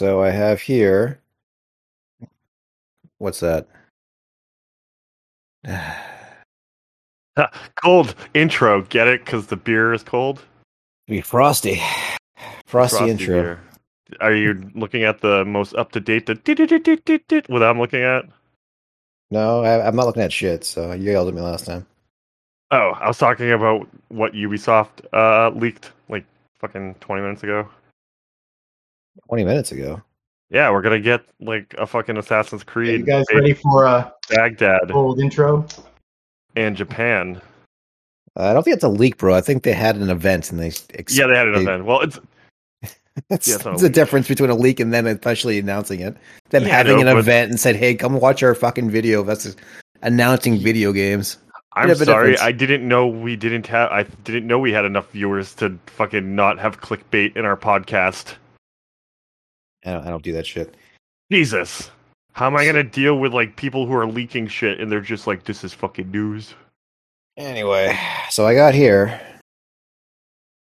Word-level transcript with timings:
So 0.00 0.22
I 0.22 0.30
have 0.30 0.62
here. 0.62 1.20
What's 3.18 3.40
that? 3.40 3.68
Cold 7.84 8.14
intro. 8.32 8.80
Get 8.80 9.08
it? 9.08 9.22
Because 9.22 9.48
the 9.48 9.56
beer 9.56 9.92
is 9.92 10.02
cold. 10.02 10.42
Be 11.06 11.20
frosty. 11.20 11.82
Frosty, 12.64 12.96
Frosty 12.96 13.10
intro. 13.10 13.42
beer. 13.42 13.60
Are 14.22 14.32
you 14.32 14.70
looking 14.74 15.02
at 15.02 15.20
the 15.20 15.44
most 15.44 15.74
up 15.74 15.92
to 15.92 16.00
date? 16.00 16.24
The 16.24 17.44
what 17.48 17.62
I'm 17.62 17.78
looking 17.78 18.00
at? 18.02 18.24
No, 19.30 19.62
I, 19.62 19.86
I'm 19.86 19.96
not 19.96 20.06
looking 20.06 20.22
at 20.22 20.32
shit. 20.32 20.64
So 20.64 20.92
you 20.92 21.10
yelled 21.12 21.28
at 21.28 21.34
me 21.34 21.42
last 21.42 21.66
time. 21.66 21.84
Oh, 22.70 22.92
I 22.98 23.06
was 23.06 23.18
talking 23.18 23.50
about 23.50 23.86
what 24.08 24.32
Ubisoft 24.32 25.04
uh, 25.12 25.50
leaked 25.50 25.92
like 26.08 26.24
fucking 26.58 26.94
20 27.00 27.20
minutes 27.20 27.42
ago. 27.42 27.68
Twenty 29.28 29.44
minutes 29.44 29.72
ago. 29.72 30.02
Yeah, 30.50 30.70
we're 30.70 30.82
gonna 30.82 31.00
get 31.00 31.22
like 31.40 31.74
a 31.78 31.86
fucking 31.86 32.16
Assassin's 32.16 32.62
Are 32.62 32.64
Creed, 32.64 33.00
you 33.00 33.06
guys 33.06 33.24
ready 33.32 33.52
for 33.54 33.84
a 33.84 34.12
Baghdad, 34.28 34.90
old 34.90 35.20
intro? 35.20 35.66
and 36.56 36.76
Japan. 36.76 37.40
Uh, 38.36 38.44
I 38.44 38.52
don't 38.52 38.62
think 38.62 38.74
it's 38.74 38.84
a 38.84 38.88
leak, 38.88 39.16
bro. 39.18 39.34
I 39.34 39.40
think 39.40 39.62
they 39.62 39.72
had 39.72 39.96
an 39.96 40.10
event 40.10 40.50
and 40.50 40.58
they. 40.60 40.72
Ex- 40.94 41.16
Yeah, 41.16 41.26
they 41.26 41.36
had 41.36 41.48
an 41.48 41.54
they- 41.54 41.60
event. 41.62 41.84
Well, 41.84 42.00
it's 42.00 42.18
It's, 43.30 43.48
Yeah, 43.48 43.56
it's 43.56 43.66
it's 43.66 43.82
leak. 43.82 43.92
difference 43.92 44.28
between 44.28 44.50
a 44.50 44.54
leak 44.54 44.80
and 44.80 44.92
them 44.92 45.06
officially 45.06 45.58
announcing 45.58 46.00
it. 46.00 46.16
Them 46.50 46.62
Yeah, 46.62 46.68
having 46.68 47.00
no, 47.04 47.10
an 47.12 47.18
event 47.18 47.50
and 47.50 47.60
said, 47.60 47.76
"Hey, 47.76 47.94
come 47.94 48.14
watch 48.14 48.42
our 48.42 48.54
fucking 48.54 48.90
video." 48.90 49.22
That's 49.22 49.54
announcing 50.02 50.58
video 50.58 50.92
games. 50.92 51.36
I'm 51.74 51.86
Bit 51.88 51.96
of 51.98 52.02
a 52.02 52.04
sorry. 52.06 52.38
I 52.38 52.50
didn't 52.50 52.86
know 52.86 53.06
we 53.06 53.36
didn't 53.36 53.66
have. 53.68 53.90
I 53.92 54.02
didn't 54.24 54.46
know 54.48 54.58
we 54.58 54.72
had 54.72 54.84
enough 54.84 55.10
viewers 55.12 55.54
to 55.56 55.78
fucking 55.86 56.34
not 56.34 56.58
have 56.58 56.80
clickbait 56.80 57.36
in 57.36 57.44
our 57.44 57.56
podcast. 57.56 58.34
I 59.84 59.92
don't, 59.92 60.06
I 60.06 60.10
don't 60.10 60.22
do 60.22 60.32
that 60.34 60.46
shit. 60.46 60.76
Jesus, 61.30 61.90
how 62.32 62.46
am 62.46 62.56
I 62.56 62.66
gonna 62.66 62.84
deal 62.84 63.18
with 63.18 63.32
like 63.32 63.56
people 63.56 63.86
who 63.86 63.94
are 63.94 64.06
leaking 64.06 64.48
shit 64.48 64.80
and 64.80 64.90
they're 64.90 65.00
just 65.00 65.26
like, 65.26 65.44
"This 65.44 65.64
is 65.64 65.72
fucking 65.72 66.10
news." 66.10 66.54
Anyway, 67.36 67.98
so 68.30 68.46
I 68.46 68.54
got 68.54 68.74
here. 68.74 69.20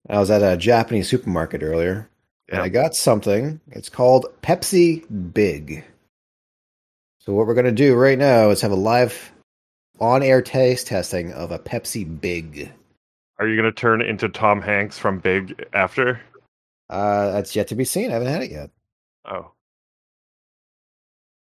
I 0.10 0.20
was 0.20 0.32
at 0.32 0.42
a 0.42 0.58
Japanese 0.58 1.10
supermarket 1.10 1.62
earlier, 1.62 2.10
and 2.48 2.62
I 2.62 2.70
got 2.70 2.96
something. 2.96 3.60
It's 3.72 3.90
called 3.90 4.28
Pepsi 4.42 5.06
Big. 5.34 5.84
So 7.20 7.34
what 7.34 7.48
we're 7.48 7.56
gonna 7.56 7.72
do 7.72 7.96
right 7.96 8.18
now 8.18 8.50
is 8.50 8.62
have 8.62 8.72
a 8.72 8.76
live 8.76 9.32
on-air 10.00 10.42
taste 10.42 10.88
testing 10.88 11.34
of 11.34 11.52
a 11.52 11.60
Pepsi 11.60 12.22
Big. 12.22 12.72
Are 13.38 13.48
you 13.48 13.56
gonna 13.56 13.72
turn 13.72 14.02
into 14.02 14.30
Tom 14.30 14.62
Hanks 14.62 14.98
from 14.98 15.20
Big 15.20 15.66
after? 15.74 16.22
Uh, 16.90 17.32
that's 17.32 17.56
yet 17.56 17.68
to 17.68 17.76
be 17.76 17.86
seen. 17.86 18.10
I 18.10 18.14
haven't 18.14 18.30
had 18.30 18.42
it 18.42 18.52
yet. 18.52 18.72
Oh, 19.30 19.52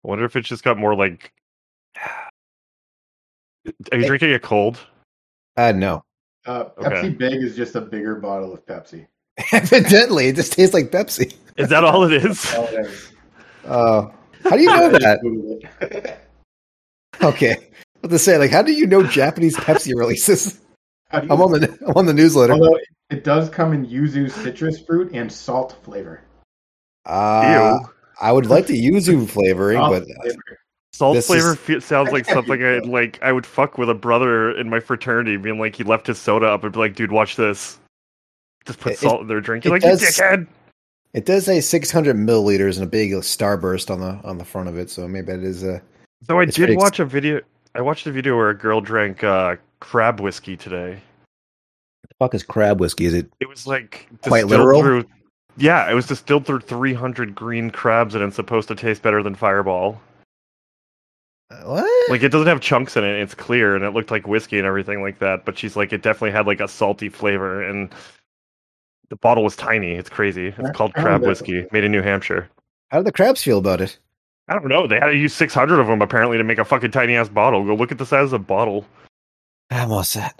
I 0.05 0.09
wonder 0.09 0.25
if 0.25 0.37
it's 0.37 0.49
just 0.49 0.65
got 0.65 0.79
more 0.79 0.95
like. 0.95 1.33
Are 1.97 2.31
you 3.97 4.03
Hey. 4.03 4.07
drinking 4.07 4.31
it 4.31 4.43
cold? 4.43 4.79
Uh, 5.57 5.73
no. 5.73 6.03
Uh, 6.47 6.67
Okay. 6.79 6.89
Pepsi 6.89 7.19
Big 7.19 7.43
is 7.43 7.57
just 7.57 7.75
a 7.75 7.81
bigger 7.81 8.15
bottle 8.17 8.53
of 8.55 8.65
Pepsi. 8.67 9.07
Evidently, 9.53 10.29
it 10.29 10.37
just 10.37 10.53
tastes 10.53 10.75
like 10.75 10.91
Pepsi. 10.91 11.35
Is 11.57 11.69
that 11.69 11.85
all 11.85 12.05
it 12.05 12.13
is? 12.25 12.55
All 12.55 12.65
it 12.67 12.87
is. 12.87 13.13
Uh, 13.67 14.09
how 14.45 14.57
do 14.57 14.61
you 14.63 14.69
know 14.69 14.91
that? 14.91 16.19
Okay. 17.23 17.57
What 18.01 18.09
to 18.09 18.19
say? 18.19 18.39
Like, 18.39 18.51
how 18.51 18.63
do 18.63 18.73
you 18.73 18.87
know 18.87 19.03
Japanese 19.03 19.55
Pepsi 19.57 19.95
releases? 19.95 20.59
How 21.11 21.21
do 21.21 21.27
you- 21.27 21.33
I'm 21.35 21.43
on 21.43 21.53
the 21.53 21.79
I'm 21.87 21.97
on 21.99 22.07
the 22.07 22.15
newsletter. 22.15 22.55
Although 22.55 22.79
it 23.11 23.25
does 23.25 23.51
come 23.51 23.75
in 23.75 23.85
yuzu 23.85 24.31
citrus 24.31 24.81
fruit 24.81 25.13
and 25.13 25.31
salt 25.31 25.77
flavor. 25.85 26.23
Uh, 27.07 27.79
Ew. 27.83 27.89
I 28.21 28.33
would 28.33 28.47
like 28.47 28.67
the 28.67 28.79
yuzu 28.79 29.29
flavoring, 29.29 29.79
Salt 29.79 29.93
but 29.93 30.05
flavor. 30.23 30.43
Salt 30.93 31.15
This 31.17 31.27
flavor 31.27 31.59
is- 31.69 31.85
sounds 31.85 32.13
like 32.13 32.25
something 32.31 32.63
I 32.63 32.79
like. 32.81 33.19
I 33.23 33.33
would 33.33 33.47
fuck 33.47 33.79
with 33.79 33.89
a 33.89 33.95
brother 33.95 34.51
in 34.59 34.69
my 34.69 34.81
fraternity, 34.81 35.37
being 35.39 35.59
like, 35.59 35.77
he 35.77 35.85
left 35.85 36.07
his 36.07 36.19
soda 36.19 36.47
up 36.47 36.63
and 36.65 36.73
be 36.73 36.79
like, 36.79 36.95
"Dude, 36.95 37.13
watch 37.13 37.37
this." 37.37 37.79
Just 38.67 38.81
put 38.81 38.93
It- 38.93 38.99
salt 38.99 39.23
in 39.23 39.27
their 39.29 39.41
drink. 39.41 39.65
You're 39.65 39.73
like, 39.73 39.83
does- 39.83 40.03
you 40.03 40.09
dickhead. 40.09 40.47
it 41.15 41.25
does 41.25 41.47
say 41.47 41.61
600 41.61 42.15
milliliters 42.17 42.75
and 42.77 42.85
a 42.85 42.91
big 42.91 43.13
starburst 43.13 43.91
on 43.91 44.01
the 44.01 44.21
on 44.29 44.37
the 44.37 44.45
front 44.45 44.69
of 44.69 44.77
it. 44.77 44.91
So 44.91 45.09
maybe 45.09 45.33
it 45.33 45.43
is 45.43 45.63
a. 45.65 45.81
So 46.25 46.39
I 46.39 46.45
did 46.45 46.55
pretty 46.55 46.75
ex- 46.75 46.83
watch 46.83 46.99
a 47.01 47.07
video. 47.07 47.41
I 47.75 47.81
watched 47.81 48.07
a 48.07 48.13
video 48.13 48.37
where 48.37 48.51
a 48.51 48.55
girl 48.59 48.81
drank 48.83 49.25
uh, 49.25 49.57
crab 49.79 50.21
whiskey 50.21 50.57
today. 50.57 50.91
What 52.03 52.09
the 52.11 52.15
fuck 52.19 52.35
is 52.35 52.43
crab 52.43 52.79
whiskey? 52.81 53.07
Is 53.07 53.15
it? 53.15 53.31
It 53.41 53.49
was 53.49 53.67
like 53.67 54.07
Quite 54.23 54.47
literal? 54.49 54.83
Through, 54.83 55.05
yeah, 55.57 55.91
it 55.91 55.95
was 55.95 56.07
distilled 56.07 56.47
through 56.47 56.61
300 56.61 57.35
green 57.35 57.71
crabs, 57.71 58.15
and 58.15 58.25
it's 58.25 58.37
supposed 58.37 58.69
to 58.69 58.75
taste 58.75 59.03
better 59.03 59.23
than 59.23 59.35
Fireball. 59.35 60.01
uh, 61.51 61.57
What? 61.65 62.11
Like 62.11 62.23
it 62.23 62.31
doesn't 62.31 62.47
have 62.49 62.61
chunks 62.61 62.97
in 62.97 63.05
it. 63.05 63.21
It's 63.21 63.35
clear, 63.35 63.75
and 63.77 63.85
it 63.85 63.91
looked 63.91 64.11
like 64.11 64.27
whiskey 64.27 64.59
and 64.59 64.67
everything 64.67 65.03
like 65.03 65.19
that. 65.21 65.45
But 65.45 65.59
she's 65.59 65.77
like, 65.77 65.93
it 65.93 66.03
definitely 66.03 66.33
had 66.33 66.47
like 66.47 66.61
a 66.61 66.69
salty 66.69 67.09
flavor, 67.09 67.63
and 67.63 67.93
the 69.09 69.17
bottle 69.17 69.45
was 69.45 69.57
tiny. 69.57 69.93
It's 69.93 70.09
crazy. 70.11 70.55
It's 70.57 70.71
called 70.77 70.95
crab 70.95 71.23
whiskey, 71.23 71.67
made 71.73 71.85
in 71.85 71.93
New 71.93 72.03
Hampshire. 72.03 72.49
how 72.91 72.99
do 72.99 73.05
the 73.05 73.13
crabs 73.13 73.43
feel 73.43 73.59
about 73.59 73.81
it? 73.81 73.99
I 74.49 74.55
don't 74.55 74.67
know. 74.69 74.87
They 74.89 74.97
had 74.99 75.07
to 75.07 75.17
use 75.17 75.33
600 75.35 75.79
of 75.79 75.87
them 75.87 76.03
apparently 76.03 76.37
to 76.39 76.43
make 76.45 76.59
a 76.59 76.65
fucking 76.65 76.91
tiny 76.91 77.15
ass 77.15 77.29
bottle. 77.29 77.65
Go 77.65 77.75
look 77.75 77.93
at 77.93 77.99
the 77.99 78.07
size 78.07 78.25
of 78.25 78.31
the 78.31 78.39
bottle. 78.41 78.85
I'm 79.71 79.93
all 79.93 80.03
set. 80.03 80.35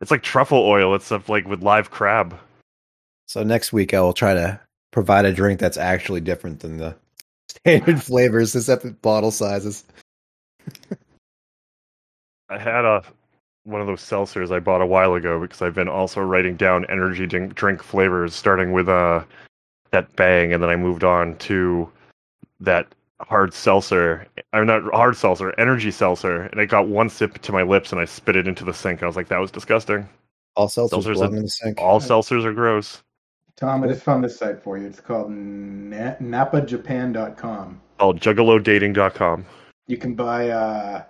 It's 0.00 0.10
like 0.10 0.22
truffle 0.24 0.58
oil. 0.58 0.94
It's 0.96 1.04
stuff 1.06 1.28
like 1.28 1.46
with 1.46 1.62
live 1.62 1.90
crab. 1.92 2.36
So 3.26 3.42
next 3.42 3.72
week 3.72 3.94
I 3.94 4.00
will 4.00 4.12
try 4.12 4.34
to 4.34 4.60
provide 4.90 5.24
a 5.24 5.32
drink 5.32 5.60
that's 5.60 5.76
actually 5.76 6.20
different 6.20 6.60
than 6.60 6.76
the 6.76 6.94
standard 7.48 8.02
flavors, 8.02 8.54
except 8.54 9.02
bottle 9.02 9.30
sizes. 9.30 9.84
I 12.48 12.58
had 12.58 12.84
a 12.84 13.02
one 13.64 13.80
of 13.80 13.86
those 13.86 14.02
seltzers 14.02 14.54
I 14.54 14.60
bought 14.60 14.82
a 14.82 14.86
while 14.86 15.14
ago 15.14 15.40
because 15.40 15.62
I've 15.62 15.74
been 15.74 15.88
also 15.88 16.20
writing 16.20 16.54
down 16.56 16.84
energy 16.90 17.26
drink, 17.26 17.54
drink 17.54 17.82
flavors, 17.82 18.34
starting 18.34 18.72
with 18.72 18.88
uh 18.88 19.24
that 19.90 20.14
bang, 20.16 20.52
and 20.52 20.62
then 20.62 20.70
I 20.70 20.76
moved 20.76 21.04
on 21.04 21.36
to 21.38 21.90
that 22.60 22.86
hard 23.20 23.54
seltzer. 23.54 24.26
I'm 24.52 24.66
not 24.66 24.82
hard 24.92 25.16
seltzer, 25.16 25.58
energy 25.58 25.90
seltzer, 25.90 26.42
and 26.42 26.60
I 26.60 26.66
got 26.66 26.88
one 26.88 27.08
sip 27.08 27.38
to 27.42 27.52
my 27.52 27.62
lips 27.62 27.92
and 27.92 28.00
I 28.00 28.04
spit 28.04 28.36
it 28.36 28.46
into 28.46 28.64
the 28.64 28.74
sink. 28.74 29.02
I 29.02 29.06
was 29.06 29.16
like, 29.16 29.28
that 29.28 29.40
was 29.40 29.50
disgusting. 29.50 30.08
All 30.56 30.68
seltzers 30.68 30.90
Seltzers 30.90 31.24
and- 31.24 31.36
in 31.36 31.42
the 31.42 31.48
sink. 31.48 31.80
All 31.80 32.00
seltzers 32.00 32.44
are 32.44 32.52
gross. 32.52 33.02
Tom, 33.56 33.84
I 33.84 33.88
just 33.88 34.02
found 34.02 34.24
this 34.24 34.36
site 34.36 34.62
for 34.62 34.78
you. 34.78 34.86
It's 34.86 35.00
called 35.00 35.30
na- 35.30 36.16
napajapan.com. 36.16 37.80
Called 37.98 38.20
juggalodating.com. 38.20 39.46
You 39.86 39.96
can 39.96 40.14
buy 40.14 40.48
uh, 40.48 41.04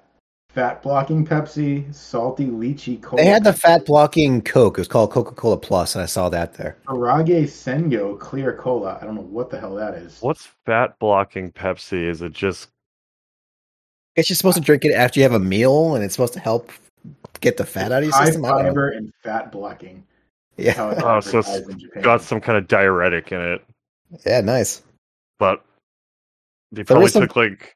fat 0.50 0.82
blocking 0.82 1.26
Pepsi, 1.26 1.92
salty 1.94 2.46
lychee 2.46 3.00
cola. 3.00 3.22
They 3.22 3.28
had 3.28 3.44
the 3.44 3.52
fat 3.52 3.86
blocking 3.86 4.42
Coke. 4.42 4.76
It 4.78 4.82
was 4.82 4.88
called 4.88 5.10
Coca 5.10 5.34
Cola 5.34 5.56
Plus, 5.56 5.94
and 5.94 6.02
I 6.02 6.06
saw 6.06 6.28
that 6.28 6.54
there. 6.54 6.76
Arage 6.88 7.44
Senyo 7.44 8.18
clear 8.18 8.52
cola. 8.52 8.98
I 9.00 9.04
don't 9.04 9.14
know 9.14 9.22
what 9.22 9.48
the 9.48 9.58
hell 9.58 9.74
that 9.76 9.94
is. 9.94 10.18
What's 10.20 10.48
fat 10.66 10.98
blocking 10.98 11.50
Pepsi? 11.50 12.06
Is 12.06 12.20
it 12.20 12.32
just 12.32 12.68
Guess 14.16 14.30
you're 14.30 14.36
supposed 14.36 14.56
to 14.56 14.62
drink 14.62 14.84
it 14.84 14.92
after 14.92 15.18
you 15.18 15.24
have 15.24 15.32
a 15.32 15.40
meal, 15.40 15.94
and 15.94 16.04
it's 16.04 16.14
supposed 16.14 16.34
to 16.34 16.40
help 16.40 16.70
get 17.40 17.56
the 17.56 17.66
fat 17.66 17.90
out 17.90 18.02
of 18.02 18.04
your 18.04 18.14
High 18.14 18.26
system. 18.26 18.44
I 18.44 18.50
fiber 18.50 18.90
and 18.90 19.12
fat 19.22 19.50
blocking. 19.50 20.04
Yeah, 20.56 20.74
Oh, 21.02 21.20
so 21.20 21.38
it's 21.40 21.48
advertised 21.48 21.70
in 21.70 21.78
Japan. 21.80 22.02
got 22.02 22.22
some 22.22 22.40
kind 22.40 22.56
of 22.58 22.68
diuretic 22.68 23.32
in 23.32 23.40
it? 23.40 23.64
yeah, 24.24 24.40
nice. 24.40 24.82
but 25.38 25.64
they 26.72 26.84
probably 26.84 27.06
is 27.06 27.12
some- 27.12 27.22
took 27.22 27.36
like 27.36 27.74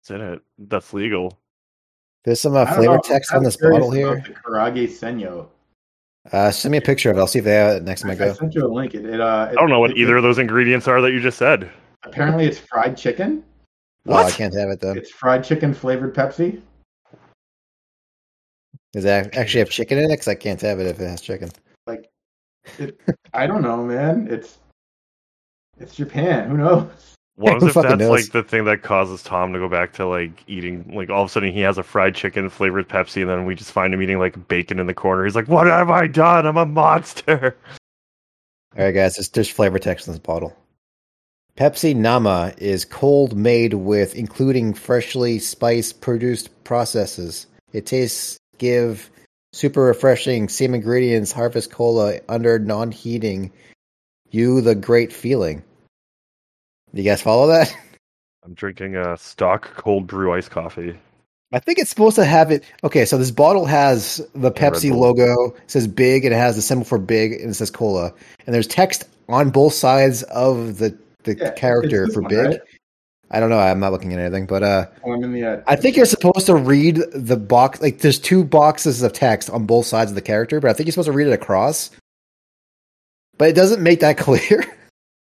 what's 0.00 0.10
in 0.10 0.20
it 0.20 0.40
that's 0.58 0.92
legal. 0.92 1.38
There's 2.24 2.40
some 2.40 2.54
uh, 2.54 2.60
I 2.60 2.64
don't 2.64 2.74
flavor 2.74 2.84
know, 2.92 2.94
I'm 2.96 3.02
text 3.02 3.32
on 3.32 3.42
this 3.44 3.56
bottle 3.56 3.90
here. 3.90 4.12
about 4.14 4.26
The 4.26 4.34
Karage 4.34 4.88
Senyo. 4.88 5.46
Uh, 6.32 6.50
send 6.50 6.72
me 6.72 6.78
a 6.78 6.82
picture 6.82 7.10
of 7.10 7.16
it. 7.16 7.20
I'll 7.20 7.26
see 7.26 7.38
if 7.38 7.46
they 7.46 7.54
have 7.54 7.76
it 7.76 7.82
next 7.82 8.02
time 8.02 8.10
I 8.10 8.14
I 8.14 8.16
go. 8.16 8.32
sent 8.34 8.54
you 8.54 8.66
a 8.66 8.68
link. 8.68 8.94
It, 8.94 9.06
it, 9.06 9.20
uh, 9.22 9.48
I 9.50 9.54
don't 9.54 9.70
know 9.70 9.80
what 9.80 9.96
either 9.96 10.16
of 10.18 10.22
those 10.22 10.38
ingredients 10.38 10.86
are 10.86 11.00
that 11.00 11.12
you 11.12 11.20
just 11.20 11.38
said. 11.38 11.70
Apparently, 12.02 12.44
it's 12.44 12.58
fried 12.58 12.96
chicken. 12.96 13.42
Oh, 14.06 14.14
I 14.16 14.30
can't 14.30 14.54
have 14.54 14.68
it 14.68 14.80
though. 14.80 14.92
It's 14.92 15.10
fried 15.10 15.42
chicken 15.44 15.72
flavored 15.72 16.14
Pepsi. 16.14 16.60
Does 18.92 19.04
it 19.04 19.34
actually 19.36 19.60
have 19.60 19.70
chicken 19.70 19.98
in 19.98 20.04
it? 20.04 20.14
Because 20.14 20.28
I 20.28 20.34
can't 20.34 20.60
have 20.60 20.80
it 20.80 20.86
if 20.86 21.00
it 21.00 21.06
has 21.06 21.20
chicken. 21.20 21.50
Like, 21.86 22.10
it, 22.78 23.00
I 23.32 23.46
don't 23.46 23.62
know, 23.62 23.84
man. 23.84 24.28
It's 24.30 24.58
it's 25.78 25.94
Japan. 25.94 26.50
Who 26.50 26.58
knows? 26.58 26.88
What 27.36 27.62
if 27.62 27.74
that's 27.74 27.98
knows? 27.98 28.10
like 28.10 28.32
the 28.32 28.42
thing 28.42 28.64
that 28.66 28.82
causes 28.82 29.22
Tom 29.22 29.52
to 29.52 29.58
go 29.58 29.68
back 29.68 29.92
to 29.94 30.06
like 30.06 30.44
eating 30.46 30.92
like 30.94 31.08
all 31.08 31.22
of 31.22 31.30
a 31.30 31.32
sudden 31.32 31.52
he 31.52 31.60
has 31.60 31.78
a 31.78 31.82
fried 31.82 32.14
chicken 32.14 32.50
flavored 32.50 32.88
Pepsi 32.88 33.22
and 33.22 33.30
then 33.30 33.46
we 33.46 33.54
just 33.54 33.72
find 33.72 33.94
him 33.94 34.02
eating 34.02 34.18
like 34.18 34.48
bacon 34.48 34.78
in 34.78 34.86
the 34.86 34.94
corner. 34.94 35.24
He's 35.24 35.36
like, 35.36 35.48
What 35.48 35.66
have 35.66 35.90
I 35.90 36.06
done? 36.06 36.46
I'm 36.46 36.56
a 36.56 36.66
monster. 36.66 37.56
All 38.78 38.84
right, 38.84 38.92
guys, 38.92 39.16
there's, 39.16 39.28
there's 39.30 39.48
flavor 39.48 39.78
text 39.78 40.06
in 40.06 40.12
this 40.12 40.20
bottle. 40.20 40.56
Pepsi 41.56 41.94
Nama 41.94 42.52
is 42.58 42.84
cold 42.84 43.36
made 43.36 43.74
with 43.74 44.14
including 44.14 44.72
freshly 44.74 45.38
spiced 45.38 46.00
produced 46.00 46.50
processes. 46.64 47.46
It 47.72 47.86
tastes 47.86 48.38
give 48.60 49.10
super 49.52 49.82
refreshing 49.82 50.48
same 50.48 50.74
ingredients 50.74 51.32
harvest 51.32 51.72
cola 51.72 52.20
under 52.28 52.60
non-heating 52.60 53.50
you 54.30 54.60
the 54.60 54.76
great 54.76 55.12
feeling. 55.12 55.64
You 56.92 57.02
guys 57.02 57.20
follow 57.20 57.48
that? 57.48 57.74
I'm 58.44 58.54
drinking 58.54 58.94
a 58.94 59.16
stock 59.16 59.74
cold 59.76 60.06
brew 60.06 60.32
iced 60.32 60.50
coffee. 60.50 60.96
I 61.52 61.58
think 61.58 61.80
it's 61.80 61.90
supposed 61.90 62.14
to 62.14 62.24
have 62.24 62.52
it. 62.52 62.62
Okay, 62.84 63.04
so 63.04 63.18
this 63.18 63.32
bottle 63.32 63.66
has 63.66 64.24
the 64.36 64.52
Pepsi 64.52 64.90
Bull. 64.90 65.00
logo. 65.00 65.56
It 65.56 65.70
says 65.70 65.88
big, 65.88 66.24
and 66.24 66.32
it 66.32 66.36
has 66.38 66.54
the 66.54 66.62
symbol 66.62 66.84
for 66.84 66.98
big, 66.98 67.32
and 67.32 67.50
it 67.50 67.54
says 67.54 67.72
cola. 67.72 68.12
And 68.46 68.54
there's 68.54 68.68
text 68.68 69.04
on 69.28 69.50
both 69.50 69.74
sides 69.74 70.22
of 70.24 70.78
the 70.78 70.96
the 71.24 71.34
Yeah, 71.36 71.50
character 71.52 72.04
it's 72.04 72.10
this 72.10 72.14
for 72.14 72.22
one, 72.22 72.30
big. 72.30 72.46
right? 72.46 72.60
I 73.30 73.38
don't 73.38 73.50
know. 73.50 73.58
I'm 73.60 73.78
not 73.78 73.92
looking 73.92 74.12
at 74.12 74.18
anything, 74.18 74.46
but 74.46 74.62
uh, 74.62 74.86
Oh, 75.04 75.12
I'm 75.12 75.22
in 75.22 75.32
the. 75.32 75.62
I 75.66 75.76
think 75.76 75.96
you're 75.96 76.06
supposed 76.06 76.46
to 76.46 76.56
read 76.56 76.96
the 77.12 77.36
box. 77.36 77.80
Like, 77.80 77.98
there's 78.00 78.18
two 78.18 78.42
boxes 78.42 79.02
of 79.02 79.12
text 79.12 79.48
on 79.50 79.66
both 79.66 79.86
sides 79.86 80.10
of 80.10 80.16
the 80.16 80.22
character, 80.22 80.60
but 80.60 80.68
I 80.70 80.72
think 80.72 80.86
you're 80.86 80.92
supposed 80.92 81.06
to 81.06 81.12
read 81.12 81.28
it 81.28 81.32
across. 81.32 81.90
But 83.38 83.48
it 83.48 83.54
doesn't 83.54 83.82
make 83.82 84.00
that 84.00 84.18
clear. 84.18 84.64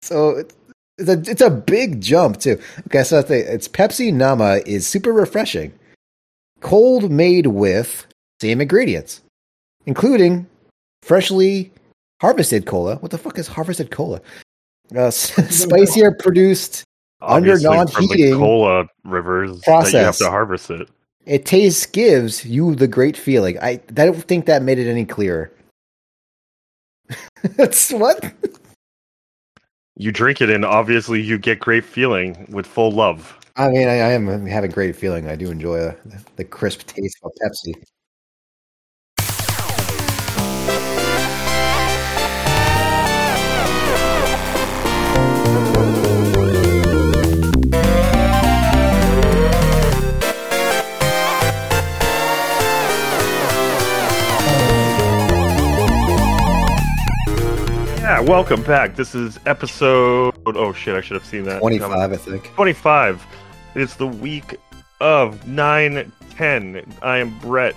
So 0.02 0.44
it's 0.98 1.10
a, 1.10 1.32
it's 1.32 1.42
a 1.42 1.50
big 1.50 2.02
jump 2.02 2.40
too. 2.40 2.60
Okay, 2.88 3.04
so 3.04 3.20
I 3.20 3.22
think 3.22 3.48
it's 3.48 3.68
Pepsi 3.68 4.14
Nama 4.14 4.62
is 4.66 4.88
super 4.88 5.14
refreshing, 5.14 5.74
cold 6.62 7.12
made 7.12 7.48
with 7.48 8.08
same 8.42 8.60
ingredients, 8.62 9.22
including 9.86 10.48
freshly 11.04 11.72
harvested 12.22 12.66
cola. 12.66 12.96
What 12.98 13.12
the 13.12 13.18
fuck 13.18 13.38
is 13.38 13.48
harvested 13.48 13.92
cola? 13.92 14.22
Uh, 14.96 15.12
spicier 15.12 16.12
produced 16.12 16.84
Obviously, 17.22 17.64
the 17.64 17.76
non-heating 17.76 18.38
cola 18.38 18.88
rivers 19.04 19.62
that 19.62 19.68
you 19.68 19.74
have 19.74 19.84
process. 19.92 20.18
to 20.20 20.30
harvest 20.30 20.70
it. 20.72 20.90
It 21.26 21.46
tastes 21.46 21.86
gives 21.86 22.46
you 22.46 22.76
the 22.76 22.88
great 22.88 23.18
feeling. 23.18 23.60
I, 23.60 23.82
I 23.90 24.06
don't 24.06 24.24
think 24.24 24.46
that 24.46 24.64
made 24.64 24.80
it 24.80 24.90
any 24.90 25.06
clearer. 25.06 25.52
That's 27.44 27.92
what? 27.92 28.34
You 29.96 30.12
drink 30.12 30.42
it, 30.42 30.50
and 30.50 30.64
obviously 30.64 31.22
you 31.22 31.38
get 31.38 31.60
great 31.60 31.84
feeling 31.84 32.48
with 32.50 32.66
full 32.66 32.92
love. 32.92 33.38
I 33.58 33.68
mean, 33.68 33.90
I, 33.90 33.96
I 33.96 34.12
am 34.12 34.46
having 34.46 34.72
great 34.72 34.96
feeling. 34.96 35.28
I 35.28 35.36
do 35.36 35.52
enjoy 35.52 35.80
the, 35.80 36.24
the 36.38 36.46
crisp 36.46 36.88
taste 36.88 37.18
of 37.24 37.32
Pepsi. 37.44 37.74
Yeah, 58.20 58.26
welcome 58.26 58.62
back. 58.64 58.98
This 58.98 59.16
is 59.16 59.40
episode. 59.46 60.36
Oh 60.46 60.74
shit! 60.74 60.94
I 60.94 61.00
should 61.00 61.14
have 61.14 61.26
seen 61.26 61.44
that. 61.44 61.60
25, 61.60 61.90
coming. 61.90 62.14
I 62.14 62.18
think. 62.18 62.54
25. 62.54 63.26
It's 63.76 63.96
the 63.96 64.08
week 64.08 64.58
of 65.00 65.48
9 65.48 66.12
10. 66.32 66.98
I 67.02 67.20
am 67.20 67.40
Brett 67.40 67.76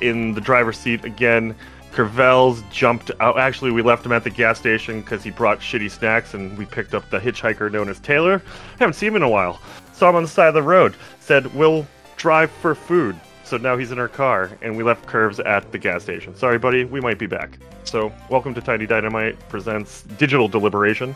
in 0.00 0.32
the 0.32 0.40
driver's 0.40 0.78
seat 0.78 1.04
again. 1.04 1.54
Kervels 1.92 2.62
jumped 2.70 3.10
out. 3.20 3.38
Actually, 3.38 3.70
we 3.70 3.82
left 3.82 4.06
him 4.06 4.12
at 4.12 4.24
the 4.24 4.30
gas 4.30 4.58
station 4.58 5.02
because 5.02 5.22
he 5.22 5.30
brought 5.30 5.58
shitty 5.58 5.90
snacks, 5.90 6.32
and 6.32 6.56
we 6.56 6.64
picked 6.64 6.94
up 6.94 7.10
the 7.10 7.18
hitchhiker 7.18 7.70
known 7.70 7.90
as 7.90 8.00
Taylor. 8.00 8.40
Haven't 8.78 8.94
seen 8.94 9.08
him 9.08 9.16
in 9.16 9.22
a 9.22 9.28
while. 9.28 9.60
Saw 9.92 10.08
him 10.08 10.16
on 10.16 10.22
the 10.22 10.28
side 10.28 10.48
of 10.48 10.54
the 10.54 10.62
road. 10.62 10.96
Said, 11.20 11.54
We'll 11.54 11.86
drive 12.16 12.50
for 12.50 12.74
food. 12.74 13.14
So 13.52 13.58
now 13.58 13.76
he's 13.76 13.92
in 13.92 13.98
our 13.98 14.08
car, 14.08 14.50
and 14.62 14.78
we 14.78 14.82
left 14.82 15.04
Curves 15.06 15.38
at 15.38 15.72
the 15.72 15.78
gas 15.78 16.02
station. 16.02 16.34
Sorry, 16.34 16.56
buddy, 16.58 16.86
we 16.86 17.02
might 17.02 17.18
be 17.18 17.26
back. 17.26 17.58
So, 17.84 18.10
welcome 18.30 18.54
to 18.54 18.62
Tiny 18.62 18.86
Dynamite 18.86 19.38
presents 19.50 20.04
Digital 20.16 20.48
Deliberation. 20.48 21.14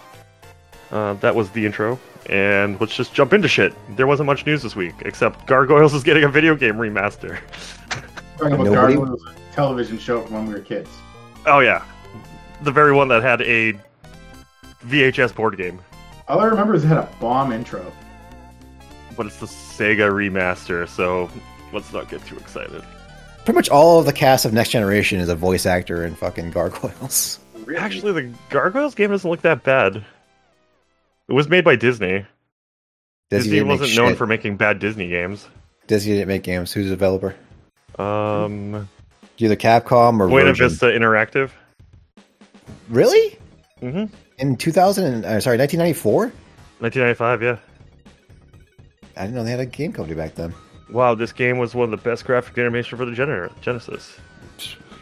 Uh, 0.90 1.14
that 1.14 1.34
was 1.34 1.48
the 1.52 1.64
intro, 1.64 1.98
and 2.28 2.78
let's 2.78 2.94
just 2.94 3.14
jump 3.14 3.32
into 3.32 3.48
shit. 3.48 3.72
There 3.96 4.06
wasn't 4.06 4.26
much 4.26 4.44
news 4.44 4.62
this 4.62 4.76
week, 4.76 4.92
except 5.06 5.46
Gargoyles 5.46 5.94
is 5.94 6.02
getting 6.02 6.24
a 6.24 6.28
video 6.28 6.54
game 6.54 6.74
remaster. 6.74 7.38
talking 8.36 8.52
about 8.52 8.64
Nobody- 8.66 8.96
Gargoyles, 8.96 9.24
a 9.24 9.54
television 9.54 9.98
show 9.98 10.20
from 10.20 10.34
when 10.34 10.46
we 10.46 10.52
were 10.52 10.60
kids. 10.60 10.90
Oh 11.46 11.60
yeah, 11.60 11.86
the 12.60 12.70
very 12.70 12.92
one 12.92 13.08
that 13.08 13.22
had 13.22 13.40
a 13.40 13.72
VHS 14.86 15.34
board 15.34 15.56
game, 15.56 15.80
All 16.28 16.40
I 16.40 16.44
remember 16.44 16.74
is 16.74 16.84
it 16.84 16.88
had 16.88 16.98
a 16.98 17.08
bomb 17.18 17.50
intro. 17.50 17.90
but 19.16 19.24
it's 19.24 19.38
the 19.38 19.46
Sega 19.46 20.10
remaster, 20.12 20.86
so 20.86 21.30
let's 21.72 21.92
not 21.92 22.08
get 22.08 22.24
too 22.26 22.36
excited. 22.36 22.82
Pretty 23.44 23.56
much 23.56 23.68
all 23.68 24.00
of 24.00 24.06
the 24.06 24.12
cast 24.12 24.44
of 24.44 24.52
Next 24.52 24.70
Generation 24.70 25.20
is 25.20 25.28
a 25.28 25.36
voice 25.36 25.66
actor 25.66 26.04
in 26.04 26.14
fucking 26.14 26.50
Gargoyles. 26.50 27.38
Really? 27.64 27.80
Actually, 27.80 28.12
the 28.12 28.34
Gargoyles 28.50 28.94
game 28.94 29.10
doesn't 29.10 29.28
look 29.28 29.42
that 29.42 29.64
bad. 29.64 29.96
It 29.96 31.32
was 31.32 31.48
made 31.48 31.64
by 31.64 31.76
Disney. 31.76 32.24
Disney 33.30 33.54
didn't 33.54 33.68
wasn't 33.68 33.96
known 33.96 34.10
shit. 34.10 34.18
for 34.18 34.26
making 34.26 34.56
bad 34.56 34.78
Disney 34.78 35.08
games. 35.08 35.48
Disney 35.88 36.12
didn't 36.14 36.28
make 36.28 36.44
games. 36.44 36.72
Who's 36.72 36.86
the 36.86 36.90
developer? 36.90 37.34
Um, 37.98 38.88
Either 39.38 39.56
Capcom 39.56 40.20
or 40.20 40.28
Buena 40.28 40.50
Virgin. 40.50 40.68
Vista 40.68 40.86
Interactive. 40.86 41.50
Really? 42.88 43.38
Mm-hmm. 43.82 44.14
In 44.38 44.56
2000? 44.56 45.04
And, 45.04 45.24
uh, 45.24 45.40
sorry, 45.40 45.58
1994? 45.58 46.32
1995, 46.78 47.42
yeah. 47.42 47.56
I 49.16 49.22
didn't 49.22 49.34
know 49.34 49.44
they 49.44 49.50
had 49.50 49.60
a 49.60 49.66
game 49.66 49.92
company 49.92 50.14
back 50.14 50.34
then. 50.34 50.54
Wow, 50.90 51.14
this 51.14 51.32
game 51.32 51.58
was 51.58 51.74
one 51.74 51.84
of 51.84 51.90
the 51.90 52.08
best 52.08 52.24
graphic 52.24 52.56
animation 52.58 52.96
for 52.96 53.04
the 53.04 53.12
Gener- 53.12 53.50
Genesis. 53.60 54.18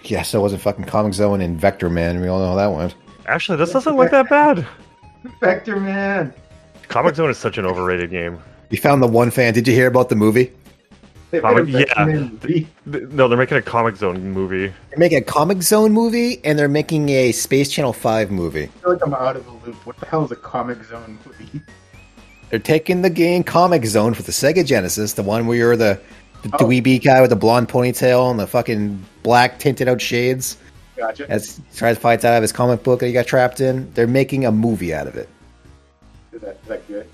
Yes, 0.04 0.30
so 0.30 0.38
it 0.38 0.42
wasn't 0.42 0.62
fucking 0.62 0.84
Comix 0.84 1.14
Zone 1.14 1.40
and 1.40 1.58
Vector 1.58 1.90
Man. 1.90 2.20
We 2.20 2.28
all 2.28 2.38
know 2.38 2.50
how 2.50 2.56
that 2.56 2.72
went. 2.72 2.94
Actually, 3.26 3.58
this 3.58 3.72
doesn't 3.72 3.96
look 3.96 4.10
that 4.10 4.28
bad. 4.28 4.66
Vector 5.40 5.80
Man. 5.80 6.32
Comix 6.88 7.16
Zone 7.16 7.30
is 7.30 7.38
such 7.38 7.58
an 7.58 7.64
overrated 7.64 8.10
game. 8.10 8.38
You 8.70 8.78
found 8.78 9.02
the 9.02 9.06
one 9.06 9.30
fan. 9.30 9.54
Did 9.54 9.66
you 9.66 9.74
hear 9.74 9.86
about 9.86 10.08
the 10.08 10.16
movie? 10.16 10.52
Comic- 11.40 11.66
made 11.66 11.74
a 11.74 11.78
Vector 11.78 12.10
yeah. 12.10 12.16
Movie. 12.16 12.68
No, 12.86 13.28
they're 13.28 13.38
making 13.38 13.58
a 13.58 13.62
Comix 13.62 13.96
Zone 13.96 14.32
movie. 14.32 14.66
They're 14.90 14.98
making 14.98 15.18
a 15.18 15.24
Comix 15.24 15.62
Zone 15.62 15.92
movie, 15.92 16.44
and 16.44 16.58
they're 16.58 16.68
making 16.68 17.08
a 17.08 17.32
Space 17.32 17.70
Channel 17.70 17.92
5 17.92 18.30
movie. 18.30 18.64
I 18.64 18.66
feel 18.66 18.92
like 18.92 19.02
I'm 19.02 19.14
out 19.14 19.36
of 19.36 19.44
the 19.44 19.52
loop. 19.52 19.86
What 19.86 19.96
the 19.98 20.06
hell 20.06 20.24
is 20.24 20.30
a 20.30 20.36
Comix 20.36 20.88
Zone 20.88 21.18
movie? 21.26 21.60
They're 22.50 22.58
taking 22.58 23.02
the 23.02 23.10
game 23.10 23.42
Comix 23.44 23.86
Zone 23.86 24.14
for 24.14 24.22
the 24.22 24.32
Sega 24.32 24.64
Genesis, 24.64 25.14
the 25.14 25.22
one 25.22 25.46
where 25.46 25.56
you're 25.56 25.76
the, 25.76 26.00
the 26.42 26.50
Oh. 26.54 26.58
dweeby 26.66 27.02
guy 27.02 27.20
with 27.20 27.30
the 27.30 27.36
blonde 27.36 27.68
ponytail 27.68 28.30
and 28.30 28.38
the 28.38 28.46
fucking 28.46 29.02
black 29.22 29.58
tinted 29.58 29.88
out 29.88 30.00
shades. 30.00 30.58
Gotcha. 30.96 31.28
As 31.28 31.56
he 31.56 31.62
tries 31.76 31.96
to 31.96 32.00
fight 32.00 32.24
out 32.24 32.36
of 32.36 32.42
his 32.42 32.52
comic 32.52 32.82
book 32.84 33.00
that 33.00 33.06
he 33.06 33.12
got 33.12 33.26
trapped 33.26 33.60
in. 33.60 33.90
They're 33.94 34.06
making 34.06 34.44
a 34.46 34.52
movie 34.52 34.94
out 34.94 35.06
of 35.08 35.16
it. 35.16 35.28
Is 36.32 36.40
that, 36.42 36.58
is 36.62 36.68
that 36.68 36.86
good? 36.86 37.08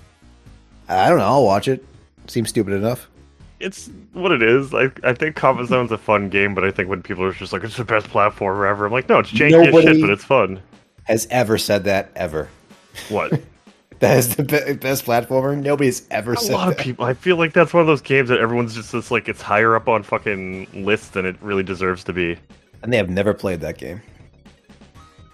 I 0.88 1.08
don't 1.08 1.18
know. 1.18 1.24
I'll 1.24 1.44
watch 1.44 1.68
it. 1.68 1.84
Seems 2.26 2.48
stupid 2.50 2.74
enough. 2.74 3.08
It's 3.60 3.90
what 4.12 4.32
it 4.32 4.42
is. 4.42 4.74
I, 4.74 4.90
I 5.04 5.12
think 5.14 5.36
Comix 5.36 5.68
Zone's 5.68 5.92
a 5.92 5.98
fun 5.98 6.28
game, 6.28 6.54
but 6.54 6.64
I 6.64 6.70
think 6.70 6.88
when 6.88 7.02
people 7.02 7.24
are 7.24 7.32
just 7.32 7.52
like, 7.52 7.62
it's 7.64 7.76
the 7.76 7.84
best 7.84 8.06
platformer 8.08 8.68
ever, 8.68 8.86
I'm 8.86 8.92
like, 8.92 9.08
no, 9.08 9.18
it's 9.20 9.30
janky 9.30 9.66
as 9.66 9.84
shit, 9.84 10.00
but 10.00 10.10
it's 10.10 10.24
fun. 10.24 10.60
Has 11.04 11.26
ever 11.30 11.56
said 11.58 11.84
that 11.84 12.10
ever? 12.16 12.48
What? 13.08 13.32
That 14.00 14.16
is 14.16 14.34
the 14.34 14.42
be- 14.42 14.72
best 14.74 15.04
platformer. 15.04 15.56
Nobody's 15.60 16.08
ever 16.10 16.32
a 16.32 16.36
said 16.36 16.54
A 16.54 16.56
lot 16.56 16.72
of 16.72 16.78
people. 16.78 17.04
I 17.04 17.14
feel 17.14 17.36
like 17.36 17.52
that's 17.52 17.72
one 17.74 17.82
of 17.82 17.86
those 17.86 18.00
games 18.00 18.30
that 18.30 18.40
everyone's 18.40 18.74
just, 18.74 18.92
just 18.92 19.10
like, 19.10 19.28
it's 19.28 19.42
higher 19.42 19.76
up 19.76 19.88
on 19.88 20.02
fucking 20.02 20.68
lists 20.72 21.10
than 21.10 21.26
it 21.26 21.36
really 21.42 21.62
deserves 21.62 22.02
to 22.04 22.12
be. 22.12 22.36
And 22.82 22.92
they 22.92 22.96
have 22.96 23.10
never 23.10 23.34
played 23.34 23.60
that 23.60 23.76
game. 23.76 24.00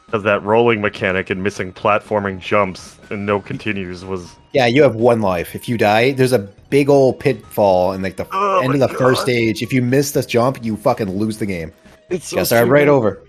Because 0.07 0.25
that 0.25 0.43
rolling 0.43 0.81
mechanic 0.81 1.31
and 1.31 1.43
missing 1.43 1.73
platforming 1.73 2.41
jumps 2.41 2.97
and 3.11 3.25
no 3.25 3.41
continues 3.41 4.05
was 4.05 4.35
Yeah, 4.53 4.67
you 4.67 4.83
have 4.83 4.95
one 4.95 5.21
life. 5.21 5.55
If 5.55 5.69
you 5.69 5.77
die, 5.79 6.13
there's 6.13 6.33
a 6.33 6.39
big 6.39 6.89
old 6.89 7.19
pitfall 7.19 7.93
in 7.93 8.03
like 8.03 8.17
the 8.17 8.27
Oh 8.33 8.61
end 8.61 8.75
of 8.75 8.81
the 8.81 8.89
first 8.89 9.23
stage. 9.23 9.63
If 9.63 9.73
you 9.73 9.83
miss 9.83 10.13
this 10.13 10.27
jump, 10.27 10.65
you 10.65 10.77
fucking 10.77 11.11
lose 11.11 11.39
the 11.39 11.47
game. 11.47 11.73
it's 12.09 12.33
Gotta 12.33 12.47
start 12.47 12.69
right 12.69 12.89
over. 12.89 13.23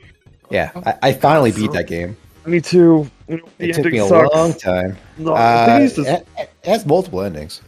Yeah, 0.50 0.72
I, 0.76 1.10
I 1.10 1.14
finally 1.14 1.52
beat 1.52 1.72
that 1.74 1.88
game. 1.88 2.16
Me 2.48 2.62
too. 2.62 3.10
You 3.28 3.38
know, 3.38 3.44
the 3.58 3.70
It 3.70 3.76
took 3.76 3.92
me 3.92 3.98
a 4.00 4.08
sucks. 4.08 4.34
long 4.36 4.54
time. 4.54 4.98
No, 5.18 5.34
Uh, 5.36 5.66
thing 5.66 5.82
it, 5.82 5.86
is 5.86 5.96
just- 5.96 6.24
it 6.38 6.50
has 6.64 6.86
multiple 6.86 7.22
endings. 7.22 7.62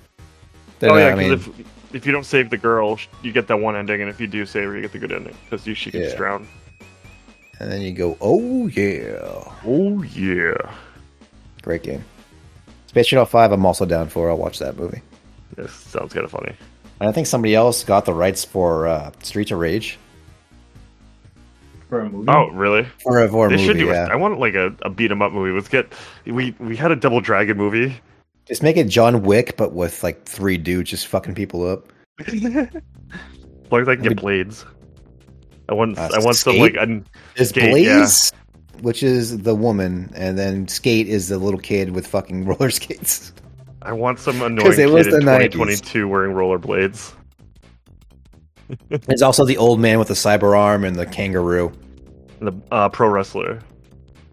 Then, 0.80 0.92
oh 0.92 0.98
yeah, 0.98 1.08
I 1.08 1.16
mean, 1.16 1.30
because 1.32 1.48
if 1.60 1.66
if 1.92 2.06
you 2.06 2.12
don't 2.12 2.26
save 2.26 2.50
the 2.50 2.58
girl, 2.58 2.98
you 3.24 3.32
get 3.34 3.48
that 3.48 3.58
one 3.60 3.76
ending, 3.76 4.00
and 4.02 4.10
if 4.10 4.22
you 4.22 4.28
do 4.28 4.46
save 4.46 4.66
her, 4.70 4.76
you 4.76 4.82
get 4.82 4.92
the 4.94 5.00
good 5.00 5.12
ending 5.12 5.36
because 5.50 5.64
she 5.66 5.92
gets 5.92 6.06
just 6.06 6.12
Yeah. 6.12 6.18
drown. 6.18 6.48
and 7.60 7.70
then 7.70 7.82
you 7.82 7.92
go, 7.92 8.16
oh 8.22 8.68
yeah, 8.68 9.20
Oh 9.68 10.02
yeah. 10.04 10.54
great 11.62 11.84
game. 11.84 12.06
Space 12.88 13.08
Channel 13.08 13.26
Five, 13.26 13.52
I'm 13.52 13.66
also 13.66 13.86
down 13.86 14.08
for. 14.08 14.30
I'll 14.30 14.38
watch 14.38 14.60
that 14.60 14.78
movie. 14.78 15.02
This 15.58 15.74
sounds 15.74 16.14
kind 16.14 16.24
of 16.24 16.32
funny. 16.32 16.54
And 17.02 17.10
I 17.10 17.12
think 17.12 17.28
somebody 17.28 17.56
else 17.56 17.84
got 17.84 18.06
the 18.06 18.14
rights 18.14 18.46
for 18.46 18.88
uh, 18.88 19.12
Streets 19.24 19.52
of 19.52 19.60
Rage 19.60 19.98
For 21.90 22.02
a 22.02 22.10
movie? 22.10 22.30
Oh 22.30 22.50
really? 22.52 22.84
for 23.04 23.20
a, 23.24 23.28
for 23.30 23.48
a 23.48 23.50
they 23.50 23.56
movie. 23.56 23.68
should 23.68 23.78
do 23.78 23.88
yeah. 23.88 24.06
it. 24.06 24.12
I 24.12 24.16
want 24.16 24.40
like 24.40 24.54
a, 24.54 24.74
a 24.84 24.90
beat 24.90 25.12
'em 25.12 25.22
up 25.22 25.32
movie. 25.32 25.52
Let's 25.52 25.68
get 25.70 25.92
we 26.26 26.56
we 26.60 26.76
had 26.76 26.92
a 26.92 26.96
Double 26.96 27.20
Dragon 27.20 27.58
movie. 27.58 28.00
Just 28.46 28.64
make 28.64 28.78
it 28.78 28.86
John 28.88 29.24
Wick, 29.24 29.58
but 29.58 29.74
with 29.74 30.04
like 30.04 30.26
three 30.26 30.58
dudes 30.58 30.90
just 30.92 31.08
fucking 31.08 31.36
people 31.36 31.68
up. 31.68 31.88
as 32.28 32.34
long 33.72 33.82
as 33.82 33.88
I 33.88 33.96
can 33.96 34.04
get 34.04 34.18
blades. 34.18 34.66
I 35.68 35.74
want 35.74 35.98
Uh, 35.98 36.10
I 36.14 36.20
want 36.20 36.36
some 36.36 36.54
Skate? 36.54 36.62
like 36.62 36.76
an, 36.84 37.06
There's 37.36 37.50
Skate, 37.50 37.72
Blaze, 37.72 38.32
which 38.82 39.04
is 39.04 39.44
the 39.44 39.54
woman, 39.56 40.12
and 40.16 40.38
then 40.38 40.68
Skate 40.68 41.08
is 41.08 41.28
the 41.28 41.38
little 41.38 41.60
kid 41.60 41.92
with 41.92 42.08
fucking 42.08 42.46
roller 42.48 42.72
skates. 42.72 43.34
I 43.84 43.94
want 43.94 44.20
some 44.20 44.42
annoying 44.42 44.74
it 44.74 44.76
kid 44.76 44.90
was 44.90 45.08
in 45.08 45.14
the 45.14 45.20
90s. 45.20 45.52
2022 45.52 46.08
wearing 46.08 46.34
rollerblades. 46.36 47.14
There's 48.90 49.22
also 49.22 49.46
the 49.46 49.58
old 49.58 49.80
man 49.80 50.00
with 50.00 50.08
the 50.10 50.14
cyber 50.14 50.58
arm 50.58 50.84
and 50.84 50.96
the 50.96 51.06
kangaroo. 51.06 51.72
The 52.40 52.54
uh, 52.72 52.90
pro 52.90 53.10
wrestler. 53.10 53.60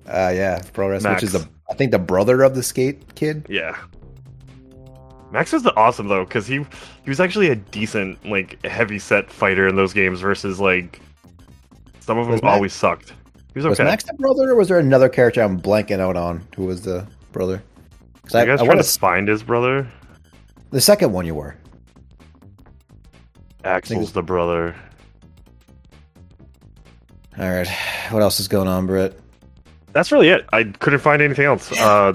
Uh, 0.06 0.32
yeah, 0.34 0.62
pro 0.72 0.88
wrestling, 0.88 1.14
which 1.14 1.22
is 1.22 1.32
the 1.32 1.48
I 1.70 1.74
think 1.74 1.90
the 1.90 1.98
brother 1.98 2.42
of 2.42 2.54
the 2.54 2.62
skate 2.62 3.14
kid. 3.14 3.46
Yeah. 3.48 3.76
Max 5.32 5.52
was 5.52 5.62
the 5.62 5.74
awesome 5.76 6.08
though, 6.08 6.24
because 6.24 6.46
he 6.46 6.64
he 7.02 7.10
was 7.10 7.20
actually 7.20 7.48
a 7.48 7.56
decent 7.56 8.24
like 8.24 8.64
heavy 8.64 8.98
set 8.98 9.30
fighter 9.30 9.66
in 9.66 9.76
those 9.76 9.92
games 9.92 10.20
versus 10.20 10.60
like 10.60 11.00
some 12.00 12.18
of 12.18 12.26
them 12.26 12.34
Max- 12.36 12.44
always 12.44 12.72
sucked. 12.72 13.10
He 13.52 13.58
was 13.58 13.66
Was 13.66 13.80
okay. 13.80 13.88
Max 13.88 14.04
the 14.04 14.12
brother, 14.14 14.50
or 14.50 14.54
was 14.54 14.68
there 14.68 14.78
another 14.78 15.08
character 15.08 15.42
I'm 15.42 15.60
blanking 15.60 15.98
out 15.98 16.16
on 16.16 16.46
who 16.54 16.66
was 16.66 16.82
the 16.82 17.06
brother? 17.32 17.62
Because 18.14 18.34
I, 18.34 18.40
you 18.42 18.46
guys 18.46 18.60
I 18.60 18.64
trying 18.64 18.76
want 18.76 18.86
to 18.86 18.98
find 19.00 19.28
his 19.28 19.42
brother? 19.42 19.90
the 20.70 20.80
second 20.80 21.12
one 21.12 21.26
you 21.26 21.34
were. 21.34 21.56
Axel's 23.66 24.12
the 24.12 24.23
brother. 24.23 24.75
All 27.38 27.50
right, 27.50 27.68
what 28.11 28.23
else 28.23 28.40
is 28.40 28.49
going 28.49 28.68
on, 28.68 28.87
Britt? 28.87 29.20
That's 29.92 30.11
really 30.12 30.28
it. 30.28 30.46
I 30.52 30.64
couldn't 30.64 31.00
find 31.00 31.20
anything 31.20 31.44
else. 31.44 31.70
Uh, 31.73 32.14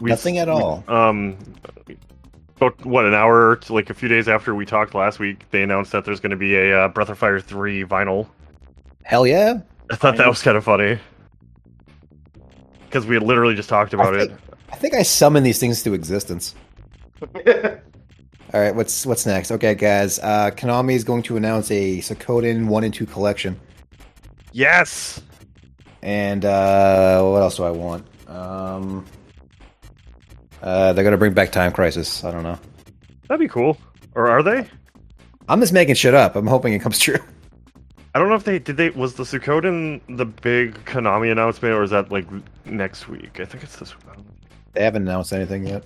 we, 0.00 0.10
Nothing 0.10 0.38
at 0.38 0.48
all. 0.48 0.84
Um, 0.88 1.36
about 2.56 2.84
what 2.84 3.06
an 3.06 3.14
hour, 3.14 3.56
to 3.56 3.72
like 3.72 3.90
a 3.90 3.94
few 3.94 4.08
days 4.08 4.28
after 4.28 4.54
we 4.54 4.66
talked 4.66 4.94
last 4.94 5.18
week, 5.18 5.44
they 5.50 5.62
announced 5.62 5.92
that 5.92 6.04
there's 6.04 6.20
going 6.20 6.30
to 6.30 6.36
be 6.36 6.56
a 6.56 6.84
uh, 6.84 6.88
Breath 6.88 7.08
of 7.08 7.18
Fire 7.18 7.40
three 7.40 7.84
vinyl. 7.84 8.28
Hell 9.04 9.26
yeah! 9.26 9.60
I 9.90 9.96
thought 9.96 10.16
that 10.16 10.28
was 10.28 10.42
kind 10.42 10.56
of 10.56 10.64
funny 10.64 10.98
because 12.86 13.06
we 13.06 13.14
had 13.14 13.22
literally 13.22 13.54
just 13.54 13.68
talked 13.68 13.94
about 13.94 14.14
I 14.14 14.22
it. 14.22 14.32
I 14.70 14.76
think 14.76 14.94
I 14.94 15.02
summoned 15.02 15.46
these 15.46 15.58
things 15.58 15.82
to 15.84 15.94
existence. 15.94 16.54
All 18.54 18.60
right, 18.60 18.74
what's 18.74 19.04
what's 19.04 19.26
next? 19.26 19.50
Okay, 19.52 19.74
guys, 19.74 20.18
uh, 20.20 20.50
Konami 20.52 20.94
is 20.94 21.04
going 21.04 21.22
to 21.24 21.36
announce 21.36 21.70
a 21.70 21.98
Suikoden 21.98 22.66
one 22.68 22.82
and 22.82 22.94
two 22.94 23.04
collection, 23.04 23.60
Yes. 24.52 25.20
and 26.02 26.44
uh, 26.44 27.22
what 27.24 27.42
else 27.42 27.56
do 27.58 27.64
I 27.64 27.70
want? 27.70 28.06
Um, 28.26 29.04
uh, 30.62 30.92
they're 30.94 31.04
going 31.04 31.12
to 31.12 31.18
bring 31.18 31.34
back 31.34 31.52
Time 31.52 31.72
Crisis. 31.72 32.24
I 32.24 32.30
don't 32.30 32.42
know. 32.42 32.58
That'd 33.28 33.40
be 33.40 33.48
cool. 33.48 33.76
Or 34.14 34.28
are 34.30 34.42
they? 34.42 34.66
I'm 35.50 35.60
just 35.60 35.72
making 35.74 35.94
shit 35.96 36.14
up. 36.14 36.34
I'm 36.34 36.46
hoping 36.46 36.72
it 36.72 36.78
comes 36.80 36.98
true. 37.00 37.18
I 38.14 38.18
don't 38.18 38.30
know 38.30 38.34
if 38.34 38.44
they 38.44 38.58
did. 38.58 38.78
They 38.78 38.88
was 38.90 39.14
the 39.14 39.24
Suikoden 39.24 40.00
the 40.16 40.24
big 40.24 40.74
Konami 40.86 41.30
announcement, 41.30 41.74
or 41.74 41.82
is 41.82 41.90
that 41.90 42.10
like 42.10 42.26
next 42.64 43.08
week? 43.08 43.40
I 43.40 43.44
think 43.44 43.62
it's 43.62 43.76
this. 43.76 43.94
week. 43.94 44.24
They 44.72 44.82
haven't 44.82 45.02
announced 45.02 45.34
anything 45.34 45.66
yet. 45.66 45.84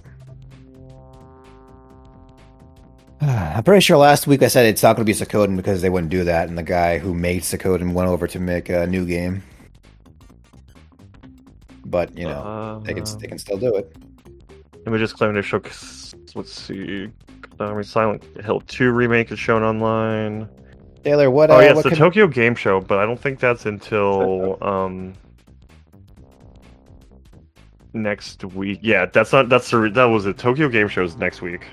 I'm 3.28 3.62
pretty 3.62 3.80
sure 3.80 3.96
last 3.96 4.26
week 4.26 4.42
I 4.42 4.48
said 4.48 4.66
it's 4.66 4.82
not 4.82 4.96
going 4.96 5.06
to 5.06 5.12
be 5.12 5.16
Suikoden 5.16 5.56
because 5.56 5.80
they 5.80 5.90
wouldn't 5.90 6.10
do 6.10 6.24
that, 6.24 6.48
and 6.48 6.58
the 6.58 6.62
guy 6.64 6.98
who 6.98 7.14
made 7.14 7.42
Suikoden 7.42 7.92
went 7.92 8.08
over 8.08 8.26
to 8.26 8.40
make 8.40 8.68
a 8.68 8.84
new 8.86 9.06
game. 9.06 9.44
But 11.86 12.16
you 12.18 12.24
know, 12.24 12.82
they 12.84 12.94
can 12.94 13.04
Uh, 13.04 13.16
they 13.20 13.28
can 13.28 13.38
still 13.38 13.58
do 13.58 13.76
it. 13.76 13.96
Images 14.88 15.12
claiming 15.12 15.36
to 15.36 15.42
show. 15.42 15.60
Let's 16.34 16.52
see. 16.52 17.08
Konami 17.58 17.84
Silent 17.84 18.24
Hill 18.42 18.60
2 18.62 18.90
remake 18.90 19.30
is 19.30 19.38
shown 19.38 19.62
online. 19.62 20.48
Taylor, 21.04 21.30
what? 21.30 21.50
Oh 21.50 21.58
uh, 21.58 21.60
yes, 21.60 21.76
what 21.76 21.84
the 21.84 21.90
can- 21.90 21.98
Tokyo 21.98 22.26
Game 22.26 22.56
Show, 22.56 22.80
but 22.80 22.98
I 22.98 23.06
don't 23.06 23.20
think 23.20 23.38
that's 23.38 23.66
until 23.66 24.58
um 24.62 25.12
next 27.92 28.44
week. 28.44 28.80
Yeah, 28.82 29.06
that's 29.06 29.32
not 29.32 29.48
that's 29.48 29.70
the 29.70 29.90
that 29.90 30.04
was 30.06 30.26
it. 30.26 30.38
Tokyo 30.38 30.68
Game 30.68 30.88
Show's 30.88 31.16
next 31.16 31.40
week. 31.40 31.68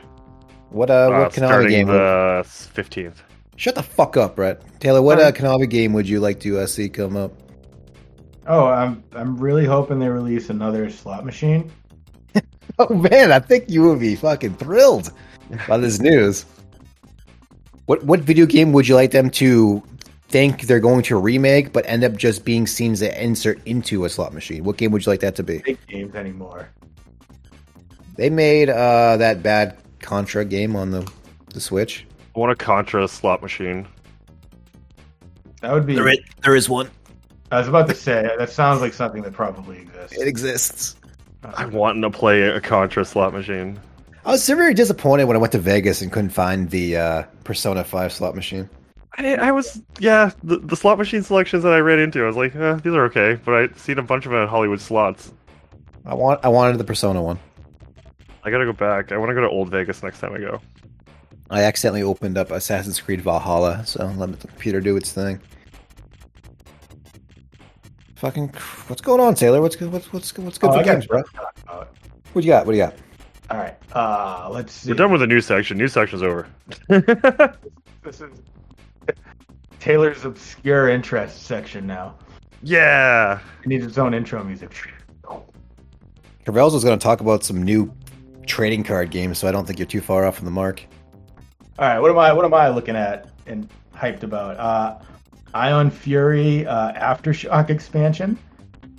What 0.69 0.89
uh, 0.89 0.93
Uh, 0.93 1.19
what 1.23 1.31
Konami 1.31 1.47
starting 1.47 1.69
game? 1.69 1.87
the 1.87 2.43
fifteenth. 2.45 3.21
Shut 3.55 3.75
the 3.75 3.83
fuck 3.83 4.15
up, 4.17 4.35
Brett. 4.35 4.61
Taylor, 4.79 5.01
what 5.01 5.17
uh, 5.19 5.23
Alright. 5.23 5.35
Konami 5.35 5.69
game 5.69 5.91
would 5.93 6.07
you 6.07 6.19
like 6.19 6.39
to 6.41 6.59
uh, 6.59 6.65
see 6.67 6.87
come 6.89 7.17
up? 7.17 7.31
Oh, 8.47 8.65
I'm 8.67 9.03
I'm 9.13 9.37
really 9.37 9.65
hoping 9.65 9.99
they 9.99 10.09
release 10.09 10.49
another 10.49 10.89
slot 10.89 11.25
machine. 11.25 11.71
Oh 12.81 12.93
man, 12.93 13.33
I 13.33 13.39
think 13.39 13.69
you 13.69 13.83
would 13.83 13.99
be 13.99 14.15
fucking 14.15 14.55
thrilled 14.55 15.11
by 15.67 15.77
this 15.77 15.99
news. 16.09 16.45
What 17.87 18.01
what 18.05 18.21
video 18.21 18.45
game 18.45 18.71
would 18.71 18.87
you 18.87 18.95
like 18.95 19.11
them 19.11 19.29
to 19.31 19.83
think 20.29 20.61
they're 20.61 20.79
going 20.79 21.03
to 21.03 21.17
remake, 21.17 21.73
but 21.73 21.83
end 21.87 22.05
up 22.05 22.15
just 22.15 22.45
being 22.45 22.65
scenes 22.67 23.01
that 23.01 23.21
insert 23.21 23.59
into 23.67 24.05
a 24.05 24.09
slot 24.09 24.33
machine? 24.33 24.63
What 24.63 24.77
game 24.77 24.91
would 24.91 25.05
you 25.05 25.11
like 25.11 25.19
that 25.21 25.35
to 25.35 25.43
be? 25.43 25.57
Big 25.57 25.77
games 25.87 26.15
anymore. 26.15 26.69
They 28.15 28.29
made 28.29 28.69
uh, 28.69 29.17
that 29.17 29.43
bad 29.43 29.75
Contra 30.09 30.43
game 30.43 30.75
on 30.75 30.89
the 30.89 31.07
the 31.53 31.61
Switch. 31.61 32.07
I 32.35 32.39
want 32.39 32.51
a 32.51 32.55
Contra 32.55 33.07
slot 33.07 33.43
machine. 33.43 33.87
That 35.61 35.71
would 35.71 35.85
be. 35.85 35.93
there 35.95 36.55
is 36.55 36.67
one. 36.67 36.89
I 37.51 37.59
was 37.59 37.67
about 37.67 37.87
to 37.89 37.93
say 37.93 38.27
that 38.39 38.49
sounds 38.49 38.81
like 38.81 38.93
something 38.93 39.21
that 39.21 39.33
probably 39.33 39.77
exists. 39.81 40.17
It 40.17 40.27
exists. 40.27 40.95
I 41.43 41.67
want 41.67 42.01
to 42.01 42.09
play 42.09 42.41
a 42.41 42.59
Contra 42.59 43.05
slot 43.05 43.33
machine. 43.33 43.79
I 44.25 44.31
was 44.31 44.47
very 44.47 44.73
disappointed 44.73 45.25
when 45.25 45.37
I 45.37 45.39
went 45.39 45.51
to 45.51 45.59
Vegas 45.59 46.01
and 46.01 46.11
couldn't 46.11 46.31
find 46.31 46.71
the 46.71 46.97
uh, 46.97 47.23
Persona 47.43 47.83
Five 47.83 48.11
slot 48.11 48.33
machine. 48.33 48.67
I, 49.15 49.35
I 49.35 49.51
was 49.51 49.79
yeah 49.99 50.31
the, 50.43 50.57
the 50.57 50.75
slot 50.75 50.97
machine 50.97 51.21
selections 51.21 51.61
that 51.61 51.73
I 51.73 51.79
ran 51.79 51.99
into 51.99 52.23
I 52.23 52.27
was 52.27 52.35
like 52.35 52.55
eh, 52.55 52.75
these 52.75 52.93
are 52.93 53.05
okay 53.05 53.39
but 53.43 53.53
I'd 53.53 53.77
seen 53.77 53.97
a 53.97 54.03
bunch 54.03 54.25
of 54.25 54.31
them 54.31 54.41
at 54.41 54.49
Hollywood 54.49 54.79
slots 54.79 55.33
I 56.05 56.13
want 56.13 56.43
I 56.43 56.47
wanted 56.47 56.77
the 56.77 56.83
Persona 56.83 57.21
one. 57.21 57.39
I 58.43 58.51
gotta 58.51 58.65
go 58.65 58.73
back 58.73 59.11
I 59.11 59.17
want 59.17 59.29
to 59.29 59.35
go 59.35 59.41
to 59.41 59.49
Old 59.49 59.69
Vegas 59.69 60.01
next 60.03 60.19
time 60.19 60.33
I 60.33 60.39
go 60.39 60.61
I 61.49 61.63
accidentally 61.63 62.03
opened 62.03 62.37
up 62.37 62.51
Assassin's 62.51 62.99
Creed 63.01 63.21
Valhalla, 63.21 63.83
so 63.85 64.05
let 64.17 64.39
the 64.39 64.47
computer 64.47 64.79
do 64.81 64.95
its 64.95 65.11
thing. 65.11 65.41
Fucking, 68.17 68.49
what's 68.87 69.01
going 69.01 69.19
on, 69.19 69.33
Taylor? 69.33 69.59
What's 69.61 69.75
good? 69.75 69.91
What's 69.91 70.11
what's 70.13 70.37
what's 70.37 70.57
good 70.59 70.69
Oh, 70.69 70.73
for 70.73 70.79
I 70.79 70.83
games, 70.83 71.07
bro? 71.07 71.23
stuff 71.23 71.55
to. 71.65 71.87
What 72.33 72.43
you 72.45 72.51
got? 72.51 72.65
What 72.67 72.73
do 72.73 72.77
you 72.77 72.83
got? 72.83 72.93
All 73.49 73.57
right. 73.57 73.75
Uh, 73.93 74.49
let's 74.51 74.73
see. 74.73 74.91
we're 74.91 74.95
done 74.95 75.11
with 75.11 75.21
the 75.21 75.27
news 75.27 75.45
section 75.47 75.77
news 75.77 75.91
section's 75.93 76.21
over 76.21 76.47
This 76.89 78.21
is 78.21 78.29
Taylor's 79.79 80.23
obscure 80.25 80.89
interest 80.89 81.43
section 81.47 81.87
now. 81.87 82.13
yeah 82.61 83.39
It 83.63 83.67
needs 83.67 83.85
its 83.85 83.97
own 83.97 84.13
intro 84.13 84.43
music. 84.43 84.71
Carvel's 86.45 86.73
was 86.73 86.83
going 86.83 86.97
to 86.97 87.03
talk 87.03 87.21
about 87.21 87.43
some 87.43 87.63
new 87.63 87.91
trading 88.49 88.83
card 88.83 89.11
games, 89.11 89.37
so 89.37 89.47
I 89.47 89.51
don't 89.51 89.65
think 89.65 89.79
you're 89.79 89.85
too 89.85 90.01
far 90.01 90.25
off 90.25 90.35
from 90.35 90.45
the 90.45 90.51
mark. 90.51 90.83
All 91.77 91.87
right, 91.87 91.99
what 91.99 92.11
am 92.11 92.17
I 92.17 92.33
what 92.33 92.43
am 92.43 92.53
I 92.53 92.67
looking 92.67 92.95
at 92.95 93.29
and 93.45 93.69
hyped 93.95 94.23
about? 94.23 94.57
Uh, 94.57 94.99
Ion 95.53 95.89
Fury 95.89 96.65
uh, 96.67 96.91
Aftershock 96.93 97.69
expansion 97.69 98.37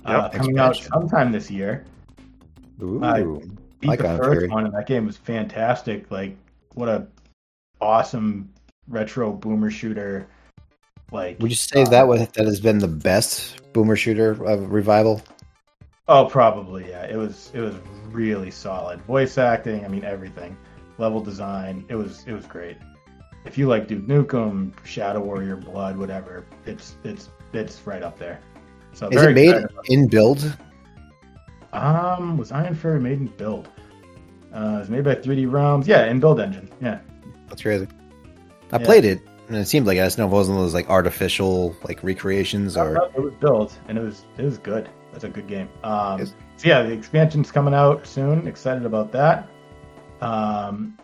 uh, 0.05 0.29
Yep, 0.31 0.33
coming 0.33 0.57
out 0.57 0.75
sometime 0.77 1.31
this 1.31 1.51
year. 1.51 1.85
Ooh, 2.81 3.03
I 3.03 3.21
Beat 3.79 3.87
like 3.87 3.99
the 3.99 4.07
Ion 4.07 4.17
first 4.17 4.39
Fury. 4.39 4.47
one, 4.47 4.65
and 4.65 4.73
that 4.73 4.87
game 4.87 5.05
was 5.05 5.17
fantastic. 5.17 6.09
Like, 6.09 6.35
what 6.73 6.89
a 6.89 7.05
awesome 7.79 8.51
retro 8.87 9.31
boomer 9.31 9.69
shooter. 9.69 10.27
Like, 11.11 11.39
would 11.39 11.51
you 11.51 11.57
say 11.57 11.83
uh, 11.83 11.89
that 11.89 12.07
was 12.07 12.27
that 12.29 12.45
has 12.45 12.59
been 12.61 12.79
the 12.79 12.87
best 12.87 13.61
boomer 13.73 13.95
shooter 13.95 14.31
uh, 14.47 14.55
revival? 14.55 15.21
Oh, 16.07 16.25
probably 16.25 16.89
yeah. 16.89 17.05
It 17.05 17.17
was 17.17 17.51
it 17.53 17.59
was 17.59 17.75
really 18.11 18.51
solid. 18.51 19.01
Voice 19.01 19.37
acting, 19.37 19.85
I 19.85 19.87
mean 19.87 20.03
everything. 20.03 20.57
Level 20.97 21.21
design, 21.21 21.85
it 21.89 21.95
was 21.95 22.23
it 22.27 22.33
was 22.33 22.45
great. 22.45 22.77
If 23.45 23.57
you 23.57 23.67
like 23.67 23.87
Duke 23.87 24.05
Nukem, 24.05 24.71
Shadow 24.85 25.19
Warrior, 25.21 25.55
Blood, 25.55 25.97
whatever, 25.97 26.45
it's 26.65 26.95
it's 27.03 27.29
it's 27.53 27.85
right 27.85 28.03
up 28.03 28.19
there. 28.19 28.39
So 28.93 29.07
Is 29.09 29.21
very 29.21 29.31
it 29.31 29.35
made 29.35 29.65
in 29.87 30.07
build? 30.07 30.55
Um, 31.73 32.37
was 32.37 32.51
Ion 32.51 32.75
Fury 32.75 32.99
made 32.99 33.19
in 33.19 33.27
build? 33.27 33.69
Uh, 34.53 34.73
it 34.75 34.79
was 34.79 34.89
made 34.89 35.03
by 35.05 35.15
3D 35.15 35.49
Realms. 35.49 35.87
Yeah, 35.87 36.05
in 36.07 36.19
build 36.19 36.39
engine. 36.41 36.69
Yeah. 36.81 36.99
That's 37.47 37.61
crazy. 37.61 37.87
I 38.73 38.79
Yeah. 38.79 38.85
played 38.85 39.05
it, 39.05 39.21
and 39.47 39.57
it 39.57 39.67
seemed 39.67 39.87
like. 39.87 39.97
I 39.97 40.03
just 40.03 40.17
know 40.17 40.25
it 40.25 40.31
wasn't 40.31 40.57
those 40.57 40.73
like 40.73 40.89
artificial 40.89 41.75
like 41.85 42.03
recreations 42.03 42.75
or. 42.75 42.95
It 43.15 43.21
was 43.21 43.33
built 43.39 43.77
and 43.87 43.97
it 43.97 44.01
was 44.01 44.25
it 44.37 44.43
was 44.43 44.57
good. 44.57 44.89
That's 45.11 45.23
a 45.23 45.29
good 45.29 45.47
game. 45.47 45.69
Um, 45.83 46.19
Yes. 46.19 46.33
so 46.57 46.67
yeah, 46.67 46.83
the 46.83 46.91
expansion's 46.93 47.51
coming 47.51 47.73
out 47.73 48.05
soon. 48.07 48.47
Excited 48.47 48.85
about 48.85 49.11
that. 49.11 49.47
Um, 50.21 50.97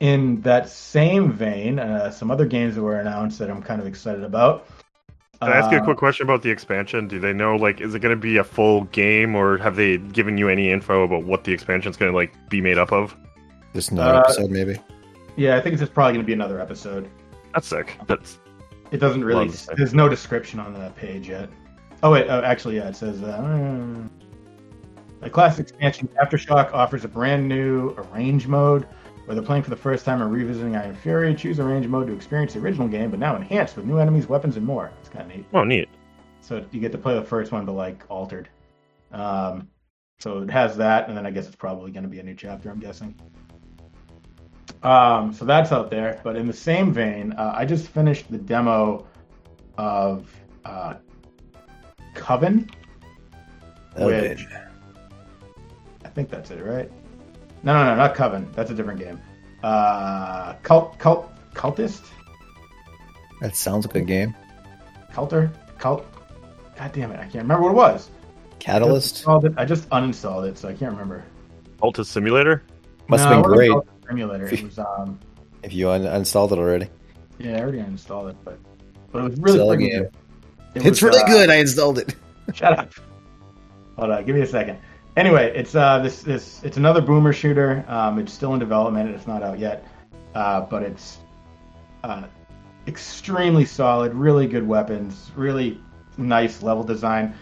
in 0.00 0.40
that 0.42 0.68
same 0.68 1.32
vein, 1.32 1.78
uh, 1.78 2.10
some 2.10 2.30
other 2.30 2.46
games 2.46 2.74
that 2.74 2.82
were 2.82 2.98
announced 3.00 3.38
that 3.38 3.50
I'm 3.50 3.62
kind 3.62 3.80
of 3.80 3.86
excited 3.86 4.24
about. 4.24 4.66
Can 5.42 5.52
I 5.52 5.56
ask 5.56 5.70
you 5.70 5.78
a 5.78 5.80
Uh, 5.80 5.84
quick 5.84 5.96
question 5.98 6.26
about 6.26 6.42
the 6.42 6.50
expansion? 6.50 7.08
Do 7.08 7.18
they 7.18 7.32
know 7.32 7.56
like 7.56 7.80
is 7.80 7.94
it 7.94 8.00
going 8.00 8.14
to 8.14 8.20
be 8.20 8.36
a 8.36 8.44
full 8.44 8.84
game 8.84 9.34
or 9.34 9.56
have 9.58 9.76
they 9.76 9.96
given 9.98 10.36
you 10.38 10.48
any 10.48 10.70
info 10.70 11.02
about 11.02 11.24
what 11.24 11.44
the 11.44 11.52
expansion's 11.52 11.96
going 11.96 12.12
to 12.12 12.16
like 12.16 12.32
be 12.50 12.60
made 12.60 12.76
up 12.78 12.92
of? 12.92 13.16
Just 13.74 13.90
another 13.90 14.16
Uh, 14.16 14.20
episode, 14.20 14.50
maybe. 14.50 14.76
Yeah, 15.36 15.56
I 15.56 15.60
think 15.60 15.72
it's 15.74 15.80
just 15.80 15.94
probably 15.94 16.12
going 16.14 16.24
to 16.24 16.26
be 16.26 16.32
another 16.34 16.60
episode. 16.60 17.08
That's 17.54 17.66
sick. 17.66 17.96
That's 18.06 18.38
It 18.90 18.98
doesn't 18.98 19.24
really. 19.24 19.50
There's 19.76 19.94
no 19.94 20.08
description 20.08 20.60
on 20.60 20.74
the 20.74 20.90
page 20.96 21.28
yet. 21.28 21.48
Oh 22.02 22.10
wait, 22.12 22.26
oh, 22.28 22.40
actually, 22.42 22.76
yeah, 22.76 22.88
it 22.88 22.96
says. 22.96 23.22
Uh, 23.22 24.08
The 25.20 25.28
classic 25.28 25.68
expansion 25.68 26.08
Aftershock 26.22 26.72
offers 26.72 27.04
a 27.04 27.08
brand 27.08 27.46
new 27.46 27.90
arrange 27.90 28.46
mode. 28.46 28.86
Whether 29.26 29.42
playing 29.42 29.62
for 29.62 29.70
the 29.70 29.76
first 29.76 30.04
time 30.04 30.22
or 30.22 30.28
revisiting 30.28 30.74
Ion 30.74 30.96
Fury, 30.96 31.34
choose 31.34 31.60
arrange 31.60 31.86
mode 31.86 32.06
to 32.08 32.14
experience 32.14 32.54
the 32.54 32.60
original 32.60 32.88
game, 32.88 33.10
but 33.10 33.20
now 33.20 33.36
enhanced 33.36 33.76
with 33.76 33.84
new 33.84 33.98
enemies, 33.98 34.28
weapons, 34.28 34.56
and 34.56 34.66
more. 34.66 34.90
It's 34.98 35.08
kind 35.08 35.30
of 35.30 35.36
neat. 35.36 35.46
Oh, 35.52 35.62
neat. 35.62 35.88
So 36.40 36.64
you 36.72 36.80
get 36.80 36.90
to 36.92 36.98
play 36.98 37.14
the 37.14 37.22
first 37.22 37.52
one, 37.52 37.64
but 37.66 37.72
like 37.72 38.02
altered. 38.08 38.48
Um, 39.12 39.68
so 40.18 40.38
it 40.38 40.50
has 40.50 40.76
that, 40.78 41.08
and 41.08 41.16
then 41.16 41.26
I 41.26 41.30
guess 41.30 41.46
it's 41.46 41.54
probably 41.54 41.90
going 41.92 42.02
to 42.02 42.08
be 42.08 42.18
a 42.18 42.22
new 42.22 42.34
chapter. 42.34 42.70
I'm 42.70 42.80
guessing. 42.80 43.14
Um, 44.82 45.32
so 45.34 45.44
that's 45.44 45.70
out 45.70 45.90
there. 45.90 46.20
But 46.24 46.36
in 46.36 46.46
the 46.46 46.52
same 46.52 46.92
vein, 46.92 47.32
uh, 47.32 47.52
I 47.54 47.66
just 47.66 47.88
finished 47.88 48.30
the 48.30 48.38
demo 48.38 49.06
of 49.76 50.34
uh, 50.64 50.94
Coven. 52.14 52.68
Okay. 53.98 54.30
Which- 54.30 54.46
I 56.04 56.08
think 56.08 56.28
that's 56.30 56.50
it, 56.50 56.64
right? 56.64 56.90
No, 57.62 57.72
no, 57.74 57.84
no, 57.84 57.94
not 57.96 58.14
Coven. 58.14 58.48
That's 58.54 58.70
a 58.70 58.74
different 58.74 58.98
game. 59.00 59.20
Uh, 59.62 60.54
cult, 60.62 60.98
cult, 60.98 61.30
cultist, 61.54 62.02
That 63.40 63.54
sounds 63.54 63.86
like 63.86 63.96
a 63.96 64.00
game. 64.00 64.34
culter, 65.12 65.50
cult. 65.78 66.06
God 66.78 66.92
damn 66.92 67.10
it, 67.12 67.16
I 67.18 67.24
can't 67.24 67.34
remember 67.44 67.64
what 67.64 67.72
it 67.72 67.76
was. 67.76 68.10
Catalyst 68.58 69.16
Installed 69.16 69.44
it. 69.46 69.52
I 69.58 69.64
just 69.66 69.88
uninstalled 69.90 70.48
it, 70.48 70.56
so 70.58 70.68
I 70.68 70.72
can't 70.74 70.92
remember. 70.92 71.22
Altus 71.82 72.06
Simulator? 72.06 72.62
must 73.08 73.24
No, 73.24 73.30
have 73.30 73.42
been 73.42 73.52
great 73.52 73.70
called 73.70 73.88
Simulator. 74.08 74.46
It 74.46 74.62
was 74.62 74.78
um, 74.78 75.18
if 75.62 75.72
you 75.74 75.90
un- 75.90 76.02
uninstalled 76.02 76.52
it 76.52 76.58
already. 76.58 76.88
yeah, 77.38 77.56
I 77.58 77.60
already 77.60 77.78
uninstalled 77.78 78.30
it, 78.30 78.36
but 78.44 78.58
but 79.12 79.18
it 79.20 79.30
was 79.30 79.38
really 79.40 79.58
Sell 79.58 79.68
freaking 79.68 79.78
game. 79.90 80.02
good. 80.04 80.12
It 80.74 80.86
It's 80.86 81.02
was, 81.02 81.02
really 81.02 81.22
uh, 81.22 81.26
good. 81.26 81.50
I 81.50 81.56
installed 81.56 81.98
it. 81.98 82.14
Shut 82.54 82.78
up. 82.78 82.92
Hold 83.96 84.10
on, 84.10 84.24
give 84.24 84.34
me 84.36 84.42
a 84.42 84.46
second. 84.46 84.78
Anyway, 85.16 85.52
it's 85.54 85.74
uh 85.74 85.98
this 85.98 86.22
this 86.22 86.62
it's 86.62 86.76
another 86.76 87.00
boomer 87.00 87.32
shooter. 87.32 87.84
Um, 87.88 88.18
it's 88.18 88.32
still 88.32 88.54
in 88.54 88.60
development. 88.60 89.10
It's 89.10 89.26
not 89.26 89.42
out 89.42 89.58
yet, 89.58 89.86
uh, 90.34 90.62
but 90.62 90.82
it's 90.82 91.18
uh, 92.04 92.24
extremely 92.86 93.64
solid. 93.64 94.14
Really 94.14 94.46
good 94.46 94.66
weapons. 94.66 95.30
Really 95.36 95.80
nice 96.16 96.62
level 96.62 96.84
design. 96.84 97.34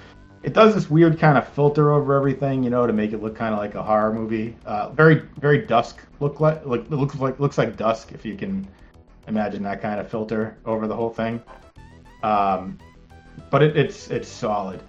It 0.43 0.53
does 0.55 0.75
this 0.75 0.89
weird 0.89 1.19
kind 1.19 1.37
of 1.37 1.47
filter 1.49 1.93
over 1.93 2.17
everything, 2.17 2.63
you 2.63 2.71
know, 2.71 2.87
to 2.87 2.93
make 2.93 3.13
it 3.13 3.23
look 3.23 3.37
kind 3.37 3.53
of 3.53 3.59
like 3.59 3.75
a 3.75 3.83
horror 3.83 4.13
movie. 4.13 4.57
Uh, 4.65 4.89
very 4.91 5.23
very 5.39 5.59
dusk 5.67 6.01
look 6.21 6.41
like 6.41 6.65
like 6.65 6.81
it 6.81 6.91
looks 6.91 7.15
like 7.17 7.39
looks 7.39 7.59
like 7.59 7.77
dusk 7.77 8.13
if 8.13 8.25
you 8.25 8.35
can 8.37 8.67
imagine 9.27 9.63
that 9.65 9.83
kind 9.83 10.01
of 10.01 10.11
filter 10.11 10.57
over 10.65 10.87
the 10.87 10.97
whole 10.97 11.11
thing. 11.11 11.43
Um, 12.23 12.79
but 13.51 13.63
it, 13.63 13.77
it's 13.77 14.11
it's 14.11 14.29
solid, 14.29 14.81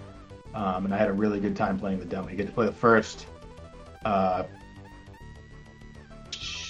um, 0.53 0.85
and 0.85 0.93
I 0.93 0.97
had 0.97 1.09
a 1.09 1.13
really 1.13 1.39
good 1.39 1.55
time 1.55 1.79
playing 1.79 1.99
the 1.99 2.05
demo. 2.05 2.29
You 2.29 2.35
get 2.35 2.47
to 2.47 2.53
play 2.53 2.65
the 2.65 2.71
first 2.71 3.27
uh, 4.05 4.43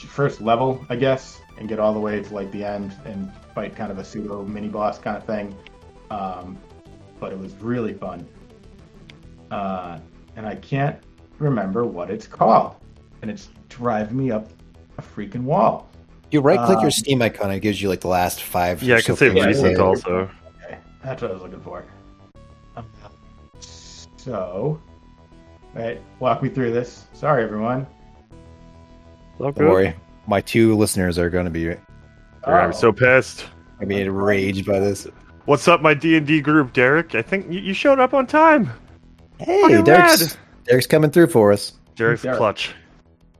first 0.07 0.41
level, 0.41 0.85
I 0.89 0.95
guess, 0.95 1.39
and 1.57 1.67
get 1.67 1.79
all 1.79 1.93
the 1.93 1.99
way 1.99 2.21
to 2.21 2.33
like 2.33 2.51
the 2.51 2.63
end 2.63 2.95
and 3.05 3.31
fight 3.53 3.75
kind 3.75 3.91
of 3.91 3.97
a 3.97 4.03
pseudo 4.03 4.43
mini 4.43 4.67
boss 4.67 4.99
kind 4.99 5.17
of 5.17 5.25
thing. 5.25 5.55
Um, 6.11 6.57
but 7.19 7.31
it 7.31 7.39
was 7.39 7.53
really 7.55 7.93
fun, 7.93 8.27
uh, 9.51 9.99
and 10.35 10.45
I 10.45 10.55
can't 10.55 10.97
remember 11.37 11.85
what 11.85 12.09
it's 12.09 12.27
called, 12.27 12.75
and 13.21 13.29
it's 13.29 13.49
driving 13.67 14.17
me 14.17 14.31
up 14.31 14.49
a 14.97 15.01
freaking 15.01 15.43
wall. 15.43 15.89
You 16.31 16.41
right 16.41 16.59
click 16.63 16.77
Um, 16.77 16.83
your 16.83 16.91
Steam 16.91 17.21
icon, 17.21 17.51
it 17.51 17.59
gives 17.59 17.81
you 17.81 17.89
like 17.89 18.01
the 18.01 18.07
last 18.07 18.43
five. 18.43 18.83
Yeah, 18.83 18.95
or 18.95 18.97
I 18.97 19.01
can 19.01 19.15
so 19.15 19.27
say 19.27 19.33
things 19.33 19.57
you 19.57 19.63
recent 19.63 19.79
also. 19.79 20.29
Okay, 20.99 21.09
that's 21.09 21.21
what 21.21 21.31
I 21.31 21.33
was 21.33 21.43
looking 21.43 21.61
for. 21.61 21.85
Um, 22.75 22.85
So, 24.17 24.81
right, 25.73 26.01
walk 26.19 26.43
me 26.43 26.49
through 26.49 26.71
this. 26.71 27.07
Sorry, 27.13 27.43
everyone. 27.43 27.87
Don't 29.39 29.57
worry, 29.57 29.95
my 30.27 30.41
two 30.41 30.75
listeners 30.75 31.17
are 31.17 31.29
going 31.29 31.45
to 31.45 31.51
be 31.51 31.63
They're 31.65 31.79
gonna 32.45 32.73
so 32.73 32.91
pissed. 32.91 33.45
I 33.81 33.85
mean 33.85 33.99
enraged 33.99 34.65
by 34.65 34.79
this. 34.79 35.07
What's 35.45 35.67
up, 35.69 35.81
my 35.81 35.93
D 35.93 36.17
and 36.17 36.27
D 36.27 36.41
group, 36.41 36.73
Derek? 36.73 37.15
I 37.15 37.21
think 37.21 37.49
you, 37.51 37.59
you 37.61 37.73
showed 37.73 37.99
up 37.99 38.13
on 38.13 38.27
time. 38.27 38.69
Hey, 39.39 39.61
Fucking 39.61 39.83
Derek's, 39.85 40.21
rad. 40.21 40.37
Derek's 40.65 40.85
coming 40.87 41.09
through 41.11 41.27
for 41.27 41.53
us. 41.53 41.73
Derek's 41.95 42.23
Derek? 42.23 42.37
clutch. 42.37 42.73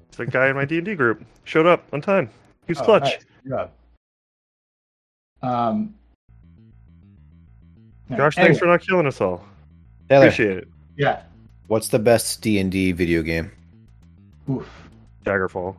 It's 0.07 0.17
the 0.17 0.25
guy 0.25 0.47
in 0.47 0.55
my 0.55 0.63
D 0.63 0.77
and 0.77 0.85
D 0.85 0.95
group. 0.95 1.23
Showed 1.43 1.65
up 1.65 1.83
on 1.91 1.99
time. 2.01 2.29
He's 2.67 2.79
Oh, 2.79 2.85
clutch. 2.85 3.03
nice. 3.03 3.17
Good 3.43 3.49
job. 3.49 3.71
Um, 5.41 5.93
no, 5.93 5.98
Josh, 8.17 8.37
anyway, 8.37 8.47
thanks 8.49 8.59
for 8.59 8.65
not 8.65 8.81
killing 8.81 9.05
us 9.07 9.21
all. 9.21 9.43
Taylor, 10.09 10.27
Appreciate 10.27 10.57
it. 10.57 10.67
yeah. 10.97 11.21
what's 11.67 11.89
the 11.89 11.99
best 11.99 12.41
D 12.41 12.59
and 12.59 12.71
D 12.71 12.91
video 12.91 13.21
game? 13.21 13.51
Oof. 14.49 14.67
Daggerfall. 15.25 15.75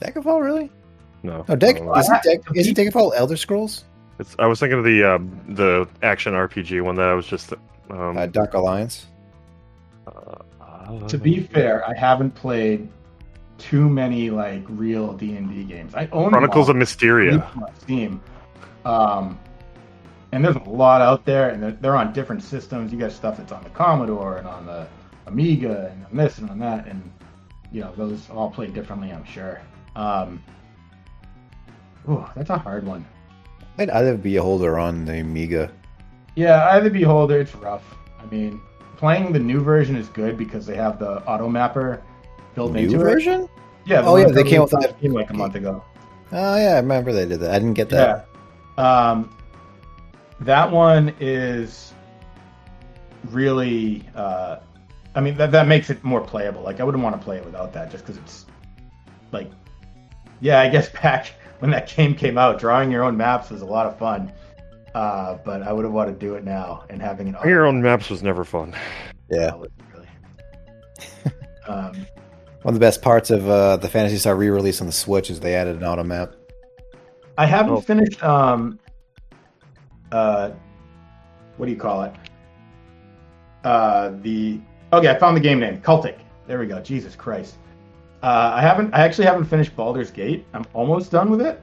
Daggerfall, 0.00 0.40
really? 0.42 0.70
No. 1.24 1.44
No, 1.48 1.56
Dag- 1.56 1.76
I 1.76 1.78
don't 1.78 1.86
know. 1.86 1.94
isn't, 1.96 2.22
Dag- 2.22 2.42
isn't 2.54 2.76
Daggerfall 2.76 3.12
Elder 3.16 3.36
Scrolls? 3.36 3.84
It's, 4.20 4.36
I 4.38 4.46
was 4.46 4.60
thinking 4.60 4.78
of 4.78 4.84
the 4.84 5.02
um, 5.04 5.40
the 5.48 5.88
action 6.02 6.32
RPG 6.34 6.82
one 6.82 6.94
that 6.96 7.08
I 7.08 7.14
was 7.14 7.26
just. 7.26 7.52
Um, 7.90 8.16
Uh, 8.18 8.26
Dark 8.26 8.54
Alliance. 8.54 9.06
uh, 10.06 10.98
To 11.08 11.18
be 11.18 11.40
fair, 11.40 11.86
I 11.88 11.94
haven't 11.94 12.34
played 12.34 12.88
too 13.58 13.88
many 13.88 14.30
like 14.30 14.62
real 14.68 15.12
D 15.14 15.36
and 15.36 15.48
D 15.50 15.64
games. 15.64 15.94
I 15.94 16.08
own 16.12 16.30
Chronicles 16.30 16.68
of 16.68 16.76
Mystara. 16.76 17.42
Steam. 17.80 18.20
Um, 18.84 19.38
and 20.32 20.44
there's 20.44 20.56
a 20.56 20.68
lot 20.68 21.00
out 21.00 21.24
there, 21.24 21.50
and 21.50 21.62
they're, 21.62 21.72
they're 21.72 21.96
on 21.96 22.12
different 22.12 22.42
systems. 22.42 22.92
You 22.92 22.98
got 22.98 23.12
stuff 23.12 23.36
that's 23.38 23.52
on 23.52 23.62
the 23.62 23.70
Commodore 23.70 24.36
and 24.38 24.46
on 24.46 24.66
the 24.66 24.86
Amiga 25.26 25.90
and 25.92 26.04
on 26.06 26.16
this 26.16 26.38
and 26.38 26.50
on 26.50 26.58
that, 26.60 26.86
and 26.86 27.02
you 27.72 27.80
know 27.80 27.92
those 27.96 28.28
all 28.30 28.50
play 28.50 28.66
differently. 28.66 29.10
I'm 29.12 29.24
sure. 29.24 29.60
Um, 29.96 30.42
ooh, 32.08 32.24
that's 32.36 32.50
a 32.50 32.58
hard 32.58 32.86
one. 32.86 33.04
I'd 33.78 33.90
either 33.90 34.16
be 34.16 34.36
a 34.36 34.42
holder 34.42 34.78
on 34.78 35.04
the 35.04 35.20
Amiga. 35.20 35.70
Yeah, 36.34 36.78
the 36.80 36.90
Beholder, 36.90 37.40
it's 37.40 37.54
rough. 37.56 37.82
I 38.20 38.24
mean, 38.26 38.60
playing 38.96 39.32
the 39.32 39.38
new 39.38 39.60
version 39.60 39.96
is 39.96 40.08
good 40.08 40.36
because 40.36 40.66
they 40.66 40.76
have 40.76 40.98
the 40.98 41.22
auto 41.26 41.48
mapper 41.48 42.02
built 42.54 42.72
New 42.72 42.80
into 42.80 42.96
it. 42.96 42.98
version? 42.98 43.48
Yeah, 43.86 44.02
the 44.02 44.08
Oh, 44.08 44.16
yeah, 44.16 44.28
they 44.28 44.44
came 44.44 44.62
with 44.62 44.70
that- 44.70 45.02
like 45.02 45.30
a 45.30 45.34
month 45.34 45.54
ago. 45.54 45.82
Oh 46.30 46.56
yeah, 46.56 46.72
I 46.74 46.76
remember 46.76 47.12
they 47.12 47.26
did 47.26 47.40
that. 47.40 47.50
I 47.52 47.58
didn't 47.58 47.74
get 47.74 47.88
that. 47.90 48.28
Yeah. 48.76 49.08
Um, 49.10 49.30
that 50.40 50.70
one 50.70 51.14
is 51.20 51.92
really. 53.30 54.04
Uh, 54.14 54.58
I 55.14 55.20
mean, 55.20 55.36
that 55.36 55.50
that 55.52 55.66
makes 55.66 55.90
it 55.90 56.02
more 56.04 56.20
playable. 56.20 56.62
Like, 56.62 56.80
I 56.80 56.84
wouldn't 56.84 57.02
want 57.02 57.16
to 57.18 57.22
play 57.24 57.38
it 57.38 57.44
without 57.44 57.72
that, 57.72 57.90
just 57.90 58.04
because 58.04 58.18
it's 58.18 58.46
like, 59.32 59.50
yeah, 60.40 60.60
I 60.60 60.68
guess 60.68 60.88
back 61.02 61.32
when 61.58 61.70
that 61.72 61.88
game 61.88 62.14
came 62.14 62.38
out, 62.38 62.58
drawing 62.58 62.90
your 62.90 63.02
own 63.04 63.16
maps 63.16 63.50
was 63.50 63.62
a 63.62 63.66
lot 63.66 63.86
of 63.86 63.98
fun. 63.98 64.32
Uh, 64.94 65.38
but 65.44 65.62
I 65.62 65.72
would 65.72 65.84
have 65.84 65.92
wanted 65.92 66.18
to 66.18 66.26
do 66.26 66.34
it 66.34 66.44
now 66.44 66.84
and 66.88 67.00
having 67.00 67.28
it. 67.28 67.32
Drawing 67.32 67.48
Your 67.48 67.66
own 67.66 67.82
maps 67.82 68.08
was 68.10 68.22
never 68.22 68.44
fun. 68.44 68.74
Yeah. 69.30 69.52
really. 69.94 70.08
um, 71.68 72.06
One 72.62 72.72
of 72.72 72.74
the 72.74 72.80
best 72.80 73.02
parts 73.02 73.30
of 73.30 73.48
uh, 73.48 73.76
the 73.76 73.88
Phantasy 73.88 74.16
Star 74.16 74.34
re-release 74.34 74.80
on 74.80 74.86
the 74.86 74.92
Switch 74.92 75.30
is 75.30 75.40
they 75.40 75.54
added 75.54 75.76
an 75.76 75.84
auto 75.84 76.02
map. 76.04 76.32
I 77.36 77.46
haven't 77.46 77.72
Oh. 77.74 77.80
finished. 77.80 78.22
Um, 78.24 78.78
uh, 80.12 80.50
what 81.56 81.66
do 81.66 81.72
you 81.72 81.78
call 81.78 82.02
it? 82.04 82.14
Uh, 83.64 84.12
the 84.22 84.60
okay, 84.92 85.08
I 85.08 85.18
found 85.18 85.36
the 85.36 85.40
game 85.40 85.58
name. 85.60 85.80
Cultic. 85.80 86.18
There 86.46 86.58
we 86.58 86.66
go. 86.66 86.80
Jesus 86.80 87.14
Christ. 87.16 87.56
Uh, 88.22 88.52
I 88.54 88.60
haven't. 88.60 88.94
I 88.94 89.00
actually 89.00 89.26
haven't 89.26 89.44
finished 89.44 89.74
Baldur's 89.76 90.10
Gate. 90.10 90.46
I'm 90.54 90.64
almost 90.74 91.10
done 91.10 91.30
with 91.30 91.40
it. 91.40 91.60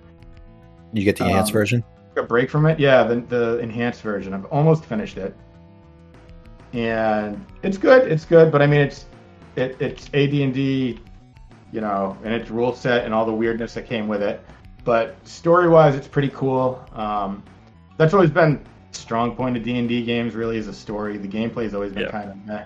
You 0.93 1.03
get 1.03 1.17
the 1.17 1.25
enhanced 1.25 1.51
Um, 1.51 1.53
version. 1.53 1.83
A 2.17 2.23
break 2.23 2.49
from 2.49 2.65
it. 2.65 2.79
Yeah, 2.79 3.03
the 3.03 3.15
the 3.21 3.59
enhanced 3.59 4.01
version. 4.01 4.33
I've 4.33 4.45
almost 4.45 4.85
finished 4.85 5.17
it, 5.17 5.35
and 6.73 7.45
it's 7.63 7.77
good. 7.77 8.09
It's 8.09 8.25
good, 8.25 8.51
but 8.51 8.61
I 8.61 8.67
mean, 8.67 8.81
it's 8.81 9.05
it, 9.55 9.75
it's 9.81 10.07
AD 10.13 10.33
and 10.33 10.53
D, 10.53 10.99
you 11.71 11.81
know, 11.81 12.17
and 12.23 12.33
its 12.33 12.49
rule 12.49 12.73
set 12.73 13.05
and 13.05 13.13
all 13.13 13.25
the 13.25 13.33
weirdness 13.33 13.73
that 13.73 13.85
came 13.85 14.07
with 14.07 14.21
it. 14.21 14.41
But 14.83 15.15
story 15.27 15.67
wise, 15.67 15.95
it's 15.95 16.07
pretty 16.07 16.29
cool. 16.29 16.85
Um, 16.93 17.43
that's 17.97 18.13
always 18.13 18.29
been 18.29 18.65
a 18.91 18.95
strong 18.95 19.35
point 19.35 19.57
of 19.57 19.63
D 19.63 19.77
and 19.77 19.87
D 19.87 20.03
games. 20.03 20.35
Really, 20.35 20.57
is 20.57 20.67
a 20.67 20.73
story. 20.73 21.17
The 21.17 21.27
gameplay's 21.27 21.73
always 21.73 21.91
been 21.93 22.03
Yeah. 22.03 22.11
kind 22.11 22.29
of 22.29 22.45
meh. 22.45 22.63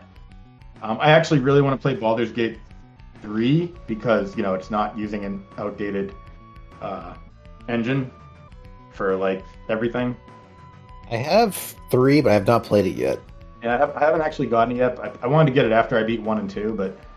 Um, 0.82 0.98
I 1.02 1.12
actually 1.12 1.40
really 1.40 1.62
want 1.62 1.80
to 1.80 1.82
play 1.82 1.94
Baldur's 1.96 2.32
Gate 2.32 2.58
three 3.22 3.74
because 3.88 4.36
you 4.38 4.44
know 4.44 4.54
it's 4.54 4.72
not 4.72 4.98
using 4.98 5.26
an 5.26 5.44
outdated 5.58 6.14
uh, 6.82 7.14
engine 7.68 8.10
for 8.94 9.16
like 9.16 9.44
everything. 9.70 10.16
I 11.12 11.16
have 11.18 11.56
three, 11.92 12.22
but 12.22 12.30
I 12.30 12.34
have 12.34 12.48
not 12.48 12.64
played 12.64 12.86
it 12.86 12.96
yet. 12.96 13.20
Yeah, 13.64 13.76
I, 13.76 13.78
have, 13.78 13.96
I 13.96 14.00
haven't 14.00 14.22
actually 14.22 14.48
gotten 14.48 14.76
it 14.76 14.78
yet. 14.78 15.00
I, 15.00 15.12
I 15.24 15.28
wanted 15.28 15.48
to 15.52 15.54
get 15.54 15.66
it 15.66 15.72
after 15.72 15.98
I 15.98 16.04
beat 16.04 16.22
one 16.22 16.38
and 16.38 16.50
two, 16.50 16.74
but 16.74 16.90
it's 16.92 17.09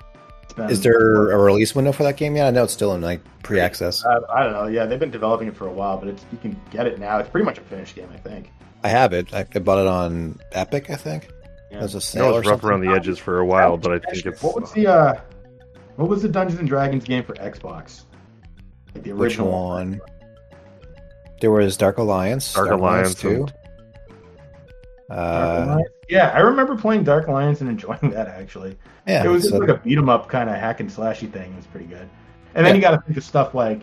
been, 0.53 0.71
Is 0.71 0.81
there 0.83 1.31
a 1.31 1.38
release 1.38 1.75
window 1.75 1.93
for 1.93 2.03
that 2.05 2.17
game 2.17 2.37
yet? 2.37 2.47
I 2.47 2.51
know 2.51 2.65
it's 2.65 2.73
still 2.73 2.95
in 2.95 3.01
like 3.01 3.21
pre-access. 3.43 4.05
I, 4.05 4.19
I 4.33 4.43
don't 4.45 4.53
know. 4.53 4.67
Yeah, 4.67 4.87
they've 4.87 4.99
been 5.01 5.11
developing 5.11 5.49
it 5.49 5.57
for 5.57 5.67
a 5.67 5.73
while, 5.73 5.97
but 5.99 6.09
it's 6.09 6.25
you 6.33 6.38
can 6.38 6.61
get 6.71 6.87
it 6.87 6.99
now. 6.99 7.19
It's 7.19 7.29
pretty 7.29 7.45
much 7.45 7.59
a 7.59 7.62
finished 7.62 7.95
game, 7.97 8.09
I 8.12 8.17
think. 8.19 8.51
I 8.85 8.88
have 8.88 9.12
it. 9.12 9.33
I, 9.33 9.47
I 9.55 9.59
bought 9.61 9.79
it 9.79 9.87
on 9.87 10.38
Epic, 10.53 10.91
I 10.91 10.97
think. 10.97 11.29
There's 11.71 11.95
a 11.95 12.01
sale 12.01 12.27
know 12.29 12.35
or 12.35 12.41
it's 12.41 12.49
rough 12.49 12.61
something. 12.61 12.69
around 12.71 12.81
the 12.83 12.93
edges 12.93 13.19
for 13.19 13.38
a 13.38 13.47
while, 13.47 13.77
but 13.79 13.93
I 13.93 13.99
think 14.12 14.27
it's 14.27 14.43
What 14.43 14.61
was 14.61 14.73
the 14.73 14.87
uh, 14.88 15.15
what 15.97 16.09
was 16.09 16.21
the 16.23 16.29
Dungeons 16.29 16.61
and 16.61 16.69
Dragons 16.69 17.05
game 17.05 17.25
for 17.25 17.35
Xbox? 17.35 18.05
Like 18.95 19.05
the 19.05 19.12
Which 19.12 19.33
original 19.38 19.51
one? 19.51 20.01
There 21.41 21.51
was 21.51 21.77
Dark 21.77 21.99
Alliance. 21.99 22.53
Dark 22.53 22.71
Alliance 22.71 23.15
too. 23.15 23.29
and- 23.29 23.47
Dark 23.47 23.62
Uh, 25.11 25.79
yeah, 26.09 26.31
I 26.35 26.41
remember 26.41 26.77
playing 26.77 27.05
Dark 27.05 27.29
Alliance 27.29 27.61
and 27.61 27.69
enjoying 27.75 28.11
that 28.11 28.29
actually. 28.29 28.77
yeah, 29.07 29.25
it 29.25 29.29
was 29.29 29.45
so- 29.45 29.51
just 29.51 29.61
like 29.61 29.69
a 29.71 29.81
beat 29.83 29.99
'em 29.99 30.09
up 30.09 30.29
kind 30.29 30.49
of 30.49 30.57
hack 30.57 30.81
and 30.81 30.88
slashy 30.91 31.31
thing. 31.31 31.53
It 31.53 31.57
was 31.57 31.67
pretty 31.67 31.87
good. 31.87 32.09
And 32.55 32.67
then 32.67 32.75
Yeah. 32.75 32.77
you 32.77 32.81
got 32.83 32.91
to 32.93 33.01
think 33.07 33.17
of 33.17 33.25
stuff 33.25 33.55
like 33.55 33.81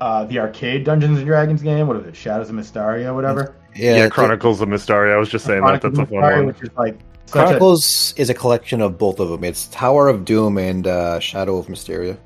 uh, 0.00 0.24
the 0.24 0.38
arcade 0.38 0.84
Dungeons 0.84 1.18
and 1.18 1.26
Dragons 1.26 1.62
game. 1.62 1.86
What 1.86 1.96
is 1.98 2.06
it? 2.06 2.16
Shadows 2.16 2.50
of 2.50 2.56
Mystara, 2.56 3.14
whatever. 3.14 3.54
yeah, 3.76 3.96
yeah, 3.96 4.04
the- 4.04 4.10
Chronicles 4.10 4.60
of 4.60 4.68
Mystara. 4.68 5.12
I 5.12 5.16
was 5.16 5.28
just 5.28 5.44
saying 5.44 5.64
that. 5.64 5.80
That's 5.82 5.98
a 5.98 6.06
fun 6.06 6.06
Mystara, 6.06 6.36
one. 6.38 6.46
Which 6.46 6.62
is 6.62 6.70
like 6.76 6.98
such 7.26 7.28
a, 7.28 7.44
Chronicles 7.44 8.14
is 8.16 8.28
a 8.30 8.34
collection 8.34 8.80
of 8.80 8.98
both 8.98 9.20
of 9.20 9.28
them. 9.28 9.44
It's 9.44 9.68
Tower 9.68 10.08
of 10.08 10.24
Doom 10.24 10.58
and 10.58 10.86
uh, 10.86 11.20
Shadow 11.20 11.56
of 11.56 11.66
Mystara. 11.68 12.16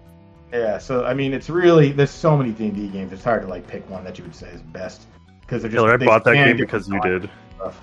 yeah. 0.53 0.79
So 0.79 1.05
I 1.05 1.13
mean, 1.15 1.33
it's 1.35 1.51
really 1.51 1.93
there's 1.93 2.11
so 2.11 2.37
many 2.37 2.51
D 2.53 2.67
and 2.67 2.75
D 2.75 2.89
games. 2.89 3.13
It's 3.13 3.23
hard 3.25 3.43
to 3.43 3.49
like 3.49 3.67
pick 3.67 3.89
one 3.91 4.05
that 4.05 4.19
you 4.19 4.25
would 4.25 4.35
say 4.35 4.49
is 4.49 4.63
best 4.63 5.03
because 5.43 5.63
they're 5.63 5.71
just. 5.71 5.81
Taylor, 5.85 5.95
I 5.95 5.97
bought 5.99 6.25
that 6.25 6.35
game 6.35 6.57
because 6.57 6.89
you 6.89 7.01
did. 7.03 7.29
stuff. 7.57 7.81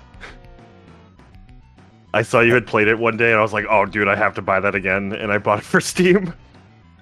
I 2.14 2.22
saw 2.22 2.40
you 2.40 2.54
had 2.54 2.66
played 2.66 2.86
it 2.86 2.96
one 2.96 3.16
day, 3.16 3.30
and 3.32 3.38
I 3.38 3.42
was 3.42 3.52
like, 3.52 3.66
"Oh, 3.68 3.84
dude, 3.84 4.06
I 4.06 4.14
have 4.14 4.34
to 4.36 4.42
buy 4.42 4.60
that 4.60 4.76
again." 4.76 5.12
And 5.12 5.32
I 5.32 5.38
bought 5.38 5.58
it 5.58 5.64
for 5.64 5.80
Steam. 5.92 6.32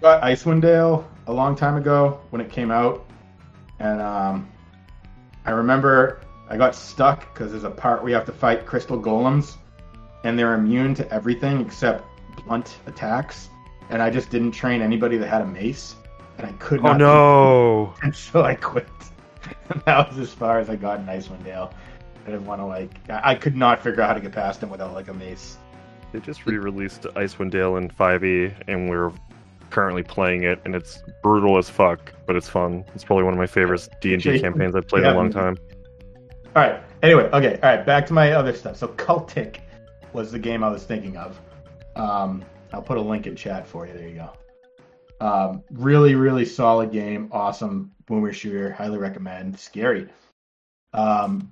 got 0.01 0.22
Icewind 0.22 0.62
Dale 0.62 1.09
a 1.27 1.33
long 1.33 1.55
time 1.55 1.77
ago 1.77 2.18
when 2.31 2.40
it 2.40 2.51
came 2.51 2.70
out, 2.70 3.05
and 3.79 4.01
um, 4.01 4.51
I 5.44 5.51
remember 5.51 6.22
I 6.48 6.57
got 6.57 6.75
stuck 6.75 7.33
because 7.35 7.53
there's 7.53 7.64
a 7.64 7.70
part 7.70 8.03
where 8.03 8.09
you 8.09 8.14
have 8.14 8.25
to 8.27 8.33
fight 8.33 8.64
crystal 8.64 8.98
golems, 9.01 9.57
and 10.25 10.38
they're 10.38 10.55
immune 10.55 10.94
to 10.94 11.12
everything 11.12 11.61
except 11.61 12.05
blunt 12.46 12.79
attacks. 12.87 13.51
And 13.90 14.01
I 14.01 14.09
just 14.09 14.31
didn't 14.31 14.53
train 14.53 14.81
anybody 14.81 15.18
that 15.18 15.29
had 15.29 15.42
a 15.42 15.46
mace, 15.46 15.94
and 16.38 16.46
I 16.46 16.53
could 16.53 16.83
not. 16.83 16.94
Oh 16.94 16.96
no! 16.96 17.94
And 18.03 18.16
so 18.16 18.42
I 18.42 18.55
quit. 18.55 18.88
that 19.85 20.09
was 20.09 20.18
as 20.18 20.33
far 20.33 20.59
as 20.59 20.70
I 20.70 20.77
got 20.77 21.01
in 21.01 21.07
Icewind 21.07 21.44
Dale. 21.44 21.70
I 22.27 22.31
didn't 22.31 22.47
want 22.47 22.61
to 22.61 22.67
like. 22.67 22.91
I 23.09 23.35
could 23.35 23.57
not 23.57 23.83
figure 23.83 24.03
out 24.03 24.09
how 24.09 24.15
to 24.15 24.21
get 24.21 24.33
past 24.33 24.63
him 24.63 24.71
without 24.71 24.93
like 24.93 25.09
a 25.09 25.15
mace. 25.15 25.59
They 26.13 26.21
just 26.21 26.47
re-released 26.47 27.03
Icewind 27.03 27.51
Dale 27.51 27.77
in 27.77 27.89
5e, 27.89 28.55
and 28.69 28.89
we're 28.89 29.13
currently 29.71 30.03
playing 30.03 30.45
it, 30.45 30.61
and 30.65 30.75
it's 30.75 31.03
brutal 31.23 31.57
as 31.57 31.71
fuck, 31.71 32.13
but 32.27 32.37
it's 32.37 32.49
fun. 32.49 32.85
It's 32.95 33.03
probably 33.03 33.25
one 33.25 33.33
of 33.33 33.39
my 33.39 33.47
favorite 33.47 33.89
D 34.01 34.15
and 34.15 34.23
D 34.23 34.39
campaigns 34.39 34.77
I've 34.77 34.87
played 34.87 35.05
in 35.05 35.11
a 35.11 35.15
long 35.15 35.33
time. 35.33 35.57
All 36.55 36.63
right. 36.63 36.83
Anyway, 37.03 37.25
okay. 37.33 37.59
All 37.63 37.75
right. 37.75 37.85
Back 37.85 38.07
to 38.07 38.13
my 38.13 38.33
other 38.33 38.53
stuff. 38.53 38.77
So 38.77 38.89
Cultic 38.89 39.61
was 40.13 40.31
the 40.31 40.39
game 40.39 40.63
I 40.63 40.69
was 40.69 40.85
thinking 40.85 41.17
of. 41.17 41.41
Um, 41.97 42.45
I'll 42.73 42.83
put 42.83 42.99
a 42.99 43.01
link 43.01 43.27
in 43.27 43.35
chat 43.35 43.67
for 43.67 43.87
you. 43.87 43.95
There 43.95 44.09
you 44.09 44.15
go. 44.17 44.33
Um, 45.27 45.63
really, 45.71 46.15
really 46.15 46.45
solid 46.45 46.93
game. 46.93 47.29
Awesome 47.33 47.93
boomer 48.07 48.33
shooter. 48.33 48.71
Highly 48.71 48.99
recommend. 48.99 49.59
Scary. 49.59 50.09
Um, 50.93 51.51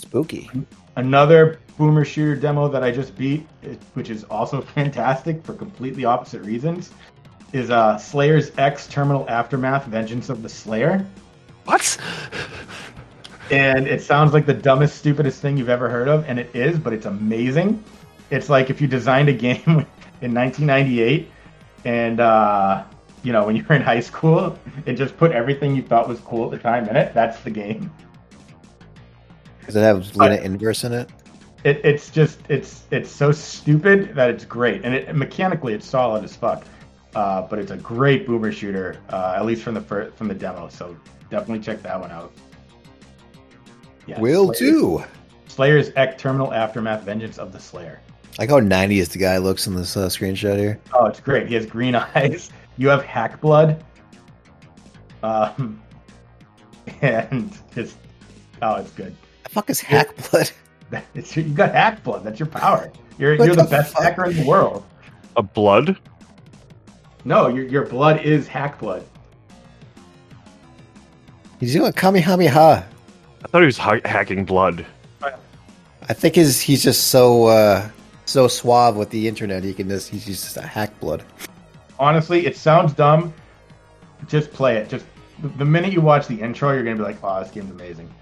Spooky. 0.00 0.50
another 0.96 1.60
boomer 1.76 2.04
shooter 2.04 2.36
demo 2.36 2.68
that 2.68 2.82
I 2.82 2.90
just 2.90 3.16
beat, 3.16 3.46
which 3.94 4.10
is 4.10 4.24
also 4.24 4.60
fantastic 4.76 5.44
for 5.44 5.54
completely 5.54 6.04
opposite 6.04 6.42
reasons, 6.42 6.90
is 7.52 7.70
uh, 7.70 7.98
Slayer's 7.98 8.50
X 8.58 8.86
Terminal 8.86 9.28
Aftermath: 9.28 9.86
Vengeance 9.86 10.28
of 10.28 10.42
the 10.42 10.48
Slayer. 10.48 11.04
What? 11.64 11.98
and 13.50 13.86
it 13.86 14.02
sounds 14.02 14.32
like 14.32 14.46
the 14.46 14.54
dumbest, 14.54 14.96
stupidest 14.98 15.40
thing 15.40 15.56
you've 15.56 15.68
ever 15.68 15.88
heard 15.88 16.08
of, 16.08 16.24
and 16.28 16.38
it 16.38 16.54
is, 16.54 16.78
but 16.78 16.92
it's 16.92 17.06
amazing. 17.06 17.82
It's 18.30 18.48
like 18.48 18.70
if 18.70 18.80
you 18.80 18.86
designed 18.86 19.28
a 19.28 19.32
game 19.48 19.86
in 20.22 20.34
1998, 20.34 21.30
and 21.84 22.20
uh, 22.20 22.84
you 23.22 23.32
know 23.32 23.44
when 23.44 23.56
you 23.56 23.64
were 23.68 23.74
in 23.74 23.82
high 23.82 24.00
school, 24.00 24.58
and 24.86 24.96
just 24.96 25.16
put 25.16 25.32
everything 25.32 25.76
you 25.76 25.82
thought 25.82 26.08
was 26.08 26.20
cool 26.20 26.46
at 26.46 26.50
the 26.52 26.58
time 26.58 26.88
in 26.88 26.96
it. 26.96 27.12
That's 27.14 27.40
the 27.40 27.50
game. 27.50 27.90
Does 29.72 29.76
it 29.76 29.84
have 29.84 30.16
Luna 30.16 30.36
Inverse 30.36 30.84
in 30.84 30.92
it? 30.92 31.10
It, 31.62 31.80
it's 31.84 32.10
just 32.10 32.40
it's 32.48 32.84
it's 32.90 33.10
so 33.10 33.32
stupid 33.32 34.14
that 34.14 34.30
it's 34.30 34.44
great, 34.44 34.82
and 34.84 34.94
it, 34.94 35.14
mechanically 35.14 35.74
it's 35.74 35.86
solid 35.86 36.24
as 36.24 36.34
fuck. 36.34 36.64
Uh, 37.14 37.42
but 37.42 37.58
it's 37.58 37.70
a 37.70 37.76
great 37.76 38.26
boomer 38.26 38.50
shooter, 38.52 38.96
uh, 39.10 39.34
at 39.36 39.44
least 39.44 39.62
from 39.62 39.74
the 39.74 39.80
fir- 39.80 40.10
from 40.12 40.28
the 40.28 40.34
demo. 40.34 40.68
So 40.68 40.96
definitely 41.28 41.60
check 41.62 41.82
that 41.82 42.00
one 42.00 42.10
out. 42.10 42.32
Yeah, 44.06 44.20
Will 44.20 44.54
Slayer's- 44.54 44.58
do. 44.58 45.04
Slayer's 45.48 45.90
X 45.96 46.20
Terminal 46.22 46.52
Aftermath 46.54 47.02
Vengeance 47.02 47.38
of 47.38 47.52
the 47.52 47.58
Slayer. 47.60 48.00
I 48.38 48.42
like 48.42 48.50
how 48.50 48.60
90s 48.60 49.08
the 49.08 49.18
guy 49.18 49.38
looks 49.38 49.66
in 49.66 49.74
this 49.74 49.96
uh, 49.96 50.06
screenshot 50.06 50.56
here. 50.56 50.80
Oh, 50.94 51.06
it's 51.06 51.20
great. 51.20 51.48
He 51.48 51.54
has 51.54 51.66
green 51.66 51.94
eyes. 52.14 52.50
You 52.78 52.88
have 52.88 53.04
hack 53.04 53.40
blood. 53.40 53.84
Um, 55.22 55.82
and 57.02 57.52
just 57.74 57.96
oh, 58.62 58.76
it's 58.76 58.92
good. 58.92 59.14
The 59.50 59.54
fuck 59.54 59.70
is 59.70 59.80
Hack 59.80 60.30
Blood? 60.30 60.50
You 61.34 61.42
got 61.44 61.72
hack 61.72 62.02
blood. 62.02 62.24
That's 62.24 62.40
your 62.40 62.48
power. 62.48 62.90
You're 63.18 63.34
you're 63.34 63.54
the 63.54 63.62
the 63.62 63.70
best 63.70 63.92
fuck? 63.94 64.02
hacker 64.02 64.24
in 64.26 64.36
the 64.36 64.44
world. 64.44 64.84
A 65.36 65.42
blood? 65.42 65.96
No, 67.24 67.46
your 67.48 67.64
your 67.66 67.86
blood 67.86 68.20
is 68.22 68.48
hack 68.48 68.80
blood. 68.80 69.04
He's 71.60 71.72
doing 71.72 71.92
Kamehameha. 71.92 72.88
I 73.44 73.48
thought 73.48 73.60
he 73.60 73.66
was 73.66 73.78
ha- 73.78 74.00
hacking 74.04 74.44
blood. 74.44 74.84
I 75.22 76.12
think 76.12 76.34
his, 76.34 76.60
he's 76.60 76.82
just 76.82 77.08
so 77.08 77.46
uh, 77.46 77.88
so 78.24 78.48
suave 78.48 78.96
with 78.96 79.10
the 79.10 79.28
internet. 79.28 79.62
He 79.62 79.72
can 79.74 79.88
just 79.88 80.08
he's 80.08 80.26
just 80.26 80.56
a 80.56 80.62
hack 80.62 80.98
blood. 80.98 81.22
Honestly, 82.00 82.46
it 82.46 82.56
sounds 82.56 82.92
dumb. 82.94 83.32
Just 84.26 84.52
play 84.52 84.76
it. 84.76 84.88
Just 84.88 85.06
the 85.56 85.64
minute 85.64 85.92
you 85.92 86.00
watch 86.00 86.26
the 86.26 86.40
intro, 86.40 86.72
you're 86.72 86.82
gonna 86.82 86.96
be 86.96 87.02
like, 87.02 87.18
"Oh, 87.22 87.40
this 87.40 87.52
game's 87.52 87.70
amazing." 87.70 88.12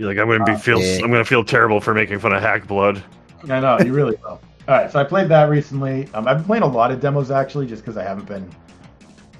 You're 0.00 0.08
like, 0.08 0.16
I'm 0.16 0.28
gonna 0.30 0.44
be 0.46 0.56
feel, 0.56 0.80
yeah. 0.80 1.04
I'm 1.04 1.10
gonna 1.10 1.26
feel 1.26 1.44
terrible 1.44 1.78
for 1.78 1.92
making 1.92 2.20
fun 2.20 2.32
of 2.32 2.40
hack 2.40 2.66
blood. 2.66 3.02
I 3.50 3.60
know 3.60 3.78
you 3.80 3.92
really 3.92 4.16
will. 4.22 4.30
All 4.30 4.40
right, 4.66 4.90
so 4.90 4.98
I 4.98 5.04
played 5.04 5.28
that 5.28 5.50
recently. 5.50 6.08
Um, 6.14 6.26
I've 6.26 6.38
been 6.38 6.46
playing 6.46 6.62
a 6.62 6.66
lot 6.66 6.90
of 6.90 7.00
demos 7.00 7.30
actually, 7.30 7.66
just 7.66 7.82
because 7.82 7.98
I 7.98 8.02
haven't 8.02 8.24
been, 8.26 8.50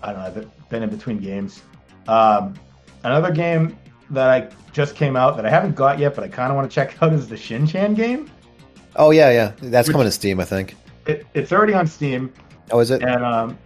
I 0.03 0.09
don't 0.13 0.21
know, 0.21 0.27
I've 0.27 0.35
been- 0.35 0.51
been 0.69 0.83
in 0.83 0.91
between 0.91 1.17
games. 1.17 1.63
Um, 2.09 2.53
another 3.05 3.33
game 3.33 3.79
that 4.11 4.29
I 4.29 4.49
just 4.73 4.97
came 4.97 5.17
out 5.17 5.37
that 5.37 5.47
I 5.47 5.51
haven't 5.51 5.77
got 5.77 5.99
yet, 5.99 6.15
but 6.15 6.25
I 6.25 6.29
kind 6.29 6.51
of 6.51 6.57
want 6.57 6.71
to 6.71 6.75
check 6.75 6.95
out 7.03 7.15
is 7.15 7.27
the 7.27 7.39
Shin 7.39 7.67
Chan 7.67 7.95
game. 7.95 8.31
Oh 8.97 9.13
yeah, 9.13 9.31
yeah. 9.31 9.53
That's 9.63 9.89
Which- 9.89 9.95
coming 9.95 10.09
to 10.09 10.13
Steam, 10.13 10.41
I 10.41 10.45
think. 10.45 10.77
It, 11.07 11.27
it's 11.33 11.53
already 11.53 11.73
on 11.73 11.87
Steam, 11.87 12.31
Oh, 12.71 12.81
is 12.81 12.91
it? 12.91 13.01
and 13.03 13.25
um, 13.25 13.59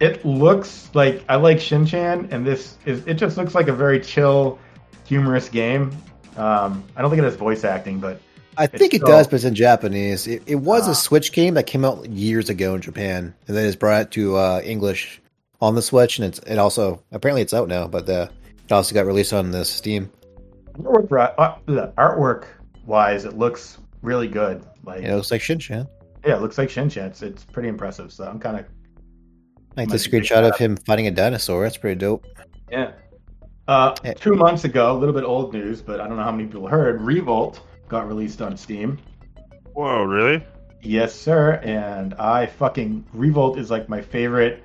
it 0.00 0.24
looks 0.24 0.88
like 0.94 1.22
I 1.28 1.36
like 1.36 1.60
Shin 1.60 1.84
Chan, 1.84 2.28
and 2.30 2.46
this 2.46 2.78
is 2.86 3.06
it 3.06 3.14
just 3.14 3.36
looks 3.36 3.54
like 3.54 3.68
a 3.68 3.74
very 3.74 4.00
chill, 4.00 4.58
humorous 5.04 5.50
game. 5.50 5.94
Um, 6.36 6.84
I 6.96 7.02
don't 7.02 7.10
think 7.10 7.20
it 7.20 7.24
has 7.24 7.36
voice 7.36 7.64
acting, 7.64 8.00
but 8.00 8.20
I 8.56 8.66
think 8.66 8.94
it 8.94 9.02
does, 9.02 9.26
but 9.26 9.36
it's 9.36 9.44
in 9.44 9.54
Japanese. 9.54 10.26
It, 10.26 10.42
it 10.46 10.56
was 10.56 10.88
Ah. 10.88 10.92
a 10.92 10.94
Switch 10.94 11.32
game 11.32 11.54
that 11.54 11.66
came 11.66 11.84
out 11.84 12.08
years 12.10 12.48
ago 12.50 12.74
in 12.74 12.80
Japan, 12.80 13.34
and 13.48 13.56
then 13.56 13.66
it's 13.66 13.76
brought 13.76 14.10
to 14.12 14.36
uh, 14.36 14.60
English 14.64 15.20
on 15.60 15.74
the 15.74 15.82
Switch, 15.82 16.18
and 16.18 16.26
it's 16.26 16.38
it 16.40 16.58
also 16.58 17.02
apparently 17.12 17.42
it's 17.42 17.54
out 17.54 17.68
now, 17.68 17.86
but 17.86 18.08
uh, 18.08 18.28
it 18.64 18.72
also 18.72 18.94
got 18.94 19.06
released 19.06 19.32
on 19.32 19.50
the 19.50 19.64
Steam. 19.64 20.10
artwork, 20.78 21.34
uh, 21.38 21.54
the 21.66 21.88
artwork 21.98 22.44
wise, 22.86 23.24
it 23.24 23.36
looks 23.38 23.78
really 24.02 24.28
good. 24.28 24.64
Like 24.84 25.02
know, 25.02 25.18
it's 25.18 25.30
like 25.30 25.40
Shinchan. 25.42 25.86
Yeah, 26.24 26.36
it 26.36 26.40
looks 26.42 26.56
like 26.58 26.68
Shinchan. 26.68 27.06
It's, 27.08 27.22
it's 27.22 27.44
pretty 27.44 27.68
impressive. 27.68 28.12
So 28.12 28.24
I'm 28.24 28.38
kind 28.38 28.58
of 28.58 28.66
Like 29.76 29.88
the 29.88 29.96
screenshot 29.96 30.48
of 30.48 30.56
him 30.56 30.76
fighting 30.76 31.06
a 31.06 31.10
dinosaur. 31.10 31.62
That's 31.64 31.76
pretty 31.76 31.98
dope. 31.98 32.24
yeah. 32.70 32.92
Uh, 33.68 33.94
Eh. 34.04 34.12
two 34.14 34.34
months 34.34 34.64
ago, 34.64 34.92
a 34.92 34.96
little 34.98 35.14
bit 35.14 35.24
old 35.24 35.52
news, 35.52 35.80
but 35.80 36.00
I 36.00 36.08
don't 36.08 36.16
know 36.16 36.24
how 36.24 36.32
many 36.32 36.46
people 36.46 36.66
heard. 36.66 37.00
Revolt 37.00 37.60
got 37.88 38.08
released 38.08 38.42
on 38.42 38.56
Steam. 38.56 38.98
Whoa, 39.74 40.02
really? 40.02 40.44
Yes, 40.82 41.14
sir. 41.14 41.60
And 41.62 42.14
I 42.14 42.46
fucking 42.46 43.04
Revolt 43.12 43.58
is 43.58 43.70
like 43.70 43.88
my 43.88 44.00
favorite. 44.00 44.62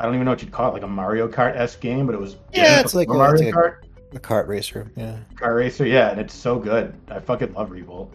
I 0.00 0.04
don't 0.04 0.14
even 0.14 0.24
know 0.24 0.32
what 0.32 0.42
you'd 0.42 0.50
call 0.52 0.70
it, 0.70 0.72
like 0.74 0.82
a 0.82 0.88
Mario 0.88 1.28
Kart 1.28 1.54
s 1.56 1.76
game, 1.76 2.06
but 2.06 2.14
it 2.14 2.20
was 2.20 2.36
Yeah, 2.52 2.80
it's 2.80 2.94
like 2.94 3.08
a 3.08 3.12
a- 3.12 3.16
Mario 3.16 3.32
it's 3.34 3.42
like 3.42 3.54
Kart 3.54 3.74
A 4.14 4.18
kart 4.18 4.48
racer. 4.48 4.90
Yeah. 4.96 5.16
car 5.36 5.54
racer. 5.54 5.86
Yeah, 5.86 6.10
and 6.10 6.18
it's 6.20 6.34
so 6.34 6.58
good. 6.58 6.92
I 7.08 7.20
fucking 7.20 7.52
love 7.52 7.70
Revolt. 7.70 8.12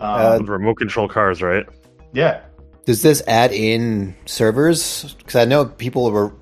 Um, 0.00 0.10
Uh, 0.10 0.38
remote 0.44 0.74
control 0.78 1.06
cars, 1.08 1.40
right? 1.42 1.64
yeah, 2.12 2.40
Does 2.86 3.02
this 3.02 3.22
add 3.28 3.52
in 3.52 4.16
servers? 4.24 5.14
Because 5.18 5.36
I 5.36 5.44
know 5.44 5.66
people 5.66 6.10
were 6.10 6.32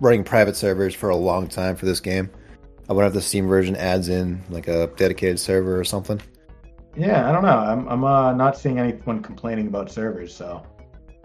running 0.00 0.24
private 0.24 0.56
servers 0.56 0.94
for 0.94 1.10
a 1.10 1.16
long 1.16 1.46
time 1.48 1.76
for 1.76 1.86
this 1.86 2.00
game. 2.00 2.30
I 2.88 2.92
wonder 2.92 3.08
if 3.08 3.12
the 3.14 3.20
Steam 3.20 3.46
version 3.48 3.76
adds 3.76 4.08
in 4.08 4.40
like 4.50 4.68
a 4.68 4.86
dedicated 4.96 5.38
server 5.38 5.78
or 5.78 5.84
something. 5.84 6.20
yeah. 6.96 7.28
I 7.28 7.32
don't 7.32 7.42
know. 7.42 7.58
I'm 7.58 7.88
I'm 7.88 8.04
uh, 8.04 8.32
not 8.32 8.56
seeing 8.56 8.78
anyone 8.78 9.22
complaining 9.22 9.66
about 9.66 9.90
servers. 9.90 10.34
So 10.34 10.62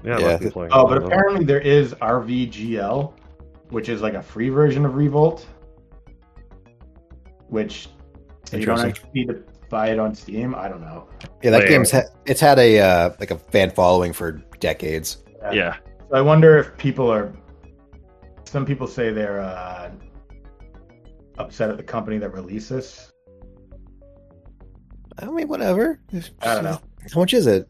Yeah, 0.04 0.20
Yeah, 0.20 0.28
I've 0.34 0.40
th- 0.42 0.54
Oh, 0.56 0.68
but 0.70 0.72
lot 0.72 0.98
of 0.98 1.04
them. 1.04 1.12
apparently 1.12 1.46
there 1.46 1.62
is 1.62 1.94
RVGL, 1.96 3.14
which 3.70 3.88
is 3.90 4.02
like 4.02 4.14
a 4.16 4.22
free 4.22 4.50
version 4.50 4.86
of 4.86 4.96
Revolt, 4.96 5.46
which 7.48 7.88
so 8.46 8.58
you 8.58 8.66
don't 8.66 8.80
actually 8.80 9.10
need 9.14 9.28
to 9.30 9.44
buy 9.70 9.90
it 9.90 10.00
on 10.00 10.14
Steam. 10.14 10.54
I 10.56 10.68
don't 10.68 10.82
know. 10.82 11.08
Yeah, 11.42 11.52
that 11.52 11.62
Wait. 11.62 11.70
game's 11.70 11.92
ha- 11.92 12.10
it's 12.26 12.42
had 12.42 12.60
a 12.60 12.80
uh, 12.80 13.10
like 13.20 13.32
a 13.32 13.38
fan 13.38 13.72
following 13.72 14.12
for 14.14 14.34
decades. 14.60 15.24
Yeah. 15.52 15.78
So 16.10 16.16
I 16.18 16.22
wonder 16.22 16.58
if 16.58 16.76
people 16.78 17.12
are. 17.12 17.32
Some 18.54 18.68
people 18.68 18.86
say 18.86 19.10
they're 19.10 19.40
uh, 19.40 19.90
upset 21.40 21.72
at 21.72 21.78
the 21.78 21.82
company 21.82 22.20
that 22.20 22.30
released 22.36 22.70
this. 22.70 23.12
I 25.18 25.26
mean, 25.26 25.48
whatever. 25.48 26.00
I 26.44 26.54
don't 26.54 26.64
know. 26.64 26.80
How 27.12 27.20
much 27.20 27.34
is 27.34 27.48
it? 27.48 27.68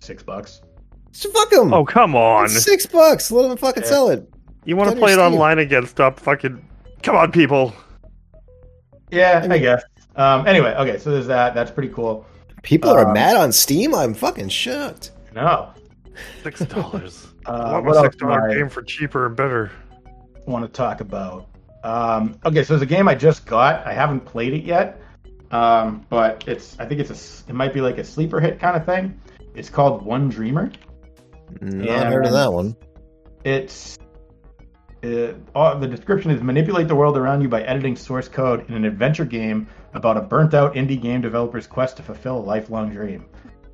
Six 0.00 0.24
bucks. 0.24 0.62
So 1.12 1.30
fuck 1.30 1.50
them. 1.50 1.72
Oh 1.72 1.84
come 1.84 2.16
on! 2.16 2.48
Six 2.48 2.86
bucks. 2.86 3.30
Let 3.30 3.46
them 3.50 3.56
fucking 3.56 3.84
Yeah. 3.84 3.88
sell 3.88 4.08
it. 4.10 4.28
You 4.64 4.74
want 4.74 4.90
to 4.90 4.96
play 4.96 5.12
it 5.12 5.20
online 5.20 5.60
again? 5.60 5.86
Stop 5.86 6.18
fucking. 6.18 6.60
Come 7.04 7.14
on, 7.14 7.30
people. 7.30 7.72
Yeah, 9.12 9.46
I 9.48 9.54
I, 9.54 9.58
guess. 9.58 9.84
Um, 10.16 10.44
anyway, 10.48 10.74
okay, 10.76 10.98
so 10.98 11.12
there's 11.12 11.28
that. 11.28 11.54
That's 11.54 11.70
pretty 11.70 11.90
cool. 11.90 12.26
People 12.64 12.90
are 12.90 13.06
Um, 13.06 13.12
mad 13.14 13.36
on 13.36 13.52
Steam. 13.52 13.94
I'm 13.94 14.14
fucking 14.14 14.48
shocked. 14.48 15.12
No. 15.36 15.70
Six 16.42 16.58
dollars. 16.64 17.28
Uh, 17.46 17.52
I 17.52 17.72
want 17.72 17.84
what 17.86 17.92
my 17.94 17.96
else 17.96 18.06
six 18.06 18.16
dollar 18.16 18.54
game 18.54 18.68
for 18.68 18.82
cheaper 18.82 19.24
and 19.26 19.34
better. 19.34 19.70
Want 20.50 20.64
to 20.64 20.70
talk 20.70 21.00
about? 21.00 21.48
Um, 21.82 22.38
okay, 22.44 22.62
so 22.62 22.74
there's 22.74 22.82
a 22.82 22.86
game 22.86 23.08
I 23.08 23.14
just 23.14 23.46
got. 23.46 23.86
I 23.86 23.92
haven't 23.92 24.20
played 24.20 24.52
it 24.52 24.64
yet, 24.64 25.00
um, 25.50 26.04
but 26.10 26.44
it's. 26.46 26.78
I 26.78 26.86
think 26.86 27.00
it's 27.00 27.10
a. 27.10 27.50
It 27.50 27.54
might 27.54 27.72
be 27.72 27.80
like 27.80 27.98
a 27.98 28.04
sleeper 28.04 28.40
hit 28.40 28.60
kind 28.60 28.76
of 28.76 28.84
thing. 28.84 29.20
It's 29.54 29.70
called 29.70 30.02
One 30.02 30.28
Dreamer. 30.28 30.72
Not 31.60 31.84
Yeah, 31.84 32.10
heard 32.10 32.26
of 32.26 32.32
that 32.32 32.52
one. 32.52 32.76
It's 33.44 33.98
uh, 35.02 35.32
all, 35.54 35.78
the 35.78 35.86
description 35.86 36.30
is 36.30 36.42
manipulate 36.42 36.88
the 36.88 36.94
world 36.94 37.16
around 37.16 37.40
you 37.40 37.48
by 37.48 37.62
editing 37.62 37.96
source 37.96 38.28
code 38.28 38.68
in 38.68 38.74
an 38.74 38.84
adventure 38.84 39.24
game 39.24 39.66
about 39.94 40.16
a 40.16 40.20
burnt 40.20 40.54
out 40.54 40.74
indie 40.74 41.00
game 41.00 41.20
developer's 41.20 41.66
quest 41.66 41.96
to 41.96 42.02
fulfill 42.02 42.38
a 42.38 42.44
lifelong 42.44 42.90
dream. 42.90 43.24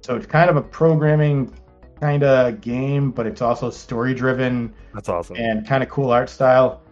So 0.03 0.15
it's 0.15 0.27
kind 0.27 0.49
of 0.49 0.57
a 0.57 0.62
programming 0.62 1.53
kind 2.01 2.23
of 2.23 2.61
game, 2.61 3.11
but 3.11 3.27
it's 3.27 3.41
also 3.41 3.71
story 3.71 4.15
driven 4.15 4.73
That's 4.95 5.09
awesome. 5.09 5.37
and 5.37 5.67
kind 5.67 5.83
of 5.83 5.89
cool 5.89 6.11
art 6.11 6.29
style. 6.29 6.83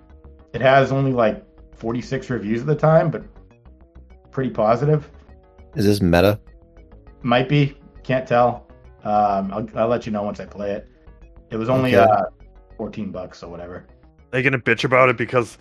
It 0.52 0.60
has 0.60 0.92
only 0.92 1.12
like 1.12 1.44
46 1.76 2.30
reviews 2.30 2.60
at 2.60 2.66
the 2.66 2.74
time, 2.76 3.10
but 3.10 3.22
pretty 4.30 4.50
positive. 4.50 5.10
Is 5.74 5.84
this 5.84 6.00
meta? 6.00 6.38
Might 7.22 7.48
be, 7.48 7.76
can't 8.02 8.26
tell. 8.26 8.66
Um, 9.04 9.52
I'll, 9.52 9.68
I'll 9.74 9.88
let 9.88 10.06
you 10.06 10.12
know 10.12 10.22
once 10.22 10.40
I 10.40 10.46
play 10.46 10.72
it. 10.72 10.88
It 11.50 11.56
was 11.56 11.68
only 11.68 11.94
Okay. 11.96 12.10
uh, 12.10 12.24
14 12.76 13.10
bucks 13.10 13.42
or 13.42 13.50
whatever. 13.50 13.86
Are 14.32 14.38
you 14.38 14.42
gonna 14.44 14.58
bitch 14.58 14.84
about 14.84 15.08
it 15.08 15.16
because, 15.16 15.58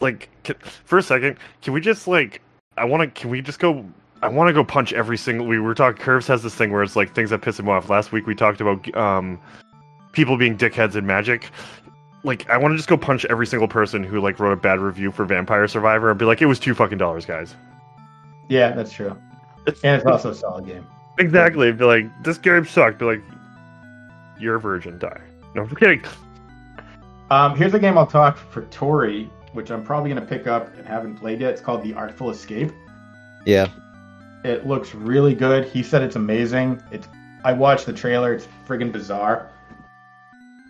like, 0.00 0.28
can, 0.44 0.56
for 0.84 0.98
a 0.98 1.02
second, 1.02 1.38
can 1.62 1.72
we 1.72 1.80
just 1.80 2.06
like, 2.06 2.40
I 2.76 2.84
want 2.84 3.02
to, 3.02 3.20
can 3.20 3.30
we 3.30 3.40
just 3.40 3.58
go? 3.58 3.84
I 4.24 4.28
want 4.28 4.48
to 4.48 4.54
go 4.54 4.64
punch 4.64 4.94
every 4.94 5.18
single. 5.18 5.46
We 5.46 5.58
were 5.58 5.74
talking. 5.74 6.02
Curves 6.02 6.26
has 6.28 6.42
this 6.42 6.54
thing 6.54 6.72
where 6.72 6.82
it's 6.82 6.96
like 6.96 7.14
things 7.14 7.28
that 7.28 7.42
piss 7.42 7.58
him 7.58 7.68
off. 7.68 7.90
Last 7.90 8.10
week 8.10 8.26
we 8.26 8.34
talked 8.34 8.62
about 8.62 8.96
um, 8.96 9.38
people 10.12 10.38
being 10.38 10.56
dickheads 10.56 10.96
in 10.96 11.04
Magic. 11.04 11.50
Like, 12.22 12.48
I 12.48 12.56
want 12.56 12.72
to 12.72 12.76
just 12.76 12.88
go 12.88 12.96
punch 12.96 13.26
every 13.26 13.46
single 13.46 13.68
person 13.68 14.02
who 14.02 14.22
like 14.22 14.40
wrote 14.40 14.52
a 14.52 14.56
bad 14.56 14.80
review 14.80 15.12
for 15.12 15.26
Vampire 15.26 15.68
Survivor 15.68 16.08
and 16.08 16.18
be 16.18 16.24
like, 16.24 16.40
it 16.40 16.46
was 16.46 16.58
two 16.58 16.74
fucking 16.74 16.96
dollars, 16.96 17.26
guys. 17.26 17.54
Yeah, 18.48 18.72
that's 18.72 18.90
true. 18.92 19.14
And 19.66 19.96
it's 19.96 20.06
also 20.06 20.30
a 20.30 20.34
solid 20.34 20.64
game. 20.64 20.86
Exactly. 21.18 21.70
Be 21.72 21.84
like, 21.84 22.22
this 22.22 22.38
game 22.38 22.64
sucked. 22.64 22.98
Be 22.98 23.04
like, 23.04 23.22
you're 24.40 24.54
a 24.54 24.60
virgin. 24.60 24.98
Die. 24.98 25.20
No, 25.54 25.64
I'm 25.64 25.76
kidding. 25.76 26.02
Um, 27.30 27.54
here's 27.56 27.74
a 27.74 27.78
game 27.78 27.98
I'll 27.98 28.06
talk 28.06 28.38
for 28.38 28.62
Tori, 28.66 29.30
which 29.52 29.70
I'm 29.70 29.84
probably 29.84 30.08
going 30.08 30.22
to 30.22 30.26
pick 30.26 30.46
up 30.46 30.74
and 30.78 30.86
haven't 30.86 31.16
played 31.16 31.42
yet. 31.42 31.50
It's 31.50 31.60
called 31.60 31.82
The 31.82 31.92
Artful 31.92 32.30
Escape. 32.30 32.72
Yeah. 33.44 33.68
It 34.44 34.66
looks 34.66 34.94
really 34.94 35.34
good. 35.34 35.64
He 35.66 35.82
said 35.82 36.02
it's 36.02 36.16
amazing. 36.16 36.82
It's 36.92 37.08
I 37.44 37.52
watched 37.52 37.86
the 37.86 37.92
trailer. 37.92 38.34
It's 38.34 38.46
friggin' 38.66 38.92
bizarre. 38.92 39.50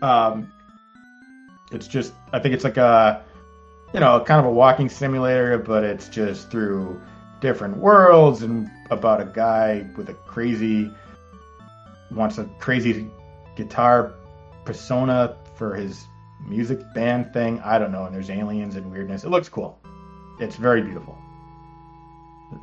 Um, 0.01 0.53
it's 1.73 1.87
just 1.87 2.15
I 2.33 2.39
think 2.39 2.55
it's 2.55 2.65
like 2.65 2.77
a 2.77 3.25
you 3.93 4.01
know 4.01 4.21
kind 4.21 4.41
of 4.41 4.47
a 4.47 4.53
walking 4.53 4.89
simulator, 4.89 5.59
but 5.59 5.83
it's 5.83 6.09
just 6.09 6.51
through 6.51 7.01
different 7.41 7.77
worlds 7.77 8.43
and 8.43 8.71
about 8.91 9.21
a 9.21 9.25
guy 9.25 9.87
with 9.97 10.09
a 10.09 10.15
crazy 10.15 10.91
wants 12.11 12.39
a 12.39 12.45
crazy 12.61 13.11
guitar 13.57 14.15
persona 14.65 15.37
for 15.57 15.75
his 15.75 16.07
music 16.47 16.81
band 16.95 17.33
thing. 17.33 17.61
I 17.61 17.79
don't 17.79 17.93
know. 17.93 18.05
And 18.05 18.15
there's 18.15 18.31
aliens 18.31 18.77
and 18.77 18.91
weirdness. 18.91 19.25
It 19.25 19.31
looks 19.31 19.49
cool. 19.49 19.81
It's 20.39 20.57
very 20.57 20.83
beautiful. 20.83 21.19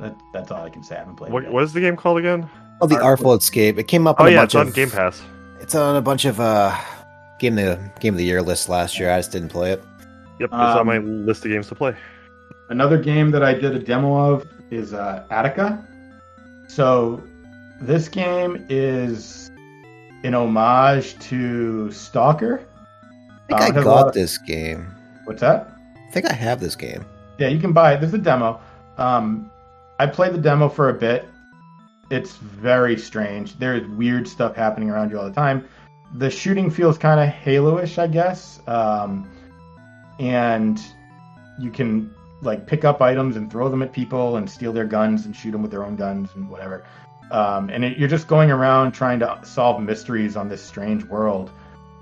That, 0.00 0.14
that's 0.32 0.50
all 0.50 0.62
I 0.64 0.70
can 0.70 0.82
say. 0.82 0.96
I 0.96 1.00
haven't 1.00 1.16
played 1.16 1.32
What, 1.32 1.44
yet. 1.44 1.52
what 1.52 1.62
is 1.64 1.72
the 1.72 1.80
game 1.80 1.96
called 1.96 2.18
again? 2.18 2.48
Oh, 2.80 2.86
the 2.86 2.94
Artful- 2.96 3.06
Artful 3.06 3.34
Escape. 3.34 3.78
It 3.78 3.84
came 3.88 4.06
up 4.06 4.18
on 4.20 4.26
Oh 4.26 4.28
a 4.28 4.32
yeah, 4.32 4.38
bunch 4.40 4.50
it's 4.50 4.54
on 4.56 4.68
of 4.68 4.74
Game 4.74 4.90
Pass. 4.90 5.22
It's 5.60 5.74
on 5.74 5.96
a 5.96 6.00
bunch 6.02 6.24
of 6.24 6.40
uh 6.40 6.76
game 7.38 7.58
of 7.58 7.64
the 7.78 7.90
game 8.00 8.14
of 8.14 8.18
the 8.18 8.24
year 8.24 8.42
list 8.42 8.68
last 8.68 8.98
year. 8.98 9.10
I 9.12 9.18
just 9.18 9.30
didn't 9.32 9.50
play 9.50 9.72
it. 9.72 9.82
Yep, 10.40 10.48
it's 10.48 10.52
on 10.52 10.78
Um, 10.78 10.86
my 10.86 10.98
list 10.98 11.44
of 11.44 11.50
games 11.52 11.68
to 11.68 11.74
play. 11.74 11.94
Another 12.70 12.98
game 12.98 13.30
that 13.32 13.42
I 13.44 13.52
did 13.54 13.74
a 13.76 13.78
demo 13.78 14.32
of 14.32 14.46
is 14.70 14.92
uh, 14.94 15.24
Attica. 15.30 15.86
So 16.68 17.22
this 17.80 18.08
game 18.08 18.64
is 18.68 19.50
an 20.24 20.34
homage 20.34 21.18
to 21.20 21.90
Stalker. 21.92 22.64
I 22.64 23.46
think 23.48 23.60
Uh, 23.60 23.64
I 23.64 23.66
it 23.68 23.74
has 23.74 23.82
a 23.82 23.84
got 23.84 24.06
of- 24.08 24.14
this 24.14 24.38
game. 24.38 24.92
What's 25.24 25.40
that? 25.42 25.68
I 26.08 26.10
think 26.12 26.26
I 26.30 26.32
have 26.32 26.58
this 26.60 26.74
game. 26.74 27.04
Yeah, 27.38 27.48
you 27.48 27.60
can 27.60 27.72
buy 27.72 27.94
it. 27.94 28.00
There's 28.00 28.14
a 28.14 28.18
demo. 28.18 28.60
Um, 28.98 29.50
I 30.02 30.06
played 30.06 30.32
the 30.32 30.38
demo 30.38 30.68
for 30.68 30.88
a 30.88 30.94
bit. 30.94 31.28
It's 32.10 32.34
very 32.34 32.98
strange. 32.98 33.56
There's 33.56 33.86
weird 33.86 34.26
stuff 34.26 34.56
happening 34.56 34.90
around 34.90 35.10
you 35.10 35.18
all 35.20 35.24
the 35.24 35.32
time. 35.32 35.68
The 36.14 36.28
shooting 36.28 36.70
feels 36.70 36.98
kind 36.98 37.20
of 37.20 37.28
Halo-ish, 37.28 37.98
I 37.98 38.08
guess. 38.08 38.58
Um, 38.66 39.30
and 40.18 40.82
you 41.56 41.70
can 41.70 42.12
like 42.40 42.66
pick 42.66 42.84
up 42.84 43.00
items 43.00 43.36
and 43.36 43.48
throw 43.48 43.68
them 43.68 43.80
at 43.80 43.92
people 43.92 44.38
and 44.38 44.50
steal 44.50 44.72
their 44.72 44.86
guns 44.86 45.24
and 45.24 45.36
shoot 45.36 45.52
them 45.52 45.62
with 45.62 45.70
their 45.70 45.84
own 45.84 45.94
guns 45.94 46.30
and 46.34 46.50
whatever. 46.50 46.84
Um, 47.30 47.70
and 47.70 47.84
it, 47.84 47.96
you're 47.96 48.08
just 48.08 48.26
going 48.26 48.50
around 48.50 48.92
trying 48.92 49.20
to 49.20 49.38
solve 49.44 49.80
mysteries 49.80 50.34
on 50.34 50.48
this 50.48 50.60
strange 50.60 51.04
world. 51.04 51.52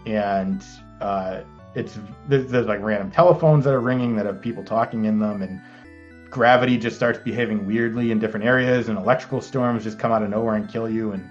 And 0.06 0.64
uh, 1.02 1.42
it's 1.74 1.98
there's, 2.28 2.50
there's 2.50 2.66
like 2.66 2.80
random 2.80 3.10
telephones 3.10 3.66
that 3.66 3.74
are 3.74 3.80
ringing 3.80 4.16
that 4.16 4.24
have 4.24 4.40
people 4.40 4.64
talking 4.64 5.04
in 5.04 5.18
them 5.18 5.42
and 5.42 5.60
gravity 6.30 6.78
just 6.78 6.96
starts 6.96 7.18
behaving 7.18 7.66
weirdly 7.66 8.12
in 8.12 8.18
different 8.18 8.46
areas 8.46 8.88
and 8.88 8.96
electrical 8.96 9.40
storms 9.40 9.82
just 9.82 9.98
come 9.98 10.12
out 10.12 10.22
of 10.22 10.30
nowhere 10.30 10.54
and 10.54 10.70
kill 10.70 10.88
you 10.88 11.12
and 11.12 11.28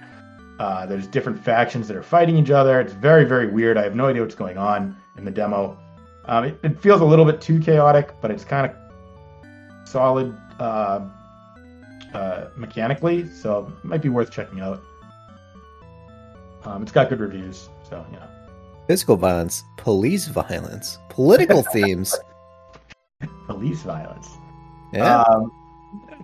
uh, 0.59 0.85
there's 0.85 1.07
different 1.07 1.41
factions 1.41 1.87
that 1.87 1.95
are 1.95 2.03
fighting 2.03 2.35
each 2.35 2.49
other. 2.49 2.81
It's 2.81 2.91
very 2.91 3.23
very 3.23 3.47
weird. 3.47 3.77
I 3.77 3.83
have 3.83 3.95
no 3.95 4.07
idea 4.07 4.21
what's 4.21 4.35
going 4.35 4.57
on 4.57 4.95
in 5.17 5.23
the 5.23 5.31
demo. 5.31 5.77
Um, 6.25 6.43
it, 6.43 6.59
it 6.63 6.79
feels 6.79 7.01
a 7.01 7.05
little 7.05 7.25
bit 7.25 7.39
too 7.39 7.59
chaotic 7.59 8.13
but 8.21 8.29
it's 8.29 8.43
kind 8.43 8.69
of 8.69 9.87
solid 9.87 10.37
uh, 10.59 11.07
uh, 12.13 12.49
mechanically 12.57 13.27
so 13.29 13.71
it 13.81 13.85
might 13.85 14.01
be 14.01 14.09
worth 14.09 14.31
checking 14.31 14.59
out. 14.59 14.83
Um, 16.65 16.83
it's 16.83 16.91
got 16.91 17.09
good 17.09 17.21
reviews 17.21 17.69
so 17.89 18.05
you 18.11 18.17
know. 18.17 18.27
Physical 18.87 19.15
violence, 19.15 19.63
police 19.77 20.27
violence, 20.27 20.97
political 21.09 21.63
themes. 21.73 22.13
police 23.47 23.83
violence 23.83 24.29
Yeah. 24.93 25.21
um, 25.21 25.51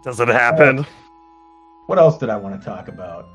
Does 0.04 0.20
it 0.20 0.28
happen? 0.28 0.86
what 1.88 2.00
else 2.00 2.18
did 2.18 2.30
I 2.30 2.36
want 2.38 2.60
to 2.60 2.66
talk 2.66 2.88
about? 2.88 3.28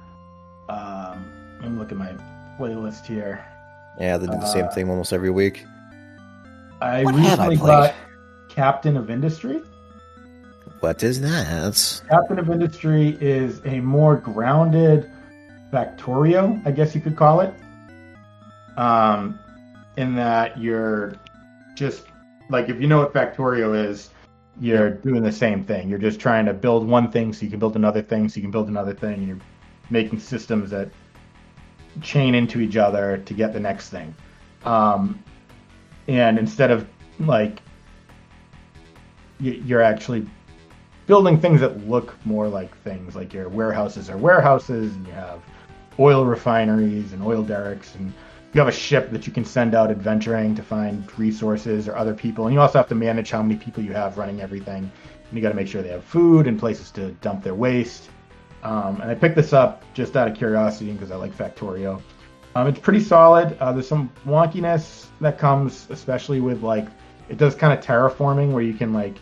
Um, 0.68 1.58
let 1.60 1.70
me 1.70 1.78
look 1.78 1.92
at 1.92 1.98
my 1.98 2.12
playlist 2.58 3.06
here. 3.06 3.44
yeah, 3.98 4.16
they 4.16 4.26
do 4.26 4.32
the 4.32 4.46
same 4.46 4.66
uh, 4.66 4.70
thing 4.70 4.88
almost 4.90 5.12
every 5.12 5.30
week. 5.30 5.64
I 6.80 7.04
What 7.04 7.14
have 7.16 7.40
I 7.40 7.48
recently 7.48 7.56
played? 7.58 7.68
got 7.68 7.94
Captain 8.48 8.96
of 8.96 9.10
Industry. 9.10 9.62
What 10.80 11.02
is 11.02 11.20
that? 11.20 12.02
Captain 12.08 12.38
of 12.38 12.48
Industry 12.50 13.18
is 13.20 13.60
a 13.66 13.80
more 13.80 14.16
grounded 14.16 15.10
Factorio, 15.72 16.60
I 16.66 16.70
guess 16.72 16.94
you 16.94 17.00
could 17.00 17.16
call 17.16 17.40
it. 17.40 17.54
Um, 18.76 19.38
in 19.96 20.14
that 20.16 20.58
you're 20.58 21.14
just 21.74 22.04
like 22.48 22.68
if 22.68 22.80
you 22.80 22.86
know 22.86 22.98
what 22.98 23.12
Factorio 23.12 23.76
is, 23.88 24.10
you're 24.60 24.90
doing 24.90 25.22
the 25.22 25.32
same 25.32 25.64
thing. 25.64 25.88
You're 25.88 25.98
just 25.98 26.20
trying 26.20 26.44
to 26.46 26.52
build 26.52 26.86
one 26.86 27.10
thing 27.10 27.32
so 27.32 27.44
you 27.44 27.50
can 27.50 27.58
build 27.58 27.76
another 27.76 28.02
thing, 28.02 28.28
so 28.28 28.36
you 28.36 28.42
can 28.42 28.50
build 28.50 28.68
another 28.68 28.94
thing, 28.94 29.14
and 29.14 29.26
you're 29.26 29.38
making 29.88 30.20
systems 30.20 30.70
that 30.70 30.90
chain 32.02 32.34
into 32.34 32.60
each 32.60 32.76
other 32.76 33.18
to 33.18 33.34
get 33.34 33.52
the 33.52 33.60
next 33.60 33.88
thing. 33.88 34.14
Um, 34.64 35.22
and 36.06 36.38
instead 36.38 36.70
of 36.70 36.86
like 37.18 37.60
you- 39.40 39.62
you're 39.64 39.82
actually 39.82 40.26
building 41.06 41.40
things 41.40 41.60
that 41.60 41.88
look 41.88 42.14
more 42.24 42.46
like 42.46 42.76
things 42.82 43.16
like 43.16 43.32
your 43.32 43.48
warehouses 43.48 44.10
are 44.10 44.16
warehouses 44.16 44.94
and 44.94 45.06
you 45.06 45.12
have 45.12 45.40
oil 45.98 46.24
refineries 46.24 47.12
and 47.12 47.22
oil 47.22 47.42
derricks 47.42 47.94
and 47.96 48.12
you 48.52 48.58
have 48.60 48.68
a 48.68 48.72
ship 48.72 49.10
that 49.12 49.26
you 49.26 49.32
can 49.32 49.44
send 49.44 49.74
out 49.74 49.90
adventuring 49.90 50.54
to 50.56 50.62
find 50.62 51.06
resources 51.18 51.88
or 51.88 51.96
other 51.96 52.14
people, 52.14 52.46
and 52.46 52.54
you 52.54 52.60
also 52.60 52.78
have 52.78 52.88
to 52.88 52.94
manage 52.94 53.30
how 53.30 53.42
many 53.42 53.56
people 53.56 53.82
you 53.82 53.92
have 53.92 54.18
running 54.18 54.40
everything. 54.40 54.90
And 55.28 55.38
you 55.38 55.40
got 55.40 55.50
to 55.50 55.54
make 55.54 55.68
sure 55.68 55.82
they 55.82 55.90
have 55.90 56.04
food 56.04 56.46
and 56.48 56.58
places 56.58 56.90
to 56.92 57.12
dump 57.20 57.44
their 57.44 57.54
waste. 57.54 58.10
Um, 58.62 59.00
and 59.00 59.10
I 59.10 59.14
picked 59.14 59.36
this 59.36 59.52
up 59.52 59.84
just 59.94 60.16
out 60.16 60.28
of 60.28 60.36
curiosity 60.36 60.92
because 60.92 61.10
I 61.10 61.16
like 61.16 61.32
Factorio. 61.32 62.02
Um, 62.56 62.66
it's 62.66 62.80
pretty 62.80 63.00
solid. 63.00 63.56
Uh, 63.60 63.72
there's 63.72 63.86
some 63.86 64.10
wonkiness 64.26 65.06
that 65.20 65.38
comes, 65.38 65.86
especially 65.90 66.40
with 66.40 66.62
like 66.62 66.88
it 67.28 67.38
does 67.38 67.54
kind 67.54 67.72
of 67.72 67.84
terraforming 67.84 68.50
where 68.50 68.62
you 68.62 68.74
can 68.74 68.92
like 68.92 69.16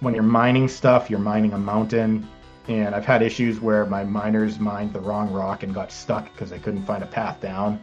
when 0.00 0.14
you're 0.14 0.22
mining 0.22 0.68
stuff, 0.68 1.08
you're 1.10 1.18
mining 1.18 1.54
a 1.54 1.58
mountain. 1.58 2.28
And 2.68 2.94
I've 2.94 3.06
had 3.06 3.22
issues 3.22 3.60
where 3.60 3.86
my 3.86 4.04
miners 4.04 4.60
mined 4.60 4.92
the 4.92 5.00
wrong 5.00 5.32
rock 5.32 5.62
and 5.62 5.72
got 5.72 5.90
stuck 5.90 6.30
because 6.32 6.50
they 6.50 6.58
couldn't 6.58 6.84
find 6.84 7.02
a 7.02 7.06
path 7.06 7.40
down, 7.40 7.82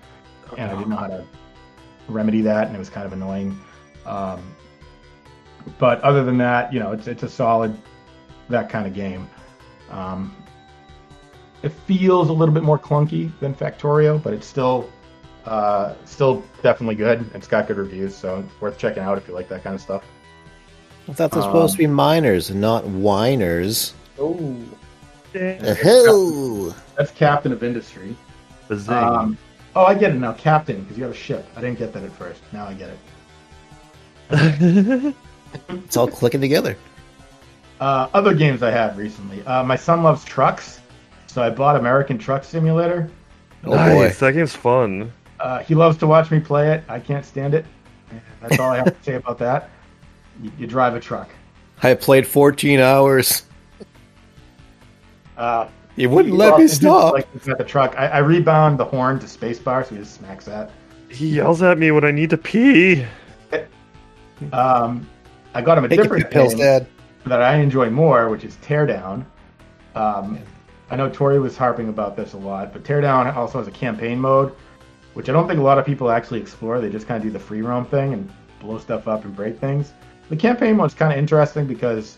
and 0.58 0.71
I 0.71 0.75
didn't 0.75 0.89
know 0.89 0.95
how 0.97 1.08
to 1.08 1.25
remedy 2.08 2.41
that, 2.41 2.67
and 2.67 2.75
it 2.75 2.79
was 2.79 2.89
kind 2.89 3.05
of 3.05 3.13
annoying. 3.13 3.60
Um, 4.05 4.41
but 5.79 5.99
other 6.01 6.23
than 6.23 6.38
that, 6.38 6.71
you 6.71 6.79
know, 6.79 6.91
it's 6.91 7.08
it's 7.08 7.23
a 7.23 7.29
solid 7.29 7.77
that 8.49 8.69
kind 8.69 8.86
of 8.86 8.93
game. 8.93 9.29
Um, 9.89 10.36
it 11.63 11.69
feels 11.69 12.29
a 12.29 12.34
little 12.34 12.53
bit 12.53 12.63
more 12.63 12.77
clunky 12.77 13.31
than 13.39 13.55
Factorio, 13.55 14.21
but 14.21 14.34
it's 14.34 14.45
still 14.45 14.89
uh, 15.45 15.95
still 16.05 16.43
definitely 16.62 16.95
good. 16.95 17.29
It's 17.34 17.47
got 17.47 17.67
good 17.67 17.77
reviews, 17.77 18.15
so 18.15 18.39
it's 18.39 18.62
worth 18.62 18.77
checking 18.77 19.03
out 19.03 19.17
if 19.17 19.27
you 19.27 19.34
like 19.34 19.49
that 19.49 19.63
kind 19.63 19.75
of 19.75 19.81
stuff. 19.81 20.03
I 21.08 21.13
thought 21.13 21.31
they're 21.31 21.43
supposed 21.43 21.73
to 21.73 21.77
be 21.77 21.88
miners 21.88 22.49
and 22.49 22.60
not 22.60 22.86
whiners. 22.86 23.93
Oh, 24.19 24.58
Oh, 25.38 26.75
that's 26.97 27.12
Captain 27.12 27.51
of 27.51 27.63
Industry. 27.63 28.15
Bazing. 28.67 28.93
Um, 28.93 29.38
oh, 29.75 29.85
I 29.85 29.93
get 29.93 30.11
it 30.11 30.19
now, 30.19 30.33
Captain, 30.33 30.81
because 30.81 30.97
you 30.97 31.03
have 31.03 31.13
a 31.13 31.17
ship. 31.17 31.45
I 31.55 31.61
didn't 31.61 31.79
get 31.79 31.93
that 31.93 32.03
at 32.03 32.11
first. 32.13 32.41
Now 32.51 32.65
I 32.65 32.73
get 32.73 32.89
it. 32.89 32.99
it's 35.69 35.97
all 35.97 36.07
clicking 36.07 36.41
together. 36.41 36.77
Uh, 37.79 38.07
other 38.13 38.33
games 38.33 38.63
I 38.63 38.71
had 38.71 38.97
recently. 38.97 39.45
Uh, 39.45 39.63
my 39.63 39.75
son 39.75 40.01
loves 40.01 40.23
trucks, 40.23 40.79
so 41.27 41.43
I 41.43 41.49
bought 41.49 41.75
American 41.75 42.17
Truck 42.17 42.43
Simulator. 42.43 43.09
Oh 43.65 43.71
boy. 43.71 43.75
nice. 43.75 44.19
That 44.19 44.33
game's 44.33 44.55
fun. 44.55 45.11
Uh, 45.39 45.59
he 45.59 45.75
loves 45.75 45.97
to 45.97 46.07
watch 46.07 46.31
me 46.31 46.39
play 46.39 46.73
it. 46.73 46.83
I 46.88 46.99
can't 46.99 47.25
stand 47.25 47.53
it. 47.53 47.65
That's 48.41 48.59
all 48.59 48.71
I 48.71 48.77
have 48.77 48.97
to 48.97 49.03
say 49.03 49.15
about 49.15 49.38
that. 49.39 49.69
You, 50.41 50.51
you 50.57 50.67
drive 50.67 50.95
a 50.95 50.99
truck. 50.99 51.29
I 51.83 51.93
played 51.93 52.25
14 52.25 52.79
hours. 52.79 53.43
Uh, 55.38 55.67
You 55.95 56.10
wouldn't 56.10 56.34
he 56.34 56.38
let 56.38 56.51
loves- 56.51 56.62
me 56.62 56.67
stop. 56.67 57.13
Like 57.13 57.27
looking 57.34 57.51
at 57.53 57.58
the 57.58 57.63
truck. 57.63 57.95
I, 57.97 58.08
I 58.08 58.17
rebound 58.19 58.77
the 58.79 58.86
horn 58.86 59.19
to 59.19 59.25
spacebar, 59.25 59.84
so 59.88 59.95
he 59.95 60.01
just 60.01 60.15
smacks 60.15 60.45
that. 60.45 60.71
He 61.10 61.27
yells 61.29 61.62
at 61.62 61.77
me 61.77 61.91
when 61.91 62.03
I 62.03 62.12
need 62.12 62.29
to 62.31 62.38
pee. 62.38 63.05
Um, 64.51 65.08
I 65.53 65.62
got 65.62 65.77
him 65.77 65.86
a 65.86 65.89
Take 65.89 66.01
different 66.01 66.29
pills, 66.29 66.53
game 66.53 66.60
Dad. 66.63 66.88
that 67.25 67.41
I 67.41 67.55
enjoy 67.58 67.89
more, 67.89 68.29
which 68.29 68.43
is 68.43 68.55
Teardown. 68.58 69.25
Um, 69.95 70.39
I 70.89 70.95
know 70.97 71.10
Tori 71.10 71.39
was 71.39 71.55
harping 71.55 71.88
about 71.89 72.15
this 72.17 72.34
a 72.34 72.38
lot, 72.38 72.73
but 72.73 72.84
Teardown 72.84 73.34
also 73.36 73.60
has 73.60 73.67
a 73.67 73.71
campaign 73.71 74.19
mode, 74.19 74.53
which 75.13 75.29
I 75.29 75.31
don't 75.31 75.47
think 75.47 75.60
a 75.60 75.63
lot 75.63 75.77
of 75.79 75.86
people 75.86 76.12
actually 76.12 76.41
explore. 76.41 76.81
They 76.81 76.89
just 76.89 77.08
kind 77.08 77.17
of 77.17 77.23
do 77.23 77.31
the 77.31 77.39
free 77.39 77.62
roam 77.62 77.86
thing 77.86 78.13
and 78.13 78.29
blow 78.60 78.77
stuff 78.77 79.08
up 79.08 79.23
and 79.23 79.34
break 79.36 79.58
things. 79.60 79.93
The 80.29 80.36
campaign 80.36 80.75
mode's 80.75 80.93
kind 80.93 81.13
of 81.13 81.17
interesting 81.19 81.65
because 81.65 82.17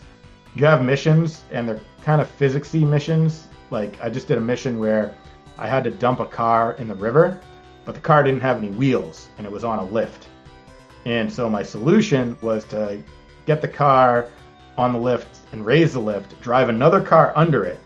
you 0.56 0.64
have 0.64 0.82
missions 0.84 1.42
and 1.52 1.68
they're 1.68 1.80
kind 2.02 2.20
of 2.20 2.36
physicsy 2.38 2.86
missions. 2.86 3.46
Like 3.70 4.00
I 4.02 4.08
just 4.08 4.28
did 4.28 4.38
a 4.38 4.40
mission 4.40 4.78
where 4.78 5.14
I 5.58 5.66
had 5.66 5.84
to 5.84 5.90
dump 5.90 6.20
a 6.20 6.26
car 6.26 6.72
in 6.74 6.88
the 6.88 6.94
river, 6.94 7.40
but 7.84 7.94
the 7.94 8.00
car 8.00 8.22
didn't 8.22 8.40
have 8.40 8.58
any 8.58 8.68
wheels 8.70 9.28
and 9.38 9.46
it 9.46 9.52
was 9.52 9.64
on 9.64 9.78
a 9.78 9.84
lift. 9.84 10.28
And 11.04 11.32
so 11.32 11.48
my 11.48 11.62
solution 11.62 12.36
was 12.40 12.64
to 12.66 13.02
get 13.46 13.60
the 13.62 13.68
car 13.68 14.28
on 14.76 14.92
the 14.92 14.98
lift 14.98 15.38
and 15.52 15.64
raise 15.64 15.92
the 15.94 16.00
lift, 16.00 16.40
drive 16.40 16.68
another 16.68 17.00
car 17.00 17.32
under 17.34 17.64
it, 17.64 17.80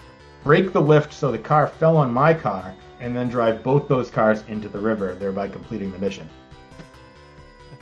break 0.45 0.73
the 0.73 0.81
lift 0.81 1.12
so 1.12 1.31
the 1.31 1.38
car 1.38 1.66
fell 1.66 1.97
on 1.97 2.12
my 2.12 2.35
car, 2.35 2.75
and 3.01 3.16
then 3.16 3.29
drive 3.29 3.62
both 3.62 3.88
those 3.88 4.11
cars 4.11 4.45
into 4.49 4.68
the 4.68 4.79
river, 4.79 5.14
thereby 5.14 5.49
completing 5.49 5.90
the 5.92 5.99
mission. 5.99 6.29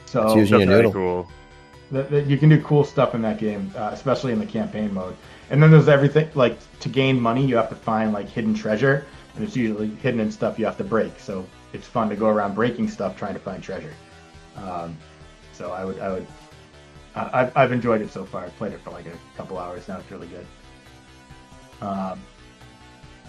So 0.07 0.27
It's 0.27 0.37
usually- 0.37 0.65
That's 0.67 0.75
a 0.75 0.83
noodle. 0.83 0.93
cool. 0.93 1.29
that, 1.93 2.11
that 2.11 2.27
you 2.27 2.37
can 2.39 2.49
do 2.49 2.61
cool 2.63 2.85
stuff 2.85 3.15
in 3.15 3.23
that 3.23 3.39
game, 3.39 3.73
uh, 3.77 3.91
especially 3.93 4.33
in 4.33 4.39
the 4.39 4.47
campaign 4.47 4.93
mode. 4.95 5.17
And 5.51 5.63
then 5.63 5.71
there's 5.71 5.89
everything 5.89 6.29
like 6.35 6.59
to 6.81 6.89
gain 6.89 7.21
money, 7.21 7.45
you 7.45 7.57
have 7.57 7.69
to 7.69 7.75
find 7.75 8.13
like 8.13 8.29
hidden 8.29 8.55
treasure, 8.55 9.05
and 9.35 9.45
it's 9.45 9.57
usually 9.57 9.89
hidden 9.89 10.21
in 10.21 10.31
stuff 10.31 10.59
you 10.59 10.65
have 10.65 10.79
to 10.79 10.85
break. 10.85 11.19
So 11.19 11.45
it's 11.73 11.87
fun 11.87 12.09
to 12.09 12.17
go 12.17 12.29
around 12.29 12.55
breaking 12.55 12.89
stuff 12.89 13.17
trying 13.17 13.35
to 13.35 13.41
find 13.41 13.63
treasure. 13.63 13.93
Um, 14.57 14.97
so 15.53 15.73
I 15.73 15.85
would, 15.85 15.99
I 15.99 16.11
would, 16.11 16.27
I, 17.15 17.31
I've, 17.41 17.57
I've 17.57 17.73
enjoyed 17.73 18.01
it 18.01 18.11
so 18.11 18.25
far. 18.25 18.45
I've 18.45 18.57
played 18.57 18.73
it 18.73 18.81
for 18.81 18.91
like 18.91 19.07
a 19.07 19.37
couple 19.37 19.59
hours 19.59 19.89
now. 19.89 19.99
It's 19.99 20.11
really 20.11 20.29
good. 20.29 20.47
Um, 21.81 22.21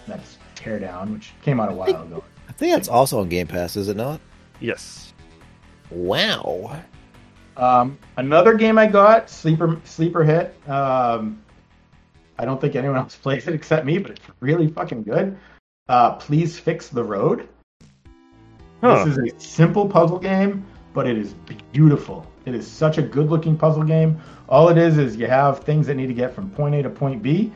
that's 0.08 0.38
Teardown, 0.56 1.14
which 1.14 1.34
came 1.42 1.60
out 1.60 1.72
a 1.72 1.74
while 1.74 1.90
ago. 1.90 2.24
I 2.48 2.52
think 2.54 2.74
that's 2.74 2.88
also 2.88 3.20
on 3.20 3.30
Game 3.30 3.48
Pass, 3.48 3.76
is 3.76 3.88
it 3.88 3.98
not? 3.98 4.20
Yes. 4.60 5.14
Wow. 5.90 6.82
Um, 7.58 7.98
another 8.18 8.54
game 8.54 8.78
I 8.78 8.88
got, 8.88 9.30
sleeper 9.30 9.80
sleeper 9.84 10.24
hit. 10.24 10.56
Um, 10.70 11.42
I 12.38 12.46
don't 12.46 12.60
think 12.60 12.76
anyone 12.76 12.98
else 12.98 13.16
plays 13.22 13.48
it 13.48 13.54
except 13.54 13.86
me, 13.86 13.98
but 13.98 14.12
it's 14.12 14.22
really 14.40 14.68
fucking 14.68 15.04
good. 15.04 15.38
Uh, 15.88 16.14
Please 16.14 16.58
fix 16.60 16.88
the 16.90 17.04
road. 17.04 17.48
Huh. 18.82 19.04
This 19.06 19.18
is 19.18 19.34
a 19.34 19.40
simple 19.40 19.88
puzzle 19.88 20.18
game, 20.20 20.66
but 20.94 21.06
it 21.08 21.18
is 21.18 21.34
beautiful. 21.72 22.26
It 22.46 22.56
is 22.56 22.66
such 22.66 22.98
a 22.98 23.02
good-looking 23.04 23.58
puzzle 23.58 23.84
game. 23.84 24.20
All 24.50 24.70
it 24.70 24.78
is 24.78 24.98
is 24.98 25.16
you 25.16 25.28
have 25.28 25.60
things 25.60 25.86
that 25.88 25.96
need 25.96 26.08
to 26.08 26.14
get 26.14 26.34
from 26.34 26.50
point 26.50 26.74
A 26.76 26.84
to 26.84 26.90
point 26.90 27.22
B, 27.22 27.52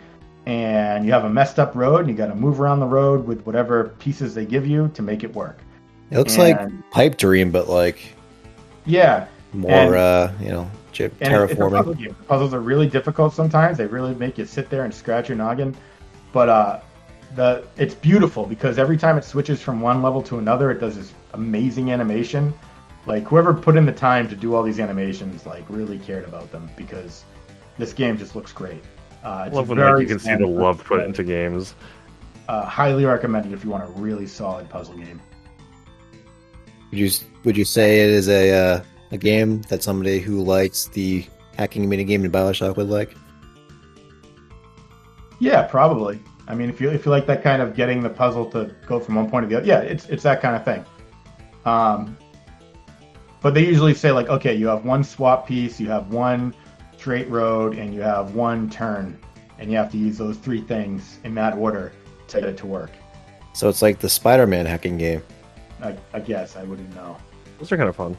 and 0.45 1.03
you 1.05 1.11
have 1.11 1.23
a 1.25 1.29
messed 1.29 1.57
up 1.57 1.75
road, 1.75 2.01
and 2.01 2.09
you 2.09 2.15
got 2.15 2.27
to 2.27 2.35
move 2.35 2.61
around 2.61 2.79
the 2.79 2.85
road 2.85 3.25
with 3.25 3.43
whatever 3.45 3.89
pieces 3.99 4.35
they 4.35 4.45
give 4.45 4.67
you 4.67 4.89
to 4.89 5.01
make 5.01 5.23
it 5.23 5.33
work. 5.33 5.57
It 6.11 6.17
looks 6.19 6.37
like 6.37 6.59
Pipe 6.91 7.17
Dream, 7.17 7.49
but 7.51 7.67
like 7.67 8.13
Yeah, 8.85 9.25
more, 9.53 9.71
And- 9.71 9.95
uh, 9.95 10.29
you 10.39 10.49
know, 10.49 10.69
j- 10.95 11.11
And 11.21 11.33
it- 11.33 11.51
it's 11.51 11.59
a 11.59 11.69
puzzle 11.69 11.93
game. 11.93 12.15
Puzzles 12.27 12.53
are 12.53 12.59
really 12.59 12.87
difficult 12.87 13.33
sometimes. 13.33 13.77
They 13.77 13.85
really 13.85 14.15
make 14.15 14.37
you 14.37 14.45
sit 14.45 14.69
there 14.69 14.85
and 14.85 14.93
scratch 14.93 15.29
your 15.29 15.37
noggin. 15.37 15.75
But 16.31 16.49
uh, 16.49 16.79
the 17.35 17.63
it's 17.77 17.93
beautiful 17.93 18.45
because 18.45 18.77
every 18.79 18.97
time 18.97 19.17
it 19.17 19.23
switches 19.23 19.61
from 19.61 19.81
one 19.81 20.01
level 20.01 20.21
to 20.23 20.37
another, 20.39 20.71
it 20.71 20.79
does 20.79 20.95
this 20.95 21.13
amazing 21.33 21.91
animation. 21.91 22.53
Like 23.05 23.23
whoever 23.27 23.53
put 23.53 23.75
in 23.77 23.85
the 23.85 23.91
time 23.91 24.27
to 24.29 24.35
do 24.35 24.55
all 24.55 24.63
these 24.63 24.79
animations, 24.79 25.45
like 25.45 25.63
really 25.69 25.99
cared 25.99 26.25
about 26.25 26.51
them 26.51 26.69
because 26.75 27.23
this 27.77 27.93
game 27.93 28.17
just 28.17 28.35
looks 28.35 28.51
great. 28.51 28.83
Uh, 29.23 29.45
it's 29.47 29.55
Love 29.55 29.69
when 29.69 29.79
like, 29.79 30.01
you 30.01 30.07
can 30.07 30.19
see 30.19 30.35
the 30.35 30.47
love 30.47 30.83
put 30.83 31.01
into 31.03 31.23
games. 31.23 31.75
Uh, 32.47 32.63
highly 32.63 33.05
recommended 33.05 33.53
if 33.53 33.63
you 33.63 33.69
want 33.69 33.83
a 33.83 33.91
really 33.99 34.27
solid 34.27 34.69
puzzle 34.69 34.95
game. 34.97 35.19
Would 36.91 36.99
you 36.99 37.09
would 37.43 37.57
you 37.57 37.65
say 37.65 38.01
it 38.01 38.09
is 38.09 38.29
a 38.29 38.51
uh, 38.51 38.81
a 39.15 39.17
game 39.17 39.61
that 39.63 39.81
somebody 39.81 40.19
who 40.19 40.43
likes 40.43 40.85
the 40.89 41.25
hacking 41.57 41.89
minigame 41.89 42.23
in 42.23 42.31
Bioshock 42.31 42.77
would 42.77 42.89
like? 42.89 43.15
Yeah, 45.39 45.63
probably. 45.63 46.19
I 46.47 46.53
mean, 46.53 46.69
if 46.69 46.79
you 46.79 46.89
if 46.91 47.05
you 47.05 47.11
like 47.11 47.25
that 47.25 47.41
kind 47.41 47.61
of 47.61 47.75
getting 47.75 48.03
the 48.03 48.09
puzzle 48.09 48.49
to 48.51 48.73
go 48.85 48.99
from 48.99 49.15
one 49.15 49.29
point 49.29 49.43
to 49.43 49.49
the 49.49 49.57
other, 49.57 49.65
yeah, 49.65 49.79
it's 49.79 50.05
it's 50.07 50.23
that 50.23 50.41
kind 50.41 50.55
of 50.55 50.63
thing. 50.63 50.85
Um, 51.65 52.15
but 53.41 53.53
they 53.53 53.65
usually 53.65 53.95
say 53.95 54.11
like, 54.11 54.29
okay, 54.29 54.53
you 54.53 54.67
have 54.67 54.85
one 54.85 55.03
swap 55.03 55.47
piece, 55.47 55.79
you 55.79 55.87
have 55.87 56.13
one 56.13 56.53
straight 56.97 57.29
road, 57.29 57.77
and 57.77 57.93
you 57.93 58.01
have 58.01 58.35
one 58.35 58.69
turn, 58.69 59.19
and 59.57 59.71
you 59.71 59.77
have 59.77 59.91
to 59.91 59.97
use 59.97 60.17
those 60.17 60.37
three 60.37 60.61
things 60.61 61.19
in 61.23 61.33
that 61.35 61.57
order 61.57 61.91
to 62.27 62.39
get 62.39 62.49
it 62.49 62.57
to 62.57 62.67
work. 62.67 62.91
So 63.53 63.69
it's 63.69 63.81
like 63.81 63.99
the 63.99 64.09
Spider-Man 64.09 64.65
hacking 64.65 64.97
game. 64.97 65.23
I, 65.81 65.95
I 66.13 66.19
guess 66.19 66.55
I 66.55 66.63
wouldn't 66.63 66.93
know. 66.95 67.17
Those 67.59 67.71
are 67.71 67.77
kind 67.77 67.89
of 67.89 67.95
fun. 67.95 68.17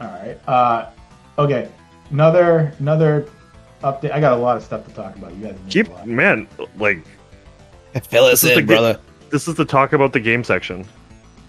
All 0.00 0.06
right. 0.08 0.38
Uh, 0.48 0.90
okay. 1.38 1.70
Another 2.10 2.72
another 2.78 3.28
update. 3.82 4.12
I 4.12 4.20
got 4.20 4.32
a 4.32 4.36
lot 4.36 4.56
of 4.56 4.62
stuff 4.64 4.86
to 4.86 4.92
talk 4.94 5.14
about. 5.16 5.34
You 5.34 5.44
guys 5.46 5.52
know 5.54 5.60
Keep 5.68 5.90
lot. 5.90 6.06
man, 6.06 6.48
like 6.78 7.04
Fill 8.08 8.24
us 8.24 8.42
This 8.42 8.44
is 8.44 8.54
the 8.54 8.60
in, 8.60 8.66
ga- 8.66 8.74
brother. 8.74 9.00
this 9.30 9.48
is 9.48 9.54
the 9.54 9.64
talk 9.64 9.92
about 9.92 10.12
the 10.12 10.20
game 10.20 10.42
section. 10.44 10.84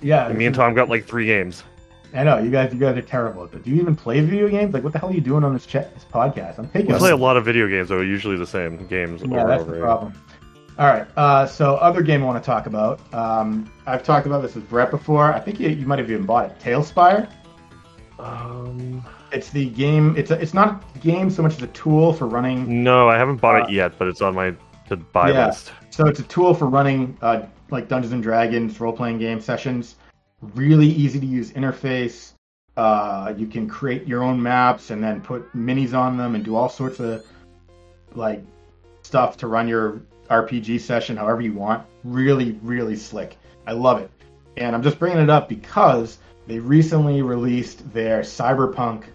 Yeah. 0.02 0.28
And 0.28 0.38
me 0.38 0.46
and 0.46 0.56
Tom 0.56 0.74
got 0.74 0.90
like 0.90 1.06
three 1.06 1.26
games. 1.26 1.64
I 2.14 2.24
know 2.26 2.40
you 2.40 2.50
guys. 2.52 2.74
You 2.74 2.80
guys 2.80 2.98
are 2.98 3.02
terrible 3.02 3.46
at 3.46 3.54
it. 3.54 3.64
Do 3.64 3.70
you 3.72 3.80
even 3.82 3.96
play 3.96 4.20
video 4.20 4.50
games? 4.50 4.74
Like, 4.74 4.84
what 4.84 4.92
the 4.92 5.00
hell 5.00 5.10
are 5.10 5.14
you 5.14 5.22
doing 5.22 5.44
on 5.46 5.54
this 5.54 5.66
chat, 5.66 5.94
this 5.94 6.04
podcast? 6.12 6.58
I'm 6.60 6.68
taking. 6.68 6.88
We 6.90 6.96
a- 6.96 6.98
play 7.00 7.12
a 7.12 7.16
lot 7.16 7.38
of 7.38 7.46
video 7.46 7.68
games, 7.70 7.88
though. 7.90 8.02
Usually 8.02 8.36
the 8.36 8.46
same 8.46 8.86
games 8.88 9.22
Yeah, 9.22 9.38
over 9.40 9.48
that's 9.48 9.62
over. 9.62 9.72
the 9.72 9.78
again. 9.78 9.82
problem. 9.86 10.14
All 10.78 10.88
right. 10.88 11.08
Uh, 11.16 11.46
so, 11.46 11.76
other 11.76 12.02
game 12.02 12.22
I 12.22 12.26
want 12.26 12.44
to 12.44 12.46
talk 12.46 12.66
about. 12.66 13.00
Um, 13.14 13.72
I've 13.86 14.04
talked 14.04 14.26
about 14.26 14.42
this 14.42 14.56
with 14.56 14.68
Brett 14.70 14.92
before. 14.92 15.32
I 15.32 15.40
think 15.40 15.60
you, 15.60 15.70
you 15.70 15.86
might 15.86 16.00
have 16.00 16.10
even 16.12 16.26
bought 16.26 16.46
it. 16.52 16.60
TaleSpire. 16.60 17.32
Um, 18.22 19.04
It's 19.32 19.50
the 19.50 19.70
game. 19.70 20.16
It's 20.18 20.32
a, 20.32 20.40
It's 20.42 20.54
not 20.54 20.84
a 20.96 21.00
game 21.00 21.30
so 21.30 21.42
much 21.42 21.54
as 21.56 21.62
a 21.62 21.68
tool 21.68 22.14
for 22.14 22.28
running. 22.28 22.84
no, 22.84 23.08
I 23.10 23.18
haven't 23.18 23.38
bought 23.42 23.62
Uh, 23.62 23.64
it 23.66 23.72
yet, 23.72 23.94
but 23.98 24.08
it's 24.08 24.22
on 24.22 24.36
my 24.36 24.54
to 24.90 24.98
buy 24.98 25.32
Yeah. 25.32 25.48
list. 25.48 25.72
So 25.90 26.06
it's 26.08 26.20
a 26.20 26.24
tool 26.24 26.54
for 26.54 26.68
running 26.68 27.18
uh, 27.22 27.44
like 27.70 27.88
Dungeons 27.88 28.14
and 28.14 28.22
Dragons 28.22 28.80
role 28.80 28.94
playing 28.94 29.20
game 29.20 29.40
sessions. 29.40 29.96
really 30.56 30.88
easy 30.88 31.20
to 31.20 31.26
use 31.26 31.52
interface. 31.52 32.34
Uh, 32.76 33.32
you 33.38 33.46
can 33.46 33.68
create 33.70 34.08
your 34.08 34.24
own 34.24 34.42
maps 34.42 34.90
and 34.90 35.04
then 35.04 35.22
put 35.22 35.56
minis 35.56 35.94
on 35.94 36.18
them 36.18 36.34
and 36.34 36.44
do 36.44 36.56
all 36.56 36.68
sorts 36.68 37.00
of 37.00 37.24
like 38.16 38.44
stuff 39.04 39.38
to 39.38 39.46
run 39.48 39.68
your 39.68 40.02
RPG 40.32 40.80
session 40.80 41.16
however 41.16 41.42
you 41.42 41.54
want. 41.54 41.84
Really, 42.04 42.58
really 42.64 42.96
slick. 42.96 43.38
I 43.68 43.74
love 43.74 44.00
it. 44.02 44.10
And 44.58 44.76
I'm 44.76 44.82
just 44.82 44.98
bringing 44.98 45.20
it 45.20 45.30
up 45.30 45.48
because 45.48 46.18
they 46.52 46.60
recently 46.60 47.22
released 47.22 47.94
their 47.94 48.20
Cyberpunk 48.20 49.06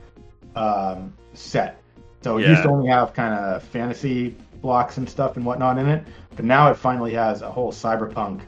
um, 0.54 1.12
set. 1.34 1.82
So 2.22 2.38
it 2.38 2.44
Yeah. 2.44 2.50
used 2.52 2.62
to 2.62 2.70
only 2.70 2.88
have 2.88 3.12
kind 3.12 3.34
of 3.34 3.62
fantasy 3.62 4.34
blocks 4.62 4.96
and 4.96 5.06
stuff 5.06 5.36
and 5.36 5.44
whatnot 5.44 5.76
in 5.76 5.86
it, 5.86 6.02
but 6.34 6.46
now 6.46 6.70
it 6.70 6.78
finally 6.78 7.12
has 7.12 7.42
a 7.42 7.50
whole 7.50 7.70
Cyberpunk 7.72 8.40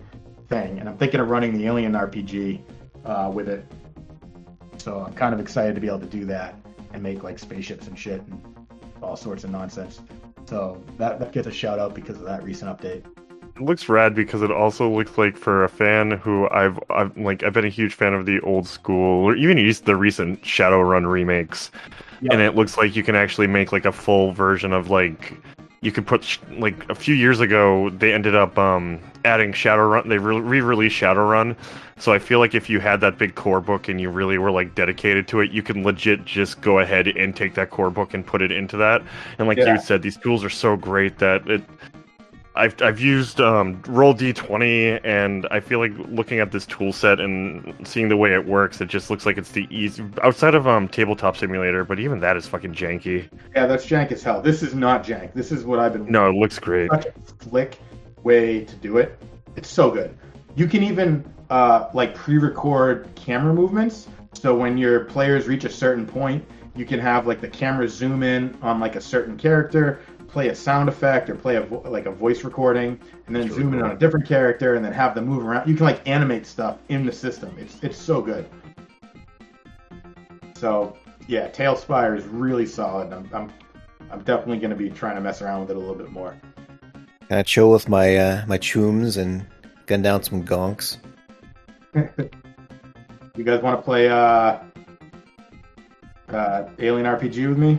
thing. 0.49 0.79
And 0.79 0.89
I'm 0.89 0.97
thinking 0.97 1.21
of 1.21 1.29
running 1.29 1.53
the 1.53 1.67
Alien 1.67 1.93
RPG 1.93 2.63
uh, 3.05 3.31
with 3.31 3.51
it. 3.51 3.67
So 4.79 5.05
I'm 5.07 5.13
kind 5.13 5.35
of 5.35 5.41
excited 5.41 5.75
to 5.75 5.83
be 5.83 5.87
able 5.87 6.01
to 6.01 6.07
do 6.07 6.25
that 6.25 6.55
and 6.95 7.03
make 7.03 7.23
like 7.23 7.39
spaceships 7.39 7.89
and 7.89 7.99
shit 7.99 8.23
and 8.23 8.43
all 9.03 9.17
sorts 9.17 9.45
of 9.45 9.51
nonsense. 9.51 10.01
So 10.47 10.83
that, 10.97 11.21
that 11.21 11.33
gets 11.33 11.47
a 11.47 11.53
shout 11.53 11.79
out 11.79 11.95
because 11.95 12.17
of 12.17 12.25
that 12.25 12.43
recent 12.43 12.75
update. 12.75 13.05
It 13.59 13.65
looks 13.65 13.89
rad 13.89 14.15
because 14.15 14.43
it 14.43 14.53
also 14.53 14.89
looks 14.89 15.19
like 15.19 15.37
for 15.37 15.65
a 15.65 15.69
fan 15.69 16.13
who 16.13 16.49
I've, 16.51 16.79
I've 16.91 17.17
like 17.19 17.43
I've 17.43 17.53
been 17.53 17.65
a 17.65 17.69
huge 17.71 17.93
fan 17.93 18.15
of 18.15 18.25
the 18.25 18.39
old 18.43 18.69
school 18.69 19.25
or 19.25 19.35
even 19.35 19.59
used 19.59 19.85
the 19.85 19.97
recent 19.97 20.43
Shadowrun 20.43 21.11
remakes, 21.11 21.73
Yeah. 22.21 22.35
and 22.35 22.41
it 22.41 22.55
looks 22.55 22.77
like 22.79 22.95
you 22.95 23.03
can 23.03 23.17
actually 23.17 23.49
make 23.49 23.73
like 23.73 23.85
a 23.85 23.91
full 23.91 24.31
version 24.33 24.73
of 24.73 24.91
like 24.91 25.35
you 25.81 25.91
could 25.91 26.07
put 26.07 26.23
sh- 26.23 26.39
like 26.59 26.89
a 26.89 26.95
few 26.95 27.17
years 27.17 27.41
ago 27.41 27.91
they 27.91 28.13
ended 28.13 28.37
up 28.37 28.57
um 28.59 29.01
adding 29.25 29.53
Shadowrun 29.53 30.09
they 30.09 30.19
re- 30.19 30.39
re-released 30.41 30.95
Shadowrun, 30.95 31.57
so 31.97 32.13
I 32.13 32.21
feel 32.21 32.39
like 32.39 32.55
if 32.55 32.71
you 32.71 32.79
had 32.79 33.01
that 33.01 33.19
big 33.19 33.35
core 33.35 33.61
book 33.61 33.89
and 33.89 34.01
you 34.01 34.09
really 34.09 34.39
were 34.39 34.53
like 34.53 34.77
dedicated 34.77 35.27
to 35.29 35.41
it, 35.41 35.51
you 35.51 35.63
can 35.65 35.83
legit 35.83 36.25
just 36.25 36.61
go 36.61 36.79
ahead 36.79 37.09
and 37.09 37.35
take 37.35 37.55
that 37.55 37.71
core 37.71 37.91
book 37.91 38.15
and 38.15 38.25
put 38.25 38.41
it 38.41 38.53
into 38.53 38.77
that. 38.77 39.03
And 39.41 39.49
like 39.49 39.59
Yeah. 39.59 39.75
you 39.75 39.81
said, 39.81 40.03
these 40.03 40.17
tools 40.17 40.45
are 40.45 40.51
so 40.51 40.77
great 40.77 41.19
that 41.19 41.45
it 41.51 41.63
I've 42.59 42.83
I've 42.83 43.01
used 43.01 43.41
um, 43.41 43.81
Roll 43.87 44.15
D20, 44.15 45.01
and 45.05 45.47
I 45.51 45.61
feel 45.61 45.79
like 45.79 45.93
looking 46.09 46.41
at 46.41 46.51
this 46.51 46.67
tool 46.67 46.93
set 46.93 47.21
and 47.21 47.75
seeing 47.87 48.09
the 48.09 48.17
way 48.17 48.35
it 48.35 48.45
works, 48.47 48.81
it 48.81 48.89
just 48.89 49.11
looks 49.11 49.25
like 49.25 49.39
it's 49.39 49.53
the 49.53 49.67
easy 49.71 50.05
outside 50.23 50.55
of 50.55 50.67
um 50.67 50.89
Tabletop 50.89 51.37
Simulator, 51.37 51.85
but 51.85 52.01
even 52.01 52.21
that 52.21 52.37
is 52.37 52.47
fucking 52.49 52.75
janky. 52.75 53.29
Yeah, 53.55 53.67
that's 53.67 53.87
jank 53.87 54.11
as 54.13 54.23
hell. 54.23 54.43
This 54.43 54.63
is 54.63 54.75
not 54.75 55.05
jank. 55.05 55.33
This 55.35 55.53
is 55.53 55.65
what 55.65 55.79
I've 55.79 55.93
been 55.93 56.11
No, 56.11 56.29
it 56.31 56.35
looks 56.35 56.59
great. 56.59 56.91
such 56.91 57.07
a 57.07 57.13
slick 57.45 57.79
way 58.25 58.65
to 58.65 58.77
do 58.77 58.99
it. 58.99 59.19
It's 59.57 59.69
so 59.69 59.91
good. 59.91 60.17
You 60.57 60.67
can 60.67 60.83
even 60.83 61.25
uh, 61.51 61.89
like 61.95 62.15
pre-record 62.15 63.09
camera 63.15 63.55
movements. 63.55 64.09
So 64.33 64.55
when 64.55 64.77
your 64.77 65.05
players 65.05 65.47
reach 65.47 65.65
a 65.65 65.71
certain 65.71 66.07
point, 66.07 66.45
you 66.75 66.85
can 66.85 67.01
have 67.01 67.27
like 67.27 67.41
the 67.41 67.49
camera 67.49 67.89
zoom 67.89 68.23
in 68.23 68.57
on 68.63 68.79
like 68.81 68.97
a 68.97 69.01
certain 69.01 69.37
character, 69.37 70.01
play 70.29 70.49
a 70.49 70.55
sound 70.55 70.89
effect 70.89 71.29
or 71.29 71.35
play 71.35 71.57
a 71.57 71.63
vo- 71.63 71.83
like 71.89 72.07
a 72.07 72.11
voice 72.11 72.45
recording, 72.45 73.01
and 73.27 73.35
then 73.35 73.45
really 73.45 73.57
zoom 73.57 73.75
in 73.75 73.83
on 73.83 73.91
a 73.91 73.97
different 73.97 74.27
character, 74.27 74.75
and 74.75 74.85
then 74.85 74.93
have 74.93 75.15
them 75.15 75.27
move 75.27 75.45
around. 75.45 75.69
You 75.69 75.75
can 75.75 75.85
like 75.85 76.07
animate 76.07 76.47
stuff 76.47 76.79
in 76.89 77.05
the 77.05 77.13
system. 77.13 77.55
It's 77.59 77.83
it's 77.83 77.99
so 77.99 78.21
good. 78.21 78.49
So 80.55 80.97
yeah, 81.27 81.49
TaleSpire 81.51 82.17
is 82.17 82.25
really 82.27 82.67
solid. 82.67 83.13
I'm 83.13 83.29
I'm, 83.33 83.53
I'm 84.11 84.23
definitely 84.23 84.59
going 84.59 84.71
to 84.71 84.77
be 84.77 84.91
trying 84.91 85.17
to 85.17 85.21
mess 85.21 85.43
around 85.43 85.63
with 85.63 85.71
it 85.71 85.77
a 85.77 85.81
little 85.81 85.95
bit 85.95 86.11
more. 86.11 86.37
Kind 87.29 87.41
of 87.41 87.47
chill 87.47 87.71
with 87.71 87.89
my 87.89 88.17
uh, 88.17 88.45
my 88.47 88.59
chooms 88.59 89.17
and 89.17 89.47
gun 89.87 90.03
down 90.03 90.23
some 90.23 90.45
gonks. 90.45 90.99
You 93.39 93.45
guys 93.45 93.63
want 93.63 93.79
to 93.79 93.83
play 93.85 94.09
uh, 94.09 94.59
uh, 96.29 96.69
Alien 96.81 97.07
RPG 97.07 97.49
with 97.49 97.57
me? 97.57 97.79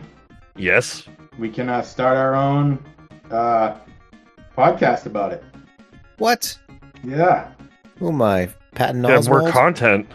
Yes, 0.56 1.04
We 1.40 1.48
can 1.48 1.70
uh, 1.70 1.80
start 1.80 2.18
our 2.18 2.34
own 2.34 2.84
uh, 3.30 3.78
podcast 4.54 5.06
about 5.06 5.32
it. 5.32 5.42
What? 6.18 6.56
Yeah. 7.02 7.50
Who 7.98 8.08
am 8.08 8.20
I? 8.20 8.50
Patton 8.72 9.02
have 9.04 9.26
more 9.26 9.50
content. 9.50 10.06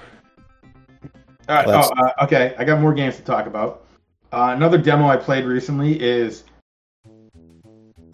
All 1.49 1.55
right. 1.55 1.67
Let's- 1.67 1.89
Oh, 1.99 2.05
uh, 2.05 2.23
okay. 2.26 2.53
I 2.59 2.63
got 2.63 2.80
more 2.80 2.93
games 2.93 3.15
to 3.15 3.23
talk 3.23 3.47
about. 3.47 3.86
Uh, 4.32 4.53
another 4.55 4.78
demo 4.78 5.07
I 5.07 5.17
played 5.17 5.45
recently 5.45 5.99
is 5.99 6.43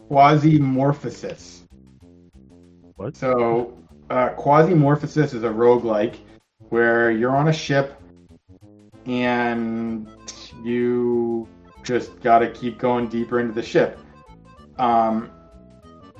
Quasimorphosis. 0.09 1.63
What? 2.95 3.17
So, 3.17 3.77
uh, 4.09 4.29
Quasimorphosis 4.29 5.33
is 5.33 5.43
a 5.43 5.49
roguelike 5.49 6.15
where 6.69 7.11
you're 7.11 7.35
on 7.35 7.49
a 7.49 7.53
ship 7.53 7.99
and 9.05 10.07
you 10.63 11.47
just 11.83 12.19
got 12.21 12.39
to 12.39 12.49
keep 12.51 12.77
going 12.77 13.07
deeper 13.07 13.39
into 13.39 13.53
the 13.53 13.63
ship. 13.63 13.99
Um, 14.77 15.31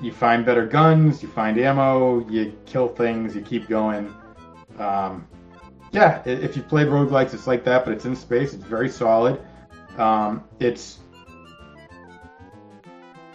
you 0.00 0.12
find 0.12 0.44
better 0.44 0.66
guns, 0.66 1.22
you 1.22 1.28
find 1.28 1.58
ammo, 1.58 2.28
you 2.28 2.58
kill 2.66 2.88
things, 2.88 3.36
you 3.36 3.42
keep 3.42 3.68
going. 3.68 4.12
Um, 4.78 5.28
yeah, 5.92 6.22
if 6.24 6.56
you 6.56 6.62
played 6.62 6.88
roguelikes, 6.88 7.34
it's 7.34 7.46
like 7.46 7.64
that, 7.64 7.84
but 7.84 7.92
it's 7.92 8.04
in 8.04 8.16
space. 8.16 8.54
It's 8.54 8.64
very 8.64 8.88
solid. 8.88 9.40
Um, 9.98 10.44
it's. 10.58 10.98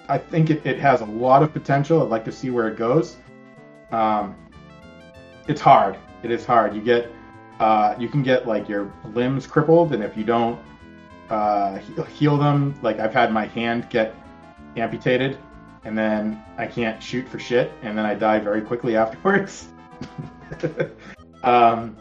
I 0.09 0.17
think 0.17 0.49
it, 0.49 0.65
it 0.65 0.79
has 0.79 1.01
a 1.01 1.05
lot 1.05 1.43
of 1.43 1.53
potential. 1.53 2.01
I'd 2.01 2.09
like 2.09 2.25
to 2.25 2.31
see 2.31 2.49
where 2.49 2.67
it 2.67 2.77
goes. 2.77 3.17
Um, 3.91 4.35
it's 5.47 5.61
hard. 5.61 5.97
It 6.23 6.31
is 6.31 6.45
hard. 6.45 6.73
You 6.73 6.81
get, 6.81 7.11
uh, 7.59 7.95
you 7.99 8.07
can 8.09 8.23
get 8.23 8.47
like 8.47 8.67
your 8.67 8.91
limbs 9.13 9.45
crippled, 9.45 9.93
and 9.93 10.03
if 10.03 10.17
you 10.17 10.23
don't 10.23 10.59
uh, 11.29 11.77
heal 12.17 12.37
them, 12.37 12.77
like 12.81 12.99
I've 12.99 13.13
had 13.13 13.31
my 13.31 13.45
hand 13.47 13.89
get 13.89 14.15
amputated, 14.75 15.37
and 15.83 15.97
then 15.97 16.41
I 16.57 16.67
can't 16.67 17.01
shoot 17.01 17.27
for 17.27 17.39
shit, 17.39 17.71
and 17.81 17.97
then 17.97 18.05
I 18.05 18.13
die 18.13 18.39
very 18.39 18.61
quickly 18.61 18.95
afterwards. 18.95 19.67
um, 21.43 21.97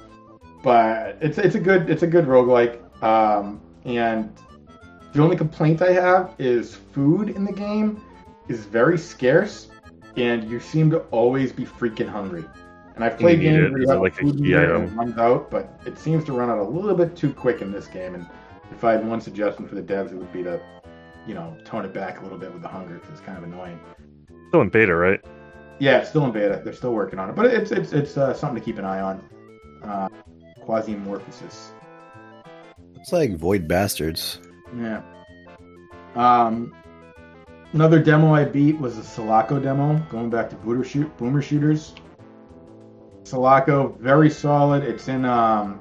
but 0.63 1.19
it's 1.21 1.39
it's 1.39 1.55
a 1.55 1.61
good 1.61 1.91
it's 1.91 2.03
a 2.03 2.07
good 2.07 2.27
roguelike. 2.27 2.81
Um, 3.03 3.61
and 3.85 4.33
the 5.13 5.23
only 5.23 5.37
complaint 5.37 5.83
I 5.83 5.93
have 5.93 6.35
is 6.39 6.75
food 6.75 7.31
in 7.31 7.45
the 7.45 7.53
game 7.53 8.03
is 8.49 8.65
very 8.65 8.99
scarce, 8.99 9.69
and 10.17 10.51
you 10.51 10.61
seem 10.61 10.91
to 10.91 10.99
always 11.11 11.53
be 11.53 11.65
freaking 11.65 12.09
hungry. 12.09 12.45
And 12.95 13.05
I've 13.05 13.19
played 13.19 13.41
games 13.41 13.59
it. 13.59 13.71
where 13.71 13.81
you 13.81 13.89
have 13.89 14.01
like 14.01 14.15
a 14.15 14.23
food 14.23 14.39
key 14.39 14.55
and 14.55 14.65
item? 14.65 14.97
runs 14.97 15.19
out, 15.19 15.51
but 15.51 15.79
it 15.85 15.99
seems 15.99 16.25
to 16.25 16.33
run 16.33 16.49
out 16.49 16.59
a 16.59 16.65
little 16.65 16.95
bit 16.95 17.15
too 17.15 17.33
quick 17.33 17.61
in 17.61 17.71
this 17.71 17.87
game. 17.87 18.15
And 18.15 18.27
if 18.73 18.85
I 18.85 18.93
had 18.93 19.07
one 19.07 19.21
suggestion 19.21 19.67
for 19.69 19.75
the 19.75 19.83
devs, 19.83 20.13
it 20.13 20.17
would 20.17 20.33
be 20.33 20.43
to, 20.43 20.61
you 21.27 21.35
know, 21.35 21.57
tone 21.65 21.85
it 21.85 21.93
back 21.93 22.21
a 22.21 22.23
little 22.23 22.39
bit 22.39 22.53
with 22.53 22.63
the 22.63 22.69
hunger 22.69 22.95
because 22.95 23.11
it's 23.11 23.21
kind 23.21 23.39
of 23.39 23.45
annoying. 23.45 23.79
Still 24.49 24.63
in 24.63 24.69
beta, 24.69 24.95
right? 24.95 25.21
Yeah, 25.79 25.99
it's 25.99 26.09
still 26.09 26.25
in 26.25 26.33
beta. 26.33 26.61
They're 26.65 26.73
still 26.73 26.95
working 26.95 27.19
on 27.19 27.29
it, 27.29 27.37
but 27.37 27.47
it's 27.47 27.71
it's 27.71 27.93
it's 27.93 28.17
uh, 28.17 28.33
something 28.35 28.59
to 28.59 28.65
keep 28.65 28.79
an 28.79 28.85
eye 28.85 29.01
on. 29.01 29.23
Uh, 29.83 30.09
Quasimorphosis. 30.67 31.71
It's 32.95 33.13
like 33.13 33.37
Void 33.37 33.69
Bastards. 33.69 34.41
Yeah. 34.77 35.03
Um, 36.15 36.75
another 37.73 38.03
demo 38.03 38.35
I 38.35 38.45
beat 38.45 38.81
was 38.81 38.97
the 38.97 39.03
Selaco 39.03 39.63
demo, 39.63 39.99
going 40.11 40.31
back 40.31 40.51
to 40.51 40.57
boomer, 40.57 40.83
shoot, 40.83 41.15
boomer 41.19 41.43
shooters. 41.43 41.95
Selaco, 43.23 43.99
very 43.99 44.31
solid. 44.31 44.83
It's 44.83 45.09
in 45.09 45.25
um, 45.25 45.81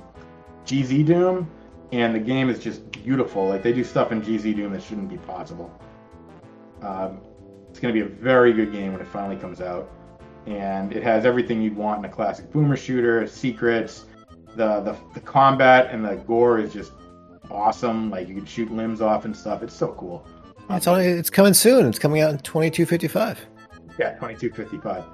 GZ 0.66 1.06
Doom, 1.06 1.50
and 1.96 2.14
the 2.14 2.20
game 2.20 2.50
is 2.50 2.60
just 2.60 2.92
beautiful. 2.92 3.48
Like 3.48 3.64
they 3.64 3.72
do 3.72 3.84
stuff 3.84 4.12
in 4.12 4.22
GZ 4.22 4.56
Doom 4.56 4.74
that 4.74 4.84
shouldn't 4.84 5.08
be 5.10 5.18
possible. 5.18 5.72
Um, 6.82 7.22
it's 7.70 7.80
going 7.80 7.94
to 7.94 8.00
be 8.00 8.06
a 8.06 8.10
very 8.10 8.52
good 8.52 8.74
game 8.74 8.92
when 8.92 9.02
it 9.02 9.08
finally 9.08 9.38
comes 9.38 9.62
out, 9.62 9.90
and 10.46 10.92
it 10.92 11.04
has 11.04 11.26
everything 11.26 11.62
you'd 11.62 11.76
want 11.76 12.00
in 12.00 12.06
a 12.06 12.14
classic 12.14 12.52
boomer 12.52 12.76
shooter. 12.76 13.26
Secrets, 13.28 14.06
the 14.56 14.82
the, 14.82 14.98
the 15.14 15.22
combat 15.22 15.90
and 15.90 16.04
the 16.04 16.16
gore 16.16 16.60
is 16.60 16.74
just 16.74 16.92
awesome. 17.50 18.12
Like 18.12 18.28
you 18.28 18.36
can 18.36 18.46
shoot 18.46 18.70
limbs 18.72 19.00
off 19.00 19.24
and 19.24 19.36
stuff. 19.36 19.64
It's 19.64 19.74
so 19.74 19.94
cool. 19.98 20.28
It's 20.70 20.88
only 20.88 21.06
it's 21.06 21.30
coming 21.30 21.54
soon. 21.54 21.86
It's 21.86 22.00
coming 22.00 22.22
out 22.22 22.32
in 22.32 22.40
twenty 22.40 22.70
two 22.70 22.86
fifty 22.86 23.08
five. 23.08 23.40
Yeah, 23.98 24.18
twenty 24.18 24.36
two 24.36 24.50
fifty 24.50 24.80
five. 24.80 25.06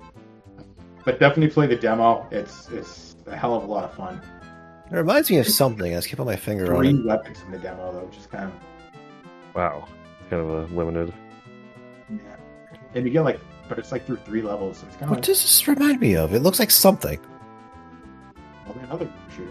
But 1.05 1.19
definitely 1.19 1.53
play 1.53 1.67
the 1.67 1.75
demo. 1.75 2.27
It's 2.31 2.69
it's 2.69 3.15
a 3.27 3.35
hell 3.35 3.53
of 3.53 3.65
a 3.65 3.67
lot 3.67 3.83
of 3.83 3.93
fun. 3.93 4.19
It 4.91 4.95
reminds 4.95 5.29
me 5.31 5.37
of 5.37 5.47
something. 5.47 5.93
I 5.93 5.97
just 5.97 6.09
keep 6.09 6.19
on 6.19 6.25
my 6.25 6.35
finger 6.35 6.75
on 6.75 6.79
Three 6.83 6.89
it. 6.99 7.05
weapons 7.05 7.41
in 7.45 7.51
the 7.51 7.57
demo 7.59 7.91
though, 7.93 8.05
which 8.05 8.17
is 8.17 8.27
kind 8.27 8.45
of 8.45 8.53
Wow, 9.55 9.87
kind 10.29 10.41
of 10.41 10.49
a 10.49 10.75
limited. 10.75 11.13
yeah. 12.09 12.17
And 12.93 13.05
you 13.05 13.11
get 13.11 13.21
like, 13.21 13.39
but 13.69 13.79
it's 13.79 13.91
like 13.91 14.05
through 14.05 14.17
three 14.17 14.41
levels. 14.41 14.79
So 14.79 14.87
it's 14.87 14.97
kind 14.97 15.09
What 15.09 15.17
like 15.19 15.25
does 15.25 15.41
this 15.41 15.67
remind 15.67 15.99
me 16.01 16.15
of? 16.15 16.33
It 16.33 16.39
looks 16.41 16.59
like 16.59 16.71
something. 16.71 17.19
probably 18.65 18.83
another 18.83 19.09
shooter. 19.35 19.49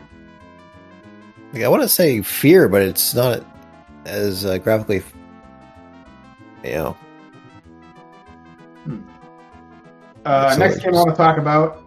Like 1.54 1.62
I 1.62 1.68
want 1.68 1.82
to 1.82 1.88
say 1.88 2.20
Fear, 2.22 2.68
but 2.68 2.82
it's 2.82 3.14
not 3.14 3.42
as 4.04 4.44
uh, 4.44 4.58
graphically. 4.58 5.02
You 6.64 6.70
know, 6.72 6.96
Uh, 10.26 10.52
So 10.52 10.58
next 10.58 10.76
it's- 10.76 10.84
game 10.84 10.94
I 10.94 10.98
want 10.98 11.10
to 11.10 11.16
talk 11.16 11.38
about. 11.38 11.82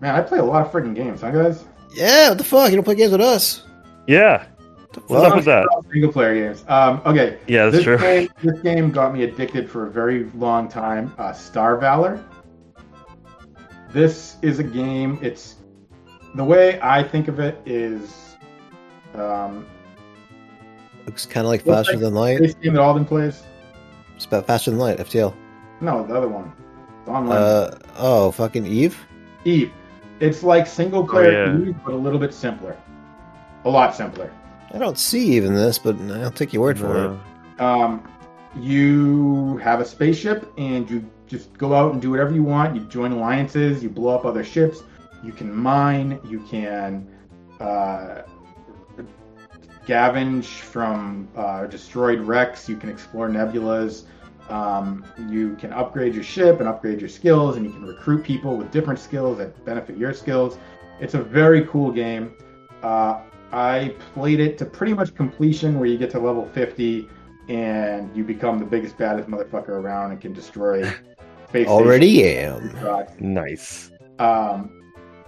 Man, 0.00 0.14
I 0.14 0.20
play 0.20 0.38
a 0.38 0.44
lot 0.44 0.66
of 0.66 0.72
freaking 0.72 0.94
games, 0.94 1.22
huh, 1.22 1.30
guys? 1.30 1.64
Yeah, 1.94 2.30
what 2.30 2.38
the 2.38 2.44
fuck? 2.44 2.70
You 2.70 2.76
don't 2.76 2.84
play 2.84 2.94
games 2.94 3.12
with 3.12 3.20
us. 3.20 3.62
Yeah. 4.06 4.46
What's 5.06 5.24
up 5.24 5.36
with 5.36 5.44
that? 5.46 5.66
Single 5.90 6.12
player 6.12 6.34
games. 6.34 6.64
Um, 6.68 7.00
okay, 7.06 7.38
Yeah, 7.46 7.64
that's 7.64 7.76
this 7.76 7.84
true. 7.84 7.98
game 7.98 8.28
this 8.42 8.60
game 8.60 8.90
got 8.90 9.14
me 9.14 9.24
addicted 9.24 9.70
for 9.70 9.86
a 9.86 9.90
very 9.90 10.24
long 10.34 10.68
time. 10.68 11.14
Uh, 11.18 11.32
Star 11.32 11.78
Valor. 11.78 12.22
This 13.90 14.36
is 14.42 14.58
a 14.58 14.64
game. 14.64 15.18
It's 15.22 15.56
the 16.34 16.44
way 16.44 16.78
I 16.82 17.02
think 17.02 17.28
of 17.28 17.40
it 17.40 17.58
is 17.66 18.36
um, 19.14 19.66
Looks 21.06 21.26
kind 21.26 21.46
of 21.46 21.50
like 21.50 21.62
Faster 21.62 21.92
like- 21.92 22.00
Than 22.00 22.14
Light. 22.14 22.38
this 22.38 22.54
game 22.54 22.74
that 22.74 22.82
Alden 22.82 23.04
plays. 23.04 23.42
It's 24.16 24.24
about 24.26 24.46
Faster 24.46 24.70
Than 24.70 24.78
Light, 24.78 24.98
FTL. 24.98 25.34
No, 25.80 26.06
the 26.06 26.14
other 26.14 26.28
one. 26.28 26.52
It's 27.00 27.08
online. 27.08 27.36
Uh, 27.38 27.78
oh, 27.98 28.30
fucking 28.30 28.66
Eve? 28.66 28.98
Eve. 29.44 29.72
It's 30.22 30.44
like 30.44 30.68
single 30.68 31.04
player 31.04 31.46
Oh, 31.46 31.58
yeah. 31.64 31.72
But 31.84 31.94
a 31.94 31.96
little 31.96 32.18
bit 32.18 32.32
simpler. 32.32 32.76
A 33.64 33.68
lot 33.68 33.94
simpler. 33.94 34.32
I 34.72 34.78
don't 34.78 34.96
see 34.96 35.32
even 35.32 35.54
this, 35.54 35.78
but 35.78 36.00
I'll 36.00 36.30
take 36.30 36.52
your 36.52 36.62
word 36.62 36.78
for 36.78 37.04
it. 37.04 37.60
Um, 37.60 38.08
you 38.56 39.56
have 39.58 39.80
a 39.80 39.84
spaceship 39.84 40.50
and 40.56 40.88
you 40.88 41.04
just 41.26 41.52
go 41.58 41.74
out 41.74 41.92
and 41.92 42.00
do 42.00 42.10
whatever 42.10 42.32
you 42.32 42.44
want. 42.44 42.76
You 42.76 42.82
join 42.82 43.10
alliances, 43.10 43.82
you 43.82 43.90
blow 43.90 44.14
up 44.14 44.24
other 44.24 44.44
ships, 44.44 44.84
you 45.24 45.32
can 45.32 45.52
mine, 45.54 46.20
you 46.28 46.40
can 46.40 47.08
uh, 47.60 48.22
scavenge 49.84 50.44
from 50.44 51.28
uh, 51.36 51.66
destroyed 51.66 52.20
wrecks, 52.20 52.68
you 52.68 52.76
can 52.76 52.90
explore 52.90 53.28
nebulas, 53.28 54.04
um, 54.48 55.04
you 55.28 55.56
can 55.56 55.72
upgrade 55.72 56.14
your 56.14 56.24
ship 56.24 56.60
and 56.60 56.68
upgrade 56.68 57.00
your 57.00 57.08
skills, 57.08 57.56
and 57.56 57.64
you 57.64 57.72
can 57.72 57.84
recruit 57.86 58.24
people 58.24 58.56
with 58.56 58.70
different 58.70 58.98
skills 58.98 59.38
that 59.38 59.64
benefit 59.64 59.96
your 59.96 60.12
skills. 60.12 60.58
It's 61.00 61.14
a 61.14 61.22
very 61.22 61.66
cool 61.66 61.90
game. 61.90 62.34
Uh, 62.82 63.22
I 63.52 63.94
played 64.14 64.40
it 64.40 64.58
to 64.58 64.64
pretty 64.64 64.94
much 64.94 65.14
completion, 65.14 65.78
where 65.78 65.88
you 65.88 65.98
get 65.98 66.10
to 66.10 66.18
level 66.18 66.48
50 66.54 67.08
and 67.48 68.14
you 68.16 68.24
become 68.24 68.58
the 68.58 68.64
biggest, 68.64 68.96
baddest 68.96 69.28
motherfucker 69.28 69.70
around 69.70 70.12
and 70.12 70.20
can 70.20 70.32
destroy 70.32 70.84
space 71.48 71.68
Already 71.68 72.24
am. 72.24 72.72
nice. 73.20 73.90
Um, 74.18 74.80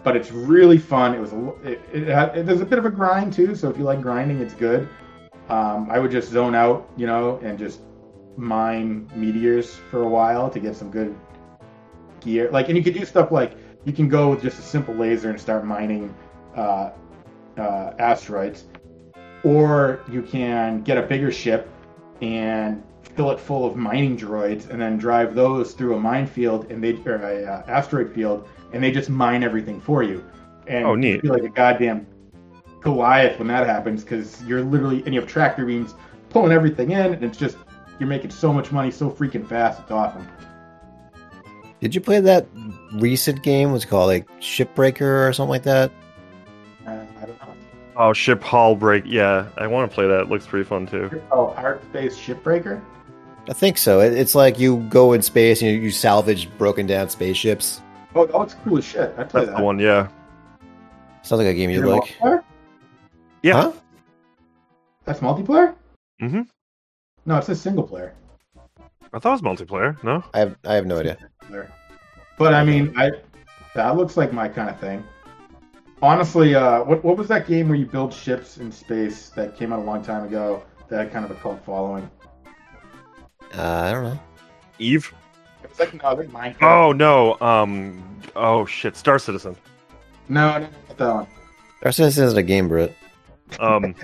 but 0.03 0.17
it's 0.17 0.31
really 0.31 0.79
fun. 0.79 1.15
It 1.15 1.21
was 1.21 1.33
a, 1.33 1.49
it, 1.65 1.81
it, 1.93 2.09
had, 2.09 2.37
it, 2.37 2.47
there's 2.47 2.61
a 2.61 2.67
bit 2.67 2.79
of 2.79 2.87
a 2.87 2.91
grind 2.91 3.33
too, 3.33 3.55
so 3.55 3.69
if 3.69 3.77
you 3.77 3.85
like 3.85 4.01
grinding, 4.01 4.41
it's 4.41 4.55
good. 4.55 4.89
Um, 5.49 5.89
I 5.91 5.99
would 5.99 6.11
just 6.11 6.31
zone 6.31 6.55
out, 6.55 6.91
you 6.97 7.07
know, 7.07 7.39
and 7.43 7.59
just 7.59 7.81
mine 8.37 9.09
meteors 9.15 9.75
for 9.91 10.03
a 10.03 10.09
while 10.09 10.51
to 10.51 10.59
get 10.61 10.77
some 10.77 10.91
good 10.91 11.15
gear. 12.21 12.51
Like, 12.51 12.69
and 12.69 12.77
you 12.77 12.83
could 12.83 12.95
do 12.95 13.05
stuff 13.05 13.31
like 13.31 13.57
you 13.85 13.93
can 13.93 14.09
go 14.09 14.31
with 14.31 14.43
just 14.43 14.59
a 14.59 14.63
simple 14.63 14.95
laser 14.95 15.31
and 15.31 15.41
start 15.41 15.65
mining 15.65 16.15
uh, 16.57 16.91
uh, 17.57 17.93
asteroids, 17.99 18.65
or 19.45 20.01
you 20.11 20.23
can 20.23 20.83
get 20.83 20.99
a 20.99 21.03
bigger 21.03 21.31
ship 21.31 21.69
and 22.23 22.83
fill 23.15 23.31
it 23.31 23.39
full 23.39 23.65
of 23.65 23.77
mining 23.77 24.17
droids 24.17 24.69
and 24.71 24.81
then 24.81 24.97
drive 24.97 25.35
those 25.35 25.73
through 25.73 25.95
a 25.95 26.01
minefield 26.01 26.71
and 26.71 26.83
they 26.83 26.95
or 27.07 27.17
a 27.17 27.45
uh, 27.45 27.63
asteroid 27.69 28.13
field 28.15 28.49
and 28.73 28.83
they 28.83 28.91
just 28.91 29.11
mine 29.11 29.43
everything 29.43 29.81
for 29.81 30.03
you. 30.03 30.25
And 30.67 30.85
Oh, 30.85 30.95
neat. 30.95 31.17
you 31.17 31.21
feel 31.21 31.33
like 31.33 31.45
a 31.45 31.49
goddamn 31.49 32.07
Goliath 32.81 33.39
when 33.39 33.49
that 33.49 33.67
happens 33.67 34.03
because 34.03 34.43
you're 34.45 34.63
literally 34.63 35.03
and 35.05 35.15
you 35.15 35.21
have 35.21 35.29
tractor 35.29 35.65
beams 35.65 35.95
pulling 36.31 36.53
everything 36.53 36.91
in 36.91 37.15
and 37.15 37.23
it's 37.23 37.39
just 37.39 37.57
you're 37.99 38.09
making 38.09 38.31
so 38.31 38.53
much 38.53 38.73
money 38.73 38.91
so 38.91 39.11
freaking 39.11 39.47
fast. 39.47 39.81
It's 39.81 39.91
awesome. 39.91 40.27
Did 41.81 41.95
you 41.95 42.01
play 42.01 42.21
that 42.21 42.47
recent 42.95 43.43
game? 43.43 43.73
What's 43.73 43.85
it 43.85 43.89
called? 43.89 44.09
Like 44.09 44.29
Shipbreaker 44.41 45.29
or 45.29 45.33
something 45.33 45.51
like 45.51 45.65
that? 45.65 45.91
Uh, 46.87 46.91
I 46.91 47.27
don't 47.27 47.41
know. 47.41 47.55
Oh, 47.97 48.13
ship 48.13 48.43
hull 48.43 48.75
break. 48.75 49.05
Yeah, 49.07 49.47
I 49.59 49.67
want 49.67 49.91
to 49.91 49.95
play 49.95 50.07
that. 50.07 50.21
It 50.23 50.29
looks 50.29 50.47
pretty 50.47 50.65
fun 50.65 50.87
too. 50.87 51.21
Oh, 51.31 51.55
Hardspace 51.57 52.15
Shipbreaker. 52.15 52.83
I 53.49 53.53
think 53.53 53.77
so. 53.77 54.01
It's 54.01 54.35
like 54.35 54.59
you 54.59 54.79
go 54.89 55.13
in 55.13 55.21
space 55.21 55.61
and 55.61 55.71
you, 55.71 55.77
you 55.77 55.91
salvage 55.91 56.49
broken 56.57 56.87
down 56.87 57.11
spaceships. 57.11 57.83
Oh, 58.15 58.27
oh, 58.33 58.43
it's 58.43 58.55
cool 58.65 58.79
as 58.79 58.85
shit. 58.85 59.13
I 59.19 59.25
play 59.25 59.43
That's 59.43 59.51
that. 59.51 59.57
the 59.59 59.63
one. 59.63 59.79
Yeah. 59.79 60.09
Sounds 61.23 61.41
like 61.41 61.49
a 61.49 61.55
game 61.55 61.69
you'd 61.69 61.85
like. 61.85 62.03
multiplayer? 62.03 62.43
Yeah. 63.43 63.53
Huh? 63.55 63.73
That's 65.05 65.21
multiplayer. 65.21 65.75
Mhm. 66.23 66.47
No, 67.27 67.39
it 67.39 67.45
says 67.45 67.61
single 67.61 67.85
player. 67.87 68.15
I 69.13 69.19
thought 69.19 69.39
it 69.39 69.43
was 69.43 69.59
multiplayer. 69.59 70.03
No. 70.03 70.23
I 70.35 70.41
have 70.41 70.57
I 70.65 70.75
have 70.75 70.87
no 70.87 70.99
idea. 70.99 71.17
But 72.39 72.53
I 72.55 72.65
mean, 72.65 72.93
I 72.97 73.13
that 73.75 73.97
looks 73.97 74.17
like 74.17 74.33
my 74.33 74.49
kind 74.49 74.69
of 74.69 74.79
thing. 74.81 75.05
Honestly, 76.03 76.55
uh, 76.55 76.83
what 76.85 77.05
what 77.05 77.17
was 77.17 77.29
that 77.29 77.47
game 77.47 77.69
where 77.69 77.79
you 77.79 77.87
build 77.87 78.13
ships 78.13 78.59
in 78.59 78.71
space 78.73 79.29
that 79.31 79.57
came 79.57 79.73
out 79.73 79.79
a 79.79 79.83
long 79.83 80.03
time 80.03 80.25
ago 80.25 80.63
that 80.89 80.99
had 80.99 81.13
kind 81.13 81.25
of 81.25 81.31
a 81.31 81.35
cult 81.37 81.65
following? 81.65 82.11
Uh, 83.57 83.63
I 83.63 83.93
don't 83.93 84.05
know. 84.05 84.21
Eve. 84.79 85.15
It 85.63 85.71
was 85.71 85.79
like 85.79 85.95
no, 85.95 86.09
I 86.11 86.17
think 86.17 86.33
Minecraft. 86.33 86.63
Oh 86.63 86.93
no. 86.93 87.39
Um. 87.41 88.21
Oh 88.35 88.67
shit. 88.67 88.97
Star 88.97 89.19
Citizen. 89.19 89.57
no, 90.29 90.53
no, 90.53 90.59
no, 90.59 90.69
not 90.89 90.99
that 90.99 91.15
one. 91.15 91.27
Our 91.85 91.93
Citizen 91.93 92.25
isn't 92.27 92.39
a 92.39 92.43
game, 92.43 92.69
Brit. 92.69 92.95
Um. 93.61 93.95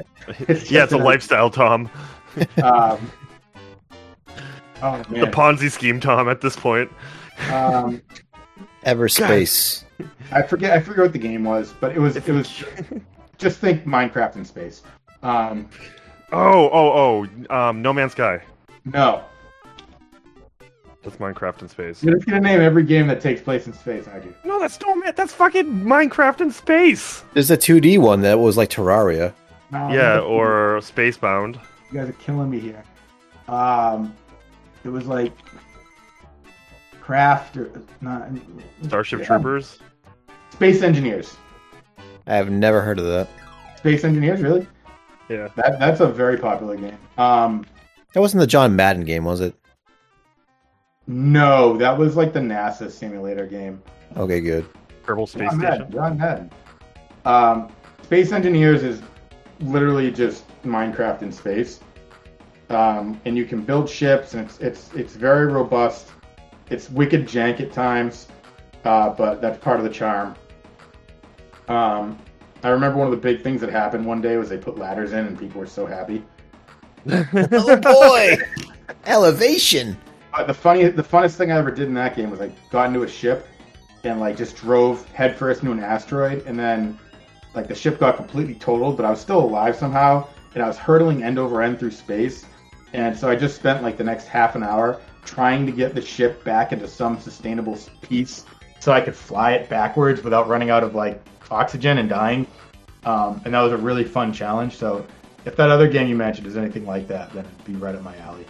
It's 0.49 0.71
yeah, 0.71 0.85
it's 0.85 0.93
a 0.93 0.97
an- 0.97 1.03
lifestyle, 1.03 1.51
Tom. 1.51 1.91
Um, 2.63 3.11
oh 4.83 5.03
The 5.11 5.27
Ponzi 5.27 5.71
scheme, 5.71 6.01
Tom. 6.01 6.29
At 6.29 6.41
this 6.41 6.57
point. 6.57 6.91
um, 7.51 8.01
Everspace. 8.85 9.85
I 10.33 10.43
forget 10.43 10.73
I 10.73 10.81
forget 10.81 11.03
what 11.05 11.13
the 11.13 11.19
game 11.19 11.45
was, 11.45 11.75
but 11.81 11.93
it 11.95 11.99
was 11.99 12.17
it 12.17 12.29
was 12.29 12.65
just 13.39 13.59
think 13.59 13.85
Minecraft 13.85 14.37
in 14.37 14.45
space. 14.45 14.83
Um, 15.23 15.69
Oh, 16.33 16.71
oh, 16.73 17.27
oh. 17.51 17.55
Um. 17.55 17.83
No 17.83 17.93
Man's 17.93 18.13
Sky. 18.13 18.41
no, 18.85 19.23
That's 21.03 21.17
Minecraft 21.17 21.63
in 21.63 21.69
space. 21.69 22.03
you're 22.05 22.15
just 22.15 22.27
gonna 22.27 22.41
name 22.41 22.61
every 22.61 22.85
game 22.85 23.09
that 23.09 23.21
takes 23.21 23.41
place 23.43 23.67
in 23.67 23.73
space, 23.73 24.07
aren't 24.07 24.25
you? 24.25 24.35
No, 24.45 24.61
that's 24.61 24.81
no 24.81 24.95
man. 24.95 25.13
That's 25.17 25.33
fucking 25.35 25.67
Minecraft 25.67 26.41
in 26.43 26.53
space. 26.53 27.25
There's 27.35 27.51
a 27.51 27.57
2D 27.57 27.99
one 27.99 28.21
that 28.23 28.39
was 28.39 28.57
like 28.57 28.71
Terraria. 28.71 29.35
No, 29.73 29.91
Yeah, 29.93 30.21
or 30.21 30.79
Spacebound. 30.81 31.59
You 31.91 31.99
guys 31.99 32.09
are 32.09 32.13
killing 32.15 32.51
me 32.51 32.61
here. 32.61 32.83
Um, 33.49 34.15
it 34.85 34.89
was 34.89 35.07
like 35.07 35.33
craft 37.01 37.57
or 37.57 37.71
not 38.01 38.29
Starship 38.85 39.21
yeah. 39.21 39.27
Troopers. 39.27 39.79
Space 40.51 40.83
engineers. 40.83 41.37
I 42.27 42.35
have 42.37 42.51
never 42.51 42.81
heard 42.81 42.99
of 42.99 43.07
that. 43.07 43.29
Space 43.77 44.05
engineers, 44.05 44.41
really? 44.41 44.67
Yeah. 45.29 45.49
That 45.57 45.79
that's 45.79 46.01
a 46.01 46.07
very 46.09 46.37
popular 46.37 46.77
game. 46.77 46.99
Um, 47.19 47.65
That 48.15 48.21
wasn't 48.21 48.41
the 48.41 48.47
John 48.47 48.77
Madden 48.77 49.05
game, 49.05 49.25
was 49.25 49.41
it? 49.41 49.55
no, 51.07 51.77
that 51.77 51.97
was 51.99 52.17
like 52.17 52.33
the 52.33 52.39
NASA 52.41 52.89
simulator 52.89 53.45
game. 53.47 53.83
Okay, 54.17 54.41
good. 54.41 54.65
Kerbal 55.05 55.29
Space 55.29 55.51
John 55.51 55.59
Station. 55.59 55.79
Madden, 55.79 55.93
John 55.93 56.19
Madden. 56.19 56.51
Um, 57.25 57.69
Space 58.05 58.31
Engineers 58.31 58.85
is 58.85 59.03
literally 59.61 60.11
just 60.11 60.45
Minecraft 60.63 61.23
in 61.23 61.33
space, 61.33 61.81
um, 62.69 63.21
and 63.25 63.37
you 63.37 63.45
can 63.45 63.63
build 63.63 63.89
ships, 63.89 64.35
and 64.35 64.45
it's 64.45 64.59
it's 64.61 64.93
it's 64.95 65.15
very 65.15 65.47
robust. 65.47 66.09
It's 66.69 66.91
wicked 66.91 67.27
jank 67.27 67.61
at 67.61 67.73
times, 67.73 68.29
uh, 68.85 69.11
but 69.11 69.41
that's 69.41 69.59
part 69.59 69.79
of 69.79 69.85
the 69.85 69.91
charm. 69.91 70.35
Um, 71.69 72.19
I 72.63 72.69
remember 72.69 72.99
one 72.99 73.07
of 73.07 73.13
the 73.13 73.17
big 73.17 73.43
things 73.43 73.61
that 73.61 73.71
happened 73.71 74.05
one 74.05 74.21
day 74.21 74.37
was 74.37 74.49
they 74.49 74.59
put 74.59 74.79
ladders 74.79 75.13
in, 75.13 75.27
and 75.27 75.39
people 75.39 75.61
were 75.61 75.67
so 75.67 75.87
happy. 75.87 76.23
oh 77.11 77.77
boy! 77.77 78.37
Elevation! 79.07 79.97
Uh, 80.35 80.45
the 80.45 80.55
funny, 80.55 80.89
the 80.89 81.03
funnest 81.03 81.37
thing 81.37 81.51
I 81.51 81.59
ever 81.59 81.71
did 81.71 81.89
in 81.89 81.95
that 81.95 82.15
game 82.15 82.31
was 82.31 82.41
I 82.41 82.53
got 82.71 82.89
into 82.89 83.03
a 83.03 83.09
ship 83.09 83.47
and 84.05 84.21
like 84.21 84.37
just 84.37 84.57
drove 84.57 85.07
headfirst 85.13 85.63
into 85.63 85.73
an 85.73 85.83
asteroid, 85.83 86.47
and 86.47 86.59
then 86.59 86.99
like 87.55 87.69
the 87.69 87.75
ship 87.75 87.99
got 87.99 88.17
completely 88.17 88.55
totaled, 88.55 88.97
but 88.97 89.05
I 89.05 89.11
was 89.11 89.21
still 89.21 89.41
alive 89.41 89.77
somehow, 89.77 90.27
and 90.55 90.63
I 90.63 90.67
was 90.67 90.77
hurtling 90.79 91.23
end 91.23 91.39
over 91.39 91.63
end 91.63 91.79
through 91.79 91.91
space, 91.93 92.47
and 92.93 93.17
so 93.17 93.29
I 93.29 93.37
just 93.37 93.57
spent 93.57 93.83
like 93.83 93.97
the 93.97 94.05
next 94.05 94.27
half 94.27 94.55
an 94.55 94.63
hour 94.63 95.01
trying 95.25 95.67
to 95.67 95.73
get 95.73 95.95
the 95.95 96.03
ship 96.03 96.43
back 96.45 96.73
into 96.73 96.89
some 96.89 97.21
sustainable 97.21 97.79
piece 98.03 98.45
so 98.81 98.93
I 98.93 99.01
could 99.01 99.15
fly 99.15 99.53
it 99.53 99.69
backwards 99.69 100.23
without 100.23 100.49
running 100.49 100.71
out 100.71 100.83
of 100.83 100.95
like 100.95 101.23
oxygen 101.51 101.99
and 101.99 102.09
dying. 102.09 102.47
Um, 103.05 103.41
and 103.45 103.55
that 103.55 103.61
was 103.61 103.73
a 103.73 103.77
really 103.77 104.05
fun 104.05 104.33
challenge. 104.33 104.77
So 104.77 105.07
if 105.45 105.57
that 105.57 105.71
other 105.71 105.89
game 105.89 106.09
you 106.09 106.17
mentioned 106.17 106.47
is 106.47 106.57
anything 106.57 106.87
like 106.87 107.07
that, 107.09 107.33
then 107.33 107.45
it'd 107.45 107.65
be 107.65 107.75
right 107.75 107.95
up 107.95 108.03
my 108.03 108.17
alley. 108.19 108.47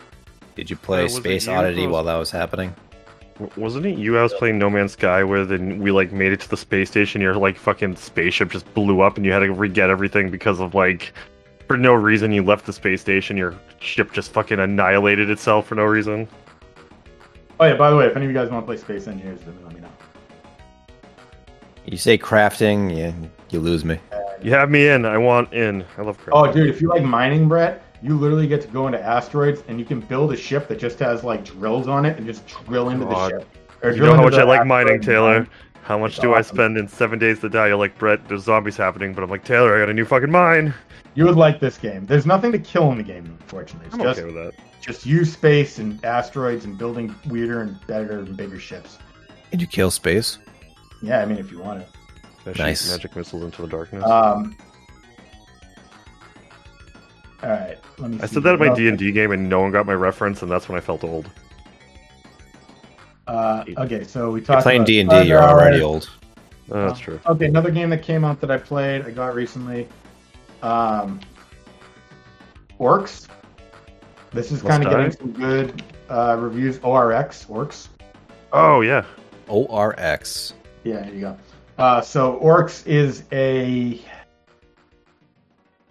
Did 0.54 0.70
you 0.70 0.76
play 0.76 1.04
Uh, 1.04 1.08
Space 1.08 1.48
Oddity 1.48 1.86
while 1.86 2.04
that 2.04 2.16
was 2.16 2.30
happening? 2.30 2.74
W- 3.40 3.62
Wasn't 3.62 3.86
it 3.86 3.98
you 3.98 4.18
I 4.18 4.22
was 4.22 4.34
playing 4.34 4.58
No 4.58 4.68
Man's 4.68 4.92
Sky 4.92 5.24
where 5.24 5.44
then 5.44 5.80
we 5.80 5.90
like 5.90 6.12
made 6.12 6.32
it 6.32 6.40
to 6.40 6.50
the 6.50 6.56
space 6.56 6.90
station, 6.90 7.20
your 7.20 7.34
like 7.34 7.56
fucking 7.56 7.96
spaceship 7.96 8.50
just 8.50 8.72
blew 8.74 9.00
up 9.00 9.16
and 9.16 9.24
you 9.24 9.32
had 9.32 9.40
to 9.40 9.52
re-get 9.52 9.90
everything 9.90 10.30
because 10.30 10.60
of 10.60 10.74
like 10.74 11.12
for 11.66 11.76
no 11.76 11.94
reason 11.94 12.32
you 12.32 12.42
left 12.42 12.66
the 12.66 12.72
space 12.72 13.00
station, 13.00 13.36
your 13.36 13.54
ship 13.78 14.12
just 14.12 14.32
fucking 14.32 14.58
annihilated 14.58 15.30
itself 15.30 15.66
for 15.66 15.74
no 15.74 15.84
reason. 15.84 16.28
Oh 17.58 17.64
yeah, 17.66 17.76
by 17.76 17.90
the 17.90 17.96
way, 17.96 18.06
if 18.06 18.16
any 18.16 18.24
of 18.24 18.30
you 18.30 18.36
guys 18.36 18.50
want 18.50 18.62
to 18.62 18.66
play 18.66 18.76
Space 18.78 19.06
Engineers, 19.06 19.40
then 19.42 19.54
let 19.64 19.74
me 19.74 19.80
know. 19.80 19.88
You 21.84 21.98
say 21.98 22.16
crafting, 22.16 22.96
you 22.96 23.30
You 23.50 23.60
lose 23.60 23.84
me. 23.84 23.98
You 24.42 24.52
have 24.52 24.70
me 24.70 24.88
in. 24.88 25.04
I 25.04 25.18
want 25.18 25.52
in. 25.52 25.84
I 25.98 26.02
love 26.02 26.16
crypto. 26.16 26.32
Oh, 26.38 26.50
dude, 26.50 26.70
if 26.70 26.80
you 26.80 26.88
like 26.88 27.02
mining, 27.02 27.48
Brett, 27.48 27.84
you 28.02 28.16
literally 28.16 28.46
get 28.46 28.62
to 28.62 28.68
go 28.68 28.86
into 28.86 29.00
asteroids 29.02 29.62
and 29.68 29.78
you 29.78 29.84
can 29.84 30.00
build 30.00 30.32
a 30.32 30.36
ship 30.36 30.68
that 30.68 30.78
just 30.78 30.98
has 31.00 31.22
like 31.24 31.44
drills 31.44 31.86
on 31.88 32.06
it 32.06 32.16
and 32.16 32.26
just 32.26 32.46
drill 32.64 32.90
into 32.90 33.04
God. 33.06 33.32
the 33.32 33.38
ship. 33.40 33.48
Or 33.82 33.90
You 33.90 33.96
drill 33.98 34.10
know 34.12 34.16
how 34.16 34.22
much 34.24 34.34
I 34.34 34.42
like 34.44 34.66
mining, 34.66 35.00
Taylor. 35.00 35.40
mine. 35.40 35.48
How 35.82 35.98
much 35.98 36.12
It's 36.12 36.20
do 36.20 36.34
I 36.34 36.42
spend 36.42 36.76
in 36.76 36.86
seven 36.86 37.18
days 37.18 37.40
to 37.40 37.48
die? 37.48 37.68
You're 37.68 37.76
like, 37.76 37.98
Brett, 37.98 38.28
there's 38.28 38.44
zombies 38.44 38.76
happening, 38.76 39.12
but 39.12 39.24
I'm 39.24 39.30
like, 39.30 39.44
Taylor, 39.44 39.74
I 39.74 39.80
got 39.80 39.88
a 39.90 39.94
new 39.94 40.04
fucking 40.04 40.30
mine. 40.30 40.72
You 41.14 41.24
would 41.24 41.36
like 41.36 41.58
this 41.58 41.76
game. 41.78 42.06
There's 42.06 42.26
nothing 42.26 42.52
to 42.52 42.58
kill 42.58 42.92
in 42.92 42.98
the 42.98 43.02
game, 43.04 43.24
unfortunately. 43.24 43.86
It's 43.86 43.94
I'm 43.96 44.02
just 44.02 44.20
okay 44.20 44.26
with 44.32 44.36
that. 44.36 44.52
just 44.80 45.04
use 45.04 45.32
space 45.32 45.78
and 45.78 46.02
asteroids 46.04 46.64
and 46.64 46.78
building 46.78 47.12
weirder 47.26 47.62
and 47.62 47.84
better 47.88 48.20
and 48.20 48.36
bigger 48.36 48.60
ships. 48.60 48.98
Did 49.50 49.60
you 49.60 49.66
kill 49.66 49.90
space? 49.90 50.38
Yeah, 51.02 51.20
I 51.20 51.24
mean 51.26 51.38
if 51.38 51.50
you 51.50 51.58
want 51.60 51.80
to. 51.80 51.86
I 52.48 52.52
shoot 52.52 52.58
Nice. 52.62 52.90
magic 52.90 53.16
missiles 53.16 53.42
into 53.42 53.62
the 53.62 53.68
darkness. 53.68 54.04
Um. 54.04 54.56
All 57.42 57.48
right, 57.48 57.78
let 57.98 58.10
me. 58.10 58.18
I 58.22 58.26
said 58.26 58.42
that 58.42 58.54
in 58.54 58.60
my 58.60 58.74
D 58.74 58.88
and 58.88 58.98
D 58.98 59.12
game, 59.12 59.32
and 59.32 59.48
no 59.48 59.60
one 59.60 59.70
got 59.72 59.86
my 59.86 59.94
reference, 59.94 60.42
and 60.42 60.50
that's 60.50 60.68
when 60.68 60.76
I 60.76 60.80
felt 60.80 61.04
old. 61.04 61.30
Uh, 63.26 63.64
okay, 63.78 64.04
so 64.04 64.32
we 64.32 64.40
You're 64.40 64.46
talked. 64.46 64.62
playing 64.64 64.84
D 64.84 65.00
and 65.00 65.08
D. 65.08 65.22
You're 65.22 65.42
already 65.42 65.80
old. 65.80 66.10
Oh, 66.70 66.86
that's 66.86 67.00
true. 67.00 67.18
Okay, 67.26 67.46
another 67.46 67.70
game 67.70 67.90
that 67.90 68.02
came 68.02 68.24
out 68.24 68.40
that 68.40 68.50
I 68.50 68.58
played, 68.58 69.02
I 69.02 69.10
got 69.10 69.34
recently. 69.34 69.88
Um, 70.62 71.20
Orcs. 72.78 73.26
This 74.32 74.52
is 74.52 74.62
kind 74.62 74.84
of 74.84 74.90
getting 74.90 75.10
some 75.10 75.32
good 75.32 75.82
uh, 76.08 76.36
reviews. 76.38 76.78
ORX 76.78 77.46
Orcs. 77.46 77.88
Oh 78.52 78.80
yeah. 78.82 79.04
O 79.48 79.66
R 79.66 79.94
X. 79.98 80.54
Yeah, 80.84 81.04
here 81.04 81.14
you 81.14 81.20
go. 81.20 81.38
Uh, 81.78 82.00
so 82.00 82.38
Orcs 82.40 82.86
is 82.86 83.24
a. 83.32 84.00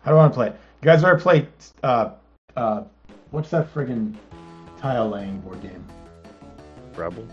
How 0.02 0.12
do 0.12 0.18
I 0.18 0.20
want 0.22 0.34
to 0.34 0.36
play 0.36 0.48
it? 0.48 0.56
You 0.82 0.86
guys 0.86 1.04
ever 1.04 1.20
played? 1.20 1.48
Uh, 1.84 2.12
uh, 2.56 2.84
what's 3.32 3.50
that 3.50 3.74
friggin' 3.74 4.16
tile 4.80 5.10
laying 5.10 5.42
board 5.42 5.62
game? 5.62 5.86
Rebel. 6.96 7.28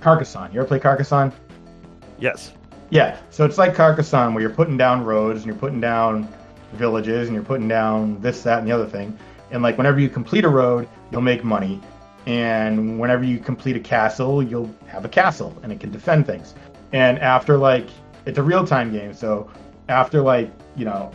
Carcassonne. 0.00 0.52
You 0.52 0.60
ever 0.60 0.68
play 0.68 0.78
Carcassonne? 0.78 1.32
Yes. 2.18 2.52
Yeah, 2.90 3.18
so 3.30 3.46
it's 3.46 3.56
like 3.56 3.74
Carcassonne 3.74 4.34
where 4.34 4.42
you're 4.42 4.50
putting 4.50 4.76
down 4.76 5.02
roads 5.02 5.38
and 5.38 5.46
you're 5.46 5.56
putting 5.56 5.80
down 5.80 6.28
villages 6.74 7.28
and 7.28 7.34
you're 7.34 7.42
putting 7.42 7.68
down 7.68 8.20
this, 8.20 8.42
that, 8.42 8.58
and 8.58 8.68
the 8.68 8.72
other 8.72 8.86
thing. 8.86 9.18
And 9.50 9.62
like 9.62 9.78
whenever 9.78 9.98
you 9.98 10.10
complete 10.10 10.44
a 10.44 10.48
road, 10.50 10.86
you'll 11.10 11.22
make 11.22 11.42
money. 11.42 11.80
And 12.26 13.00
whenever 13.00 13.24
you 13.24 13.38
complete 13.38 13.76
a 13.76 13.80
castle, 13.80 14.42
you'll 14.42 14.72
have 14.88 15.06
a 15.06 15.08
castle 15.08 15.56
and 15.62 15.72
it 15.72 15.80
can 15.80 15.90
defend 15.90 16.26
things. 16.26 16.54
And 16.92 17.18
after 17.18 17.56
like, 17.56 17.88
it's 18.26 18.36
a 18.36 18.42
real 18.42 18.66
time 18.66 18.92
game. 18.92 19.14
So 19.14 19.50
after 19.88 20.20
like, 20.20 20.52
you 20.76 20.84
know, 20.84 21.12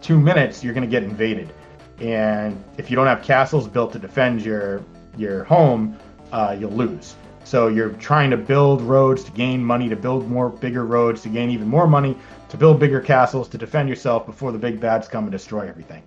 two 0.00 0.18
minutes, 0.18 0.62
you're 0.64 0.74
going 0.74 0.88
to 0.88 0.90
get 0.90 1.02
invaded. 1.02 1.52
And 2.00 2.62
if 2.78 2.90
you 2.90 2.96
don't 2.96 3.06
have 3.06 3.22
castles 3.22 3.68
built 3.68 3.92
to 3.92 3.98
defend 3.98 4.42
your, 4.42 4.82
your 5.16 5.44
home, 5.44 5.98
uh, 6.32 6.56
you'll 6.58 6.70
lose. 6.70 7.14
So 7.44 7.68
you're 7.68 7.90
trying 7.90 8.30
to 8.30 8.36
build 8.36 8.80
roads 8.82 9.24
to 9.24 9.32
gain 9.32 9.64
money, 9.64 9.88
to 9.88 9.96
build 9.96 10.28
more 10.28 10.48
bigger 10.50 10.86
roads, 10.86 11.22
to 11.22 11.28
gain 11.28 11.50
even 11.50 11.68
more 11.68 11.86
money, 11.86 12.16
to 12.48 12.56
build 12.56 12.78
bigger 12.78 13.00
castles, 13.00 13.48
to 13.48 13.58
defend 13.58 13.88
yourself 13.88 14.24
before 14.26 14.52
the 14.52 14.58
big 14.58 14.80
bads 14.80 15.08
come 15.08 15.24
and 15.24 15.32
destroy 15.32 15.68
everything. 15.68 16.02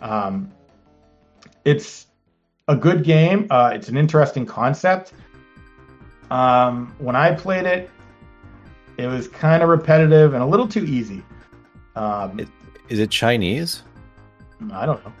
Um, 0.00 0.50
it's 1.64 2.06
a 2.68 2.76
good 2.76 3.04
game. 3.04 3.46
Uh, 3.50 3.72
it's 3.74 3.88
an 3.88 3.96
interesting 3.96 4.46
concept. 4.46 5.12
Um, 6.30 6.94
when 6.98 7.14
I 7.14 7.32
played 7.32 7.66
it, 7.66 7.90
it 8.96 9.06
was 9.06 9.28
kind 9.28 9.62
of 9.62 9.68
repetitive 9.68 10.34
and 10.34 10.42
a 10.42 10.46
little 10.46 10.66
too 10.66 10.84
easy. 10.84 11.22
Um, 11.94 12.40
It- 12.40 12.48
Is 12.88 12.98
it 12.98 13.10
Chinese? 13.10 13.82
I 14.72 14.86
don't 14.86 15.04
know. 15.04 15.12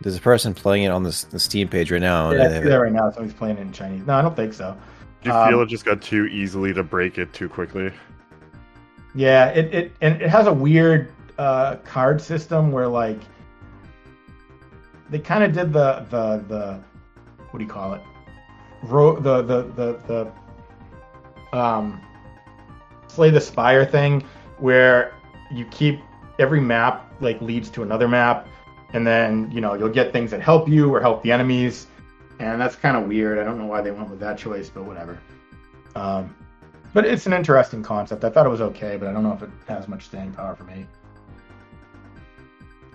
There's 0.00 0.16
a 0.16 0.20
person 0.20 0.52
playing 0.52 0.84
it 0.84 0.88
on 0.88 1.04
the, 1.04 1.24
the 1.30 1.38
Steam 1.38 1.68
page 1.68 1.92
right 1.92 2.00
now. 2.00 2.32
Yeah, 2.32 2.44
I 2.44 2.48
see 2.60 2.68
that 2.68 2.76
right 2.76 2.92
now. 2.92 3.10
Somebody's 3.10 3.34
playing 3.34 3.58
it 3.58 3.60
in 3.60 3.72
Chinese. 3.72 4.04
No, 4.04 4.14
I 4.14 4.22
don't 4.22 4.34
think 4.34 4.52
so. 4.52 4.76
Do 5.22 5.30
you 5.30 5.34
Um, 5.34 5.48
feel 5.48 5.62
it 5.62 5.68
just 5.68 5.84
got 5.84 6.02
too 6.02 6.26
easily 6.26 6.72
to 6.74 6.82
break 6.82 7.18
it 7.18 7.32
too 7.32 7.48
quickly? 7.48 7.92
Yeah, 9.14 9.46
it, 9.50 9.72
it 9.72 9.92
and 10.00 10.20
it 10.20 10.28
has 10.28 10.46
a 10.48 10.52
weird 10.52 11.12
uh, 11.38 11.76
card 11.84 12.20
system 12.20 12.72
where 12.72 12.88
like 12.88 13.20
they 15.10 15.18
kind 15.20 15.44
of 15.44 15.52
did 15.52 15.72
the 15.72 16.04
the 16.10 16.44
the 16.48 16.80
what 17.50 17.58
do 17.58 17.64
you 17.64 17.70
call 17.70 17.94
it? 17.94 18.00
Ro- 18.82 19.20
the 19.20 19.42
the 19.42 19.62
the 20.08 20.32
the 21.52 21.56
um 21.56 22.00
slay 23.06 23.30
the 23.30 23.40
spire 23.40 23.84
thing 23.84 24.24
where 24.58 25.14
you 25.52 25.66
keep 25.66 26.00
every 26.38 26.60
map 26.60 27.12
like 27.20 27.40
leads 27.40 27.70
to 27.70 27.82
another 27.82 28.08
map 28.08 28.46
and 28.92 29.06
then 29.06 29.50
you 29.50 29.60
know 29.60 29.74
you'll 29.74 29.88
get 29.88 30.12
things 30.12 30.30
that 30.30 30.40
help 30.40 30.68
you 30.68 30.92
or 30.92 31.00
help 31.00 31.22
the 31.22 31.32
enemies 31.32 31.86
and 32.38 32.60
that's 32.60 32.76
kind 32.76 32.96
of 32.96 33.06
weird 33.06 33.38
i 33.38 33.44
don't 33.44 33.58
know 33.58 33.66
why 33.66 33.80
they 33.80 33.90
went 33.90 34.08
with 34.08 34.20
that 34.20 34.38
choice 34.38 34.68
but 34.68 34.84
whatever 34.84 35.18
um, 35.94 36.34
but 36.94 37.06
it's 37.06 37.26
an 37.26 37.32
interesting 37.32 37.82
concept. 37.82 38.24
I 38.24 38.30
thought 38.30 38.46
it 38.46 38.50
was 38.50 38.60
okay, 38.60 38.96
but 38.96 39.08
I 39.08 39.12
don't 39.12 39.22
know 39.22 39.32
if 39.32 39.42
it 39.42 39.50
has 39.66 39.88
much 39.88 40.04
staying 40.04 40.32
power 40.32 40.54
for 40.54 40.64
me. 40.64 40.86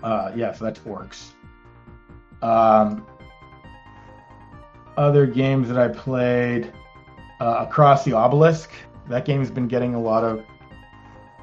Uh, 0.02 0.32
yeah, 0.36 0.52
so 0.52 0.64
that's 0.64 0.78
Orcs. 0.80 1.30
Um, 2.42 3.04
other 4.96 5.26
games 5.26 5.68
that 5.68 5.78
I 5.78 5.88
played, 5.88 6.72
uh, 7.40 7.66
Across 7.68 8.04
the 8.04 8.12
Obelisk. 8.12 8.70
That 9.08 9.24
game's 9.24 9.50
been 9.50 9.66
getting 9.66 9.94
a 9.94 10.00
lot 10.00 10.22
of 10.22 10.44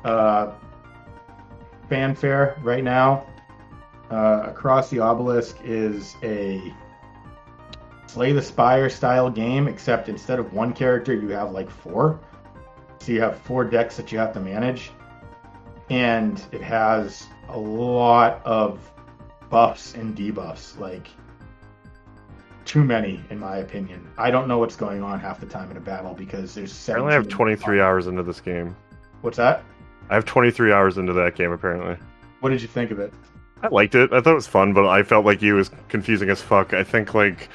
uh, 0.05 0.53
fanfare 1.89 2.57
right 2.61 2.83
now. 2.83 3.27
Uh, 4.09 4.43
Across 4.45 4.89
the 4.89 4.99
Obelisk 4.99 5.57
is 5.63 6.15
a 6.23 6.73
Slay 8.07 8.31
the 8.31 8.41
Spire 8.41 8.89
style 8.89 9.29
game, 9.29 9.67
except 9.67 10.07
instead 10.07 10.39
of 10.39 10.53
one 10.53 10.73
character, 10.73 11.13
you 11.13 11.29
have 11.29 11.51
like 11.51 11.69
four. 11.69 12.19
So 12.99 13.11
you 13.11 13.21
have 13.21 13.37
four 13.39 13.65
decks 13.65 13.97
that 13.97 14.11
you 14.11 14.17
have 14.19 14.33
to 14.33 14.39
manage. 14.39 14.91
And 15.89 16.41
it 16.51 16.61
has 16.61 17.27
a 17.49 17.57
lot 17.57 18.41
of 18.45 18.79
buffs 19.49 19.95
and 19.95 20.15
debuffs. 20.15 20.79
Like, 20.79 21.09
too 22.63 22.83
many, 22.83 23.23
in 23.29 23.39
my 23.39 23.57
opinion. 23.57 24.09
I 24.17 24.31
don't 24.31 24.47
know 24.47 24.57
what's 24.57 24.75
going 24.75 25.03
on 25.03 25.19
half 25.19 25.39
the 25.39 25.45
time 25.45 25.69
in 25.69 25.77
a 25.77 25.81
battle 25.81 26.13
because 26.13 26.55
there's 26.55 26.89
I 26.89 26.93
only 26.93 27.13
have 27.13 27.23
17 27.23 27.35
23 27.35 27.81
hours 27.81 28.07
into 28.07 28.23
this 28.23 28.41
game. 28.41 28.75
What's 29.21 29.37
that? 29.37 29.63
I 30.09 30.15
have 30.15 30.25
23 30.25 30.71
hours 30.71 30.97
into 30.97 31.13
that 31.13 31.35
game 31.35 31.51
apparently. 31.51 31.97
What 32.41 32.49
did 32.49 32.61
you 32.61 32.67
think 32.67 32.91
of 32.91 32.99
it? 32.99 33.13
I 33.63 33.69
liked 33.69 33.95
it. 33.95 34.11
I 34.13 34.21
thought 34.21 34.31
it 34.31 34.35
was 34.35 34.47
fun, 34.47 34.73
but 34.73 34.85
I 34.87 35.01
felt 35.01 35.25
like 35.25 35.41
you 35.41 35.55
was 35.55 35.71
confusing 35.89 36.29
as 36.29 36.41
fuck. 36.41 36.73
I 36.73 36.83
think 36.83 37.13
like 37.13 37.49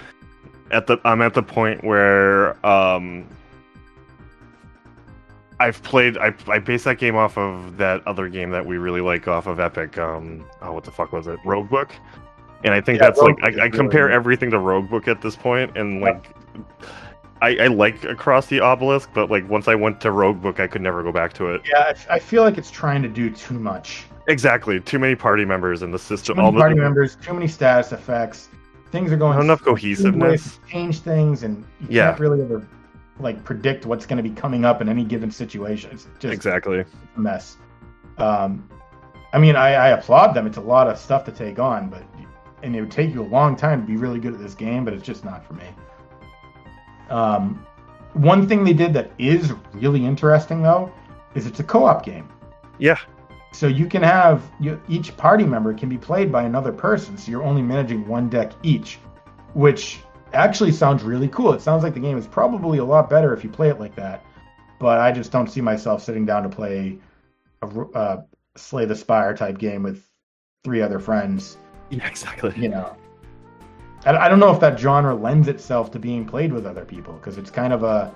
at 0.71 0.87
the 0.87 0.99
I'm 1.05 1.23
at 1.23 1.35
the 1.35 1.43
point 1.43 1.85
where 1.85 2.55
um 2.67 3.27
I've 5.61 5.83
played 5.83 6.17
I 6.19 6.35
I 6.49 6.59
based 6.59 6.85
that 6.87 6.99
game 6.99 7.17
off 7.17 7.37
of 7.37 7.77
that 7.77 8.05
other 8.07 8.29
game 8.29 8.51
that 8.51 8.65
we 8.65 8.79
really 8.79 9.03
like 9.03 9.29
off 9.29 9.47
of 9.47 9.61
Epic. 9.61 9.99
Um 9.99 10.45
oh 10.63 10.73
what 10.73 10.85
the 10.85 10.91
fuck 10.91 11.13
was 11.13 11.27
it? 11.27 11.39
Roguebook. 11.45 11.91
And 12.65 12.75
I 12.75 12.81
think 12.81 12.99
Yeah, 12.99 13.07
that's 13.07 13.21
like 13.21 13.37
I, 13.43 13.65
I 13.67 13.69
compare 13.69 14.09
good. 14.09 14.15
everything 14.15 14.51
to 14.51 14.57
Roguebook 14.59 15.07
at 15.07 15.21
this 15.23 15.37
point 15.37 15.77
and 15.77 16.01
Yeah. 16.01 16.19
I, 17.43 17.57
I 17.57 17.67
like 17.69 18.05
Across 18.05 18.47
the 18.47 18.61
Obelisk, 18.61 19.11
but 19.15 19.31
like 19.31 19.49
once 19.49 19.67
I 19.69 19.75
went 19.75 20.01
to 20.03 20.11
Rogue 20.11 20.43
Book, 20.43 20.61
I 20.61 20.67
could 20.67 20.83
never 20.83 21.03
go 21.03 21.11
back 21.13 21.33
to 21.35 21.47
it. 21.49 21.63
Yeah, 21.69 21.95
I, 22.11 22.17
I 22.17 22.19
feel 22.19 22.43
like 22.43 22.59
it's 22.59 22.71
trying 22.71 23.03
to 23.03 23.09
do 23.09 23.31
too 23.31 23.59
much. 23.59 24.05
Exactly, 24.29 24.79
too 24.81 24.99
many 24.99 25.15
party 25.15 25.45
members 25.45 25.83
in 25.83 25.91
the 25.91 25.99
system. 25.99 26.37
Too 26.37 26.43
many 26.43 26.47
all 26.47 26.53
the- 26.53 26.59
party 26.61 26.75
members, 26.77 27.17
too 27.17 27.33
many 27.35 27.49
status 27.49 27.93
effects. 27.93 28.49
Things 28.93 29.13
are 29.13 29.17
going 29.17 29.37
Not 29.37 29.45
enough 29.45 29.63
cohesiveness. 29.63 30.59
Change 30.69 30.99
things, 31.01 31.43
and 31.45 31.65
you 31.81 31.87
Yeah. 31.91 32.09
can't 32.09 32.21
really 32.21 32.43
ever 32.43 32.67
like 33.21 33.43
predict 33.45 33.87
what's 33.87 34.05
going 34.07 34.17
to 34.17 34.23
be 34.29 34.35
coming 34.35 34.65
up 34.65 34.81
in 34.81 34.89
any 34.89 35.05
given 35.05 35.31
situation. 35.31 35.91
It's 35.93 36.09
just 36.19 36.33
Exactly. 36.35 36.85
a 37.17 37.21
mess. 37.21 37.57
Um, 38.19 38.69
I 39.33 39.39
mean, 39.39 39.57
I, 39.57 39.75
I 39.75 39.89
applaud 39.91 40.33
them. 40.35 40.47
It's 40.47 40.57
a 40.57 40.61
lot 40.63 40.89
of 40.89 40.99
stuff 40.99 41.25
to 41.27 41.33
take 41.33 41.59
on, 41.59 41.89
but 41.89 42.03
and 42.63 42.75
it 42.77 42.81
would 42.81 42.91
take 42.91 43.15
you 43.15 43.23
a 43.23 43.25
long 43.31 43.57
time 43.57 43.81
to 43.81 43.87
be 43.87 43.97
really 43.97 44.19
good 44.21 44.35
at 44.35 44.41
this 44.41 44.55
game, 44.55 44.85
but 44.85 44.93
it's 44.93 45.05
just 45.05 45.25
not 45.25 45.45
for 45.47 45.55
me. 45.55 45.65
Um, 47.11 47.65
one 48.15 48.49
thing 48.49 48.65
they 48.65 48.73
did 48.73 48.93
that 48.95 49.11
is 49.19 49.53
really 49.73 50.05
interesting 50.05 50.63
though 50.63 50.93
is 51.35 51.47
it's 51.47 51.61
a 51.61 51.65
co-op 51.65 52.05
game. 52.05 52.29
Yeah. 52.79 52.99
So 53.53 53.67
you 53.67 53.87
can 53.87 54.03
have 54.03 54.43
you, 54.61 54.81
each 54.89 55.17
party 55.17 55.45
member 55.45 55.75
can 55.75 55.89
be 55.89 55.99
played 55.99 56.31
by 56.31 56.45
another 56.45 56.73
person, 56.73 57.17
so 57.19 57.31
you're 57.31 57.43
only 57.43 57.63
managing 57.63 58.07
one 58.07 58.29
deck 58.29 58.53
each, 58.63 58.99
which 59.55 60.01
actually 60.33 60.73
sounds 60.73 61.03
really 61.03 61.29
cool. 61.29 61.53
It 61.53 61.61
sounds 61.61 61.83
like 61.83 61.95
the 61.95 62.01
game 62.01 62.17
is 62.17 62.27
probably 62.27 62.79
a 62.79 62.85
lot 62.85 63.11
better 63.11 63.35
if 63.35 63.43
you 63.43 63.51
play 63.51 63.69
it 63.69 63.81
like 63.81 63.95
that. 63.97 64.25
But 64.79 64.99
I 64.99 65.13
just 65.13 65.33
don't 65.33 65.49
see 65.49 65.61
myself 65.61 66.03
sitting 66.03 66.25
down 66.25 66.45
to 66.45 66.49
play 66.49 66.99
a 67.63 67.67
uh, 67.67 68.23
Slay 68.57 68.85
the 68.85 68.97
Spire 68.97 69.35
type 69.35 69.59
game 69.59 69.83
with 69.83 70.05
three 70.65 70.81
other 70.83 70.99
friends. 70.99 71.57
Yeah, 71.91 72.07
exactly. 72.07 72.55
You 72.57 72.69
know, 72.69 72.97
I, 74.07 74.29
don't 74.29 74.41
know 74.41 74.53
if 74.53 74.61
that 74.61 74.79
genre 74.79 75.15
lends 75.15 75.49
itself 75.49 75.91
to 75.93 75.99
being 75.99 76.25
played 76.25 76.53
with 76.53 76.67
other 76.67 76.85
people 76.85 77.15
because 77.15 77.37
it's 77.37 77.51
kind 77.51 77.73
of 77.73 77.83
a 77.83 78.13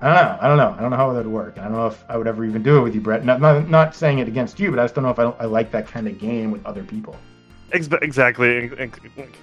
I 0.00 0.08
don't 0.08 0.16
know. 0.16 0.38
I 0.42 0.48
don't 0.48 0.56
know. 0.58 0.74
I 0.76 0.80
don't 0.82 0.90
know 0.90 0.96
how 0.96 1.12
that 1.14 1.24
would 1.24 1.32
work. 1.32 1.58
I 1.58 1.64
don't 1.64 1.72
know 1.72 1.86
if 1.86 2.04
I 2.08 2.18
would 2.18 2.26
ever 2.26 2.44
even 2.44 2.62
do 2.62 2.78
it 2.78 2.82
with 2.82 2.94
you, 2.94 3.00
Brett. 3.00 3.24
Not, 3.24 3.40
not, 3.40 3.70
not 3.70 3.94
saying 3.94 4.18
it 4.18 4.28
against 4.28 4.60
you, 4.60 4.70
but 4.70 4.78
I 4.78 4.84
just 4.84 4.94
don't 4.94 5.04
know 5.04 5.10
if 5.10 5.18
I, 5.18 5.24
I 5.42 5.46
like 5.46 5.70
that 5.70 5.86
kind 5.86 6.06
of 6.06 6.18
game 6.18 6.50
with 6.50 6.64
other 6.66 6.84
people. 6.84 7.16
Ex- 7.72 7.88
Exactly. 8.00 8.70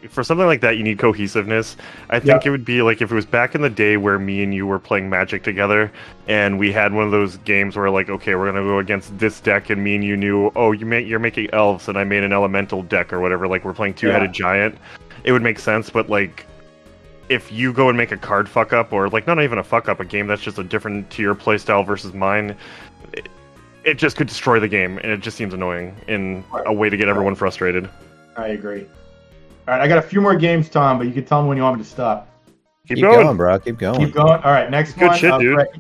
For 0.10 0.24
something 0.24 0.46
like 0.48 0.62
that, 0.62 0.78
you 0.78 0.84
need 0.84 0.98
cohesiveness. 0.98 1.76
I 2.10 2.20
think 2.20 2.44
Yeah. 2.44 2.48
it 2.48 2.52
would 2.52 2.64
be 2.66 2.82
like 2.82 3.02
if 3.02 3.12
it 3.12 3.16
was 3.16 3.26
back 3.26 3.54
in 3.54 3.62
the 3.62 3.70
day 3.70 3.98
where 3.98 4.18
me 4.18 4.44
and 4.44 4.54
you 4.54 4.66
were 4.66 4.80
playing 4.80 5.10
Magic 5.10 5.44
together, 5.44 5.92
and 6.28 6.58
we 6.58 6.72
had 6.72 6.94
one 6.94 7.04
of 7.04 7.12
those 7.12 7.38
games 7.38 7.76
where 7.76 7.90
like, 7.90 8.10
okay, 8.10 8.36
we're 8.36 8.46
gonna 8.46 8.62
go 8.64 8.80
against 8.80 9.18
this 9.20 9.40
deck, 9.42 9.70
and 9.70 9.84
me 9.84 9.96
and 9.96 10.04
you 10.04 10.16
knew, 10.16 10.52
oh, 10.56 10.72
you 10.72 10.86
make 10.86 11.06
you're 11.08 11.20
making 11.20 11.50
elves, 11.54 11.88
and 11.90 11.98
I 11.98 12.06
made 12.06 12.24
an 12.24 12.32
elemental 12.34 12.82
deck 12.84 13.12
or 13.12 13.20
whatever. 13.20 13.48
Like 13.48 13.66
we're 13.66 13.74
playing 13.74 13.96
two-headed 13.96 14.32
giant. 14.34 14.78
It 15.26 15.32
would 15.34 15.44
make 15.44 15.60
sense, 15.60 15.90
but 15.90 16.10
like. 16.10 16.46
If 17.30 17.54
you 17.54 17.72
go 17.72 17.88
and 17.88 17.98
make 17.98 18.12
a 18.12 18.18
card 18.18 18.50
fuck 18.50 18.74
up, 18.74 18.92
or 18.92 19.08
like 19.10 19.26
not 19.28 19.42
even 19.42 19.58
a 19.58 19.64
fuck 19.64 19.88
up, 19.88 20.02
a 20.02 20.06
game 20.06 20.28
that's 20.28 20.42
just 20.42 20.60
a 20.60 20.64
different 20.64 21.10
to 21.12 21.22
your 21.22 21.34
playstyle 21.34 21.84
versus 21.86 22.14
mine, 22.14 22.54
it, 23.14 23.30
it 23.86 23.94
just 23.98 24.18
could 24.18 24.28
destroy 24.28 24.60
the 24.60 24.68
game, 24.68 24.98
and 25.00 25.10
it 25.10 25.22
just 25.22 25.38
seems 25.38 25.54
annoying 25.54 25.96
in 26.10 26.44
a 26.66 26.74
way 26.74 26.90
to 26.90 26.98
get 26.98 27.08
everyone 27.08 27.34
frustrated. 27.34 27.90
I 28.36 28.48
agree. 28.50 28.88
All 29.68 29.74
right, 29.76 29.82
I 29.82 29.88
got 29.88 29.98
a 29.98 30.02
few 30.02 30.20
more 30.22 30.36
games, 30.36 30.70
Tom, 30.70 30.98
but 30.98 31.08
you 31.08 31.14
can 31.14 31.26
tell 31.26 31.42
me 31.42 31.48
when 31.50 31.58
you 31.58 31.64
want 31.64 31.78
me 31.78 31.84
to 31.84 31.90
stop. 31.90 32.30
Keep, 32.88 32.98
Keep 32.98 33.04
going. 33.06 33.24
going, 33.26 33.38
bro. 33.38 33.60
Keep 33.60 33.78
going. 33.78 34.00
Keep 34.06 34.14
going. 34.14 34.42
All 34.44 34.52
right, 34.52 34.70
next 34.70 34.94
Good 34.98 35.08
one. 35.08 35.18
shit, 35.18 35.32
uh, 35.32 35.38
dude. 35.38 35.56
Brett, 35.56 35.76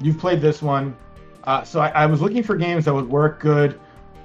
you've 0.00 0.18
played 0.18 0.40
this 0.40 0.62
one. 0.62 0.96
Uh, 1.44 1.62
so 1.62 1.80
I, 1.80 1.88
I 1.90 2.06
was 2.06 2.20
looking 2.20 2.42
for 2.42 2.56
games 2.56 2.84
that 2.86 2.94
would 2.94 3.08
work 3.08 3.40
good 3.40 3.78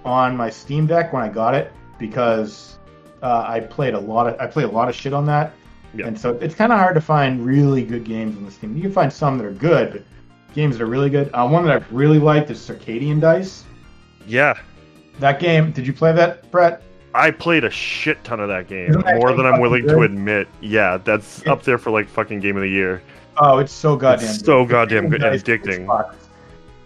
on 0.05 0.35
my 0.37 0.49
Steam 0.49 0.85
Deck 0.87 1.11
when 1.13 1.21
I 1.21 1.29
got 1.29 1.53
it 1.55 1.71
because 1.99 2.77
uh, 3.21 3.43
I 3.47 3.59
played 3.61 3.93
a 3.93 3.99
lot 3.99 4.27
of 4.27 4.39
I 4.39 4.47
played 4.47 4.65
a 4.65 4.71
lot 4.71 4.87
of 4.89 4.95
shit 4.95 5.13
on 5.13 5.25
that, 5.27 5.53
Yeah. 5.93 6.07
and 6.07 6.17
so 6.19 6.31
it's 6.37 6.55
kind 6.55 6.71
of 6.71 6.79
hard 6.79 6.95
to 6.95 7.01
find 7.01 7.45
really 7.45 7.83
good 7.83 8.03
games 8.05 8.37
on 8.37 8.45
the 8.45 8.51
Steam. 8.51 8.75
You 8.75 8.81
can 8.83 8.91
find 8.91 9.11
some 9.11 9.37
that 9.37 9.45
are 9.45 9.51
good, 9.51 9.91
but 9.91 10.53
games 10.53 10.77
that 10.77 10.83
are 10.83 10.87
really 10.87 11.09
good. 11.09 11.29
Uh, 11.33 11.47
one 11.47 11.65
that 11.65 11.73
I've 11.75 11.91
really 11.93 12.19
liked 12.19 12.49
is 12.51 12.59
Circadian 12.59 13.19
Dice. 13.19 13.63
Yeah, 14.27 14.57
That 15.19 15.39
game. 15.41 15.71
Did 15.71 15.85
you 15.85 15.91
play 15.93 16.13
that, 16.13 16.49
Brett? 16.51 16.81
I 17.15 17.31
played 17.31 17.63
a 17.63 17.69
shit 17.69 18.23
ton 18.23 18.39
of 18.39 18.47
that 18.49 18.67
game, 18.67 18.91
that 18.93 19.17
more 19.17 19.33
than 19.35 19.45
I'm 19.45 19.59
willing 19.59 19.87
to 19.87 20.01
admit. 20.01 20.47
Yeah, 20.61 20.97
that's 20.97 21.45
up 21.47 21.63
there 21.63 21.77
for 21.77 21.91
like 21.91 22.07
fucking 22.07 22.39
game 22.39 22.55
of 22.55 22.63
the 22.63 22.69
year. 22.69 23.01
Oh, 23.37 23.59
it's 23.59 23.71
so 23.71 23.95
goddamn. 23.95 24.29
It's 24.29 24.37
good. 24.39 24.45
so 24.45 24.65
goddamn 24.65 25.09
good 25.09 25.23
and 25.23 25.39
addicting. 25.39 26.15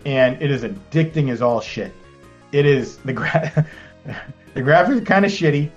And 0.05 0.41
it 0.41 0.51
is 0.51 0.63
addicting 0.63 1.29
as 1.29 1.41
all 1.41 1.61
shit. 1.61 1.93
It 2.51 2.65
is 2.65 2.97
the 2.97 3.13
gra- 3.13 3.67
the 4.53 4.61
graphics 4.61 5.01
are 5.01 5.05
kind 5.05 5.25
of 5.25 5.31
shitty. 5.31 5.69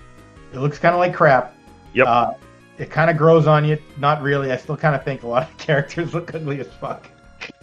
It 0.52 0.58
looks 0.58 0.78
kind 0.78 0.94
of 0.94 0.98
like 0.98 1.14
crap. 1.14 1.54
Yep. 1.94 2.06
Uh, 2.06 2.32
it 2.78 2.90
kind 2.90 3.10
of 3.10 3.16
grows 3.16 3.46
on 3.46 3.64
you. 3.64 3.78
Not 3.98 4.22
really. 4.22 4.50
I 4.52 4.56
still 4.56 4.76
kind 4.76 4.94
of 4.94 5.04
think 5.04 5.22
a 5.22 5.26
lot 5.26 5.50
of 5.50 5.56
characters 5.58 6.14
look 6.14 6.34
ugly 6.34 6.60
as 6.60 6.68
fuck. 6.68 7.06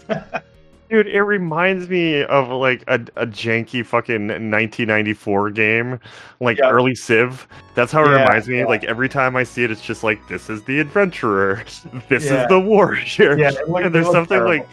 Dude, 0.89 1.07
it 1.07 1.21
reminds 1.21 1.89
me 1.89 2.23
of 2.23 2.47
like 2.49 2.83
a, 2.88 2.95
a 3.17 3.27
janky 3.27 3.85
fucking 3.85 4.27
1994 4.27 5.49
game, 5.51 5.99
like 6.39 6.57
Yeah. 6.59 6.69
early 6.69 6.95
Civ. 6.95 7.45
That's 7.75 7.91
how 7.91 8.03
it 8.05 8.11
Yeah, 8.11 8.21
reminds 8.23 8.47
me. 8.47 8.59
yeah. 8.59 8.65
Like 8.65 8.83
every 8.85 9.09
time 9.09 9.35
I 9.35 9.43
see 9.43 9.63
it, 9.65 9.71
it's 9.71 9.81
just 9.81 10.03
like 10.03 10.19
this 10.29 10.49
is 10.49 10.63
the 10.63 10.79
adventurer, 10.79 11.63
this 12.09 12.23
is 12.25 12.47
the 12.47 12.59
warrior. 12.59 13.38
Yeah, 13.38 13.49
it 13.51 13.67
and 13.67 13.93
there's 13.93 14.09
something 14.09 14.38
terrible. 14.39 14.65
like 14.65 14.67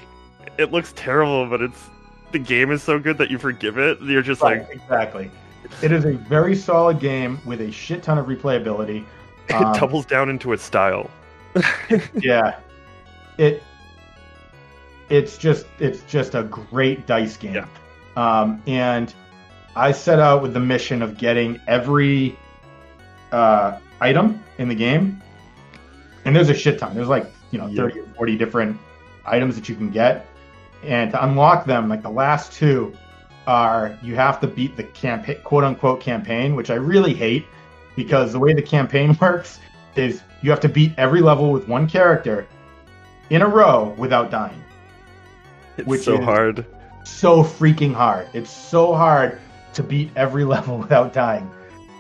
it 0.58 0.70
looks 0.70 0.92
terrible, 0.94 1.46
but 1.48 1.60
it's 1.60 1.90
the 2.30 2.38
game 2.38 2.70
is 2.70 2.82
so 2.82 2.98
good 2.98 3.18
that 3.18 3.30
you 3.30 3.38
forgive 3.38 3.76
it. 3.78 4.00
You're 4.00 4.22
just 4.22 4.40
Right, 4.42 4.60
like 4.60 4.70
exactly. 4.70 5.30
It 5.82 5.90
is 5.92 6.04
a 6.04 6.12
very 6.12 6.54
solid 6.54 7.00
game 7.00 7.40
with 7.44 7.60
a 7.60 7.72
shit 7.72 8.02
ton 8.04 8.18
of 8.18 8.26
replayability. 8.26 9.04
it 9.48 9.54
Um, 9.54 9.72
doubles 9.72 10.06
down 10.06 10.28
into 10.30 10.52
its 10.52 10.62
style. 10.62 11.10
yeah 12.14 12.58
it 13.38 13.62
it's 15.11 15.36
just 15.38 15.66
it's 15.78 16.02
just 16.05 16.34
a 16.34 16.42
great 16.44 17.07
dice 17.07 17.36
game 17.36 17.55
Yeah. 17.55 17.66
um, 18.16 18.62
and 18.66 19.12
i 19.76 19.92
set 19.92 20.18
out 20.18 20.42
with 20.42 20.55
the 20.55 20.61
mission 20.61 21.02
of 21.02 21.18
getting 21.18 21.61
every 21.66 22.36
uh, 23.32 23.78
item 24.00 24.42
in 24.59 24.68
the 24.68 24.74
game 24.74 25.20
and 26.24 26.34
there's 26.34 26.48
a 26.48 26.55
shit 26.55 26.78
ton 26.78 26.94
there's 26.94 27.09
like 27.09 27.26
you 27.50 27.59
know 27.59 27.66
Yeah. 27.66 27.82
30 27.82 28.00
or 28.00 28.07
40 28.16 28.36
different 28.36 28.80
items 29.26 29.57
that 29.57 29.68
you 29.68 29.74
can 29.74 29.90
get 29.90 30.26
and 30.82 31.11
to 31.12 31.24
unlock 31.24 31.64
them 31.66 31.88
like 31.88 32.02
the 32.02 32.11
last 32.11 32.52
two 32.52 32.94
are 33.46 33.96
you 34.02 34.14
have 34.14 34.40
to 34.40 34.46
beat 34.46 34.76
the 34.76 34.84
campaign 34.84 35.36
quote 35.44 35.64
unquote 35.64 36.00
campaign 36.00 36.55
which 36.57 36.70
i 36.70 36.74
really 36.74 37.12
hate 37.14 37.44
because 37.96 38.32
the 38.32 38.38
way 38.38 38.52
the 38.55 38.62
campaign 38.62 39.16
works 39.20 39.61
is 39.96 40.22
you 40.42 40.50
have 40.50 40.61
to 40.61 40.68
beat 40.68 40.92
every 40.98 41.20
level 41.20 41.52
with 41.52 41.68
one 41.68 41.86
character 41.88 42.46
in 43.30 43.40
a 43.40 43.46
row 43.48 43.94
without 43.96 44.30
dying. 44.30 44.62
It's 45.78 45.86
which 45.88 46.02
so 46.02 46.18
is- 46.18 46.24
hard. 46.24 46.66
So 47.04 47.42
freaking 47.42 47.92
hard. 47.92 48.28
It's 48.32 48.50
so 48.50 48.94
hard 48.94 49.38
to 49.74 49.82
beat 49.82 50.10
every 50.16 50.44
level 50.54 50.78
without 50.78 51.12
dying. 51.12 51.50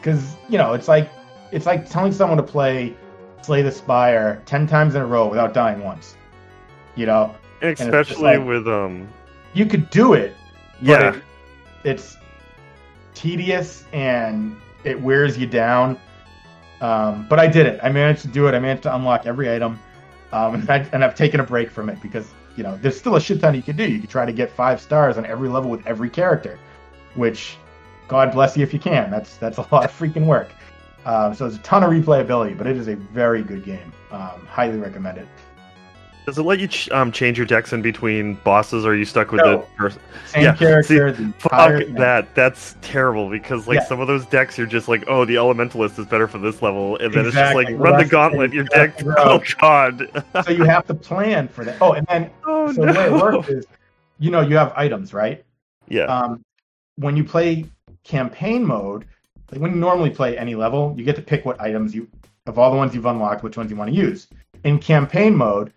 Cuz 0.02 0.36
you 0.48 0.58
know, 0.58 0.72
it's 0.74 0.88
like 0.88 1.10
it's 1.52 1.66
like 1.66 1.88
telling 1.88 2.12
someone 2.12 2.36
to 2.38 2.42
play 2.42 2.94
Slay 3.42 3.62
the 3.62 3.70
Spire 3.70 4.42
10 4.46 4.66
times 4.66 4.94
in 4.94 5.02
a 5.02 5.06
row 5.06 5.28
without 5.28 5.52
dying 5.52 5.82
once. 5.84 6.16
You 6.96 7.06
know, 7.06 7.34
And 7.60 7.70
it's 7.70 7.80
just 7.80 7.92
especially 7.94 8.38
like- 8.38 8.46
with 8.46 8.66
um 8.68 9.08
you 9.52 9.66
could 9.66 9.88
do 9.90 10.14
it, 10.14 10.34
yeah. 10.80 11.14
it- 11.14 11.22
it's 11.84 12.16
tedious 13.14 13.84
and 13.92 14.56
it 14.84 15.00
wears 15.00 15.36
you 15.38 15.46
down. 15.46 15.98
Um, 16.80 17.26
but 17.28 17.38
I 17.38 17.46
did 17.46 17.66
it. 17.66 17.80
I 17.82 17.88
managed 17.90 18.22
to 18.22 18.28
do 18.28 18.46
it. 18.48 18.54
I 18.54 18.58
managed 18.58 18.82
to 18.84 18.94
unlock 18.94 19.26
every 19.26 19.52
item, 19.54 19.78
um, 20.32 20.54
and, 20.56 20.70
I, 20.70 20.86
and 20.92 21.04
I've 21.04 21.14
taken 21.14 21.40
a 21.40 21.44
break 21.44 21.70
from 21.70 21.88
it 21.88 22.00
because 22.02 22.32
you 22.56 22.62
know 22.62 22.78
there's 22.80 22.98
still 22.98 23.16
a 23.16 23.20
shit 23.20 23.40
ton 23.40 23.54
you 23.54 23.62
can 23.62 23.76
do. 23.76 23.84
You 23.84 23.98
can 23.98 24.08
try 24.08 24.24
to 24.26 24.32
get 24.32 24.50
five 24.50 24.80
stars 24.80 25.16
on 25.18 25.26
every 25.26 25.48
level 25.48 25.70
with 25.70 25.86
every 25.86 26.10
character, 26.10 26.58
which 27.14 27.56
God 28.08 28.32
bless 28.32 28.56
you 28.56 28.62
if 28.62 28.72
you 28.72 28.80
can. 28.80 29.10
That's 29.10 29.36
that's 29.36 29.58
a 29.58 29.66
lot 29.72 29.84
of 29.84 29.90
freaking 29.90 30.26
work. 30.26 30.50
Um, 31.04 31.34
so 31.34 31.44
there's 31.44 31.58
a 31.58 31.62
ton 31.62 31.82
of 31.82 31.90
replayability, 31.90 32.56
but 32.56 32.66
it 32.66 32.76
is 32.76 32.88
a 32.88 32.96
very 32.96 33.42
good 33.42 33.64
game. 33.64 33.92
Um, 34.10 34.46
highly 34.46 34.78
recommend 34.78 35.18
it. 35.18 35.28
Does 36.26 36.38
it 36.38 36.42
let 36.42 36.58
you 36.58 36.68
ch- 36.68 36.90
um 36.90 37.12
change 37.12 37.36
your 37.36 37.46
decks 37.46 37.72
in 37.72 37.82
between 37.82 38.34
bosses 38.44 38.86
or 38.86 38.92
are 38.92 38.94
you 38.94 39.04
stuck 39.04 39.30
with 39.30 39.42
No. 39.42 39.58
the 39.58 39.66
person? 39.76 40.00
Same 40.26 40.44
Yeah, 40.44 40.54
character, 40.56 41.08
entire 41.08 41.78
Fuck 41.78 41.86
thing. 41.86 41.94
that. 41.96 42.34
That's 42.34 42.76
terrible 42.80 43.28
because 43.28 43.66
like 43.68 43.76
Yeah. 43.80 43.84
some 43.84 44.00
of 44.00 44.06
those 44.06 44.24
decks 44.26 44.56
you're 44.56 44.66
just 44.66 44.88
like, 44.88 45.04
oh, 45.06 45.24
the 45.26 45.34
elementalist 45.34 45.98
is 45.98 46.06
better 46.06 46.26
for 46.26 46.38
this 46.38 46.62
level, 46.62 46.96
and 46.98 47.12
then 47.12 47.26
it's 47.26 47.34
just 47.34 47.54
like 47.54 47.68
Well, 47.68 47.76
run 47.92 47.98
the 47.98 48.06
gauntlet. 48.06 48.52
Your 48.52 48.64
deck. 48.64 49.00
Oh 49.18 49.42
god. 49.60 50.08
so 50.44 50.50
you 50.50 50.64
have 50.64 50.86
to 50.86 50.94
plan 50.94 51.46
for 51.48 51.64
that. 51.64 51.76
Oh, 51.80 51.92
and 51.92 52.06
then 52.06 52.30
oh 52.46 52.72
so 52.72 52.82
no. 52.82 52.92
the 52.92 52.98
way 52.98 53.06
it 53.06 53.12
works 53.12 53.48
is, 53.48 53.66
you 54.18 54.30
know, 54.30 54.40
you 54.40 54.56
have 54.56 54.72
items, 54.76 55.12
right? 55.12 55.44
yeah. 55.88 56.04
Um, 56.04 56.42
when 56.96 57.16
you 57.16 57.24
play 57.24 57.66
campaign 58.04 58.64
mode, 58.64 59.04
like 59.50 59.60
when 59.60 59.72
you 59.72 59.76
normally 59.78 60.10
play 60.10 60.38
any 60.38 60.54
level, 60.54 60.94
you 60.96 61.04
get 61.04 61.16
to 61.16 61.22
pick 61.22 61.44
what 61.44 61.60
items 61.60 61.94
you, 61.94 62.08
of 62.46 62.58
all 62.58 62.70
the 62.70 62.76
ones 62.76 62.94
you've 62.94 63.04
unlocked, 63.06 63.42
which 63.42 63.56
ones 63.58 63.70
you 63.70 63.76
want 63.76 63.90
to 63.90 63.96
use. 63.96 64.28
In 64.64 64.78
campaign 64.78 65.34
mode, 65.34 65.72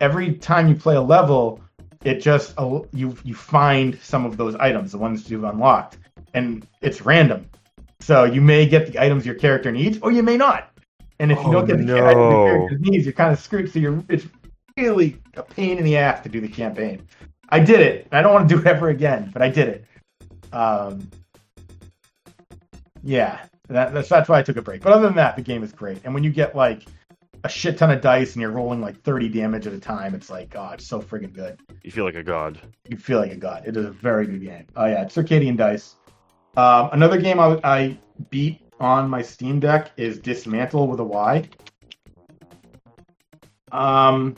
every 0.00 0.34
time 0.34 0.68
you 0.68 0.74
play 0.74 0.96
a 0.96 1.00
level, 1.00 1.60
it 2.04 2.20
just 2.20 2.54
uh, 2.58 2.80
you 2.92 3.16
you 3.24 3.34
find 3.34 3.98
some 4.00 4.24
of 4.24 4.36
those 4.36 4.54
items, 4.56 4.92
the 4.92 4.98
ones 4.98 5.30
you've 5.30 5.44
unlocked, 5.44 5.98
and 6.34 6.66
it's 6.80 7.02
random. 7.02 7.48
So 8.00 8.24
you 8.24 8.40
may 8.40 8.66
get 8.66 8.90
the 8.92 9.02
items 9.02 9.26
your 9.26 9.34
character 9.34 9.72
needs, 9.72 9.98
or 10.02 10.12
you 10.12 10.22
may 10.22 10.36
not. 10.36 10.70
And 11.18 11.32
if 11.32 11.38
you 11.38 11.46
Oh, 11.48 11.52
don't 11.52 11.66
get 11.66 11.78
the 11.78 11.84
no. 11.84 12.06
items 12.06 12.32
your 12.32 12.46
character 12.46 12.78
needs, 12.78 13.04
you're 13.06 13.12
kind 13.12 13.32
of 13.32 13.40
screwed. 13.40 13.72
So 13.72 13.80
you're 13.80 14.02
it's 14.08 14.26
really 14.76 15.20
a 15.36 15.42
pain 15.42 15.78
in 15.78 15.84
the 15.84 15.96
ass 15.96 16.22
to 16.22 16.28
do 16.28 16.40
the 16.40 16.48
campaign. 16.48 17.02
I 17.48 17.58
did 17.60 17.80
it. 17.80 18.06
I 18.12 18.22
don't 18.22 18.32
want 18.32 18.48
to 18.48 18.54
do 18.54 18.60
it 18.60 18.66
ever 18.66 18.90
again, 18.90 19.30
but 19.32 19.42
I 19.42 19.48
did 19.48 19.68
it. 19.68 19.84
Um, 20.52 21.10
yeah, 23.02 23.40
that, 23.68 23.92
that's 23.92 24.08
that's 24.08 24.28
why 24.28 24.38
I 24.38 24.42
took 24.42 24.56
a 24.56 24.62
break. 24.62 24.82
But 24.82 24.92
other 24.92 25.06
than 25.06 25.16
that, 25.16 25.34
the 25.36 25.42
game 25.42 25.62
is 25.62 25.72
great. 25.72 26.00
And 26.04 26.14
when 26.14 26.22
you 26.22 26.30
get 26.30 26.54
like 26.54 26.84
a 27.44 27.48
shit 27.48 27.78
ton 27.78 27.90
of 27.90 28.00
dice 28.00 28.32
and 28.32 28.42
you're 28.42 28.50
rolling 28.50 28.80
like 28.80 29.00
30 29.02 29.28
damage 29.28 29.66
at 29.66 29.72
a 29.72 29.78
time, 29.78 30.14
it's 30.14 30.30
like, 30.30 30.54
oh, 30.56 30.70
it's 30.70 30.86
so 30.86 31.00
friggin' 31.00 31.32
good. 31.32 31.60
You 31.82 31.90
feel 31.90 32.04
like 32.04 32.14
a 32.14 32.22
god. 32.22 32.60
You 32.88 32.96
feel 32.96 33.18
like 33.18 33.32
a 33.32 33.36
god. 33.36 33.64
It 33.66 33.76
is 33.76 33.84
a 33.84 33.90
very 33.90 34.26
good 34.26 34.42
game. 34.42 34.66
Oh 34.76 34.86
yeah, 34.86 35.02
it's 35.02 35.14
Circadian 35.14 35.56
Dice. 35.56 35.96
Um, 36.56 36.90
another 36.92 37.20
game 37.20 37.38
I, 37.38 37.60
I 37.62 37.98
beat 38.30 38.60
on 38.80 39.08
my 39.08 39.22
Steam 39.22 39.60
Deck 39.60 39.92
is 39.96 40.18
Dysmantle 40.18 40.88
with 40.88 41.00
a 41.00 41.04
Y. 41.04 41.48
Um, 43.70 44.36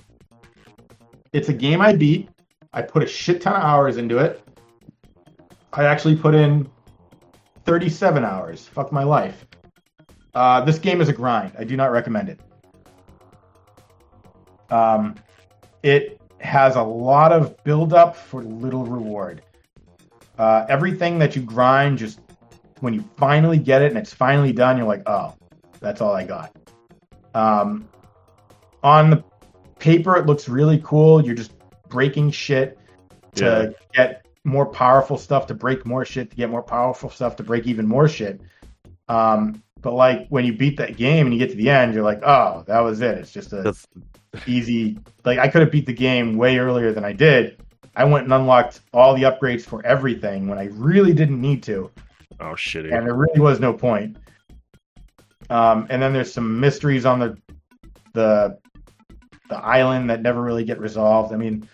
it's 1.32 1.48
a 1.48 1.52
game 1.52 1.80
I 1.80 1.94
beat. 1.94 2.28
I 2.72 2.82
put 2.82 3.02
a 3.02 3.06
shit 3.06 3.40
ton 3.40 3.54
of 3.54 3.62
hours 3.62 3.96
into 3.96 4.18
it. 4.18 4.46
I 5.72 5.84
actually 5.84 6.16
put 6.16 6.34
in 6.34 6.68
37 7.64 8.24
hours. 8.24 8.66
Fuck 8.66 8.92
my 8.92 9.04
life. 9.04 9.46
Uh, 10.34 10.60
this 10.64 10.78
game 10.78 11.00
is 11.00 11.08
a 11.08 11.12
grind. 11.12 11.52
I 11.58 11.64
do 11.64 11.76
not 11.76 11.90
recommend 11.92 12.28
it. 12.28 12.40
Um, 14.70 15.16
it 15.82 16.20
has 16.40 16.76
a 16.76 16.82
lot 16.82 17.32
of 17.32 17.62
build 17.64 17.92
up 17.92 18.16
for 18.16 18.42
little 18.42 18.84
reward. 18.84 19.42
Uh, 20.38 20.64
everything 20.68 21.18
that 21.18 21.36
you 21.36 21.42
grind, 21.42 21.98
just 21.98 22.20
when 22.80 22.94
you 22.94 23.04
finally 23.16 23.58
get 23.58 23.82
it 23.82 23.88
and 23.88 23.98
it's 23.98 24.12
finally 24.12 24.52
done, 24.52 24.78
you're 24.78 24.86
like, 24.86 25.02
oh, 25.06 25.34
that's 25.80 26.00
all 26.00 26.12
I 26.12 26.24
got. 26.24 26.56
Um, 27.34 27.88
on 28.82 29.10
the 29.10 29.22
paper, 29.78 30.16
it 30.16 30.26
looks 30.26 30.48
really 30.48 30.80
cool. 30.82 31.24
You're 31.24 31.34
just 31.34 31.52
breaking 31.88 32.30
shit 32.30 32.78
to 33.34 33.74
get 33.92 34.26
more 34.44 34.66
powerful 34.66 35.18
stuff 35.18 35.46
to 35.48 35.54
break 35.54 35.84
more 35.84 36.04
shit 36.04 36.30
to 36.30 36.36
get 36.36 36.50
more 36.50 36.62
powerful 36.62 37.10
stuff 37.10 37.36
to 37.36 37.42
break 37.42 37.66
even 37.66 37.86
more 37.86 38.08
shit. 38.08 38.40
Um, 39.08 39.62
but 39.82 39.92
like 39.92 40.28
when 40.28 40.44
you 40.44 40.52
beat 40.54 40.76
that 40.78 40.96
game 40.96 41.26
and 41.26 41.34
you 41.34 41.38
get 41.38 41.50
to 41.50 41.56
the 41.56 41.70
end, 41.70 41.94
you're 41.94 42.04
like, 42.04 42.22
oh, 42.22 42.64
that 42.66 42.80
was 42.80 43.00
it. 43.00 43.18
It's 43.18 43.32
just 43.32 43.52
a 43.52 43.74
easy. 44.46 44.98
Like 45.24 45.38
I 45.38 45.48
could 45.48 45.62
have 45.62 45.70
beat 45.70 45.86
the 45.86 45.92
game 45.92 46.36
way 46.36 46.58
earlier 46.58 46.92
than 46.92 47.04
I 47.04 47.12
did. 47.12 47.60
I 47.96 48.04
went 48.04 48.24
and 48.24 48.32
unlocked 48.32 48.80
all 48.92 49.14
the 49.14 49.22
upgrades 49.22 49.62
for 49.62 49.84
everything 49.84 50.46
when 50.46 50.58
I 50.58 50.66
really 50.72 51.12
didn't 51.12 51.40
need 51.40 51.62
to, 51.64 51.90
oh 52.38 52.54
shitty. 52.54 52.96
and 52.96 53.06
there 53.06 53.14
really 53.14 53.40
was 53.40 53.60
no 53.60 53.72
point. 53.72 54.16
Um, 55.50 55.86
and 55.90 56.00
then 56.00 56.12
there's 56.12 56.32
some 56.32 56.60
mysteries 56.60 57.04
on 57.04 57.18
the 57.18 57.36
the 58.14 58.58
the 59.48 59.58
island 59.58 60.08
that 60.10 60.22
never 60.22 60.42
really 60.42 60.64
get 60.64 60.78
resolved. 60.78 61.32
I 61.32 61.36
mean, 61.36 61.68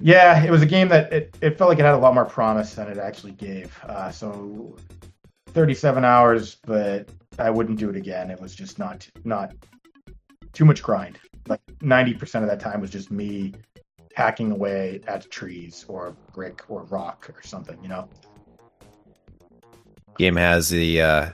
yeah, 0.00 0.44
it 0.44 0.50
was 0.50 0.60
a 0.60 0.66
game 0.66 0.88
that 0.88 1.12
it, 1.12 1.36
it 1.40 1.56
felt 1.56 1.70
like 1.70 1.78
it 1.78 1.84
had 1.84 1.94
a 1.94 1.98
lot 1.98 2.14
more 2.14 2.26
promise 2.26 2.74
than 2.74 2.88
it 2.88 2.98
actually 2.98 3.32
gave. 3.32 3.76
Uh, 3.84 4.10
so 4.10 4.76
37 5.48 6.04
hours, 6.04 6.56
but 6.66 7.08
I 7.38 7.48
wouldn't 7.48 7.78
do 7.78 7.88
it 7.88 7.96
again. 7.96 8.30
It 8.30 8.40
was 8.40 8.54
just 8.54 8.78
not 8.78 9.08
not 9.24 9.54
too 10.54 10.64
much 10.64 10.82
grind. 10.82 11.18
Like 11.46 11.60
90% 11.80 12.42
of 12.42 12.48
that 12.48 12.60
time 12.60 12.80
was 12.80 12.90
just 12.90 13.10
me 13.10 13.52
hacking 14.14 14.52
away 14.52 15.00
at 15.06 15.28
trees 15.30 15.84
or 15.88 16.16
brick 16.32 16.62
or 16.68 16.84
rock 16.84 17.28
or 17.28 17.42
something, 17.42 17.78
you 17.82 17.88
know. 17.88 18.08
Game 20.16 20.36
has 20.36 20.68
the 20.68 21.02
uh, 21.02 21.30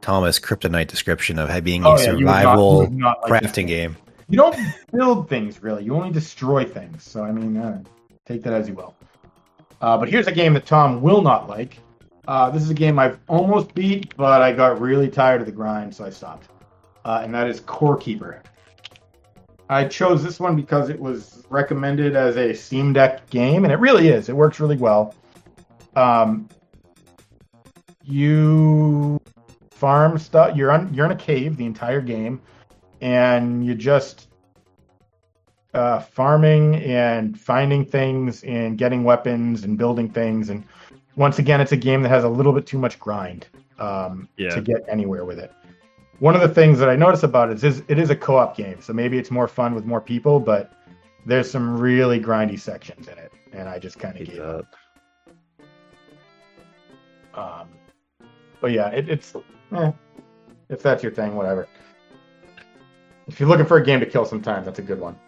Thomas 0.00 0.38
Kryptonite 0.38 0.86
description 0.86 1.38
of 1.38 1.64
being 1.64 1.84
Oh, 1.84 1.94
a 1.94 1.98
yeah, 1.98 2.04
survival 2.04 2.90
not 2.90 3.28
like 3.28 3.42
crafting 3.42 3.66
game. 3.66 3.96
You 4.28 4.38
don't 4.38 4.56
build 4.92 5.28
things 5.28 5.62
really. 5.62 5.84
You 5.84 5.94
only 5.94 6.10
destroy 6.10 6.64
things. 6.64 7.02
So 7.02 7.24
I 7.24 7.32
mean, 7.32 7.56
uh, 7.56 7.82
take 8.24 8.42
that 8.44 8.52
as 8.52 8.68
you 8.68 8.74
will. 8.74 8.94
Uh, 9.80 9.98
but 9.98 10.08
here's 10.08 10.26
a 10.26 10.32
game 10.32 10.54
that 10.54 10.64
Tom 10.64 11.02
will 11.02 11.20
not 11.20 11.48
like. 11.48 11.78
Uh, 12.26 12.48
this 12.50 12.62
is 12.62 12.70
a 12.70 12.74
game 12.74 12.98
I've 12.98 13.18
almost 13.28 13.74
beat, 13.74 14.16
but 14.16 14.40
I 14.40 14.52
got 14.52 14.80
really 14.80 15.08
tired 15.08 15.40
of 15.40 15.46
the 15.46 15.52
grind, 15.52 15.94
so 15.94 16.04
I 16.06 16.10
stopped. 16.10 16.48
Uh, 17.04 17.20
and 17.22 17.34
that 17.34 17.48
is 17.48 17.60
Core 17.60 17.96
Keeper. 17.96 18.42
I 19.68 19.86
chose 19.86 20.22
this 20.22 20.38
one 20.38 20.56
because 20.56 20.90
it 20.90 20.98
was 20.98 21.44
recommended 21.48 22.16
as 22.16 22.36
a 22.36 22.54
Steam 22.54 22.92
Deck 22.92 23.28
game, 23.30 23.64
and 23.64 23.72
it 23.72 23.78
really 23.78 24.08
is. 24.08 24.28
It 24.28 24.36
works 24.36 24.60
really 24.60 24.76
well. 24.76 25.14
Um, 25.96 26.48
you 28.02 29.20
farm 29.70 30.18
stuff. 30.18 30.56
You're 30.56 30.70
on. 30.70 30.92
You're 30.92 31.06
in 31.06 31.12
a 31.12 31.16
cave 31.16 31.56
the 31.56 31.64
entire 31.64 32.00
game 32.00 32.40
and 33.04 33.64
you 33.64 33.74
just 33.74 34.28
uh, 35.74 36.00
farming 36.00 36.76
and 36.76 37.38
finding 37.38 37.84
things 37.84 38.42
and 38.44 38.78
getting 38.78 39.04
weapons 39.04 39.64
and 39.64 39.76
building 39.76 40.08
things. 40.08 40.48
And 40.48 40.64
once 41.16 41.38
again, 41.38 41.60
it's 41.60 41.72
a 41.72 41.76
game 41.76 42.02
that 42.02 42.08
has 42.08 42.24
a 42.24 42.28
little 42.28 42.52
bit 42.52 42.66
too 42.66 42.78
much 42.78 42.98
grind 42.98 43.46
um, 43.78 44.26
Yeah. 44.38 44.54
to 44.54 44.62
get 44.62 44.84
anywhere 44.88 45.24
with 45.26 45.38
it. 45.38 45.52
One 46.20 46.34
of 46.34 46.40
the 46.40 46.48
things 46.48 46.78
that 46.78 46.88
I 46.88 46.96
notice 46.96 47.24
about 47.24 47.50
it 47.50 47.56
is, 47.56 47.64
is 47.64 47.82
it 47.88 47.98
is 47.98 48.10
a 48.10 48.16
co-op 48.16 48.56
game, 48.56 48.80
so 48.80 48.92
maybe 48.92 49.18
it's 49.18 49.30
more 49.30 49.48
fun 49.48 49.74
with 49.74 49.84
more 49.84 50.00
people, 50.00 50.38
but 50.38 50.72
there's 51.26 51.50
some 51.50 51.78
really 51.78 52.20
grindy 52.20 52.58
sections 52.58 53.08
in 53.08 53.18
it, 53.18 53.32
and 53.52 53.68
I 53.68 53.78
just 53.78 53.98
kind 53.98 54.18
of 54.18 54.26
gave 54.26 54.40
up. 54.40 54.76
Um, 57.34 57.68
but 58.60 58.70
yeah, 58.70 58.88
it, 58.90 59.08
it's 59.08 59.34
eh, 59.72 59.90
if 60.68 60.82
that's 60.82 61.02
your 61.02 61.12
thing, 61.12 61.34
whatever. 61.34 61.66
If 63.26 63.40
you're 63.40 63.48
looking 63.48 63.66
for 63.66 63.78
a 63.78 63.84
game 63.84 64.00
to 64.00 64.06
kill 64.06 64.24
sometimes, 64.24 64.66
that's 64.66 64.78
a 64.78 64.82
good 64.82 65.00
one. 65.00 65.18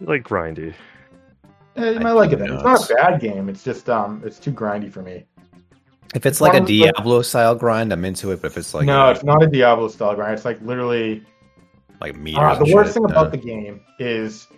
You 0.00 0.06
like 0.06 0.24
grindy. 0.24 0.74
Eh, 1.76 1.90
you 1.90 2.00
I 2.00 2.02
might 2.02 2.12
like 2.12 2.32
it. 2.32 2.40
Then. 2.40 2.52
It's 2.52 2.64
not 2.64 2.90
a 2.90 2.94
bad 2.94 3.20
game. 3.20 3.48
It's 3.48 3.62
just 3.62 3.88
um, 3.88 4.22
it's 4.24 4.38
too 4.38 4.52
grindy 4.52 4.90
for 4.90 5.02
me. 5.02 5.24
If 6.16 6.24
it's 6.24 6.40
like 6.40 6.52
a 6.54 6.56
One 6.56 6.62
of 6.62 6.68
the- 6.68 6.80
Diablo 6.80 7.20
style 7.20 7.54
grind, 7.54 7.92
I'm 7.92 8.02
into 8.06 8.30
it. 8.32 8.40
But 8.40 8.48
if 8.52 8.56
it's 8.56 8.72
like 8.72 8.86
no, 8.86 9.10
it's 9.10 9.22
not 9.22 9.42
a 9.42 9.46
Diablo 9.46 9.88
style 9.88 10.14
grind. 10.14 10.32
It's 10.32 10.46
like 10.46 10.58
literally. 10.62 11.22
like 12.00 12.16
meters, 12.16 12.40
Uh, 12.42 12.54
the 12.64 12.74
worst 12.74 12.88
shit, 12.88 12.94
thing 12.94 13.02
no. 13.04 13.08
about 13.14 13.30
the 13.32 13.36
game 13.38 13.80
is 13.98 14.48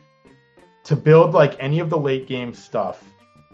to 0.84 0.94
build 0.96 1.34
like 1.34 1.56
any 1.60 1.78
of 1.80 1.90
the 1.90 1.98
late 1.98 2.26
game 2.28 2.54
stuff. 2.54 3.02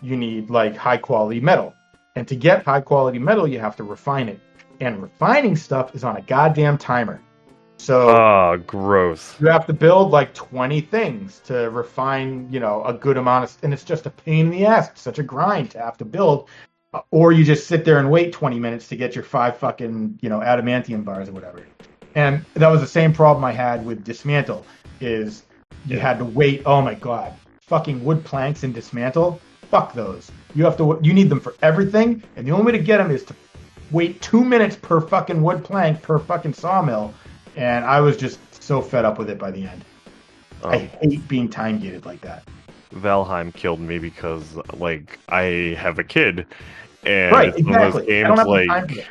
You 0.03 0.17
need 0.19 0.51
like 0.51 0.77
high 0.77 0.99
quality 0.99 1.41
metal, 1.41 1.73
and 2.17 2.29
to 2.29 2.37
get 2.37 2.63
high 2.65 2.83
quality 2.83 3.19
metal, 3.19 3.49
you 3.49 3.59
have 3.59 3.75
to 3.77 3.85
refine 3.85 4.29
it. 4.29 4.39
And 4.81 5.03
refining 5.03 5.57
stuff 5.57 5.95
is 5.95 6.05
on 6.05 6.17
a 6.19 6.21
goddamn 6.23 6.77
timer. 6.79 7.21
So 7.79 8.09
Ah, 8.11 8.57
gross. 8.57 9.35
you 9.41 9.49
have 9.49 9.67
to 9.67 9.73
build 9.73 10.11
like 10.11 10.33
20 10.35 10.81
things 10.83 11.41
to 11.47 11.71
refine 11.71 12.49
you 12.51 12.61
know 12.61 12.85
a 12.85 12.93
good 12.93 13.17
amount 13.17 13.45
of 13.45 13.57
and 13.63 13.73
it's 13.73 13.85
just 13.85 14.05
a 14.07 14.11
pain 14.11 14.47
in 14.47 14.51
the 14.51 14.65
ass 14.67 14.91
it's 14.91 15.01
such 15.03 15.19
a 15.19 15.23
grind 15.23 15.71
to 15.73 15.79
have 15.79 15.97
to 15.99 16.05
build 16.05 16.49
or 17.11 17.33
you 17.33 17.45
just 17.45 17.67
sit 17.67 17.85
there 17.85 17.99
and 17.99 18.11
wait 18.11 18.33
20 18.33 18.59
minutes 18.59 18.89
to 18.89 18.97
get 18.97 19.15
your 19.15 19.25
five 19.25 19.57
fucking 19.57 20.19
you 20.23 20.29
know 20.29 20.41
adamantium 20.41 21.05
bars 21.05 21.29
or 21.29 21.33
whatever 21.33 21.65
and 22.15 22.45
that 22.55 22.69
was 22.69 22.81
the 22.81 22.87
same 22.87 23.13
problem 23.13 23.45
i 23.45 23.53
had 23.53 23.85
with 23.85 24.05
Dysmantle 24.05 24.65
is 25.01 25.45
you 25.87 25.99
had 25.99 26.19
to 26.19 26.25
wait 26.25 26.63
oh 26.67 26.81
my 26.81 26.95
god 26.95 27.33
fucking 27.63 28.05
wood 28.05 28.25
planks 28.25 28.63
in 28.65 28.73
Dysmantle 28.73 29.41
fuck 29.71 29.93
those 29.95 30.31
you 30.55 30.65
have 30.65 30.77
to 30.77 30.99
you 31.03 31.13
need 31.13 31.29
them 31.29 31.41
for 31.41 31.55
everything 31.63 32.23
and 32.37 32.47
the 32.47 32.51
only 32.53 32.65
way 32.65 32.73
to 32.73 32.79
get 32.85 32.99
them 32.99 33.11
is 33.11 33.25
to 33.25 33.35
wait 33.91 34.21
two 34.21 34.45
minutes 34.45 34.77
per 34.77 35.01
fucking 35.01 35.43
wood 35.43 35.65
plank 35.65 36.01
per 36.03 36.19
fucking 36.19 36.53
sawmill 36.53 37.13
and 37.57 37.85
I 37.85 38.01
was 38.01 38.17
just 38.17 38.39
so 38.63 38.81
fed 38.81 39.05
up 39.05 39.19
with 39.19 39.31
it 39.31 39.39
by 39.39 39.51
the 39.51 39.67
end. 39.67 39.85
I 40.65 40.77
Um, 40.77 40.89
hate 41.11 41.29
being 41.29 41.49
time 41.49 41.79
gated 41.79 42.07
like 42.07 42.21
that. 42.23 42.45
Valheim 42.95 43.53
killed 43.55 43.81
me 43.81 43.99
because 43.99 44.57
like 44.79 45.19
I 45.29 45.77
have 45.79 45.99
a 45.99 46.05
kid, 46.05 46.47
and 47.05 47.33
right, 47.33 47.49
it's 47.57 47.63
one 47.67 47.81
of 47.81 47.93
those 47.93 48.07
games 48.07 48.29
don't 48.29 48.37
have 48.39 48.47
the 48.47 48.51
like 48.53 48.69
time 48.69 48.89
for 48.89 49.01
it. 49.01 49.07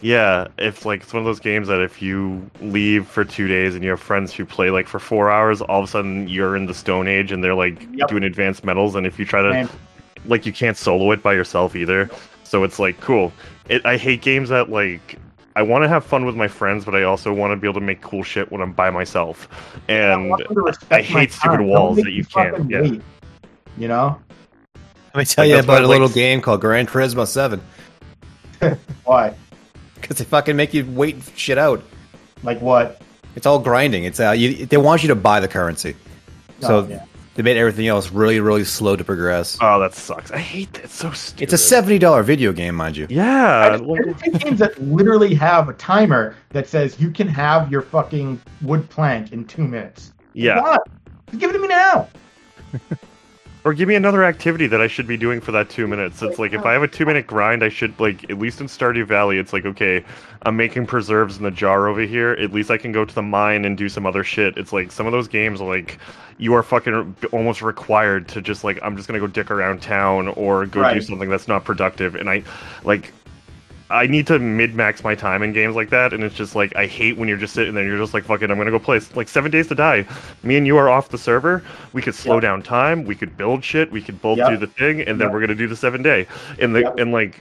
yeah, 0.00 0.48
it's 0.58 0.84
like 0.84 1.02
it's 1.02 1.12
one 1.12 1.20
of 1.20 1.24
those 1.24 1.40
games 1.40 1.68
that 1.68 1.80
if 1.80 2.02
you 2.02 2.48
leave 2.60 3.06
for 3.06 3.24
two 3.24 3.48
days 3.48 3.74
and 3.74 3.82
you 3.82 3.90
have 3.90 4.00
friends 4.00 4.32
who 4.32 4.44
play 4.44 4.70
like 4.70 4.86
for 4.86 4.98
four 4.98 5.30
hours, 5.30 5.60
all 5.62 5.80
of 5.80 5.88
a 5.88 5.90
sudden 5.90 6.28
you're 6.28 6.56
in 6.56 6.66
the 6.66 6.74
Stone 6.74 7.08
Age 7.08 7.32
and 7.32 7.42
they're 7.42 7.54
like 7.54 7.80
Yep. 7.94 8.08
doing 8.08 8.22
advanced 8.24 8.64
metals, 8.64 8.94
and 8.94 9.06
if 9.06 9.18
you 9.18 9.24
try 9.24 9.42
to 9.42 9.68
like 10.26 10.46
you 10.46 10.52
can't 10.52 10.76
solo 10.76 11.10
it 11.12 11.22
by 11.22 11.32
yourself 11.34 11.74
either. 11.76 12.08
So 12.44 12.62
it's 12.64 12.78
like 12.78 13.00
cool. 13.00 13.32
It, 13.68 13.84
I 13.86 13.96
hate 13.96 14.20
games 14.22 14.50
that 14.50 14.68
like 14.70 15.18
I 15.56 15.62
want 15.62 15.84
to 15.84 15.88
have 15.88 16.04
fun 16.04 16.24
with 16.26 16.34
my 16.34 16.48
friends, 16.48 16.84
but 16.84 16.94
I 16.96 17.04
also 17.04 17.32
want 17.32 17.52
to 17.52 17.56
be 17.56 17.66
able 17.68 17.78
to 17.80 17.86
make 17.86 18.00
cool 18.00 18.22
shit 18.24 18.50
when 18.50 18.60
I'm 18.60 18.72
by 18.72 18.90
myself. 18.90 19.48
And 19.88 20.32
them 20.32 20.74
I 20.90 21.00
hate 21.00 21.30
stupid. 21.32 21.60
Walls 21.60 21.96
that 21.98 22.10
you 22.12 22.24
can't- 22.24 22.68
yeah. 22.68 22.96
Wait, 23.76 23.82
You 23.82 23.88
know 23.88 24.20
Let 25.14 25.16
me 25.16 25.24
tell 25.24 25.44
Like, 25.44 25.50
you 25.50 25.56
that's 25.56 25.66
why 25.66 25.74
about 25.74 25.82
a 25.82 25.86
I 25.86 25.88
little 25.88 26.08
game 26.08 26.40
called 26.40 26.60
Gran 26.60 26.86
Turismo 26.86 27.26
Seven 27.26 27.60
why? 29.04 29.34
because 30.00 30.18
they 30.18 30.24
fucking 30.24 30.56
make 30.56 30.72
you 30.74 30.84
wait 30.90 31.16
shit 31.36 31.58
out. 31.58 31.82
Like 32.42 32.60
what? 32.60 33.00
It's 33.36 33.46
all 33.46 33.58
grinding. 33.58 34.04
It's 34.04 34.20
uh, 34.20 34.30
you, 34.32 34.66
they 34.66 34.76
want 34.76 35.02
you 35.02 35.08
to 35.08 35.14
buy 35.14 35.40
the 35.40 35.48
currency, 35.48 35.96
so 36.60 36.78
Oh, 36.80 36.86
yeah. 36.88 37.04
they 37.34 37.42
made 37.42 37.56
everything 37.56 37.86
else 37.88 38.10
really, 38.12 38.38
really 38.40 38.64
slow 38.64 38.96
to 38.96 39.02
progress. 39.04 39.58
oh, 39.60 39.80
that 39.80 39.94
sucks. 39.94 40.30
I 40.30 40.38
hate 40.38 40.72
that. 40.74 40.84
It's 40.84 40.94
so 40.94 41.10
stupid. 41.12 41.42
It's 41.42 41.52
a 41.54 41.58
seventy 41.58 41.98
dollar 41.98 42.22
video 42.22 42.52
game, 42.52 42.74
mind 42.74 42.96
you. 42.96 43.06
Yeah, 43.10 43.58
I 43.74 43.78
just, 43.78 44.22
I 44.24 44.28
games 44.38 44.58
that 44.60 44.80
literally 44.80 45.34
have 45.34 45.68
a 45.68 45.72
timer 45.74 46.36
that 46.50 46.68
says 46.68 47.00
you 47.00 47.10
can 47.10 47.26
have 47.28 47.70
your 47.72 47.82
fucking 47.82 48.40
wood 48.62 48.88
plank 48.90 49.32
in 49.32 49.44
two 49.46 49.66
minutes. 49.66 50.12
yeah. 50.34 50.76
Give 51.38 51.50
it 51.50 51.54
to 51.54 51.58
me 51.58 51.68
now. 51.68 52.08
Or 53.64 53.72
give 53.72 53.88
me 53.88 53.94
another 53.94 54.24
activity 54.24 54.66
that 54.66 54.82
I 54.82 54.86
should 54.88 55.06
be 55.06 55.16
doing 55.16 55.40
for 55.40 55.50
that 55.52 55.70
two 55.70 55.86
minutes. 55.86 56.20
It's 56.20 56.38
like 56.38 56.52
if 56.52 56.66
I 56.66 56.74
have 56.74 56.82
a 56.82 56.88
two 56.88 57.06
minute 57.06 57.26
grind, 57.26 57.64
I 57.64 57.70
should 57.70 57.98
like 57.98 58.28
at 58.30 58.38
least 58.38 58.60
in 58.60 58.66
Stardew 58.66 59.06
Valley. 59.06 59.38
It's 59.38 59.54
like 59.54 59.64
okay, 59.64 60.04
I'm 60.42 60.54
making 60.54 60.84
preserves 60.84 61.38
in 61.38 61.44
the 61.44 61.50
jar 61.50 61.88
over 61.88 62.02
here. 62.02 62.32
At 62.32 62.52
least 62.52 62.70
I 62.70 62.76
can 62.76 62.92
go 62.92 63.06
to 63.06 63.14
the 63.14 63.22
mine 63.22 63.64
and 63.64 63.78
do 63.78 63.88
some 63.88 64.04
other 64.04 64.22
shit. 64.22 64.58
It's 64.58 64.74
like 64.74 64.92
some 64.92 65.06
of 65.06 65.12
those 65.12 65.28
games 65.28 65.62
like 65.62 65.98
you 66.36 66.52
are 66.52 66.62
fucking 66.62 67.16
almost 67.32 67.62
required 67.62 68.28
to 68.28 68.42
just 68.42 68.64
like 68.64 68.78
I'm 68.82 68.96
just 68.96 69.08
gonna 69.08 69.20
go 69.20 69.26
dick 69.26 69.50
around 69.50 69.80
town 69.80 70.28
or 70.28 70.66
go 70.66 70.92
do 70.92 71.00
something 71.00 71.30
that's 71.30 71.48
not 71.48 71.64
productive. 71.64 72.16
And 72.16 72.28
I 72.28 72.42
like 72.82 73.14
I 73.90 74.06
need 74.06 74.26
to 74.28 74.38
mid 74.38 74.74
max 74.74 75.04
my 75.04 75.14
time 75.14 75.42
in 75.42 75.52
games 75.52 75.76
like 75.76 75.90
that, 75.90 76.12
and 76.14 76.24
it's 76.24 76.34
just 76.34 76.54
like 76.56 76.74
I 76.74 76.86
hate 76.86 77.16
when 77.18 77.28
you're 77.28 77.36
just 77.36 77.52
sitting 77.54 77.74
there. 77.74 77.82
and 77.84 77.90
You're 77.92 78.00
just 78.00 78.14
like, 78.14 78.24
"Fuck 78.24 78.40
it, 78.42 78.50
I'm 78.50 78.56
gonna 78.56 78.70
go 78.70 78.78
play." 78.78 78.98
Like 79.14 79.28
Seven 79.28 79.50
Days 79.50 79.68
to 79.68 79.74
Die. 79.74 80.06
Me 80.42 80.56
and 80.56 80.66
you 80.66 80.76
are 80.78 80.88
off 80.88 81.10
the 81.10 81.18
server. 81.18 81.62
We 81.92 82.00
could 82.00 82.14
slow 82.14 82.36
Yep. 82.36 82.42
down 82.42 82.62
time. 82.62 83.04
We 83.04 83.14
could 83.14 83.36
build 83.36 83.62
shit. 83.62 83.90
We 83.92 84.00
could 84.00 84.20
both 84.22 84.38
Yep. 84.38 84.48
do 84.50 84.56
the 84.56 84.66
thing, 84.66 85.00
and 85.02 85.20
then 85.20 85.26
Yep. 85.26 85.32
we're 85.32 85.40
gonna 85.40 85.54
do 85.54 85.66
the 85.68 85.76
seven 85.76 86.02
day. 86.02 86.26
And 86.58 86.74
the 86.74 86.90
and 86.98 87.12
like, 87.12 87.38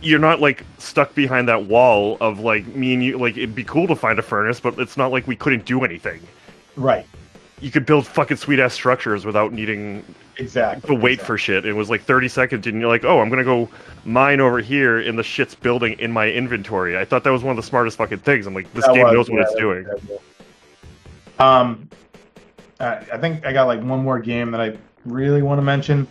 you're 0.00 0.18
not 0.18 0.40
like 0.40 0.64
stuck 0.78 1.14
behind 1.14 1.48
that 1.48 1.64
wall 1.64 2.16
of 2.20 2.40
like 2.40 2.66
me 2.74 2.94
and 2.94 3.04
you. 3.04 3.18
Like 3.18 3.36
it'd 3.36 3.54
be 3.54 3.64
cool 3.64 3.86
to 3.88 3.94
find 3.94 4.18
a 4.18 4.22
furnace, 4.22 4.58
but 4.58 4.78
it's 4.78 4.96
not 4.96 5.12
like 5.12 5.26
we 5.28 5.36
couldn't 5.36 5.66
do 5.66 5.84
anything. 5.84 6.20
Right. 6.76 7.06
You 7.60 7.70
could 7.70 7.84
build 7.86 8.06
fucking 8.06 8.38
sweet 8.38 8.58
ass 8.58 8.72
structures 8.74 9.24
without 9.26 9.52
needing 9.52 10.02
Exactly. 10.38 10.88
to 10.88 10.94
wait 11.00 11.14
exactly. 11.14 11.26
for 11.26 11.38
shit. 11.38 11.66
It 11.66 11.72
was 11.74 11.90
like 11.90 12.02
30 12.02 12.28
seconds, 12.28 12.66
and 12.66 12.80
you're 12.80 12.88
like, 12.88 13.04
oh, 13.04 13.20
I'm 13.20 13.28
gonna 13.28 13.44
go 13.44 13.68
mine 14.04 14.40
over 14.40 14.60
here, 14.60 14.98
and 14.98 15.18
the 15.18 15.22
shit's 15.22 15.54
building 15.54 15.98
in 15.98 16.10
my 16.12 16.30
inventory. 16.30 16.96
I 16.96 17.04
thought 17.04 17.24
that 17.24 17.30
was 17.30 17.42
one 17.42 17.50
of 17.50 17.56
the 17.56 17.68
smartest 17.68 17.98
fucking 17.98 18.18
things. 18.18 18.46
I'm 18.46 18.54
like, 18.54 18.72
this 18.72 18.86
That 18.86 18.94
game 18.94 19.04
was- 19.04 19.12
knows 19.14 19.30
what 19.30 19.42
it's 19.42 19.54
doing. 19.54 19.86
Um, 21.38 21.88
I 22.80 23.16
think 23.18 23.46
I 23.46 23.52
got 23.52 23.66
like 23.66 23.80
one 23.82 24.02
more 24.02 24.18
game 24.18 24.50
that 24.50 24.60
I 24.60 24.76
really 25.04 25.42
want 25.42 25.58
to 25.58 25.62
mention 25.62 26.08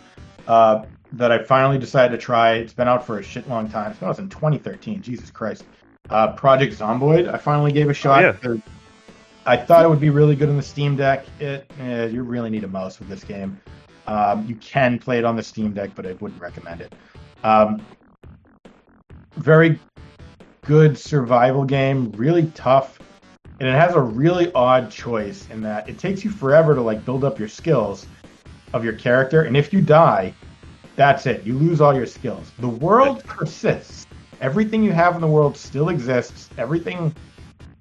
uh, 0.48 0.84
that 1.12 1.30
I 1.30 1.42
finally 1.44 1.78
decided 1.78 2.16
to 2.16 2.22
try. 2.22 2.54
It's 2.54 2.72
been 2.72 2.88
out 2.88 3.06
for 3.06 3.18
a 3.18 3.22
shit 3.22 3.48
long 3.48 3.68
time. 3.68 3.92
It 3.92 4.00
was 4.02 4.18
in 4.18 4.28
2013. 4.28 5.02
Jesus 5.02 5.30
Christ. 5.30 5.64
Uh, 6.10 6.32
Project 6.32 6.74
Zomboid. 6.78 7.32
I 7.32 7.38
finally 7.38 7.72
gave 7.72 7.88
a 7.90 7.94
shot. 7.94 8.22
yeah. 8.22 8.32
because 8.32 8.60
I 9.44 9.56
thought 9.56 9.84
it 9.84 9.88
would 9.88 10.00
be 10.00 10.10
really 10.10 10.34
good 10.36 10.48
on 10.48 10.56
the 10.56 10.62
Steam 10.62 10.96
Deck. 10.96 11.26
It 11.40 11.70
eh, 11.78 12.06
you 12.06 12.22
really 12.22 12.50
need 12.50 12.64
a 12.64 12.68
mouse 12.68 12.98
with 12.98 13.08
this 13.08 13.24
game. 13.24 13.60
Um, 14.06 14.46
you 14.46 14.56
can 14.56 14.98
play 14.98 15.18
it 15.18 15.24
on 15.24 15.36
the 15.36 15.42
Steam 15.42 15.72
Deck, 15.72 15.90
but 15.94 16.06
I 16.06 16.12
wouldn't 16.14 16.40
recommend 16.40 16.80
it. 16.80 16.92
Um, 17.44 17.84
very 19.36 19.78
good 20.64 20.96
survival 20.98 21.64
game, 21.64 22.10
really 22.12 22.46
tough, 22.54 22.98
and 23.60 23.68
it 23.68 23.72
has 23.74 23.94
a 23.94 24.00
really 24.00 24.52
odd 24.52 24.90
choice 24.90 25.48
in 25.50 25.60
that 25.62 25.88
it 25.88 25.98
takes 25.98 26.24
you 26.24 26.30
forever 26.30 26.74
to 26.74 26.80
like 26.80 27.04
build 27.04 27.24
up 27.24 27.38
your 27.38 27.48
skills 27.48 28.06
of 28.72 28.84
your 28.84 28.94
character, 28.94 29.42
and 29.42 29.56
if 29.56 29.72
you 29.72 29.80
die, 29.80 30.34
that's 30.96 31.26
it. 31.26 31.44
You 31.44 31.56
lose 31.56 31.80
all 31.80 31.94
your 31.94 32.06
skills. 32.06 32.50
The 32.58 32.68
world 32.68 33.24
persists. 33.24 34.06
Everything 34.40 34.82
you 34.82 34.92
have 34.92 35.14
in 35.14 35.20
the 35.20 35.26
world 35.26 35.56
still 35.56 35.88
exists. 35.88 36.50
Everything 36.58 37.14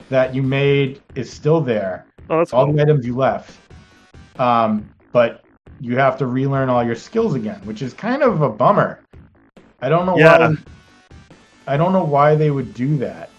that 0.09 0.34
you 0.36 0.41
made 0.43 1.01
is 1.15 1.32
still 1.32 1.59
there. 1.61 2.05
Oh, 2.30 2.39
All 2.53 2.65
cool. 2.65 2.74
the 2.74 2.82
items 2.82 3.05
you 3.05 3.15
left. 3.15 3.57
Um, 4.39 4.89
but 5.11 5.41
you 5.82 5.98
have 5.98 6.16
to 6.16 6.28
relearn 6.28 6.70
all 6.70 6.84
your 6.84 6.96
skills 6.96 7.34
again, 7.34 7.60
which 7.64 7.82
is 7.82 7.92
kind 7.92 8.22
of 8.22 8.44
a 8.44 8.50
bummer. 8.50 9.00
I 9.82 9.90
don't 9.90 10.06
know 10.06 10.16
Yeah. 10.16 10.50
why. 10.50 10.56
I 11.68 11.76
don't 11.76 11.92
know 11.92 12.04
why 12.04 12.36
they 12.36 12.52
would 12.52 12.74
do 12.76 12.98
that. 12.98 13.30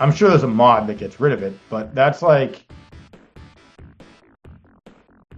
I'm 0.00 0.10
sure 0.10 0.28
there's 0.28 0.42
a 0.42 0.48
mod 0.48 0.88
that 0.88 0.98
gets 0.98 1.20
rid 1.20 1.32
of 1.32 1.44
it, 1.44 1.56
but 1.70 1.94
that's 1.94 2.22
like, 2.22 2.64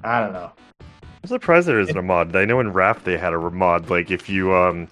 I 0.03 0.21
don't 0.21 0.33
know. 0.33 0.51
I'm 0.81 1.29
surprised 1.29 1.69
there 1.69 1.81
isn't 1.81 1.97
a 1.97 2.03
mod. 2.03 2.35
I 2.35 2.47
know 2.47 2.61
in 2.61 2.73
Raft 2.73 3.05
they 3.05 3.19
had 3.19 3.35
a 3.35 3.39
mod. 3.39 3.91
Like 3.91 4.11
if 4.11 4.29
you 4.31 4.55
um 4.55 4.89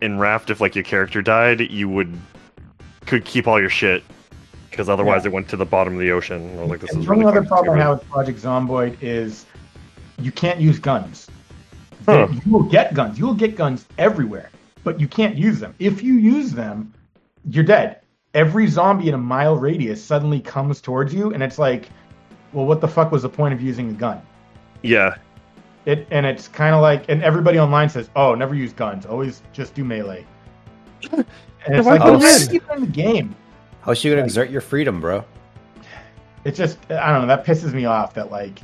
in 0.00 0.18
Raft, 0.18 0.48
if 0.48 0.62
like 0.62 0.74
your 0.74 0.84
character 0.84 1.20
died, 1.20 1.60
you 1.60 1.90
would 1.90 2.18
could 3.04 3.26
keep 3.26 3.46
all 3.46 3.60
your 3.60 3.68
shit 3.68 4.02
because 4.70 4.88
otherwise 4.88 5.24
Yeah. 5.24 5.28
it 5.30 5.32
went 5.34 5.48
to 5.48 5.56
the 5.56 5.66
bottom 5.66 5.92
of 5.92 5.98
the 6.00 6.10
ocean. 6.10 6.58
Or 6.58 6.66
like 6.66 6.80
this 6.80 6.90
And 6.92 7.00
is 7.00 7.06
the 7.06 7.12
only 7.12 7.26
really 7.26 7.38
other 7.38 7.46
problem 7.46 7.78
I 7.78 7.82
have 7.82 7.98
with 7.98 8.08
Project 8.08 8.38
Zomboid 8.40 8.96
is 9.02 9.44
you 10.24 10.32
can't 10.32 10.60
use 10.60 10.78
guns. 10.78 11.28
Huh. 12.06 12.28
You 12.30 12.52
will 12.52 12.62
get 12.64 12.94
guns. 12.94 13.18
You 13.18 13.26
will 13.26 13.34
get 13.34 13.54
guns 13.56 13.86
everywhere, 13.98 14.50
but 14.84 14.98
you 15.00 15.06
can't 15.06 15.36
use 15.36 15.60
them. 15.60 15.74
If 15.78 16.02
you 16.02 16.14
use 16.14 16.52
them, 16.52 16.92
you're 17.48 17.64
dead. 17.64 18.00
Every 18.34 18.66
zombie 18.66 19.08
in 19.08 19.14
a 19.14 19.18
mile 19.18 19.56
radius 19.56 20.02
suddenly 20.02 20.40
comes 20.40 20.80
towards 20.80 21.12
you, 21.14 21.32
and 21.32 21.42
it's 21.42 21.58
like, 21.58 21.88
well, 22.52 22.64
what 22.66 22.80
the 22.80 22.88
fuck 22.88 23.12
was 23.12 23.22
the 23.22 23.28
point 23.28 23.54
of 23.54 23.60
using 23.60 23.90
a 23.90 23.92
gun? 23.92 24.20
Yeah, 24.82 25.14
It 25.86 26.08
and 26.10 26.26
it's 26.26 26.48
kind 26.48 26.74
of 26.74 26.80
like, 26.80 27.04
and 27.08 27.22
everybody 27.22 27.58
online 27.60 27.88
says, 27.88 28.10
oh, 28.16 28.34
never 28.34 28.54
use 28.54 28.72
guns. 28.72 29.06
Always 29.06 29.42
just 29.52 29.74
do 29.74 29.84
melee. 29.84 30.26
And 31.64 31.76
it's 31.76 31.86
like, 31.86 32.00
couldn't 32.00 32.18
well, 32.18 32.22
you- 32.22 32.26
that's 32.38 32.52
even 32.52 32.70
in 32.74 32.80
the 32.80 32.86
game. 32.88 33.36
How's 33.82 33.98
she 33.98 34.10
gonna 34.10 34.22
exert 34.24 34.50
your 34.50 34.60
freedom, 34.60 35.00
bro? 35.00 35.24
it's 36.44 36.58
just 36.58 36.76
I 36.90 37.12
don't 37.12 37.20
know 37.22 37.28
that 37.28 37.44
pisses 37.46 37.72
me 37.72 37.84
off 37.84 38.14
that 38.14 38.32
like 38.32 38.58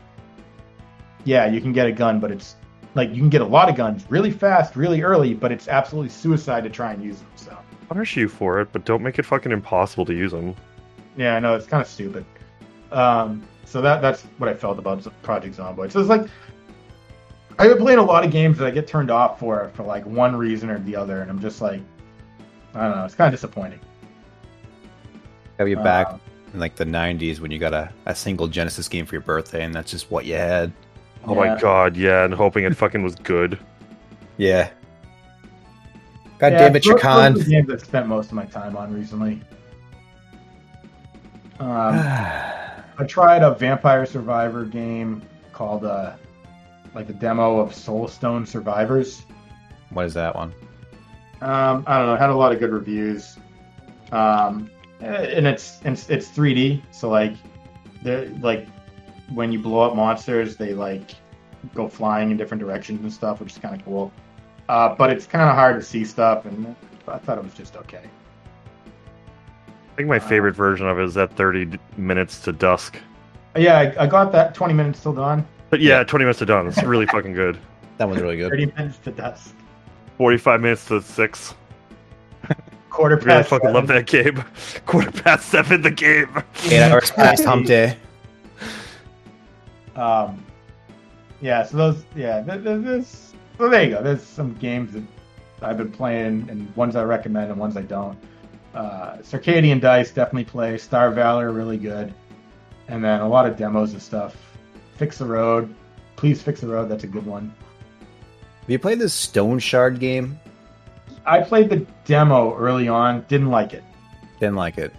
yeah 1.29 1.47
you 1.47 1.61
can 1.61 1.73
get 1.73 1.87
a 1.87 1.93
gun 1.93 2.19
but 2.19 2.31
it's 2.33 2.57
like 2.95 3.11
you 3.11 3.17
can 3.17 3.29
get 3.29 3.43
a 3.43 3.51
lot 3.57 3.69
of 3.69 3.77
guns 3.77 4.07
really 4.09 4.31
fast 4.31 4.75
really 4.77 5.03
early 5.03 5.35
but 5.35 5.53
it's 5.53 5.69
absolutely 5.69 6.09
suicide 6.09 6.65
to 6.65 6.71
try 6.71 6.93
and 6.93 7.05
use 7.05 7.19
them 7.19 7.31
so 7.37 7.59
punish 7.89 8.17
you 8.17 8.29
for 8.29 8.61
it, 8.61 8.69
but 8.73 8.85
don't 8.85 9.03
make 9.03 9.19
it 9.19 9.25
fucking 9.25 9.51
impossible 9.51 10.05
to 10.05 10.15
use 10.15 10.33
them. 10.33 10.55
yeah 11.17 11.37
I 11.37 11.41
know 11.41 11.55
it's 11.55 11.67
kind 11.67 11.81
of 11.83 11.87
stupid 11.89 12.25
um 12.93 13.43
so 13.67 13.83
that 13.83 14.01
that's 14.01 14.23
what 14.39 14.49
I 14.49 14.55
felt 14.55 14.79
about 14.79 15.07
Project 15.23 15.57
Zomboid 15.57 15.93
so 15.93 16.01
it's 16.01 16.09
like 16.09 16.27
I've 17.59 17.71
been 17.71 17.79
playing 17.79 17.99
a 17.99 18.05
lot 18.05 18.25
of 18.25 18.31
games 18.31 18.57
that 18.59 18.67
I 18.67 18.71
get 18.71 18.87
turned 18.87 19.11
off 19.11 19.39
for 19.39 19.71
for 19.75 19.83
like 19.83 20.07
one 20.07 20.35
reason 20.35 20.71
or 20.71 20.79
the 20.79 20.97
other 20.97 21.21
and 21.21 21.31
I'm 21.31 21.41
just 21.41 21.61
like 21.61 21.83
I 22.75 22.83
don't 22.89 22.97
know 22.97 23.05
it's 23.05 23.15
kind 23.15 23.33
of 23.33 23.39
disappointing 23.39 23.81
Have 25.59 25.69
you 25.69 25.77
back 25.77 26.07
Uh, 26.09 26.19
in 26.55 26.61
like 26.61 26.77
the 26.77 26.85
'90s 26.85 27.41
when 27.41 27.51
you 27.51 27.59
got 27.59 27.75
a, 27.75 27.93
a 28.07 28.15
single 28.15 28.49
Genesis 28.49 28.89
game 28.89 29.05
for 29.05 29.15
your 29.15 29.23
birthday, 29.23 29.65
and 29.65 29.75
that's 29.75 29.91
just 29.91 30.11
what 30.11 30.25
you 30.25 30.35
had? 30.35 30.73
Oh 31.25 31.35
Yeah. 31.35 31.55
my 31.55 31.61
god, 31.61 31.97
yeah, 31.97 32.25
and 32.25 32.33
hoping 32.35 32.65
it 32.65 32.75
fucking 32.77 33.03
was 33.03 33.15
good. 33.17 33.59
Yeah. 34.37 34.71
God 36.39 36.53
Yeah, 36.53 36.59
damn 36.59 36.77
it, 36.77 36.85
those- 36.85 36.93
those 36.95 37.03
are 37.05 37.09
Shakan. 37.31 37.35
the 37.39 37.45
games 37.51 37.71
I've 37.71 37.81
spent 37.81 38.07
most 38.07 38.27
of 38.27 38.33
my 38.35 38.45
time 38.47 38.77
on 38.77 38.95
recently 38.95 39.43
um 41.61 41.99
I 43.01 43.05
tried 43.07 43.43
a 43.43 43.55
Vampire 43.55 44.07
Survivor 44.07 44.65
game 44.65 45.23
called 45.53 45.85
uh 45.85 46.13
like 46.95 47.07
the 47.07 47.13
demo 47.13 47.59
of 47.59 47.73
Soulstone 47.73 48.47
Survivors. 48.47 49.23
what 49.91 50.07
is 50.07 50.15
that 50.15 50.35
one? 50.35 50.53
Um, 51.41 51.85
I 51.87 51.99
don't 51.99 52.07
know, 52.07 52.15
it 52.15 52.19
had 52.21 52.31
a 52.31 52.35
lot 52.37 52.51
of 52.53 52.59
good 52.59 52.73
reviews. 52.73 53.37
Um, 54.11 54.71
and 55.01 55.47
it's 55.47 55.79
it's 55.85 56.09
it's 56.11 56.29
3D, 56.29 56.83
so 56.91 57.09
like 57.09 57.35
they 58.03 58.29
like 58.41 58.67
when 59.33 59.53
you 59.53 59.59
blow 59.59 59.81
up 59.81 59.95
monsters, 59.97 60.57
they 60.57 60.75
like 60.75 61.11
go 61.75 61.89
flying 61.89 62.31
in 62.31 62.37
different 62.37 62.63
directions 62.63 63.01
and 63.01 63.13
stuff, 63.13 63.41
which 63.41 63.53
is 63.53 63.59
kind 63.59 63.75
of 63.79 63.85
cool. 63.85 64.13
Uh, 64.69 64.95
but 64.95 65.11
it's 65.11 65.27
kind 65.27 65.49
of 65.49 65.55
hard 65.55 65.77
to 65.77 65.83
see 65.83 66.05
stuff, 66.05 66.45
and 66.45 66.75
I 67.07 67.19
thought 67.19 67.39
it 67.39 67.45
was 67.45 67.55
just 67.55 67.77
okay. 67.77 68.03
I 69.67 69.97
think 69.97 70.09
my 70.09 70.19
favorite 70.19 70.55
version 70.55 70.87
of 70.87 70.99
it 70.99 71.05
is 71.05 71.15
that 71.15 71.35
30 71.37 71.79
minutes 71.97 72.41
to 72.43 72.53
dusk. 72.53 72.99
Yeah, 73.57 73.79
I, 73.79 74.05
I 74.05 74.07
got 74.07 74.31
that 74.33 74.55
20 74.55 74.75
minutes 74.75 75.03
till 75.03 75.13
dawn, 75.15 75.47
But 75.71 75.81
yeah, 75.81 76.05
20 76.05 76.25
minutes 76.25 76.39
to 76.41 76.47
dawn. 76.47 76.67
It's 76.69 76.83
really 76.83 77.07
fucking 77.13 77.33
good. 77.33 77.59
That 77.97 78.09
one's 78.09 78.21
really 78.23 78.37
good. 78.37 78.51
30 78.51 78.67
minutes 78.67 78.99
to 78.99 79.11
dusk, 79.11 79.55
45 80.19 80.61
minutes 80.61 80.87
to 80.87 81.03
6. 81.03 81.55
quarter 82.91 83.17
Really 83.17 83.27
past. 83.29 83.49
fucking 83.49 83.73
love 83.73 83.87
that 83.89 84.07
game. 84.07 84.43
Quarter 84.87 85.11
past 85.23 85.49
7 85.51 85.83
the 85.83 85.91
game. 85.91 86.43
Eight 86.65 86.81
hours 86.83 87.11
past 87.11 87.45
hump 87.45 87.67
day. 87.67 87.97
Um, 89.99 90.45
yeah, 91.41 91.65
so 91.65 91.77
those, 91.77 92.05
yeah, 92.15 92.43
th- 92.43 92.63
th- 92.63 92.85
this, 92.85 93.33
so 93.59 93.69
there 93.69 93.85
you 93.85 93.91
go. 93.91 94.03
There's 94.03 94.23
some 94.23 94.55
games 94.55 94.93
that 94.93 95.03
I've 95.63 95.77
been 95.77 95.91
playing, 95.93 96.47
and 96.51 96.75
ones 96.77 96.97
I 96.97 97.03
recommend 97.05 97.51
and 97.51 97.59
ones 97.61 97.77
I 97.77 97.83
don't. 97.83 98.19
Uh, 98.75 99.17
Circadian 99.19 99.81
Dice 99.81 100.11
definitely 100.13 100.45
play. 100.45 100.79
Star 100.79 101.11
Valor 101.11 101.51
really 101.53 101.77
good, 101.79 102.13
and 102.87 103.03
then 103.05 103.21
a 103.21 103.29
lot 103.29 103.47
of 103.47 103.57
demos 103.57 103.93
and 103.93 104.01
stuff. 104.03 104.37
Fix 104.97 105.19
the 105.19 105.27
Road, 105.27 105.75
please 106.17 106.43
fix 106.43 106.61
the 106.61 106.69
road. 106.69 106.89
That's 106.89 107.05
a 107.05 107.09
good 107.09 107.27
one. 107.27 107.53
Have 108.61 108.71
you 108.71 108.79
played 108.79 108.99
this 108.99 109.15
Stoneshard 109.15 109.99
game? 110.01 110.39
I 111.25 111.41
played 111.41 111.71
the 111.71 111.87
demo 112.05 112.57
early 112.57 112.89
on, 112.89 113.25
didn't 113.29 113.51
like 113.51 113.75
it. 113.75 113.85
Didn't 114.41 114.57
like 114.57 114.79
it. 114.79 114.93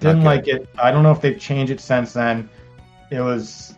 Didn't 0.00 0.18
Okay. 0.18 0.24
like 0.26 0.48
it. 0.48 0.68
I 0.78 0.90
don't 0.90 1.02
know 1.02 1.12
if 1.12 1.20
they've 1.20 1.38
changed 1.38 1.72
it 1.72 1.80
since 1.80 2.12
then. 2.12 2.48
It 3.10 3.20
was. 3.20 3.74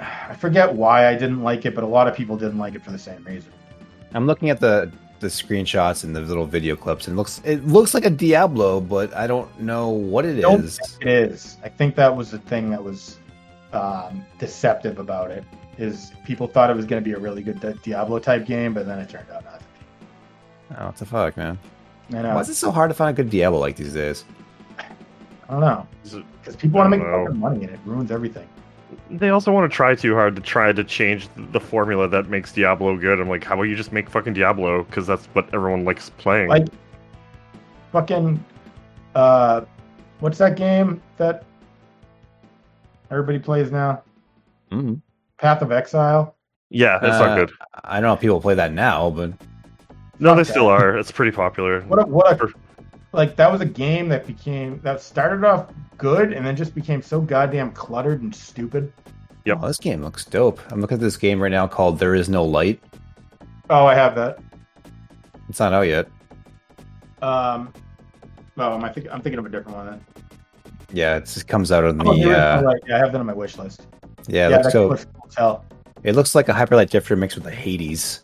I 0.00 0.34
forget 0.34 0.72
why 0.72 1.08
I 1.08 1.14
didn't 1.14 1.42
like 1.42 1.66
it, 1.66 1.74
but 1.74 1.84
a 1.84 1.86
lot 1.86 2.06
of 2.06 2.14
people 2.14 2.36
didn't 2.36 2.58
like 2.58 2.74
it 2.74 2.82
for 2.84 2.90
the 2.92 2.98
same 2.98 3.24
reason. 3.24 3.52
I'm 4.14 4.26
looking 4.26 4.50
at 4.50 4.60
the 4.60 4.90
the 5.20 5.26
screenshots 5.26 6.04
and 6.04 6.14
the 6.14 6.20
little 6.20 6.46
video 6.46 6.76
clips, 6.76 7.08
and 7.08 7.14
it 7.14 7.16
looks 7.18 7.40
it 7.44 7.66
looks 7.66 7.92
like 7.94 8.04
a 8.04 8.10
Diablo, 8.10 8.80
but 8.80 9.12
I 9.14 9.26
don't 9.26 9.58
know 9.60 9.88
what 9.88 10.24
it 10.24 10.40
Don't 10.40 10.64
is. 10.64 10.78
think 10.78 11.02
It 11.02 11.08
is. 11.08 11.56
I 11.64 11.68
think 11.68 11.96
that 11.96 12.14
was 12.14 12.30
the 12.30 12.38
thing 12.38 12.70
that 12.70 12.82
was 12.82 13.18
um, 13.72 14.24
deceptive 14.38 14.98
about 14.98 15.30
it. 15.30 15.44
Is 15.78 16.12
people 16.24 16.46
thought 16.46 16.70
it 16.70 16.76
was 16.76 16.86
going 16.86 17.02
to 17.02 17.04
be 17.04 17.14
a 17.14 17.18
really 17.18 17.42
good 17.42 17.60
Diablo 17.82 18.18
type 18.18 18.46
game, 18.46 18.74
but 18.74 18.86
then 18.86 18.98
it 18.98 19.08
turned 19.08 19.30
out 19.30 19.44
not. 19.44 19.60
to 19.60 20.82
Oh, 20.82 20.86
what 20.86 20.96
the 20.96 21.06
fuck, 21.06 21.36
man? 21.36 21.58
I 22.10 22.22
know. 22.22 22.34
Why 22.34 22.40
is 22.40 22.48
it 22.48 22.54
so 22.54 22.70
hard 22.70 22.90
to 22.90 22.94
find 22.94 23.10
a 23.10 23.22
good 23.22 23.30
Diablo 23.30 23.58
like 23.60 23.76
these 23.76 23.94
days? 23.94 24.24
I 25.48 25.52
don't 25.52 25.60
know 25.60 25.86
because 26.04 26.56
people 26.56 26.78
want 26.78 26.92
to 26.92 26.96
make 26.96 27.00
I 27.06 27.10
don't 27.10 27.12
know. 27.12 27.24
fucking 27.26 27.40
money 27.40 27.64
and 27.64 27.70
it 27.72 27.80
ruins 27.84 28.10
everything. 28.10 28.48
They 29.10 29.28
also 29.30 29.52
want 29.52 29.70
to 29.70 29.74
try 29.74 29.94
too 29.94 30.14
hard 30.14 30.34
to 30.36 30.42
try 30.42 30.72
to 30.72 30.82
change 30.84 31.28
the 31.36 31.60
formula 31.60 32.08
that 32.08 32.28
makes 32.28 32.52
Diablo 32.52 32.96
good. 32.96 33.20
I'm 33.20 33.28
like, 33.28 33.44
how 33.44 33.54
about 33.54 33.64
you 33.64 33.76
just 33.76 33.92
make 33.92 34.08
fucking 34.08 34.32
Diablo? 34.34 34.84
Because 34.84 35.06
that's 35.06 35.26
what 35.34 35.52
everyone 35.54 35.84
likes 35.84 36.10
playing. 36.10 36.48
Like 36.48 36.68
fucking 37.92 38.42
uh, 39.14 39.62
what's 40.20 40.38
that 40.38 40.56
game 40.56 41.02
that 41.16 41.44
everybody 43.10 43.38
plays 43.38 43.70
now? 43.70 44.02
Mm-hmm. 44.70 44.94
Path 45.38 45.62
of 45.62 45.72
Exile. 45.72 46.34
yeah, 46.70 46.96
it's 47.02 47.16
Uh, 47.16 47.26
not 47.26 47.36
good. 47.36 47.52
I 47.84 47.94
don't 48.00 48.08
know 48.08 48.14
if 48.14 48.20
people 48.20 48.40
play 48.40 48.54
that 48.54 48.72
now, 48.72 49.10
but 49.10 49.32
No, 50.18 50.34
they 50.34 50.44
fuck 50.44 50.50
still 50.50 50.66
are. 50.66 50.96
It's 50.98 51.12
pretty 51.12 51.32
popular. 51.34 51.80
What 51.82 52.00
a, 52.02 52.06
what 52.06 52.32
a 52.32 52.36
For- 52.36 52.52
like 53.12 53.36
that 53.36 53.50
was 53.50 53.60
a 53.60 53.66
game 53.66 54.08
that 54.08 54.26
became 54.26 54.80
that 54.82 55.00
started 55.00 55.44
off 55.44 55.72
good 55.96 56.32
and 56.32 56.46
then 56.46 56.56
just 56.56 56.74
became 56.74 57.02
so 57.02 57.20
goddamn 57.20 57.72
cluttered 57.72 58.22
and 58.22 58.34
stupid. 58.34 58.92
Yep. 59.44 59.58
oh, 59.62 59.66
this 59.66 59.78
game 59.78 60.02
looks 60.02 60.24
dope. 60.24 60.60
I'm 60.70 60.80
looking 60.80 60.96
at 60.96 61.00
this 61.00 61.16
game 61.16 61.40
right 61.40 61.50
now 61.50 61.66
called 61.66 61.98
There 61.98 62.14
Is 62.14 62.28
No 62.28 62.44
Light. 62.44 62.82
Oh, 63.70 63.86
I 63.86 63.94
have 63.94 64.14
that. 64.16 64.38
It's 65.48 65.58
not 65.58 65.72
out 65.72 65.82
yet. 65.86 66.06
Um, 67.22 67.72
oh, 68.58 68.74
am 68.74 68.84
I 68.84 68.92
think 68.92 69.06
I'm 69.10 69.22
thinking 69.22 69.38
of 69.38 69.46
a 69.46 69.48
different 69.48 69.76
one 69.76 69.86
then. 69.86 70.04
Yeah, 70.92 71.16
it 71.16 71.24
just 71.26 71.48
comes 71.48 71.72
out 71.72 71.84
on 71.84 72.00
Oh, 72.06 72.14
the 72.14 72.20
there 72.24 72.32
is 72.32 72.36
uh, 72.36 72.62
light. 72.64 72.80
yeah, 72.86 72.96
I 72.96 72.98
have 72.98 73.12
that 73.12 73.18
on 73.18 73.26
my 73.26 73.32
wish 73.32 73.56
list. 73.56 73.86
Yeah, 74.26 74.46
it 74.48 74.50
yeah, 74.50 74.56
looks 74.58 74.72
so. 74.72 74.88
looks 74.88 75.04
cool 75.06 75.24
as 75.28 75.34
hell. 75.34 75.64
It 76.02 76.14
looks 76.14 76.34
like 76.34 76.48
a 76.48 76.52
Hyper 76.52 76.76
Light 76.76 76.90
Drifter 76.90 77.16
mixed 77.16 77.36
with 77.36 77.46
a 77.46 77.50
Hades. 77.50 78.22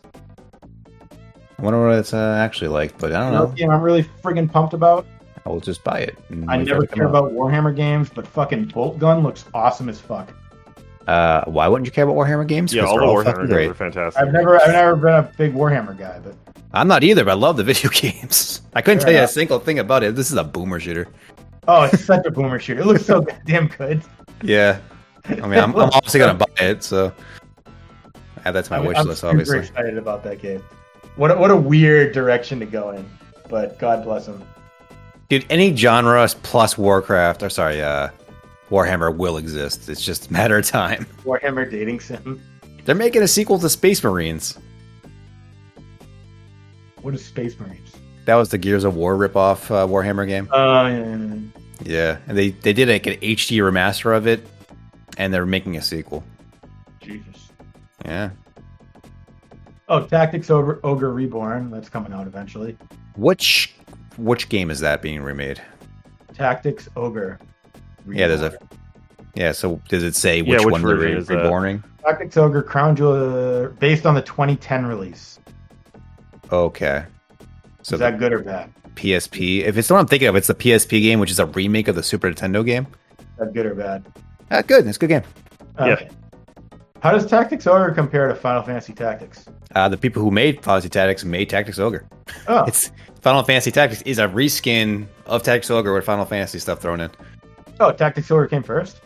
I 1.57 1.61
wonder 1.61 1.87
what 1.87 1.97
it's 1.97 2.13
uh, 2.13 2.37
actually 2.39 2.67
like, 2.67 2.97
but 2.97 3.11
I 3.13 3.19
don't 3.19 3.29
Another 3.33 3.47
know. 3.47 3.53
game 3.53 3.69
I'm 3.71 3.81
really 3.81 4.03
friggin' 4.23 4.51
pumped 4.51 4.73
about. 4.73 5.05
I 5.45 5.49
will 5.49 5.59
just 5.61 5.83
buy 5.83 5.99
it. 5.99 6.17
I 6.47 6.57
never 6.57 6.83
it 6.83 6.87
to 6.87 6.87
come 6.87 6.95
care 6.97 7.07
out. 7.07 7.09
about 7.11 7.31
Warhammer 7.33 7.75
games, 7.75 8.09
but 8.09 8.25
fucking 8.27 8.67
Boltgun 8.69 9.21
looks 9.23 9.45
awesome 9.53 9.87
as 9.89 9.99
fuck. 10.01 10.33
Uh, 11.07 11.43
why 11.45 11.67
wouldn't 11.67 11.85
you 11.85 11.91
care 11.91 12.03
about 12.03 12.15
Warhammer 12.15 12.47
games? 12.47 12.73
Yeah, 12.73 12.81
'Cause 12.81 12.91
all 12.91 12.97
they're 12.97 13.07
the 13.07 13.13
Warhammer 13.13 13.25
fucking 13.25 13.39
games 13.41 13.53
great. 13.53 13.69
are 13.69 13.73
fantastic. 13.75 14.21
I've 14.23 14.33
never, 14.33 14.59
I've 14.61 14.71
never 14.71 14.95
been 14.95 15.13
a 15.13 15.31
big 15.37 15.53
Warhammer 15.53 15.97
guy, 15.97 16.19
but 16.23 16.35
I'm 16.73 16.87
not 16.87 17.03
either, 17.03 17.23
but 17.23 17.31
I 17.31 17.35
love 17.35 17.57
the 17.57 17.63
video 17.73 17.89
games. 17.91 18.61
I 18.73 18.81
couldn't 18.81 18.99
Fair 19.01 19.11
tell 19.11 19.19
you 19.21 19.23
a 19.25 19.27
single 19.27 19.59
thing 19.59 19.79
about 19.79 20.03
it. 20.03 20.15
This 20.15 20.31
is 20.31 20.37
a 20.37 20.43
boomer 20.43 20.79
shooter. 20.79 21.07
oh, 21.67 21.83
it's 21.83 22.03
such 22.03 22.25
a 22.25 22.31
boomer 22.31 22.59
shooter. 22.59 22.81
It 22.81 22.87
looks 22.87 23.05
so 23.05 23.21
goddamn 23.21 23.67
good. 23.67 24.01
Yeah. 24.41 24.79
I 25.29 25.35
mean, 25.35 25.59
I'm, 25.59 25.75
I'm 25.75 25.89
obviously 25.91 26.19
gonna 26.19 26.33
buy 26.33 26.45
it, 26.59 26.83
so 26.83 27.11
add 28.45 28.51
that 28.53 28.65
to 28.65 28.71
my 28.71 28.77
I'm- 28.77 28.85
wish 28.87 28.97
I'm 28.97 29.07
list. 29.07 29.21
super 29.21 29.29
Obviously, 29.31 29.59
excited 29.59 29.97
about 29.99 30.23
that 30.23 30.41
game. 30.41 30.63
What 31.15 31.31
a, 31.31 31.35
what 31.35 31.51
a 31.51 31.55
weird 31.55 32.13
direction 32.13 32.59
to 32.59 32.65
go 32.65 32.91
in, 32.91 33.09
but 33.49 33.79
God 33.79 34.03
bless 34.03 34.27
him. 34.27 34.43
dude. 35.29 35.45
Any 35.49 35.75
genre 35.75 36.27
plus 36.43 36.77
Warcraft, 36.77 37.41
or 37.43 37.49
sorry, 37.49 37.81
uh, 37.81 38.09
Warhammer 38.69 39.15
will 39.15 39.37
exist. 39.37 39.87
It's 39.89 40.03
just 40.03 40.29
a 40.29 40.33
matter 40.33 40.57
of 40.57 40.65
time. 40.65 41.05
Warhammer 41.23 41.69
dating 41.69 41.99
sim. 42.01 42.41
They're 42.83 42.95
making 42.95 43.21
a 43.23 43.27
sequel 43.27 43.57
to 43.59 43.69
Space 43.69 44.03
Marines. 44.03 44.57
What 47.01 47.13
is 47.13 47.23
Space 47.25 47.57
Marines? 47.59 47.91
That 48.25 48.35
was 48.35 48.49
the 48.49 48.57
Gears 48.57 48.83
of 48.83 48.95
War 48.95 49.15
ripoff 49.15 49.69
uh, 49.71 49.87
Warhammer 49.87 50.27
game. 50.27 50.49
Oh 50.51 50.87
yeah, 50.87 50.97
yeah, 50.97 51.15
yeah. 51.15 51.35
Yeah, 51.83 52.17
and 52.27 52.37
they 52.37 52.49
they 52.49 52.73
did 52.73 52.87
like 52.89 53.05
an 53.05 53.15
HD 53.15 53.57
remaster 53.59 54.15
of 54.15 54.27
it, 54.27 54.45
and 55.17 55.33
they're 55.33 55.45
making 55.45 55.77
a 55.77 55.81
sequel. 55.81 56.23
Jesus. 57.01 57.51
Yeah. 58.03 58.31
Oh, 59.87 60.05
Tactics 60.05 60.49
Ogre, 60.49 60.79
Ogre 60.83 61.11
Reborn. 61.13 61.69
That's 61.69 61.89
coming 61.89 62.11
out 62.13 62.27
eventually. 62.27 62.77
Which 63.15 63.73
which 64.17 64.49
game 64.49 64.71
is 64.71 64.79
that 64.79 65.01
being 65.01 65.21
remade? 65.21 65.61
Tactics 66.33 66.89
Ogre. 66.95 67.37
Yeah, 68.07 68.27
there's 68.27 68.41
a- 68.41 68.57
Yeah, 69.35 69.51
so 69.51 69.81
does 69.89 70.03
it 70.03 70.15
say 70.15 70.37
Yeah, 70.37 70.53
which, 70.57 70.65
which 70.65 70.71
one 70.71 70.81
they're 70.83 70.95
version 70.95 71.11
re- 71.13 71.17
is 71.19 71.27
that? 71.27 71.35
reborning? 71.43 71.83
Tactics 72.03 72.37
Ogre 72.37 72.63
Crown 72.63 72.95
Jewel, 72.95 73.69
based 73.79 74.05
on 74.05 74.15
the 74.15 74.21
2010 74.21 74.85
release. 74.85 75.39
Okay. 76.51 77.03
So 77.81 77.95
is 77.95 77.99
that 77.99 78.17
good 78.19 78.31
or 78.33 78.39
bad? 78.39 78.71
PSP. 78.95 79.63
If 79.63 79.77
it's 79.77 79.87
the 79.89 79.93
one 79.95 80.01
I'm 80.01 80.07
thinking 80.07 80.27
of, 80.29 80.35
it's 80.35 80.47
the 80.47 80.55
PSP 80.55 81.01
game, 81.01 81.19
which 81.19 81.31
is 81.31 81.39
a 81.39 81.45
remake 81.47 81.87
of 81.87 81.95
the 81.95 82.03
Super 82.03 82.31
Nintendo 82.31 82.65
game. 82.65 82.87
Is 83.19 83.25
that 83.39 83.53
good 83.53 83.65
or 83.65 83.75
bad? 83.75 84.05
Ah, 84.51 84.61
good. 84.61 84.87
It's 84.87 84.97
a 84.97 84.99
good 84.99 85.09
game. 85.09 85.23
Yeah. 85.79 86.09
Okay. 86.95 87.07
How 87.07 87.11
does 87.11 87.25
Tactics 87.25 87.67
Ogre 87.67 87.91
compare 87.91 88.27
to 88.27 88.35
Final 88.35 88.63
Fantasy 88.63 88.93
Tactics? 88.93 89.45
Uh, 89.75 89.87
the 89.89 89.97
people 89.97 90.21
who 90.21 90.31
made 90.31 90.55
Final 90.63 90.81
Fantasy 90.81 90.89
Tactics 90.89 91.23
made 91.25 91.49
Tactics 91.49 91.79
Ogre. 91.79 92.05
Oh, 92.47 92.63
It's 92.67 92.91
Final 93.21 93.43
Fantasy 93.43 93.71
Tactics 93.71 94.01
is 94.03 94.19
a 94.19 94.27
reskin 94.27 95.05
of 95.25 95.43
Tactics 95.43 95.69
Ogre 95.69 95.93
with 95.93 96.05
Final 96.05 96.25
Fantasy 96.25 96.59
stuff 96.59 96.79
thrown 96.81 97.01
in. 97.01 97.11
oh, 97.79 97.91
Tactics 97.91 98.29
Ogre 98.31 98.47
came 98.47 98.63
first. 98.63 99.01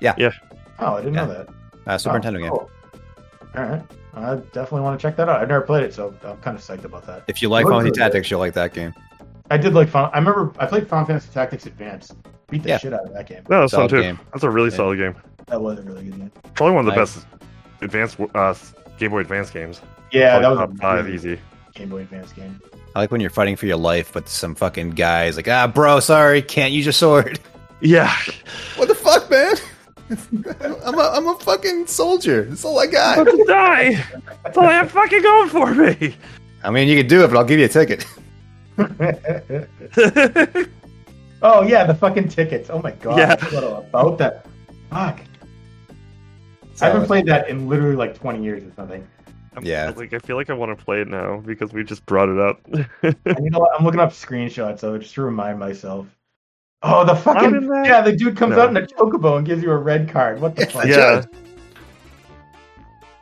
Yeah. 0.00 0.14
Yeah. 0.18 0.30
Oh, 0.78 0.94
I 0.94 0.98
didn't 1.00 1.14
Yeah. 1.14 1.24
know 1.26 1.32
that. 1.34 1.48
Uh, 1.86 1.98
Super 1.98 2.16
Oh, 2.16 2.20
Nintendo 2.20 2.38
game. 2.40 2.50
cool. 2.50 2.70
All 3.56 3.62
right. 3.64 3.82
I 4.14 4.34
definitely 4.52 4.80
want 4.82 4.98
to 4.98 5.02
check 5.02 5.16
that 5.16 5.28
out. 5.28 5.40
I've 5.40 5.48
never 5.48 5.60
played 5.64 5.84
it, 5.84 5.94
so 5.94 6.12
I'm 6.24 6.36
kind 6.38 6.56
of 6.56 6.62
psyched 6.62 6.84
about 6.84 7.06
that. 7.06 7.22
If 7.28 7.40
you 7.40 7.48
like 7.48 7.64
Final 7.64 7.80
Fantasy 7.80 7.92
good. 7.94 8.00
Tactics, 8.00 8.30
you'll 8.30 8.40
like 8.40 8.54
that 8.54 8.74
game. 8.74 8.92
I 9.50 9.56
did 9.56 9.74
like 9.74 9.88
Final. 9.88 10.10
I 10.12 10.18
remember 10.18 10.52
I 10.58 10.66
played 10.66 10.88
Final 10.88 11.06
Fantasy 11.06 11.30
Tactics 11.32 11.66
Advance. 11.66 12.12
Beat 12.50 12.62
the 12.64 12.70
Yeah. 12.70 12.78
shit 12.78 12.92
out 12.92 13.06
of 13.06 13.12
that 13.14 13.26
game. 13.28 13.42
No, 13.48 13.60
that's 13.60 13.72
fun 13.74 13.88
too. 13.88 14.02
game. 14.02 14.18
That's 14.32 14.42
a 14.44 14.50
really 14.50 14.70
Yeah. 14.70 14.76
solid 14.76 14.98
game. 14.98 15.14
That 15.48 15.60
was 15.60 15.78
a 15.78 15.82
really 15.82 16.04
good 16.04 16.16
game. 16.18 16.32
Probably 16.54 16.74
one 16.74 16.86
of 16.88 16.94
the 16.94 16.98
Nice. 16.98 17.14
best 17.16 17.26
advanced 17.80 18.18
uh, 18.34 18.54
Game 18.98 19.10
Boy 19.10 19.20
Advance 19.20 19.50
games. 19.50 19.80
Yeah, 20.12 20.38
that 20.40 20.48
was 20.48 20.58
top 20.58 20.72
a 20.72 20.76
five 20.76 21.04
really 21.04 21.16
easy. 21.16 21.38
Game 21.74 21.88
Boy 21.90 22.00
Advance 22.00 22.32
game. 22.32 22.60
I 22.94 23.00
like 23.00 23.10
when 23.10 23.20
you're 23.20 23.30
fighting 23.30 23.56
for 23.56 23.66
your 23.66 23.76
life, 23.76 24.10
but 24.12 24.28
some 24.28 24.54
fucking 24.54 24.90
guys 24.90 25.36
like, 25.36 25.48
ah, 25.48 25.66
bro, 25.68 26.00
sorry, 26.00 26.42
can't 26.42 26.72
use 26.72 26.84
your 26.86 26.92
sword. 26.92 27.38
Yeah, 27.80 28.12
What 28.74 28.88
the 28.88 28.94
fuck, 28.96 29.30
man? 29.30 29.54
I'm 30.84 30.98
a, 30.98 31.02
I'm 31.14 31.28
a 31.28 31.38
fucking 31.38 31.86
soldier. 31.86 32.42
That's 32.46 32.64
all 32.64 32.76
I 32.80 32.86
I'm 32.86 32.90
got. 32.90 33.18
about 33.18 33.30
to 33.36 33.44
die. 33.44 34.04
That's 34.42 34.58
all 34.58 34.64
I 34.66 34.72
have 34.72 34.90
fucking 34.90 35.22
going 35.22 35.48
for 35.48 35.72
me. 35.72 36.16
I 36.64 36.70
mean, 36.72 36.88
you 36.88 36.96
can 36.96 37.06
do 37.06 37.22
it, 37.22 37.28
but 37.28 37.36
I'll 37.36 37.44
give 37.44 37.60
you 37.60 37.66
a 37.66 37.68
ticket. 37.68 38.04
oh 41.42 41.62
yeah, 41.62 41.84
the 41.84 41.94
fucking 41.94 42.28
tickets. 42.28 42.68
Oh 42.70 42.80
my 42.82 42.90
god. 42.92 43.18
Yeah. 43.18 43.32
I 43.34 43.36
forgot 43.36 43.62
all 43.64 43.78
about 43.78 44.18
that. 44.18 44.46
Fuck. 44.90 45.20
I 46.82 46.86
haven't 46.86 47.06
played 47.06 47.26
that 47.26 47.48
in 47.48 47.68
literally 47.68 47.96
like 47.96 48.14
20 48.18 48.42
years 48.42 48.62
or 48.62 48.72
something. 48.76 49.06
I'm- 49.54 49.64
Yeah. 49.64 49.92
like 49.96 50.12
I 50.12 50.18
feel 50.18 50.36
like 50.36 50.50
I 50.50 50.54
want 50.54 50.76
to 50.78 50.84
play 50.84 51.00
it 51.00 51.08
now 51.08 51.38
because 51.44 51.72
we 51.72 51.82
just 51.84 52.04
brought 52.06 52.28
it 52.28 52.38
up. 52.38 52.60
And 53.02 53.44
you 53.44 53.50
know 53.50 53.58
what? 53.60 53.70
I'm 53.78 53.84
looking 53.84 54.00
up 54.00 54.10
screenshots 54.10 54.82
of 54.82 54.94
it 54.96 55.00
just 55.00 55.14
to 55.14 55.22
remind 55.22 55.58
myself. 55.58 56.06
Oh, 56.82 57.04
the 57.04 57.16
fucking 57.16 57.66
that- 57.68 57.86
yeah, 57.86 58.00
the 58.02 58.12
dude 58.12 58.36
comes 58.36 58.54
No. 58.56 58.62
out 58.62 58.70
in 58.70 58.76
a 58.76 58.82
chocobo 58.86 59.36
and 59.38 59.46
gives 59.46 59.62
you 59.62 59.70
a 59.72 59.76
red 59.76 60.08
card. 60.08 60.40
What 60.40 60.54
the 60.54 60.62
Yeah. 60.62 60.68
fuck? 60.68 60.86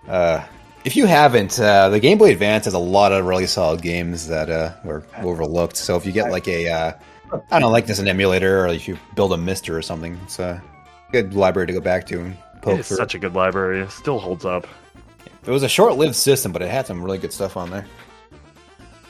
yeah, 0.07 0.13
Uh, 0.13 0.45
if 0.85 0.95
you 0.97 1.07
haven't, 1.07 1.59
uh, 1.59 1.89
the 1.89 1.99
Game 1.99 2.19
Boy 2.19 2.31
Advance 2.33 2.65
has 2.67 2.75
a 2.75 2.79
lot 2.79 3.13
of 3.13 3.25
really 3.27 3.47
solid 3.47 3.83
games 3.83 4.29
that 4.29 4.51
uh, 4.51 4.73
were 4.85 5.03
overlooked. 5.23 5.77
So 5.77 5.97
if 5.97 6.07
you 6.07 6.13
get 6.13 6.31
like 6.31 6.47
a, 6.49 6.69
uh, 6.69 6.93
I 7.33 7.39
don't 7.51 7.61
know, 7.63 7.71
like 7.71 7.87
this 7.87 7.99
an 7.99 8.07
emulator, 8.09 8.65
or 8.65 8.69
if 8.69 8.87
you 8.87 8.97
build 9.17 9.33
a 9.33 9.37
MiSTer 9.37 9.77
or 9.77 9.83
something, 9.83 10.19
it's 10.25 10.39
a 10.39 10.63
good 11.13 11.35
library 11.35 11.67
to 11.69 11.73
go 11.73 11.81
back 11.81 12.07
to 12.09 12.21
and 12.21 12.33
it 12.33 12.39
poke 12.67 12.81
is 12.81 12.89
through. 12.89 12.97
such 12.99 13.15
a 13.15 13.19
good 13.19 13.35
library. 13.35 13.81
It 13.81 13.91
still 13.91 14.19
holds 14.19 14.45
up. 14.45 14.67
It 15.45 15.51
was 15.51 15.63
a 15.63 15.69
short-lived 15.69 16.15
system, 16.17 16.53
but 16.53 16.61
it 16.63 16.69
had 16.71 16.87
some 16.87 17.03
really 17.03 17.19
good 17.19 17.33
stuff 17.33 17.57
on 17.57 17.71
there. 17.71 17.87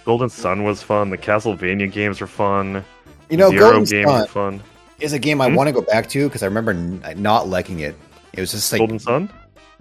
Golden 0.05 0.29
Sun 0.29 0.63
was 0.65 0.83
fun. 0.83 1.11
The 1.11 1.19
Castlevania 1.19 1.91
games 1.91 2.21
were 2.21 2.27
fun. 2.27 2.85
You 3.29 3.37
know, 3.37 3.51
Zero 3.51 3.73
Golden 3.73 3.85
games 3.85 4.09
Sun 4.11 4.21
were 4.21 4.27
fun. 4.27 4.63
is 5.01 5.13
a 5.13 5.19
game 5.19 5.41
I 5.41 5.49
Hmm? 5.49 5.55
want 5.57 5.69
to 5.69 5.73
go 5.73 5.81
back 5.83 6.09
to 6.11 6.29
because 6.29 6.43
I 6.43 6.47
remember 6.47 6.71
n- 6.73 7.03
not 7.17 7.49
liking 7.49 7.81
it. 7.81 7.97
It 8.33 8.41
was 8.41 8.53
just 8.53 8.71
like, 8.73 8.79
Golden 8.81 8.99
Sun. 8.99 9.31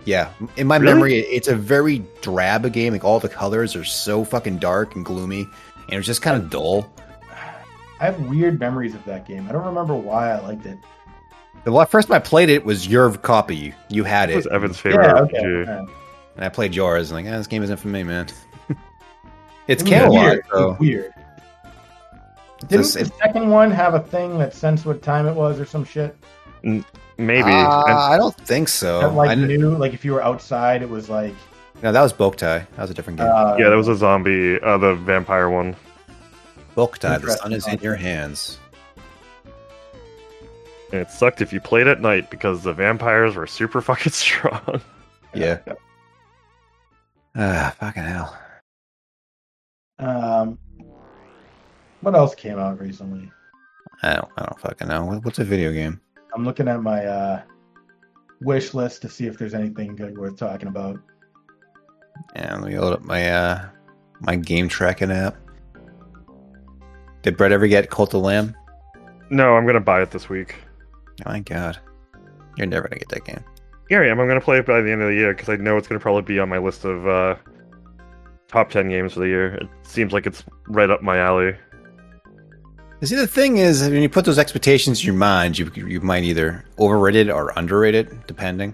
yeah, 0.05 0.29
in 0.57 0.65
my 0.65 0.77
Really? 0.77 0.93
memory, 0.93 1.19
it's 1.19 1.47
a 1.47 1.55
very 1.55 2.03
drab 2.21 2.71
game. 2.73 2.93
Like 2.93 3.03
all 3.03 3.19
the 3.19 3.29
colors 3.29 3.75
are 3.75 3.83
so 3.83 4.23
fucking 4.23 4.57
dark 4.59 4.95
and 4.95 5.05
gloomy, 5.05 5.41
and 5.41 5.93
it 5.93 5.97
was 5.97 6.05
just 6.07 6.21
kind 6.21 6.41
of 6.41 6.49
dull. 6.49 6.89
I 7.99 8.05
have 8.05 8.19
weird 8.21 8.59
memories 8.59 8.93
of 8.95 9.03
that 9.05 9.27
game. 9.27 9.45
I 9.47 9.51
don't 9.53 9.65
remember 9.65 9.93
why 9.95 10.31
I 10.31 10.39
liked 10.39 10.65
it. 10.65 10.77
The 11.65 11.71
la- 11.71 11.85
first 11.85 12.07
time 12.07 12.15
I 12.15 12.19
played 12.19 12.49
it 12.49 12.63
was 12.63 12.87
your 12.87 13.11
copy. 13.17 13.73
You 13.89 14.03
had 14.03 14.29
It 14.29 14.33
It 14.33 14.35
was 14.37 14.47
Evan's 14.47 14.79
favorite 14.79 15.05
Yeah, 15.07 15.21
okay. 15.21 15.37
RPG. 15.39 15.87
and 16.37 16.45
I 16.45 16.49
played 16.49 16.73
yours. 16.75 17.11
And 17.11 17.17
like, 17.25 17.31
eh, 17.31 17.37
this 17.37 17.47
game 17.47 17.63
isn't 17.63 17.77
for 17.77 17.87
me, 17.87 18.03
man. 18.03 18.27
it's 19.67 19.81
It 19.83 19.87
Camelot, 19.87 20.11
weird. 20.25 20.37
It 20.39 20.45
so 20.51 20.69
was 20.69 20.79
weird. 20.79 21.13
it's 22.57 22.65
Didn't 22.67 22.83
just- 22.83 22.93
the 22.99 23.05
second 23.23 23.49
one 23.49 23.71
have 23.71 23.93
a 23.95 23.99
thing 23.99 24.37
that 24.37 24.53
sensed 24.53 24.85
what 24.85 25.01
time 25.01 25.27
it 25.27 25.33
was 25.33 25.59
or 25.59 25.65
some 25.65 25.83
shit? 25.83 26.15
Maybe. 27.17 27.51
Uh, 27.51 27.95
I 27.95 28.17
don't 28.17 28.35
think 28.35 28.67
so. 28.69 28.99
that 29.01 29.13
like 29.13 29.29
I 29.29 29.35
knew 29.35 29.75
like 29.77 29.93
if 29.93 30.03
you 30.05 30.13
were 30.13 30.23
outside, 30.23 30.81
it 30.81 30.89
was 30.89 31.09
like 31.09 31.33
no, 31.83 31.91
that 31.91 32.01
was 32.01 32.13
Boktai. 32.13 32.65
That 32.75 32.77
was 32.77 32.89
a 32.89 32.93
different 32.93 33.19
game. 33.19 33.27
uh, 33.27 33.55
yeah, 33.59 33.69
that 33.69 33.75
was 33.75 33.87
a 33.87 33.95
zombie, 33.95 34.59
uh, 34.61 34.77
the 34.77 34.95
vampire 34.95 35.49
one. 35.49 35.75
Boktai, 36.75 37.21
the 37.21 37.31
sun 37.31 37.53
is 37.53 37.67
in 37.67 37.79
your 37.79 37.95
hands. 37.95 38.57
And 40.91 41.01
it 41.01 41.09
sucked 41.11 41.41
if 41.41 41.51
you 41.51 41.59
played 41.59 41.87
at 41.87 42.01
night 42.01 42.29
because 42.29 42.63
the 42.63 42.73
vampires 42.73 43.35
were 43.35 43.47
super 43.47 43.81
fucking 43.81 44.11
strong. 44.13 44.81
Yeah. 45.33 45.59
Ah, 47.35 47.75
fucking 47.79 48.03
hell. 48.03 48.37
Um, 49.99 50.57
what 52.01 52.15
else 52.15 52.35
came 52.35 52.59
out 52.59 52.79
recently? 52.79 53.31
I 54.03 54.13
don't. 54.15 54.29
I 54.37 54.45
don't 54.45 54.59
fucking 54.59 54.87
know. 54.87 55.05
What- 55.05 55.25
What's 55.25 55.39
a 55.39 55.43
video 55.43 55.71
game? 55.71 55.99
I'm 56.33 56.43
looking 56.45 56.67
at 56.67 56.81
my 56.81 57.05
uh, 57.05 57.41
wish 58.41 58.73
list 58.73 59.01
to 59.03 59.09
see 59.09 59.25
if 59.25 59.37
there's 59.37 59.53
anything 59.53 59.95
good 59.95 60.17
worth 60.17 60.37
talking 60.37 60.67
about. 60.67 60.99
Yeah, 62.35 62.55
let 62.57 62.69
me 62.71 62.77
load 62.77 62.93
up 62.93 63.03
my 63.03 63.29
uh 63.29 63.65
my 64.21 64.35
game 64.35 64.67
tracking 64.69 65.11
app. 65.11 65.35
Did 67.21 67.37
Brett 67.37 67.51
ever 67.51 67.67
get 67.67 67.89
Cult 67.89 68.13
of 68.13 68.21
Lamb? 68.21 68.55
No, 69.29 69.55
I'm 69.55 69.65
gonna 69.65 69.79
buy 69.79 70.01
it 70.01 70.11
this 70.11 70.29
week. 70.29 70.55
Oh 71.25 71.29
my 71.29 71.39
god. 71.39 71.77
You're 72.57 72.67
never 72.67 72.87
gonna 72.87 72.99
get 72.99 73.09
that 73.09 73.25
game. 73.25 73.43
Yeah, 73.89 73.99
I 73.99 74.07
am. 74.07 74.19
I'm 74.19 74.27
gonna 74.27 74.41
play 74.41 74.57
it 74.57 74.65
by 74.65 74.81
the 74.81 74.91
end 74.91 75.01
of 75.01 75.09
the 75.09 75.15
year 75.15 75.33
because 75.33 75.49
I 75.49 75.55
know 75.57 75.77
it's 75.77 75.87
gonna 75.87 75.99
probably 75.99 76.23
be 76.23 76.39
on 76.39 76.49
my 76.49 76.57
list 76.57 76.85
of 76.85 77.07
uh, 77.07 77.35
top 78.47 78.69
ten 78.69 78.89
games 78.89 79.13
for 79.13 79.19
the 79.19 79.27
year. 79.27 79.55
It 79.55 79.67
seems 79.83 80.13
like 80.13 80.25
it's 80.25 80.43
right 80.67 80.89
up 80.89 81.01
my 81.01 81.17
alley. 81.17 81.55
You 83.01 83.07
See, 83.07 83.15
the 83.15 83.27
thing 83.27 83.57
is, 83.57 83.81
when 83.81 84.01
you 84.01 84.09
put 84.09 84.25
those 84.25 84.39
expectations 84.39 85.01
in 85.01 85.05
your 85.05 85.15
mind, 85.15 85.57
you 85.57 85.71
you 85.75 86.01
might 86.01 86.23
either 86.23 86.65
overrate 86.77 87.15
it 87.15 87.29
or 87.29 87.51
underrate 87.57 87.95
it, 87.95 88.27
depending. 88.27 88.73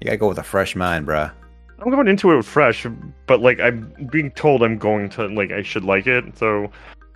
You 0.00 0.06
gotta 0.06 0.16
go 0.16 0.28
with 0.28 0.38
a 0.38 0.42
fresh 0.44 0.74
mind, 0.74 1.06
bruh. 1.06 1.32
I'm 1.80 1.90
going 1.90 2.08
into 2.08 2.30
it 2.32 2.44
fresh, 2.44 2.86
but 3.26 3.40
like 3.40 3.60
I'm 3.60 4.08
being 4.10 4.30
told 4.30 4.62
I'm 4.62 4.78
going 4.78 5.10
to 5.10 5.26
like 5.26 5.50
I 5.50 5.62
should 5.62 5.84
like 5.84 6.06
it. 6.06 6.38
So, 6.38 6.70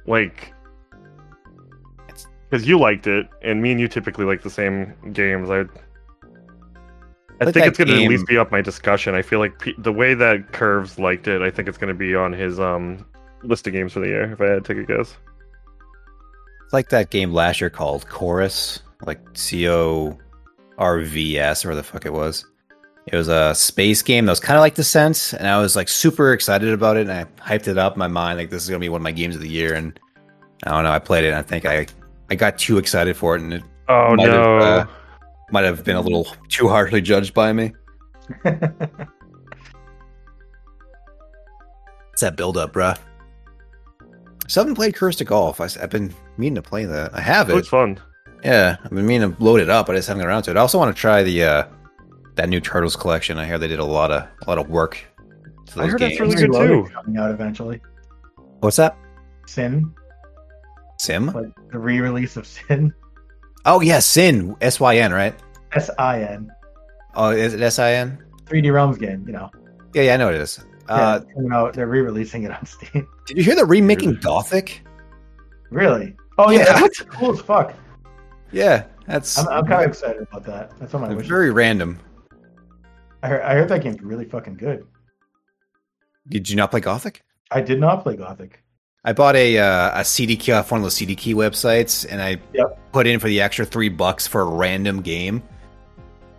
like, 0.07 0.53
because 2.51 2.67
you 2.67 2.79
liked 2.79 3.07
it, 3.07 3.29
and 3.43 3.63
me 3.63 3.73
and 3.73 3.81
you 3.81 3.89
typically 3.89 4.25
like 4.25 4.43
the 4.43 4.51
same 4.51 4.95
games. 5.13 5.51
I 5.51 5.65
I 7.41 7.45
Like 7.45 7.55
think 7.55 7.67
it's 7.67 7.79
going 7.79 7.89
to 7.89 7.95
at 7.97 8.09
least 8.09 8.27
be 8.27 8.37
up 8.39 8.51
my 8.51 8.61
discussion. 8.61 9.15
I 9.15 9.23
feel 9.23 9.39
like 9.39 9.59
pe- 9.61 9.75
the 9.79 9.93
way 9.93 10.15
that 10.15 10.53
Curves 10.53 10.99
liked 10.99 11.29
it, 11.29 11.41
I 11.43 11.51
think 11.51 11.69
it's 11.69 11.79
going 11.79 11.89
to 11.89 11.95
be 11.99 12.15
on 12.15 12.33
his 12.33 12.59
um 12.59 13.05
list 13.45 13.67
of 13.67 13.73
games 13.73 13.93
for 13.93 14.01
the 14.01 14.09
year. 14.09 14.33
If 14.33 14.41
I 14.41 14.47
had 14.47 14.65
to 14.65 14.75
take 14.75 14.83
a 14.83 14.87
guess, 14.87 15.17
It's 16.65 16.73
like 16.73 16.89
that 16.91 17.11
game 17.11 17.33
last 17.33 17.61
year 17.61 17.71
called 17.71 18.09
Chorus, 18.09 18.83
like 19.07 19.21
C 19.35 19.69
O 19.69 20.19
R 20.79 21.01
V 21.01 21.39
S, 21.39 21.65
or 21.65 21.75
the 21.75 21.83
fuck 21.83 22.05
it 22.07 22.13
was. 22.13 22.45
It 23.07 23.17
was 23.17 23.29
a 23.29 23.55
space 23.55 24.03
game 24.03 24.27
that 24.27 24.33
was 24.33 24.41
kind 24.41 24.57
of 24.59 24.61
like 24.61 24.75
Descent, 24.75 25.33
and 25.39 25.47
I 25.49 25.61
was 25.61 25.77
like 25.77 25.89
super 25.89 26.33
excited 26.33 26.69
about 26.71 26.97
it, 26.99 27.09
and 27.09 27.13
I 27.13 27.25
hyped 27.41 27.69
it 27.69 27.79
up 27.79 27.95
in 27.95 27.99
my 27.99 28.09
mind 28.09 28.39
like 28.39 28.51
this 28.51 28.63
is 28.65 28.69
gonna 28.69 28.81
be 28.81 28.89
one 28.91 29.01
of 29.01 29.05
my 29.05 29.13
games 29.13 29.35
of 29.37 29.41
the 29.43 29.49
year. 29.49 29.75
And 29.75 29.99
I 30.67 30.71
don't 30.71 30.85
know, 30.85 30.91
I 30.91 30.99
played 30.99 31.25
it, 31.25 31.29
and 31.29 31.37
I 31.37 31.43
think 31.43 31.65
I 31.65 31.87
I 32.31 32.35
got 32.35 32.59
too 32.59 32.79
excited 32.79 33.17
for 33.17 33.37
it, 33.37 33.43
and 33.43 33.55
it 33.55 33.63
oh 33.89 34.15
Might 34.15 34.29
have, 34.29 34.45
no, 34.45 34.59
uh, 34.59 34.87
might 35.51 35.65
have 35.65 35.85
been 35.85 35.97
a 35.97 36.01
little 36.01 36.27
too 36.49 36.69
harshly 36.69 37.01
judged 37.01 37.35
by 37.35 37.53
me. 37.53 37.73
It's 42.19 42.23
that 42.23 42.35
build 42.35 42.57
up, 42.57 42.73
bruh. 42.73 42.99
So 44.49 44.61
I 44.61 44.63
haven't 44.63 44.75
played 44.75 44.97
Cursed 44.97 45.19
to 45.19 45.25
Golf. 45.25 45.61
I, 45.61 45.69
have 45.79 45.91
been 45.91 46.13
meaning 46.37 46.57
to 46.57 46.63
play 46.63 46.85
that. 46.85 47.15
I 47.15 47.21
have 47.21 47.49
it 47.49 47.53
it. 47.53 47.55
looks 47.55 47.69
fun. 47.69 48.01
Yeah, 48.43 48.77
I've 48.83 48.91
been 48.91 49.07
meaning 49.07 49.37
to 49.37 49.41
load 49.41 49.61
it 49.61 49.71
up, 49.71 49.87
but 49.87 49.95
I 49.95 50.01
just 50.01 50.09
haven't 50.09 50.23
got 50.23 50.29
around 50.29 50.43
to 50.43 50.51
it. 50.51 50.57
I 50.57 50.61
also 50.61 50.79
want 50.79 50.93
to 50.93 51.01
try 51.01 51.23
the 51.23 51.45
uh 51.45 51.65
that 52.35 52.49
new 52.49 52.59
Turtles 52.59 52.97
collection. 52.97 53.39
I 53.39 53.47
hear 53.47 53.57
they 53.57 53.69
did 53.69 53.79
a 53.79 53.85
lot 53.85 54.11
of 54.11 54.25
a 54.25 54.49
lot 54.49 54.59
of 54.59 54.69
work 54.69 54.99
to 55.67 55.81
I 55.81 55.83
those 55.83 55.93
heard 55.93 56.01
that's 56.01 56.19
games. 56.19 56.35
really 56.35 56.49
good 56.49 56.53
too. 56.59 56.89
Coming 56.93 57.19
out 57.19 57.31
eventually. 57.31 57.81
What's 58.59 58.79
that? 58.79 58.97
Sin, 59.47 59.95
Sim? 60.99 61.27
like 61.27 61.47
the 61.71 61.79
re-release 61.79 62.37
of 62.37 62.47
Sin. 62.47 62.93
Oh 63.65 63.81
yeah, 63.81 63.99
Sin. 64.01 64.57
S 64.61 64.81
Y 64.81 64.97
N, 64.99 65.13
right? 65.13 65.35
S 65.73 65.91
I 65.99 66.23
N. 66.23 66.51
Oh, 67.15 67.31
is 67.31 67.55
it 67.55 67.61
S 67.61 67.79
I 67.79 67.93
N? 67.93 68.19
3D 68.47 68.73
Realms 68.73 68.99
game. 68.99 69.25
You 69.27 69.33
know. 69.35 69.51
Yeah, 69.95 70.03
yeah, 70.03 70.15
I 70.15 70.17
know 70.17 70.29
it 70.31 70.37
is. 70.37 70.65
Yeah, 70.89 70.95
Uh, 70.95 71.21
coming 71.35 71.53
out. 71.53 71.75
They're 71.75 71.87
re-releasing 71.87 72.45
it 72.45 72.51
on 72.51 72.65
Steam. 72.67 73.07
did 73.27 73.37
you 73.37 73.43
hear 73.43 73.55
they're 73.55 73.67
remaking 73.67 74.15
Gothic? 74.21 74.83
Really? 75.71 76.15
Oh 76.39 76.51
yeah, 76.51 76.61
Yeah. 76.61 76.81
that's 76.81 77.01
cool 77.03 77.33
as 77.33 77.41
fuck. 77.41 77.75
Yeah, 78.53 78.85
that's 79.07 79.37
I'm, 79.39 79.49
I'm 79.49 79.67
kind 79.67 79.85
of 79.85 79.91
excited 79.91 80.23
about 80.23 80.45
that. 80.45 80.73
That's 80.79 80.95
on 80.95 81.03
my 81.03 81.13
wish. 81.13 81.27
very 81.27 81.51
random. 81.51 81.99
I 83.23 83.29
heard, 83.29 83.43
I 83.43 83.55
heard 83.55 83.69
that 83.69 83.83
game's 83.83 84.01
really 84.01 84.25
fucking 84.25 84.55
good. 84.57 84.87
Did 86.29 86.49
you 86.49 86.57
not 86.57 86.71
play 86.71 86.81
Gothic? 86.81 87.23
I 87.51 87.61
did 87.61 87.81
not 87.81 88.03
play 88.03 88.17
Gothic. 88.17 88.63
I 89.05 89.13
bought 89.13 89.37
a 89.37 89.59
uh, 89.59 90.01
a 90.01 90.05
CD 90.05 90.37
key 90.37 90.53
off 90.53 90.71
one 90.71 90.81
of 90.81 90.85
those 90.85 90.95
CD 90.95 91.15
key 91.15 91.35
websites, 91.35 92.07
and 92.11 92.21
I 92.21 92.39
Yep. 92.53 92.79
put 92.93 93.07
in 93.07 93.21
for 93.21 93.29
the 93.29 93.41
extra 93.41 93.65
three 93.65 93.89
bucks 93.89 94.27
for 94.27 94.41
a 94.43 94.45
random 94.45 95.03
game. 95.03 95.43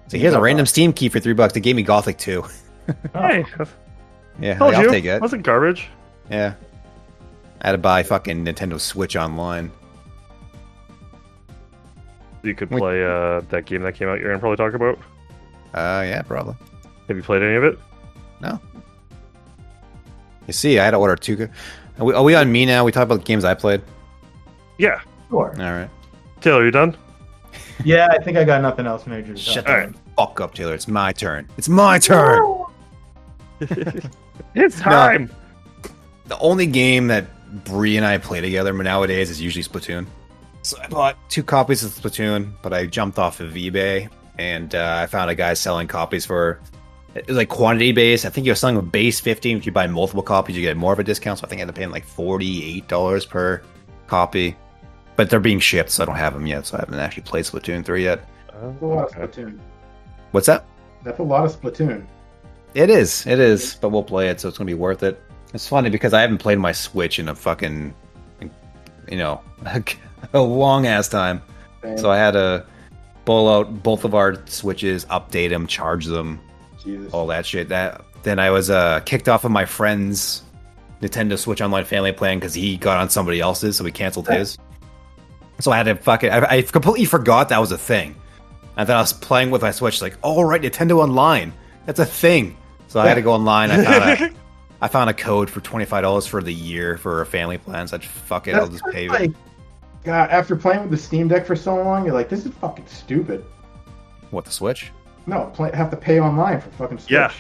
So 0.07 0.17
here's 0.17 0.33
a 0.33 0.41
random 0.41 0.65
Steam 0.65 0.91
key 0.91 1.07
for 1.09 1.19
three 1.19 1.33
bucks. 1.33 1.53
They 1.53 1.59
gave 1.61 1.75
me 1.75 1.83
Gothic 1.83 2.17
too. 2.17 2.43
Hey, 3.13 3.45
Yeah, 4.39 4.57
told 4.57 4.73
I'll 4.73 4.89
take 4.89 5.05
it. 5.05 5.21
wasn't 5.21 5.43
garbage. 5.43 5.87
Yeah. 6.31 6.55
I 7.61 7.67
had 7.67 7.71
to 7.73 7.77
buy 7.77 8.01
fucking 8.01 8.43
Nintendo 8.43 8.79
Switch 8.79 9.15
online. 9.15 9.71
You 12.41 12.55
could 12.55 12.71
play 12.71 13.03
uh, 13.05 13.41
that 13.49 13.65
game 13.65 13.83
that 13.83 13.93
came 13.93 14.07
out. 14.07 14.19
You're 14.19 14.29
gonna 14.29 14.39
probably 14.39 14.57
talk 14.57 14.73
about. 14.73 14.97
Uh, 15.75 16.01
yeah, 16.03 16.23
probably. 16.23 16.55
Have 17.09 17.17
you 17.17 17.21
played 17.21 17.43
any 17.43 17.55
of 17.55 17.63
it? 17.63 17.77
No. 18.41 18.59
You 20.47 20.53
see, 20.53 20.79
I 20.79 20.85
had 20.85 20.91
to 20.91 20.97
order 20.97 21.15
two. 21.15 21.47
Go- 21.99 22.03
Are 22.03 22.05
we, 22.05 22.13
are 22.13 22.23
we 22.23 22.35
on 22.35 22.51
me 22.51 22.65
now? 22.65 22.83
We 22.85 22.91
talk 22.91 23.03
about 23.03 23.19
the 23.19 23.25
games 23.25 23.43
I 23.43 23.53
played. 23.53 23.81
Yeah, 24.77 25.01
sure. 25.29 25.53
All 25.57 25.71
right. 25.73 25.89
Taylor, 26.41 26.65
you 26.65 26.71
done? 26.71 26.95
Yeah, 27.85 28.09
I 28.11 28.21
think 28.21 28.35
I 28.37 28.43
got 28.43 28.61
nothing 28.61 28.85
else 28.85 29.07
major. 29.07 29.33
to 29.33 29.39
Shut 29.39 29.65
the 29.65 29.71
Alright. 29.71 29.95
fuck 30.17 30.41
up, 30.41 30.53
Taylor. 30.53 30.73
It's 30.73 30.89
my 30.89 31.13
turn. 31.13 31.47
It's 31.57 31.69
my 31.69 31.97
turn. 31.97 32.65
It's 34.55 34.79
time. 34.79 35.29
The 36.25 36.37
only 36.39 36.65
game 36.65 37.07
that 37.07 37.25
Bree 37.65 37.95
and 37.97 38.05
I 38.05 38.17
play 38.17 38.41
together 38.41 38.73
nowadays 38.73 39.29
is 39.29 39.39
usually 39.41 39.63
Splatoon. 39.63 40.07
So 40.61 40.77
I 40.81 40.87
bought 40.87 41.17
two 41.29 41.43
copies 41.43 41.83
of 41.83 41.91
Splatoon, 41.91 42.51
but 42.61 42.73
I 42.73 42.85
jumped 42.85 43.17
off 43.19 43.39
of 43.39 43.51
eBay 43.53 44.09
and 44.37 44.73
uh, 44.75 44.99
I 45.01 45.05
found 45.07 45.29
a 45.29 45.35
guy 45.35 45.53
selling 45.53 45.87
copies 45.87 46.25
for. 46.25 46.59
It 47.15 47.27
was 47.27 47.37
like 47.37 47.49
quantity 47.49 47.91
based. 47.91 48.25
I 48.25 48.29
think 48.29 48.45
he 48.45 48.51
was 48.51 48.59
selling 48.59 48.77
a 48.77 48.81
base 48.81 49.19
15. 49.19 49.57
If 49.57 49.65
you 49.65 49.71
buy 49.71 49.87
multiple 49.87 50.21
copies, 50.21 50.55
you 50.55 50.61
get 50.61 50.77
more 50.77 50.93
of 50.93 50.99
a 50.99 51.03
discount. 51.03 51.39
So 51.39 51.45
I 51.45 51.49
think 51.49 51.59
I 51.59 51.65
had 51.65 51.73
to 51.73 51.79
pay 51.79 51.87
like 51.87 52.07
$48 52.07 53.29
per 53.29 53.61
copy. 54.07 54.55
But 55.15 55.29
they're 55.29 55.39
being 55.39 55.59
shipped, 55.59 55.89
so 55.89 56.03
I 56.03 56.05
don't 56.05 56.15
have 56.15 56.33
them 56.33 56.45
yet. 56.45 56.65
So 56.65 56.77
I 56.77 56.81
haven't 56.81 56.99
actually 56.99 57.23
played 57.23 57.45
Splatoon 57.45 57.83
3 57.83 58.03
yet. 58.03 58.25
That's 58.47 58.81
a 58.81 58.85
lot 58.85 59.05
of 59.05 59.11
Splatoon. 59.31 59.59
What's 60.31 60.47
that? 60.47 60.65
That's 61.03 61.19
a 61.19 61.23
lot 61.23 61.45
of 61.45 61.59
Splatoon. 61.59 62.05
It 62.73 62.89
is. 62.89 63.25
It 63.25 63.39
is. 63.39 63.75
But 63.75 63.89
we'll 63.89 64.03
play 64.03 64.29
it, 64.29 64.39
so 64.39 64.47
it's 64.47 64.57
gonna 64.57 64.67
be 64.67 64.75
worth 64.75 65.03
it. 65.03 65.21
It's 65.53 65.67
funny 65.67 65.89
because 65.89 66.13
I 66.13 66.21
haven't 66.21 66.37
played 66.37 66.59
my 66.59 66.71
Switch 66.71 67.17
in 67.17 67.27
a 67.27 67.35
fucking, 67.35 67.93
you 69.09 69.17
know, 69.17 69.41
a 70.33 70.39
long 70.39 70.85
ass 70.85 71.09
time. 71.09 71.41
So 71.95 72.11
I 72.11 72.17
had 72.17 72.31
to 72.31 72.65
pull 73.25 73.49
out 73.49 73.81
both 73.83 74.03
of 74.05 74.13
our 74.13 74.45
Switches, 74.45 75.05
update 75.05 75.49
them, 75.49 75.65
charge 75.65 76.05
them, 76.05 76.39
Jesus. 76.83 77.13
all 77.13 77.27
that 77.27 77.45
shit. 77.45 77.69
That 77.69 78.05
then 78.23 78.39
I 78.39 78.49
was 78.49 78.69
uh, 78.69 78.99
kicked 79.01 79.29
off 79.29 79.43
of 79.43 79.51
my 79.51 79.65
friend's 79.65 80.43
Nintendo 81.01 81.37
Switch 81.37 81.61
Online 81.61 81.85
Family 81.85 82.11
plan 82.11 82.39
because 82.39 82.53
he 82.53 82.77
got 82.77 82.97
on 82.97 83.09
somebody 83.09 83.39
else's, 83.39 83.77
so 83.77 83.83
we 83.83 83.91
canceled 83.91 84.27
his. 84.27 84.57
So 85.59 85.71
I 85.71 85.77
had 85.77 85.83
to 85.83 85.95
fucking. 85.95 86.29
I, 86.29 86.57
I 86.57 86.61
completely 86.61 87.05
forgot 87.05 87.49
that 87.49 87.59
was 87.59 87.71
a 87.71 87.77
thing. 87.77 88.15
And 88.77 88.87
then 88.87 88.95
I 88.95 89.01
was 89.01 89.13
playing 89.13 89.51
with 89.51 89.61
my 89.61 89.71
Switch, 89.71 90.01
like, 90.01 90.17
oh 90.23 90.41
right, 90.41 90.61
Nintendo 90.61 90.99
Online, 90.99 91.51
that's 91.85 91.99
a 91.99 92.05
thing. 92.05 92.55
So 92.87 92.99
I 92.99 93.07
had 93.07 93.15
to 93.15 93.21
go 93.21 93.33
online. 93.33 93.71
I 93.71 93.83
found 94.17 94.21
a, 94.21 94.35
I 94.81 94.87
found 94.87 95.09
a 95.09 95.13
code 95.13 95.49
for 95.49 95.59
twenty 95.61 95.85
five 95.85 96.03
dollars 96.03 96.25
for 96.25 96.41
the 96.41 96.53
year 96.53 96.97
for 96.97 97.21
a 97.21 97.25
family 97.25 97.57
plan. 97.57 97.87
So 97.87 97.97
I 97.97 97.99
just 97.99 98.13
fuck 98.13 98.47
it, 98.47 98.55
I'll 98.55 98.67
just 98.67 98.85
pay 98.85 99.07
it. 99.07 99.35
God, 100.03 100.29
after 100.29 100.55
playing 100.55 100.81
with 100.81 100.91
the 100.91 100.97
Steam 100.97 101.27
Deck 101.27 101.45
for 101.45 101.55
so 101.55 101.75
long, 101.75 102.05
you're 102.05 102.13
like, 102.13 102.29
this 102.29 102.45
is 102.45 102.53
fucking 102.53 102.87
stupid. 102.87 103.43
What 104.31 104.45
the 104.45 104.51
Switch? 104.51 104.91
No, 105.25 105.51
play, 105.53 105.71
have 105.73 105.91
to 105.91 105.97
pay 105.97 106.19
online 106.19 106.59
for 106.61 106.69
fucking 106.71 106.97
Switch. 106.99 107.11
Yeah. 107.11 107.31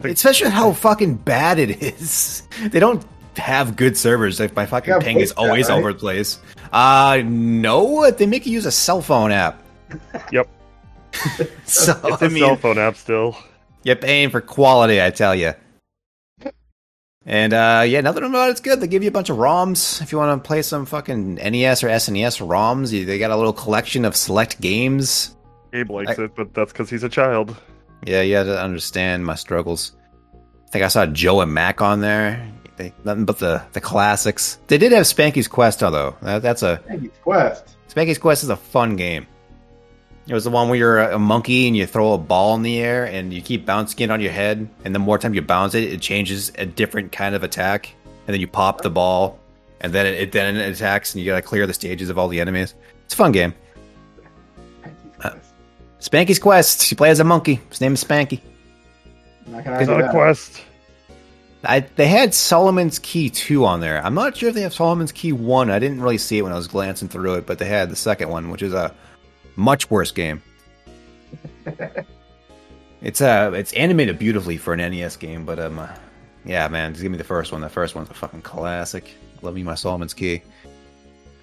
Think 0.00 0.14
Especially 0.16 0.50
how 0.50 0.72
fucking 0.72 1.16
bad 1.16 1.58
it 1.58 1.82
is. 1.82 2.42
They 2.70 2.80
don't 2.80 3.04
have 3.36 3.76
good 3.76 3.96
servers. 3.96 4.38
Like 4.40 4.54
my 4.56 4.66
fucking 4.66 5.00
ping 5.00 5.20
is 5.20 5.30
voice 5.32 5.36
chat, 5.36 5.38
always 5.38 5.68
right? 5.68 5.78
over 5.78 5.92
the 5.92 5.98
place. 5.98 6.38
Uh 6.72 7.22
no, 7.24 8.10
they 8.10 8.26
make 8.26 8.46
you 8.46 8.52
use 8.52 8.66
a 8.66 8.72
cell 8.72 9.02
phone 9.02 9.32
app. 9.32 9.62
Yep. 10.32 10.48
so 11.66 12.00
It's 12.04 12.22
I 12.22 12.26
a 12.26 12.30
mean, 12.30 12.42
cell 12.42 12.56
phone 12.56 12.78
app 12.78 12.96
still. 12.96 13.36
you're 13.82 13.96
paying 13.96 14.30
for 14.30 14.40
quality, 14.40 15.02
I 15.02 15.10
tell 15.10 15.34
you. 15.34 15.52
And 17.24 17.52
uh 17.52 17.84
yeah, 17.86 18.00
nothing 18.00 18.24
about 18.24 18.50
it's 18.50 18.60
good. 18.60 18.80
They 18.80 18.86
give 18.88 19.02
you 19.02 19.08
a 19.08 19.12
bunch 19.12 19.28
of 19.30 19.36
ROMs 19.36 20.00
if 20.02 20.10
you 20.10 20.18
want 20.18 20.42
to 20.42 20.46
play 20.46 20.62
some 20.62 20.86
fucking 20.86 21.34
NES 21.36 21.84
or 21.84 21.88
SNES 21.88 22.44
ROMs. 22.46 22.90
They 23.06 23.18
got 23.18 23.30
a 23.30 23.36
little 23.36 23.52
collection 23.52 24.04
of 24.04 24.16
select 24.16 24.60
games. 24.60 25.36
Gabe 25.72 25.90
likes 25.90 26.18
I- 26.18 26.24
it, 26.24 26.34
but 26.34 26.54
that's 26.54 26.72
because 26.72 26.90
he's 26.90 27.02
a 27.02 27.08
child. 27.08 27.56
Yeah, 28.06 28.22
you 28.22 28.34
had 28.34 28.44
to 28.44 28.60
understand 28.60 29.24
my 29.24 29.36
struggles. 29.36 29.92
I 30.66 30.70
think 30.70 30.84
I 30.84 30.88
saw 30.88 31.06
Joe 31.06 31.40
and 31.40 31.54
Mac 31.54 31.80
on 31.80 32.00
there. 32.00 32.50
They, 32.76 32.92
nothing 33.04 33.26
but 33.26 33.38
the, 33.38 33.62
the 33.72 33.80
classics. 33.80 34.58
They 34.66 34.78
did 34.78 34.92
have 34.92 35.04
Spanky's 35.04 35.46
Quest, 35.46 35.80
though. 35.80 36.16
That, 36.22 36.42
that's 36.42 36.62
a 36.62 36.80
Spanky's 36.88 37.18
Quest. 37.22 37.76
Spanky's 37.88 38.18
Quest 38.18 38.42
is 38.42 38.48
a 38.48 38.56
fun 38.56 38.96
game. 38.96 39.26
It 40.26 40.34
was 40.34 40.44
the 40.44 40.50
one 40.50 40.68
where 40.68 40.78
you're 40.78 40.98
a, 40.98 41.16
a 41.16 41.18
monkey 41.18 41.66
and 41.66 41.76
you 41.76 41.86
throw 41.86 42.12
a 42.12 42.18
ball 42.18 42.54
in 42.54 42.62
the 42.62 42.80
air 42.80 43.04
and 43.04 43.32
you 43.32 43.42
keep 43.42 43.66
bouncing 43.66 44.00
it 44.00 44.10
on 44.10 44.20
your 44.20 44.32
head. 44.32 44.68
And 44.84 44.94
the 44.94 44.98
more 44.98 45.18
time 45.18 45.34
you 45.34 45.42
bounce 45.42 45.74
it, 45.74 45.84
it 45.84 46.00
changes 46.00 46.50
a 46.56 46.64
different 46.66 47.12
kind 47.12 47.34
of 47.34 47.42
attack. 47.42 47.94
And 48.26 48.34
then 48.34 48.40
you 48.40 48.46
pop 48.46 48.82
the 48.82 48.90
ball, 48.90 49.38
and 49.80 49.92
then 49.92 50.06
it, 50.06 50.14
it 50.14 50.32
then 50.32 50.56
it 50.56 50.72
attacks, 50.72 51.14
and 51.14 51.22
you 51.22 51.30
gotta 51.30 51.42
clear 51.42 51.66
the 51.66 51.74
stages 51.74 52.08
of 52.08 52.18
all 52.18 52.28
the 52.28 52.40
enemies. 52.40 52.74
It's 53.04 53.14
a 53.14 53.16
fun 53.16 53.32
game. 53.32 53.52
Spanky's 56.02 56.40
Quest. 56.40 56.90
You 56.90 56.96
play 56.96 57.10
as 57.10 57.20
a 57.20 57.24
monkey. 57.24 57.60
His 57.70 57.80
name 57.80 57.94
is 57.94 58.02
Spanky. 58.02 58.40
I'm 59.46 59.52
not 59.52 59.64
gonna 59.64 59.78
It's 59.80 59.88
argue 59.88 60.04
not 60.04 60.10
a 60.10 60.12
quest. 60.12 60.60
I, 61.64 61.80
they 61.80 62.08
had 62.08 62.34
Solomon's 62.34 62.98
Key 62.98 63.30
2 63.30 63.64
on 63.64 63.80
there. 63.80 64.04
I'm 64.04 64.14
not 64.14 64.36
sure 64.36 64.48
if 64.48 64.54
they 64.56 64.62
have 64.62 64.74
Solomon's 64.74 65.12
Key 65.12 65.32
1. 65.32 65.70
I 65.70 65.78
didn't 65.78 66.00
really 66.00 66.18
see 66.18 66.38
it 66.38 66.42
when 66.42 66.52
I 66.52 66.56
was 66.56 66.66
glancing 66.66 67.08
through 67.08 67.34
it, 67.34 67.46
but 67.46 67.58
they 67.60 67.66
had 67.66 67.88
the 67.88 67.94
second 67.94 68.30
one, 68.30 68.50
which 68.50 68.62
is 68.62 68.74
a 68.74 68.92
much 69.54 69.88
worse 69.90 70.10
game. 70.10 70.42
it's 73.00 73.20
uh 73.20 73.52
it's 73.54 73.72
animated 73.74 74.18
beautifully 74.18 74.56
for 74.56 74.74
an 74.74 74.78
NES 74.78 75.16
game, 75.16 75.46
but 75.46 75.60
um 75.60 75.78
uh, 75.78 75.88
yeah, 76.44 76.66
man, 76.66 76.92
just 76.92 77.02
give 77.02 77.12
me 77.12 77.18
the 77.18 77.24
first 77.24 77.52
one. 77.52 77.60
The 77.60 77.68
first 77.68 77.94
one's 77.94 78.10
a 78.10 78.14
fucking 78.14 78.42
classic. 78.42 79.14
Love 79.40 79.54
me 79.54 79.62
my 79.62 79.76
Solomon's 79.76 80.14
Key. 80.14 80.42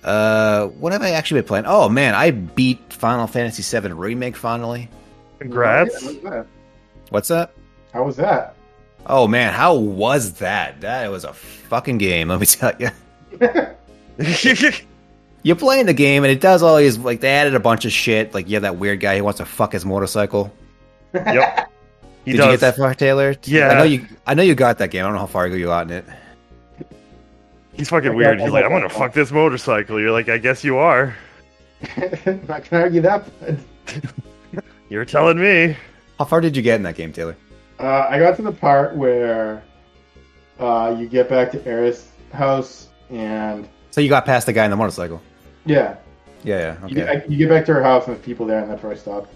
Uh, 0.04 0.68
what 0.68 0.94
have 0.94 1.02
I 1.02 1.12
actually 1.12 1.42
been 1.42 1.48
playing? 1.48 1.66
Oh 1.68 1.90
man, 1.90 2.16
I 2.16 2.32
beat 2.32 2.94
Final 2.94 3.28
Fantasy 3.28 3.64
VII 3.80 3.92
Remake 3.94 4.36
finally. 4.36 4.90
Congrats. 5.40 6.02
That? 6.22 6.46
What's 7.10 7.32
up? 7.32 7.54
How 7.94 8.04
was 8.04 8.16
that? 8.18 8.56
Oh 9.06 9.28
man, 9.28 9.54
how 9.54 9.76
was 9.76 10.34
that? 10.36 10.82
That 10.82 11.10
was 11.12 11.24
a 11.24 11.34
fucking 11.34 11.98
game. 11.98 12.30
Let 12.30 12.40
me 12.40 12.46
tell 12.46 12.74
you. 12.80 12.90
You're 15.42 15.56
playing 15.56 15.86
the 15.86 15.94
game 15.94 16.24
and 16.24 16.32
it 16.32 16.42
does 16.42 16.62
all 16.62 16.78
these 16.78 16.98
like 16.98 17.22
they 17.22 17.30
added 17.30 17.56
a 17.56 17.60
bunch 17.60 17.86
of 17.86 17.92
shit. 17.92 18.34
Like 18.34 18.48
you 18.48 18.56
have 18.56 18.64
that 18.64 18.78
weird 18.78 19.00
guy 19.00 19.18
who 19.18 19.24
wants 19.24 19.38
to 19.40 19.46
fuck 19.46 19.72
his 19.74 19.86
motorcycle. 19.86 20.54
Yep. 21.14 21.72
He 22.26 22.34
Did 22.34 22.40
does. 22.40 22.46
you 22.48 22.52
get 22.54 22.60
that 22.60 22.76
far, 22.76 22.94
Taylor? 22.94 23.34
Yeah. 23.46 23.70
I 23.70 23.74
know 23.76 23.84
you. 23.86 24.06
I 24.28 24.34
know 24.34 24.44
you 24.44 24.54
got 24.54 24.78
that 24.80 24.92
game. 24.92 25.04
I 25.04 25.08
don't 25.08 25.14
know 25.14 25.22
how 25.22 25.26
far 25.26 25.48
you 25.48 25.66
got 25.66 25.90
in 25.90 25.98
it. 26.00 26.06
He's 27.80 27.88
fucking 27.88 28.12
I 28.12 28.14
weird. 28.14 28.38
got- 28.40 28.44
He's 28.44 28.52
like, 28.54 28.66
I'm 28.66 28.72
gonna 28.72 28.90
fuck 28.90 29.14
this 29.14 29.32
motorcycle. 29.32 30.02
You're 30.02 30.12
like, 30.12 30.28
I 30.28 30.38
guess 30.38 30.66
you 30.66 30.76
are. 30.78 31.16
Not 32.48 32.70
gonna 32.70 32.84
argue 32.84 33.00
that. 33.02 33.24
but- 33.40 34.64
You're 34.90 35.06
telling 35.06 35.40
me. 35.40 35.78
How 36.18 36.26
far 36.26 36.42
did 36.42 36.58
you 36.58 36.62
get 36.62 36.76
in 36.76 36.84
that 36.84 36.96
game, 36.96 37.14
Taylor? 37.14 37.38
Uh, 37.80 38.06
I 38.10 38.20
got 38.20 38.36
to 38.36 38.42
the 38.42 38.52
part 38.52 38.98
where 38.98 39.64
uh, 40.60 40.94
you 41.00 41.08
get 41.08 41.30
back 41.30 41.52
to 41.54 41.66
Aeris' 41.66 42.10
house, 42.34 42.90
and 43.10 43.70
So 43.92 44.02
you 44.02 44.10
got 44.10 44.26
past 44.26 44.46
the 44.46 44.52
guy 44.52 44.66
in 44.66 44.72
the 44.72 44.76
motorcycle. 44.78 45.22
yeah, 45.66 45.96
Yeah, 46.44 46.76
yeah. 46.82 46.88
you, 46.88 46.96
get, 46.96 47.08
Okay. 47.10 47.22
I- 47.22 47.26
you 47.30 47.38
get 47.38 47.48
back 47.48 47.66
to 47.68 47.74
her 47.76 47.82
house, 47.82 48.08
and 48.08 48.16
there's 48.18 48.26
people 48.26 48.46
there, 48.46 48.60
and 48.60 48.70
that's 48.70 48.84
where 48.84 48.92
I 48.92 48.96
stopped. 48.98 49.34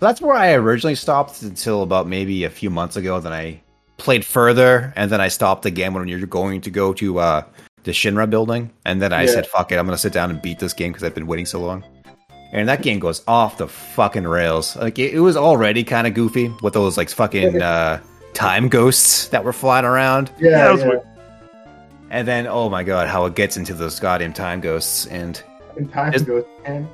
That's 0.00 0.20
where 0.20 0.34
I 0.34 0.54
originally 0.54 0.96
stopped 0.96 1.42
until 1.42 1.84
about 1.84 2.08
maybe 2.08 2.42
a 2.42 2.50
few 2.50 2.70
months 2.70 2.96
ago. 2.96 3.20
Then 3.20 3.32
I 3.32 3.60
played 3.96 4.24
further, 4.24 4.92
and 4.96 5.10
then 5.10 5.20
I 5.20 5.28
stopped 5.28 5.62
the 5.62 5.70
game 5.70 5.94
when 5.94 6.06
you're 6.08 6.26
going 6.26 6.60
to 6.62 6.70
go 6.70 6.92
to 6.94 7.18
uh, 7.18 7.42
the 7.84 7.92
Shinra 7.92 8.28
building. 8.28 8.70
And 8.84 9.00
then 9.00 9.12
I 9.12 9.22
Yeah. 9.22 9.30
said, 9.30 9.46
"Fuck 9.46 9.72
it, 9.72 9.76
I'm 9.78 9.86
gonna 9.86 9.98
sit 9.98 10.12
down 10.12 10.30
and 10.30 10.40
beat 10.42 10.58
this 10.58 10.72
game 10.72 10.92
because 10.92 11.04
I've 11.04 11.14
been 11.14 11.26
waiting 11.26 11.46
so 11.46 11.60
long." 11.60 11.84
And 12.52 12.68
that 12.68 12.82
game 12.82 12.98
goes 13.00 13.22
off 13.26 13.58
the 13.58 13.66
fucking 13.68 14.24
rails. 14.26 14.76
Like 14.76 14.98
it, 14.98 15.14
it 15.14 15.20
was 15.20 15.36
already 15.36 15.82
kind 15.84 16.06
of 16.06 16.14
goofy 16.14 16.52
with 16.62 16.74
those 16.74 16.96
like 16.96 17.08
fucking 17.10 17.60
uh, 17.60 18.00
time 18.34 18.68
ghosts 18.68 19.28
that 19.28 19.44
were 19.44 19.52
flying 19.52 19.84
around. 19.84 20.30
Yeah, 20.38 20.50
that 20.50 20.72
was 20.72 20.82
yeah. 20.82 20.90
And 22.10 22.26
then, 22.28 22.46
oh 22.46 22.68
my 22.70 22.84
god, 22.84 23.08
how 23.08 23.26
it 23.26 23.34
gets 23.34 23.56
into 23.56 23.74
those 23.74 23.98
goddamn 23.98 24.32
time 24.32 24.60
ghosts. 24.60 25.06
And 25.06 25.42
And 25.76 25.92
time 25.92 26.14
Is- 26.14 26.22
goes, 26.22 26.44
man. 26.66 26.88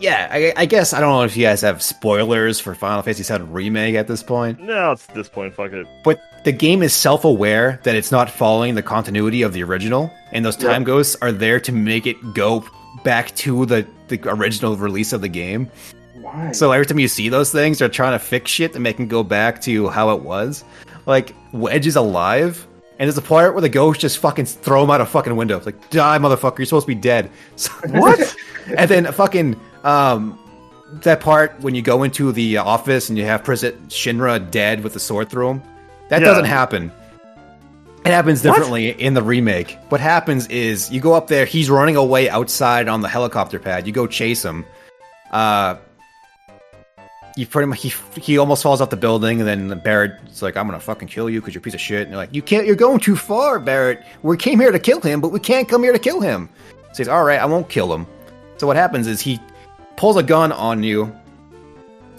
Yeah, 0.00 0.28
I, 0.30 0.52
I 0.56 0.66
guess 0.66 0.92
I 0.92 1.00
don't 1.00 1.10
know 1.10 1.22
if 1.22 1.36
you 1.36 1.44
guys 1.46 1.60
have 1.60 1.82
spoilers 1.82 2.58
for 2.58 2.74
Final 2.74 3.02
Fantasy 3.02 3.22
VII 3.32 3.44
Remake 3.44 3.94
at 3.94 4.06
this 4.08 4.22
point. 4.22 4.60
No, 4.60 4.92
it's 4.92 5.08
at 5.08 5.14
this 5.14 5.28
point. 5.28 5.54
Fuck 5.54 5.72
it. 5.72 5.86
But 6.04 6.20
the 6.44 6.52
game 6.52 6.82
is 6.82 6.92
self 6.94 7.24
aware 7.24 7.80
that 7.84 7.94
it's 7.94 8.10
not 8.10 8.30
following 8.30 8.74
the 8.74 8.82
continuity 8.82 9.42
of 9.42 9.52
the 9.52 9.62
original, 9.62 10.10
and 10.32 10.44
those 10.44 10.56
time 10.56 10.82
Yeah. 10.82 10.86
ghosts 10.86 11.16
are 11.22 11.32
there 11.32 11.60
to 11.60 11.72
make 11.72 12.06
it 12.06 12.16
go 12.34 12.64
back 13.04 13.34
to 13.36 13.66
the, 13.66 13.86
the 14.08 14.20
original 14.28 14.76
release 14.76 15.12
of 15.12 15.20
the 15.20 15.28
game. 15.28 15.70
Why? 16.14 16.52
So 16.52 16.72
every 16.72 16.86
time 16.86 16.98
you 16.98 17.08
see 17.08 17.28
those 17.28 17.50
things, 17.52 17.78
they're 17.78 17.88
trying 17.88 18.12
to 18.12 18.18
fix 18.18 18.50
shit 18.50 18.72
to 18.74 18.80
make 18.80 18.98
it 19.00 19.06
go 19.08 19.22
back 19.22 19.60
to 19.62 19.88
how 19.88 20.10
it 20.10 20.22
was. 20.22 20.64
Like, 21.06 21.34
Wedge 21.52 21.86
is 21.86 21.96
alive, 21.96 22.66
and 22.98 23.08
there's 23.08 23.16
a 23.16 23.22
part 23.22 23.54
where 23.54 23.62
the 23.62 23.68
ghost 23.70 24.00
just 24.00 24.18
fucking 24.18 24.44
throw 24.44 24.84
him 24.84 24.90
out 24.90 25.00
a 25.00 25.06
fucking 25.06 25.34
window. 25.34 25.56
It's 25.56 25.64
like, 25.66 25.88
die, 25.90 26.18
motherfucker, 26.18 26.58
you're 26.58 26.66
supposed 26.66 26.84
to 26.86 26.94
be 26.94 27.00
dead. 27.00 27.30
So, 27.56 27.70
What? 27.88 28.36
and 28.76 28.90
then 28.90 29.10
fucking 29.12 29.58
um 29.84 30.38
that 31.02 31.20
part 31.20 31.54
when 31.60 31.74
you 31.74 31.82
go 31.82 32.02
into 32.02 32.32
the 32.32 32.56
office 32.56 33.08
and 33.08 33.16
you 33.16 33.24
have 33.24 33.44
President 33.44 33.88
Shinra 33.90 34.50
dead 34.50 34.82
with 34.82 34.92
the 34.92 35.00
sword 35.00 35.30
through 35.30 35.50
him. 35.50 35.62
That 36.08 36.20
Yeah. 36.20 36.28
doesn't 36.28 36.46
happen. 36.46 36.90
It 38.04 38.10
happens 38.12 38.42
What? 38.42 38.54
differently 38.54 38.88
in 38.90 39.14
the 39.14 39.22
remake. 39.22 39.78
What 39.90 40.00
happens 40.00 40.46
is 40.48 40.90
you 40.90 41.00
go 41.00 41.12
up 41.14 41.28
there, 41.28 41.44
he's 41.44 41.70
running 41.70 41.96
away 41.96 42.28
outside 42.28 42.88
on 42.88 43.02
the 43.02 43.08
helicopter 43.08 43.58
pad. 43.58 43.86
You 43.86 43.92
go 43.92 44.06
chase 44.06 44.44
him. 44.44 44.64
Uh 45.30 45.76
you 47.36 47.46
pretty 47.46 47.66
much 47.68 47.80
he 47.82 47.92
he 48.20 48.38
almost 48.38 48.62
falls 48.62 48.80
off 48.80 48.90
the 48.90 48.96
building, 48.96 49.40
and 49.40 49.48
then 49.70 49.78
Barret's 49.84 50.42
like, 50.42 50.56
"I'm 50.56 50.66
gonna 50.66 50.80
fucking 50.80 51.08
kill 51.08 51.30
you 51.30 51.40
because 51.40 51.54
you're 51.54 51.60
a 51.60 51.62
piece 51.62 51.74
of 51.74 51.80
shit." 51.80 52.02
And 52.02 52.10
you're 52.10 52.16
like, 52.16 52.34
"You 52.34 52.42
can't. 52.42 52.66
You're 52.66 52.74
going 52.74 52.98
too 52.98 53.14
far, 53.16 53.60
Barret. 53.60 54.02
We 54.22 54.36
came 54.36 54.58
here 54.58 54.72
to 54.72 54.78
kill 54.80 55.00
him, 55.00 55.20
but 55.20 55.30
we 55.30 55.38
can't 55.38 55.68
come 55.68 55.82
here 55.84 55.92
to 55.92 55.98
kill 55.98 56.20
him." 56.20 56.48
So 56.92 56.98
he's 56.98 57.08
all 57.08 57.22
right. 57.22 57.40
I 57.40 57.46
won't 57.46 57.68
kill 57.68 57.94
him. 57.94 58.06
So 58.56 58.66
what 58.66 58.76
happens 58.76 59.06
is 59.06 59.20
he 59.20 59.38
pulls 60.00 60.16
a 60.16 60.22
gun 60.22 60.50
on 60.50 60.82
you, 60.82 61.14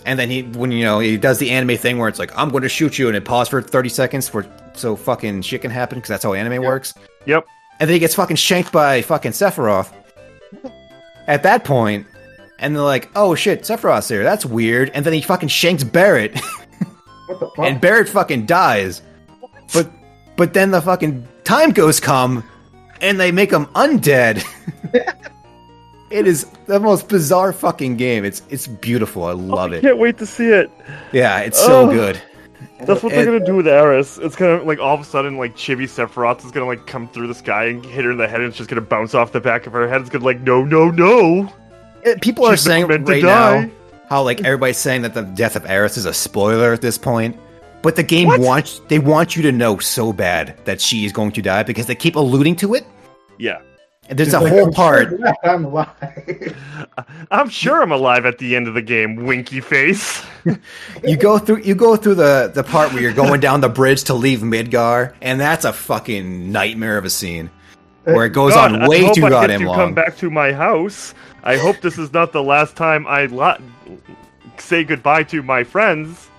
and 0.05 0.19
then 0.19 0.29
he 0.29 0.43
when 0.43 0.71
you 0.71 0.83
know 0.85 0.99
he 0.99 1.17
does 1.17 1.39
the 1.39 1.49
anime 1.49 1.75
thing 1.77 1.97
where 1.97 2.07
it's 2.07 2.19
like, 2.19 2.31
"I'm 2.37 2.49
going 2.49 2.61
to 2.61 2.69
shoot 2.69 2.99
you," 2.99 3.07
and 3.07 3.17
it 3.17 3.25
pauses 3.25 3.49
for 3.49 3.59
30 3.59 3.89
seconds 3.89 4.29
for 4.29 4.45
so 4.73 4.95
fucking 4.95 5.41
shit 5.41 5.63
can 5.63 5.71
happen 5.71 5.97
because 5.97 6.09
that's 6.09 6.23
how 6.23 6.33
anime 6.33 6.63
works. 6.63 6.93
Yep. 7.25 7.43
And 7.79 7.89
then 7.89 7.95
he 7.95 7.99
gets 7.99 8.13
fucking 8.13 8.35
shanked 8.35 8.71
by 8.71 9.01
fucking 9.01 9.31
Sephiroth. 9.31 9.91
At 11.25 11.41
that 11.41 11.63
point, 11.63 12.05
and 12.59 12.75
they're 12.75 12.83
like, 12.83 13.09
"Oh 13.15 13.33
shit, 13.33 13.63
Sephiroth's 13.63 14.09
here. 14.09 14.23
That's 14.23 14.45
weird." 14.45 14.91
And 14.93 15.03
then 15.03 15.13
he 15.13 15.21
fucking 15.21 15.49
shanks 15.49 15.83
Barret, 15.83 16.39
what 17.25 17.39
the 17.39 17.47
fuck? 17.47 17.65
and 17.65 17.81
Barret 17.81 18.09
fucking 18.09 18.45
dies. 18.45 19.01
But 19.73 19.89
but 20.37 20.53
then 20.53 20.69
the 20.69 20.83
fucking 20.83 21.27
time 21.45 21.71
ghosts 21.71 21.99
come, 21.99 22.43
and 23.01 23.19
they 23.19 23.31
make 23.31 23.51
him 23.51 23.65
undead. 23.73 24.45
it 26.11 26.27
is 26.27 26.45
the 26.65 26.79
most 26.79 27.07
bizarre 27.07 27.53
fucking 27.53 27.97
game. 27.97 28.23
It's 28.25 28.41
it's 28.49 28.67
beautiful. 28.67 29.23
I 29.25 29.31
oh, 29.31 29.35
love 29.35 29.71
it. 29.73 29.75
I 29.75 29.79
it. 29.79 29.81
can't 29.81 29.97
wait 29.97 30.17
to 30.19 30.25
see 30.25 30.47
it. 30.47 30.69
Yeah, 31.11 31.39
it's 31.39 31.59
so 31.59 31.89
Oh. 31.89 31.91
good. 31.91 32.21
That's 32.85 33.03
what 33.03 33.13
And- 33.13 33.19
they're 33.27 33.33
gonna 33.33 33.45
do 33.45 33.55
with 33.55 33.67
Aeris. 33.67 34.17
It's 34.17 34.35
gonna 34.35 34.63
like 34.63 34.79
all 34.79 34.95
of 34.95 35.01
a 35.01 35.03
sudden 35.03 35.37
like 35.37 35.55
Chibi 35.55 35.83
Sephiroth 35.83 36.43
is 36.45 36.51
gonna 36.51 36.65
like 36.65 36.85
come 36.87 37.07
through 37.07 37.27
the 37.27 37.35
sky 37.35 37.65
and 37.65 37.85
hit 37.85 38.05
her 38.05 38.11
in 38.11 38.17
the 38.17 38.27
head, 38.27 38.39
and 38.41 38.49
it's 38.49 38.57
just 38.57 38.69
gonna 38.69 38.81
bounce 38.81 39.13
off 39.13 39.31
the 39.31 39.39
back 39.39 39.67
of 39.67 39.73
her 39.73 39.87
head. 39.87 40.01
It's 40.01 40.09
gonna 40.09 40.25
like 40.25 40.41
no, 40.41 40.63
no, 40.63 40.89
no. 40.91 41.51
People 42.21 42.45
are 42.45 42.57
She's 42.57 42.65
not 42.65 42.71
saying 42.89 43.03
right 43.05 43.21
now 43.23 43.69
how 44.09 44.23
like 44.23 44.43
everybody's 44.43 44.77
saying 44.77 45.03
that 45.03 45.13
the 45.13 45.21
death 45.21 45.55
of 45.55 45.65
Aeris 45.69 45.95
is 45.97 46.05
a 46.05 46.13
spoiler 46.13 46.73
at 46.73 46.81
this 46.81 46.97
point. 46.97 47.37
But 47.83 47.95
the 47.95 48.03
game 48.03 48.27
What? 48.27 48.39
wants 48.39 48.81
they 48.89 48.99
want 48.99 49.35
you 49.35 49.41
to 49.43 49.51
know 49.51 49.77
so 49.79 50.11
bad 50.13 50.55
that 50.65 50.81
she 50.81 51.05
is 51.05 51.11
going 51.11 51.31
to 51.33 51.41
die 51.41 51.63
because 51.63 51.85
they 51.87 51.95
keep 51.95 52.15
alluding 52.15 52.55
to 52.57 52.73
it. 52.75 52.85
Yeah, 53.37 53.59
there's 54.11 54.27
He's 54.27 54.33
a 54.33 54.39
like, 54.41 54.51
whole 54.51 54.65
"I'm 54.67 54.73
part. 54.73 55.09
sure 55.09 55.33
I'm 55.43 55.65
alive. 55.65 56.55
I'm 57.31 57.49
sure 57.49 57.81
I'm 57.81 57.91
alive 57.91 58.25
at 58.25 58.37
the 58.37 58.55
end 58.55 58.67
of 58.67 58.73
the 58.73 58.81
game. 58.81 59.15
Winky 59.25 59.61
face. 59.61 60.23
You 61.03 61.17
go 61.17 61.37
through 61.37 61.61
you 61.61 61.75
go 61.75 61.95
through 61.95 62.15
the 62.15 62.51
the 62.53 62.63
part 62.63 62.91
where 62.93 63.01
you're 63.03 63.13
going 63.13 63.39
down 63.41 63.61
the 63.61 63.69
bridge 63.69 64.05
to 64.05 64.15
leave 64.15 64.39
Midgar, 64.39 65.13
and 65.21 65.39
that's 65.39 65.65
a 65.65 65.71
fucking 65.73 66.51
nightmare 66.51 66.97
of 66.97 67.05
a 67.05 67.11
scene 67.11 67.51
where 68.05 68.25
it 68.25 68.31
goes 68.31 68.53
God, 68.55 68.73
on 68.81 68.89
way 68.89 69.01
I 69.03 69.05
hope 69.05 69.15
too 69.15 69.25
I 69.25 69.29
get 69.29 69.35
goddamn 69.41 69.59
to 69.61 69.65
long. 69.67 69.75
come 69.77 69.93
back 69.93 70.17
to 70.17 70.31
my 70.31 70.51
house. 70.51 71.13
I 71.43 71.57
hope 71.57 71.81
this 71.81 71.99
is 71.99 72.11
not 72.11 72.31
the 72.33 72.41
last 72.41 72.75
time 72.75 73.05
I 73.05 73.27
lo- 73.27 73.57
say 74.57 74.83
goodbye 74.83 75.23
to 75.25 75.43
my 75.43 75.63
friends. 75.63 76.30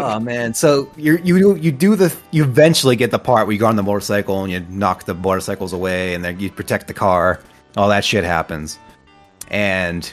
Oh 0.00 0.20
man! 0.20 0.54
So 0.54 0.90
you 0.96 1.18
you 1.24 1.56
you 1.56 1.72
do 1.72 1.96
the 1.96 2.14
you 2.30 2.44
eventually 2.44 2.94
get 2.96 3.10
the 3.10 3.18
part 3.18 3.46
where 3.46 3.52
you 3.52 3.58
go 3.58 3.66
on 3.66 3.76
the 3.76 3.82
motorcycle 3.82 4.42
and 4.44 4.52
you 4.52 4.60
knock 4.68 5.04
the 5.04 5.14
motorcycles 5.14 5.72
away 5.72 6.14
and 6.14 6.24
then 6.24 6.38
you 6.38 6.50
protect 6.50 6.86
the 6.86 6.94
car. 6.94 7.40
All 7.76 7.88
that 7.88 8.04
shit 8.04 8.24
happens, 8.24 8.78
and 9.48 10.10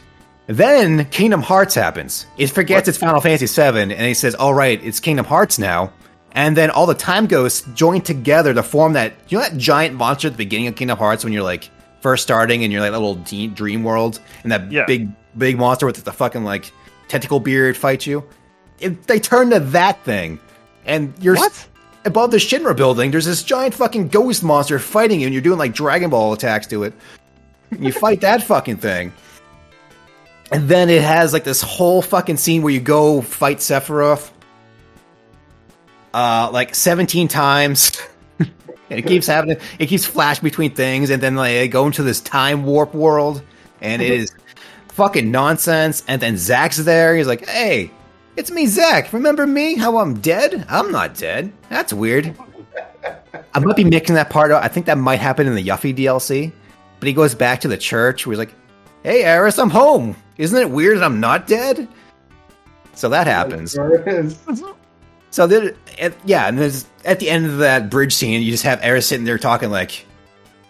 then 0.48 1.06
Kingdom 1.06 1.42
Hearts 1.42 1.76
happens. 1.76 2.26
It 2.38 2.48
forgets 2.48 2.88
it's 2.88 2.98
Final 2.98 3.22
Fantasy 3.22 3.46
VII 3.48 3.80
and 3.80 3.92
it 3.92 4.18
says, 4.18 4.36
"All 4.36 4.54
right, 4.54 4.84
it's 4.84 5.00
Kingdom 5.00 5.26
Hearts 5.26 5.58
now." 5.60 5.92
And 6.34 6.58
then 6.58 6.70
all 6.70 6.86
the 6.86 6.94
time 6.96 7.28
ghosts 7.28 7.66
join 7.76 8.02
together 8.02 8.54
to 8.54 8.62
form 8.64 8.94
that. 8.94 9.14
You 9.30 9.38
know 9.38 9.44
that 9.44 9.58
giant 9.58 9.96
monster 9.96 10.28
at 10.28 10.34
the 10.34 10.38
beginning 10.38 10.68
of 10.68 10.76
Kingdom 10.76 10.98
Hearts 10.98 11.24
when 11.24 11.32
you're 11.32 11.44
like 11.44 11.70
first 12.02 12.24
starting 12.24 12.64
and 12.64 12.72
you're 12.74 12.82
like 12.82 12.92
that 12.92 13.00
little 13.00 13.16
de- 13.16 13.48
dream 13.48 13.84
world 13.84 14.20
and 14.44 14.52
that 14.52 14.72
Yeah. 14.72 14.86
big 14.86 15.10
big 15.38 15.58
monster 15.58 15.86
with 15.86 16.04
the 16.04 16.12
fucking 16.12 16.44
like 16.44 16.72
tentacle 17.08 17.40
beard 17.40 17.76
fights 17.78 18.06
you 18.08 18.24
it, 18.80 19.08
they 19.08 19.20
turn 19.20 19.50
to 19.52 19.60
that 19.60 20.04
thing, 20.04 20.40
and 20.86 21.14
you're 21.20 21.36
What? 21.36 21.68
above 22.06 22.32
the 22.32 22.38
Shinra 22.38 22.76
building. 22.76 23.12
There's 23.12 23.26
this 23.26 23.44
giant 23.44 23.74
fucking 23.74 24.10
ghost 24.10 24.44
monster 24.44 24.80
fighting 24.80 25.22
you, 25.22 25.28
and 25.28 25.34
you're 25.34 25.42
doing 25.44 25.60
like 25.60 25.74
Dragon 25.74 26.10
Ball 26.10 26.34
attacks 26.34 26.68
to 26.68 26.84
it. 26.84 26.94
And 27.72 27.84
You 27.84 27.92
fight 27.92 28.22
that 28.22 28.44
fucking 28.48 28.78
thing, 28.78 29.12
and 30.52 30.68
then 30.70 30.90
it 30.90 31.02
has 31.02 31.34
like 31.34 31.44
this 31.44 31.62
whole 31.62 32.02
fucking 32.02 32.38
scene 32.38 32.62
where 32.62 32.74
you 32.74 32.80
go 32.82 33.22
fight 33.22 33.58
Sephiroth, 33.58 34.30
uh, 36.14 36.50
like 36.52 36.76
17 36.76 37.28
times. 37.28 37.92
and 38.40 38.50
it 38.90 39.06
keeps 39.08 39.28
happening. 39.28 39.58
It 39.80 39.88
keeps 39.88 40.06
flash 40.06 40.40
between 40.40 40.74
things, 40.76 41.10
and 41.10 41.22
then 41.22 41.36
like 41.36 41.54
they 41.54 41.68
go 41.68 41.86
into 41.86 42.04
this 42.04 42.22
time 42.22 42.64
warp 42.66 42.94
world, 42.94 43.42
and 43.82 44.02
it 44.02 44.12
is 44.12 44.34
fucking 44.90 45.32
nonsense. 45.32 46.04
And 46.08 46.22
then 46.22 46.38
Zack's 46.38 46.78
there. 46.78 47.16
He's 47.16 47.28
like, 47.28 47.48
"Hey, 47.48 47.92
it's 48.36 48.52
me, 48.52 48.66
Zack. 48.68 49.14
Remember 49.14 49.46
me? 49.48 49.76
How 49.76 49.98
I'm 49.98 50.20
dead? 50.20 50.66
I'm 50.70 50.92
not 50.92 51.16
dead. 51.16 51.52
That's 51.70 51.94
weird. 51.94 52.36
I 53.54 53.60
might 53.60 53.76
be 53.76 53.84
mixing 53.84 54.16
that 54.16 54.30
part 54.30 54.52
up. 54.52 54.64
I 54.64 54.68
think 54.68 54.86
that 54.88 54.98
might 54.98 55.20
happen 55.20 55.48
in 55.48 55.56
the 55.56 55.66
Yuffie 55.66 55.96
DLC. 55.96 56.52
But 57.00 57.08
he 57.08 57.14
goes 57.14 57.36
back 57.36 57.62
to 57.62 57.68
the 57.68 57.78
church 57.78 58.26
where 58.26 58.34
he's 58.34 58.40
like, 58.40 58.54
Hey, 59.04 59.24
Aeris, 59.24 59.60
I'm 59.60 59.70
home. 59.70 60.16
Isn't 60.38 60.60
it 60.60 60.70
weird 60.70 60.98
that 60.98 61.04
I'm 61.04 61.20
not 61.20 61.46
dead? 61.46 61.88
So 62.96 63.10
that 63.10 63.28
happens. 63.28 63.74
Sure. 63.74 64.30
So 65.30 65.46
there, 65.48 65.76
at, 66.00 66.16
yeah, 66.26 66.48
and 66.48 66.58
there's 66.58 66.86
at 67.04 67.20
the 67.20 67.30
end 67.30 67.46
of 67.46 67.58
that 67.58 67.90
bridge 67.90 68.16
scene, 68.16 68.42
you 68.42 68.52
just 68.52 68.64
have 68.64 68.82
Aeris 68.82 69.06
sitting 69.06 69.26
there 69.26 69.38
talking 69.38 69.70
like, 69.70 70.06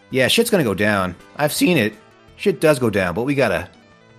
"Yeah, 0.10 0.28
shit's 0.28 0.50
gonna 0.50 0.64
go 0.64 0.74
down. 0.74 1.16
I've 1.38 1.54
seen 1.54 1.78
it. 1.78 1.94
Shit 2.36 2.60
does 2.60 2.80
go 2.80 2.90
down, 2.90 3.14
but 3.14 3.24
we 3.24 3.36
gotta, 3.36 3.70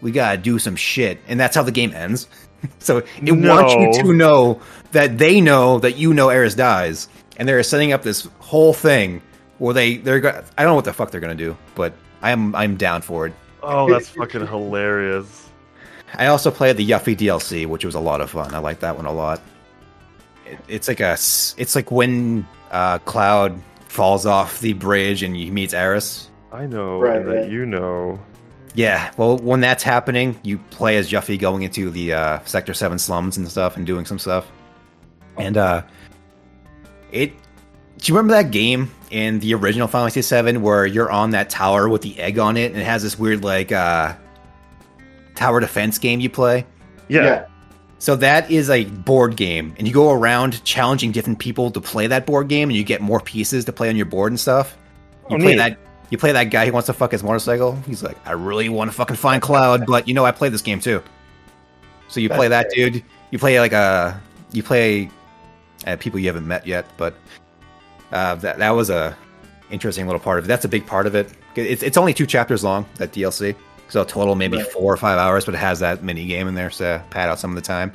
we 0.01 0.12
gotta 0.12 0.39
do 0.39 0.60
some 0.60 0.77
shit." 0.77 1.18
And 1.27 1.39
that's 1.39 1.56
how 1.56 1.64
the 1.64 1.73
game 1.73 1.93
ends. 1.93 2.28
so 2.78 2.99
it 3.23 3.33
wants 3.33 3.74
you 3.74 4.03
to 4.05 4.12
know 4.12 4.61
that 4.93 5.19
they 5.19 5.41
know 5.41 5.78
that 5.81 5.97
you 5.97 6.15
know 6.15 6.31
Aeris 6.31 6.55
dies, 6.55 7.09
and 7.37 7.49
they're 7.49 7.62
setting 7.62 7.93
up 7.93 8.03
this 8.03 8.28
whole 8.39 8.73
thing 8.73 9.23
where 9.59 9.74
they 9.74 9.97
they're. 9.99 10.20
go- 10.20 10.43
I 10.57 10.62
don't 10.62 10.70
know 10.73 10.74
what 10.77 10.85
the 10.85 10.93
fuck 10.93 11.11
they're 11.11 11.20
gonna 11.20 11.35
do, 11.35 11.57
but 11.74 11.95
I'm 12.23 12.55
I'm 12.55 12.77
down 12.77 13.03
for 13.03 13.27
it. 13.27 13.35
Oh, 13.62 13.91
that's 13.91 14.09
fucking 14.11 14.47
hilarious. 14.47 15.49
I 16.15 16.27
also 16.27 16.51
played 16.51 16.77
the 16.77 16.89
Yuffie 16.89 17.16
DLC, 17.16 17.66
which 17.66 17.85
was 17.85 17.95
a 17.95 18.01
lot 18.01 18.20
of 18.20 18.31
fun. 18.31 18.55
I 18.55 18.59
like 18.59 18.81
that 18.81 18.97
one 18.97 19.07
a 19.07 19.12
lot. 19.12 19.41
It, 20.47 20.59
it's 20.69 20.89
like 20.89 21.01
a, 21.01 21.09
s- 21.09 21.55
it's 21.59 21.74
like 21.74 21.91
when 21.91 22.47
uh, 22.70 22.99
Cloud 23.01 23.61
falls 23.89 24.24
off 24.24 24.61
the 24.61 24.73
bridge 24.73 25.23
and 25.24 25.35
he 25.35 25.51
meets 25.51 25.74
Aeris. 25.74 26.31
I 26.53 26.66
know 26.66 27.01
Right, 27.01 27.16
and 27.16 27.28
that 27.28 27.35
right. 27.43 27.51
you 27.51 27.66
know. 27.66 28.20
Yeah, 28.77 29.11
well, 29.16 29.39
when 29.39 29.61
that's 29.61 29.82
happening, 29.82 30.39
you 30.43 30.59
play 30.70 30.98
as 30.98 31.11
Yuffie 31.11 31.39
going 31.39 31.62
into 31.62 31.90
the 31.90 32.12
uh, 32.12 32.39
Sector 32.44 32.74
Seven 32.74 32.98
slums 32.98 33.39
and 33.39 33.48
stuff, 33.51 33.77
and 33.77 33.86
doing 33.86 34.05
some 34.05 34.19
stuff. 34.19 34.47
And 35.39 35.57
uh, 35.57 35.82
it. 37.11 37.32
Do 37.98 38.12
you 38.12 38.15
remember 38.19 38.35
that 38.35 38.51
game 38.51 38.90
in 39.11 39.40
the 39.40 39.55
original 39.55 39.89
Final 39.89 40.05
Fantasy 40.05 40.20
Seven 40.20 40.61
where 40.61 40.85
you're 40.85 41.11
on 41.11 41.31
that 41.31 41.48
tower 41.48 41.89
with 41.89 42.03
the 42.03 42.19
egg 42.20 42.39
on 42.39 42.59
it, 42.59 42.70
and 42.73 42.81
it 42.81 42.85
has 42.85 43.03
this 43.03 43.19
weird 43.19 43.43
like 43.43 43.73
uh, 43.73 44.15
tower 45.35 45.61
defense 45.61 45.98
game 45.98 46.20
you 46.20 46.28
play? 46.28 46.66
Yeah. 47.09 47.47
So 47.98 48.15
that 48.16 48.51
is 48.51 48.69
a 48.69 48.85
board 48.85 49.36
game, 49.36 49.74
and 49.78 49.89
you 49.89 49.94
go 49.94 50.12
around 50.12 50.62
challenging 50.65 51.12
different 51.12 51.39
people 51.39 51.70
to 51.70 51.81
play 51.81 52.07
that 52.09 52.27
board 52.27 52.48
game, 52.48 52.69
and 52.69 52.77
you 52.77 52.85
get 52.85 53.01
more 53.01 53.20
pieces 53.20 53.65
to 53.65 53.73
play 53.73 53.89
on 53.89 53.97
your 53.97 54.05
board 54.05 54.32
and 54.32 54.39
stuff. 54.39 54.77
You 55.31 55.36
Oh, 55.36 55.40
play 55.40 55.53
neat. 55.53 55.57
that. 55.57 55.78
You 56.11 56.19
play 56.19 56.33
that 56.33 56.45
guy 56.45 56.66
who 56.66 56.73
wants 56.73 56.87
to 56.87 56.93
fuck 56.93 57.12
his 57.12 57.23
motorcycle. 57.23 57.74
He's 57.87 58.03
like, 58.03 58.16
I 58.27 58.33
really 58.33 58.69
want 58.69 58.91
to 58.91 58.97
fucking 58.97 59.16
find 59.16 59.43
Cloud, 59.43 59.87
but 59.87 60.07
you 60.07 60.15
know 60.15 60.24
I 60.24 60.31
play 60.33 60.49
this 60.49 60.62
game 60.62 60.81
too. 60.81 61.03
So 62.09 62.20
you 62.20 62.28
play 62.28 62.49
that 62.49 62.70
dude. 62.70 63.03
You 63.31 63.39
play 63.39 63.59
like 63.59 63.73
a 63.73 64.20
you 64.53 64.62
play 64.62 65.11
uh, 65.87 65.97
people 65.97 66.20
you 66.20 66.27
haven't 66.28 66.47
met 66.47 66.66
yet, 66.66 66.87
but 66.97 67.15
uh, 68.12 68.37
that 68.37 68.59
that 68.59 68.70
was 68.70 68.91
a 68.91 69.16
interesting 69.70 70.07
little 70.07 70.20
part 70.20 70.39
of 70.39 70.45
it. 70.45 70.49
That's 70.49 70.65
a 70.65 70.69
big 70.69 70.87
part 70.87 71.07
of 71.07 71.15
it. 71.16 71.33
It's 71.57 71.83
it's 71.83 71.97
only 71.97 72.15
two 72.15 72.27
chapters 72.27 72.62
long 72.62 72.87
that 72.97 73.12
DLC, 73.12 73.57
so 73.89 74.05
total 74.05 74.37
maybe 74.37 74.59
Right. 74.59 74.66
four 74.69 74.93
or 74.93 74.97
five 74.97 75.19
hours, 75.19 75.45
but 75.45 75.55
it 75.55 75.59
has 75.59 75.81
that 75.81 76.05
mini 76.05 76.27
game 76.27 76.47
in 76.47 76.55
there 76.55 76.70
to 76.70 77.03
pad 77.11 77.28
out 77.28 77.41
some 77.41 77.51
of 77.51 77.57
the 77.57 77.62
time. 77.62 77.93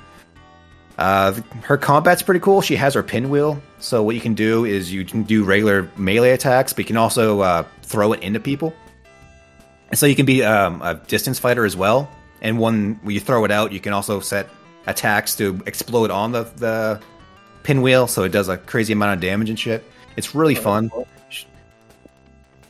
Uh, 1.02 1.34
her 1.64 1.80
combat's 1.80 2.22
pretty 2.22 2.40
cool. 2.40 2.62
She 2.62 2.76
has 2.76 2.94
her 2.94 3.02
pinwheel, 3.02 3.60
so 3.80 4.04
what 4.04 4.14
you 4.14 4.22
can 4.22 4.36
do 4.36 4.66
is 4.66 4.94
you 4.94 5.04
can 5.04 5.24
do 5.24 5.44
regular 5.44 5.90
melee 5.98 6.30
attacks, 6.30 6.74
but 6.74 6.80
you 6.80 6.86
can 6.86 6.98
also 6.98 7.40
uh, 7.40 7.64
throw 7.82 8.14
it 8.14 8.22
into 8.22 8.40
people. 8.40 8.72
So 9.96 10.06
you 10.06 10.16
can 10.16 10.28
be 10.28 10.44
um, 10.44 10.80
a 10.84 10.94
distance 11.08 11.40
fighter 11.40 11.66
as 11.66 11.76
well. 11.76 12.08
And 12.44 12.60
when, 12.60 13.00
when 13.02 13.16
you 13.16 13.20
throw 13.20 13.44
it 13.46 13.52
out, 13.52 13.72
you 13.72 13.80
can 13.80 13.94
also 13.94 14.20
set 14.20 14.48
attacks 14.86 15.36
to 15.38 15.60
explode 15.66 16.12
on 16.12 16.34
the, 16.34 16.44
the 16.58 17.02
pinwheel, 17.64 18.06
so 18.06 18.24
it 18.24 18.32
does 18.32 18.48
a 18.48 18.58
crazy 18.58 18.94
amount 18.94 19.16
of 19.16 19.22
damage 19.22 19.50
and 19.50 19.58
shit. 19.58 19.84
It's 20.18 20.36
really 20.36 20.54
fun. 20.54 20.92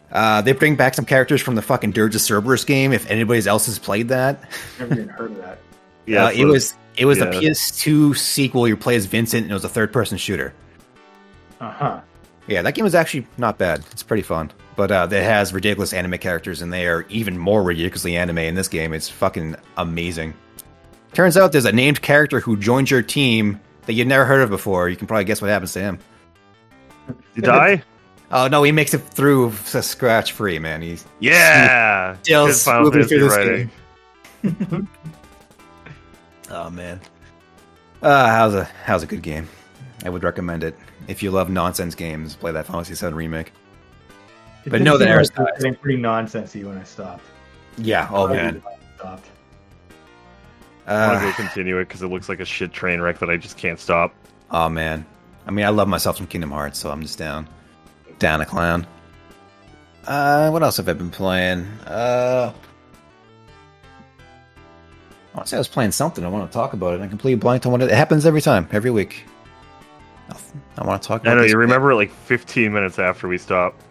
Uh, 0.09 0.41
they 0.41 0.53
bring 0.53 0.77
back 0.77 0.93
some 0.93 1.03
characters 1.05 1.41
from 1.41 1.55
the 1.55 1.61
fucking 1.61 1.91
Dirge 1.91 2.15
of 2.15 2.21
Cerberus 2.21 2.63
game. 2.63 2.93
If 2.93 3.11
anybody 3.11 3.45
else 3.45 3.65
has 3.65 3.77
played 3.77 4.07
that, 4.07 4.39
Never 4.79 4.93
even 4.93 5.09
heard 5.09 5.31
of 5.31 5.37
that. 5.39 5.57
Yeah. 6.07 6.25
uh, 6.25 6.31
it 6.31 6.45
was 6.45 6.73
it 7.01 7.05
was 7.05 7.17
yeah. 7.17 7.25
the 7.25 7.31
PS2 7.31 8.15
sequel. 8.15 8.67
You 8.67 8.77
play 8.77 8.95
as 8.95 9.07
Vincent, 9.07 9.43
and 9.43 9.51
it 9.51 9.53
was 9.55 9.65
a 9.65 9.69
third 9.69 9.91
person 9.91 10.17
shooter. 10.19 10.53
Uh 11.59 11.71
huh. 11.71 12.01
Yeah, 12.47 12.61
that 12.61 12.75
game 12.75 12.83
was 12.83 12.95
actually 12.95 13.27
not 13.37 13.57
bad. 13.57 13.83
It's 13.91 14.03
pretty 14.03 14.23
fun. 14.23 14.51
But 14.75 14.91
uh, 14.91 15.07
it 15.11 15.23
has 15.23 15.51
ridiculous 15.53 15.93
anime 15.93 16.17
characters, 16.19 16.61
and 16.61 16.71
they 16.71 16.85
are 16.87 17.05
even 17.09 17.37
more 17.37 17.63
ridiculously 17.63 18.15
anime 18.15 18.37
in 18.37 18.55
this 18.55 18.67
game. 18.67 18.93
It's 18.93 19.09
fucking 19.09 19.55
amazing. 19.77 20.33
Turns 21.13 21.37
out 21.37 21.51
there's 21.51 21.65
a 21.65 21.71
named 21.71 22.01
character 22.01 22.39
who 22.39 22.55
joins 22.55 22.89
your 22.91 23.01
team 23.01 23.59
that 23.85 23.93
you've 23.93 24.07
never 24.07 24.25
heard 24.25 24.41
of 24.41 24.49
before. 24.49 24.89
You 24.89 24.95
can 24.95 25.07
probably 25.07 25.25
guess 25.25 25.41
what 25.41 25.49
happens 25.49 25.73
to 25.73 25.79
him. 25.79 25.99
You 27.35 27.41
die? 27.41 27.83
Oh 28.33 28.47
no, 28.47 28.63
he 28.63 28.71
makes 28.71 28.93
it 28.93 28.99
through 28.99 29.51
scratch 29.65 30.31
free, 30.31 30.57
man. 30.57 30.81
He's 30.81 31.03
Yeah. 31.19 32.15
still 32.21 32.47
Good 32.47 32.55
Final 32.55 32.89
smoothly 32.89 33.03
through 33.09 33.19
this 33.27 33.37
writing. 33.37 33.69
game. 34.41 34.87
oh 36.51 36.69
man, 36.69 36.99
uh, 38.01 38.27
how's 38.29 38.53
a 38.53 38.65
how's 38.85 39.03
a 39.03 39.07
good 39.07 39.21
game? 39.21 39.47
I 40.03 40.09
would 40.09 40.23
recommend 40.23 40.63
it 40.63 40.75
if 41.07 41.21
you 41.23 41.31
love 41.31 41.49
nonsense 41.49 41.95
games. 41.95 42.35
Play 42.35 42.51
that 42.51 42.65
Final 42.65 42.83
Fantasy 42.83 43.05
VII 43.05 43.13
remake. 43.13 43.51
It 44.65 44.69
But 44.69 44.81
no, 44.81 44.97
that 44.97 45.05
seem 45.05 45.13
Aeris 45.13 45.29
like 45.37 45.39
it 45.47 45.53
was 45.55 45.63
getting 45.63 45.75
pretty 45.75 46.01
nonsensy 46.01 46.63
when 46.65 46.77
I 46.77 46.83
stopped. 46.83 47.23
Yeah. 47.77 48.07
Oh 48.11 48.27
I 48.27 48.33
man. 48.33 48.63
stopped. 48.97 49.27
I 50.87 51.07
want 51.07 51.21
to 51.21 51.27
Uh, 51.29 51.33
continue 51.33 51.77
it 51.77 51.87
because 51.87 52.01
it 52.01 52.07
looks 52.07 52.27
like 52.29 52.39
a 52.39 52.45
shit 52.45 52.73
train 52.73 52.99
wreck 53.01 53.19
that 53.19 53.29
I 53.29 53.37
just 53.37 53.57
can't 53.57 53.79
stop. 53.79 54.13
oh 54.51 54.69
man. 54.69 55.05
I 55.47 55.51
mean, 55.51 55.65
I 55.65 55.69
love 55.69 55.87
myself 55.87 56.17
some 56.17 56.27
Kingdom 56.27 56.51
Hearts, 56.51 56.77
so 56.77 56.91
I'm 56.91 57.01
just 57.01 57.17
down, 57.17 57.47
down 58.19 58.41
a 58.41 58.45
clown. 58.45 58.85
Uh, 60.05 60.49
what 60.51 60.61
else 60.61 60.77
have 60.77 60.87
I 60.89 60.93
been 60.93 61.09
playing? 61.09 61.65
Uh, 61.85 62.53
I 65.33 65.37
want 65.37 65.47
to 65.47 65.49
say 65.51 65.57
I 65.57 65.59
was 65.59 65.67
playing 65.67 65.91
something. 65.91 66.25
I 66.25 66.27
want 66.27 66.49
to 66.49 66.53
talk 66.53 66.73
about 66.73 66.93
it. 66.99 67.01
I'm 67.01 67.09
completely 67.09 67.39
blanked 67.39 67.65
on 67.65 67.71
what 67.71 67.81
it, 67.81 67.89
it 67.89 67.95
happens 67.95 68.25
every 68.25 68.41
time, 68.41 68.67
every 68.71 68.91
week. 68.91 69.23
I 70.77 70.85
want 70.85 71.01
to 71.01 71.07
talk. 71.07 71.21
About 71.21 71.31
I 71.31 71.35
know 71.35 71.41
this 71.41 71.49
you 71.51 71.55
game. 71.55 71.61
remember 71.61 71.91
it 71.91 71.95
like 71.95 72.11
15 72.11 72.71
minutes 72.71 72.99
after 72.99 73.27
we 73.27 73.37
stopped. 73.37 73.81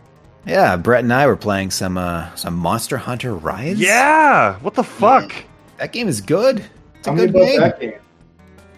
Yeah, 0.46 0.76
Brett 0.76 1.04
and 1.04 1.12
I 1.12 1.26
were 1.26 1.36
playing 1.36 1.70
some 1.70 1.98
uh, 1.98 2.34
some 2.34 2.56
Monster 2.56 2.96
Hunter 2.96 3.34
Rise. 3.34 3.78
Yeah. 3.78 4.54
What 4.60 4.74
the 4.74 4.84
fuck? 4.84 5.32
that 5.78 5.92
game 5.92 6.08
is 6.08 6.20
good. 6.20 6.58
It's 6.58 6.68
a 7.00 7.02
Tell 7.02 7.14
me 7.14 7.26
good 7.26 7.34
game. 7.34 7.60
that 7.60 7.80
game. 7.80 7.94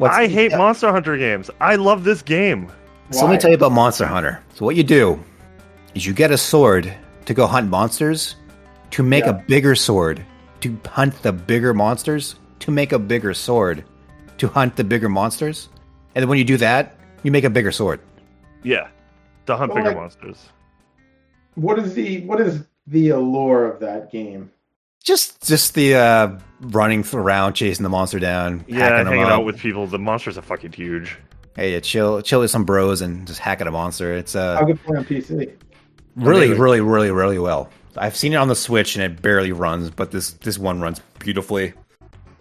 I 0.01 0.27
hate 0.27 0.51
yeah. 0.51 0.59
Monster 0.59 0.91
Hunter 0.91 1.17
games. 1.17 1.51
I 1.61 1.77
love 1.77 2.03
this 2.05 2.23
game. 2.23 2.71
So 3.11 3.25
let 3.27 3.33
me 3.33 3.39
tell 3.39 3.51
you 3.51 3.57
about 3.57 3.73
Monster 3.73 4.07
Hunter. 4.07 4.43
So 4.55 4.65
what 4.65 4.75
you 4.75 4.83
do 4.83 5.23
is 5.95 6.07
you 6.07 6.13
get 6.13 6.31
a 6.31 6.39
sword 6.39 6.93
to 7.27 7.35
go 7.35 7.47
hunt 7.47 7.69
monsters, 7.71 8.37
to 8.93 9.03
make 9.03 9.27
a 9.27 9.33
bigger 9.35 9.75
sword, 9.77 10.25
to 10.63 10.79
hunt 10.89 11.21
the 11.23 11.33
bigger 11.33 11.75
monsters, 11.75 12.37
to 12.63 12.71
make 12.71 12.93
a 12.93 12.99
bigger 12.99 13.35
sword, 13.35 13.85
to 14.39 14.49
hunt 14.49 14.77
the 14.77 14.85
bigger 14.85 15.09
monsters, 15.09 15.69
and 16.15 16.23
then 16.23 16.29
when 16.29 16.39
you 16.39 16.45
do 16.45 16.57
that, 16.59 16.97
you 17.23 17.31
make 17.31 17.45
a 17.45 17.51
bigger 17.51 17.73
sword. 17.73 18.01
Yeah. 18.63 18.89
To 19.47 19.57
hunt 19.57 19.71
Well, 19.75 19.77
bigger 19.83 19.89
like- 19.91 19.97
monsters. 19.99 20.49
What 21.55 21.79
is 21.79 21.95
the 21.95 22.23
what 22.25 22.41
is 22.41 22.65
the 22.87 23.11
allure 23.11 23.67
of 23.71 23.81
that 23.81 24.11
game? 24.11 24.51
Just 25.05 25.47
just 25.47 25.75
the 25.75 25.97
uh, 25.97 26.39
running 26.61 27.05
around, 27.13 27.55
chasing 27.55 27.83
the 27.83 27.89
monster 27.91 28.19
down, 28.19 28.65
Yeah, 28.69 28.79
hacking 28.79 28.97
them 28.99 29.07
hanging 29.09 29.25
up. 29.25 29.33
out 29.33 29.45
with 29.45 29.59
people. 29.59 29.87
The 29.87 29.99
monsters 29.99 30.39
are 30.39 30.43
fucking 30.43 30.73
huge. 30.73 31.19
hey, 31.57 31.73
yeah, 31.75 31.81
chill, 31.81 32.23
chill 32.23 32.41
with 32.41 32.51
some 32.51 32.65
bros 32.65 33.03
and 33.03 33.27
just 33.27 33.39
hack 33.41 33.61
at 33.61 33.67
a 33.67 33.71
monster. 33.71 34.15
It's 34.15 34.35
uh, 34.35 34.57
How 34.57 34.65
good 34.65 34.83
play 34.83 34.97
on 34.97 35.05
PC? 35.05 35.53
really, 36.17 36.47
Amazing. 36.47 36.59
really, 36.63 36.81
really, 36.81 37.11
really 37.11 37.39
well. 37.39 37.69
I've 37.99 38.17
seen 38.17 38.33
it 38.33 38.37
on 38.37 38.49
the 38.49 38.55
Switch 38.57 38.95
and 38.97 39.05
it 39.05 39.21
barely 39.21 39.53
runs, 39.53 39.91
but 39.91 40.11
this 40.13 40.31
this 40.35 40.57
one 40.59 40.81
runs 40.81 41.01
beautifully. 41.19 41.75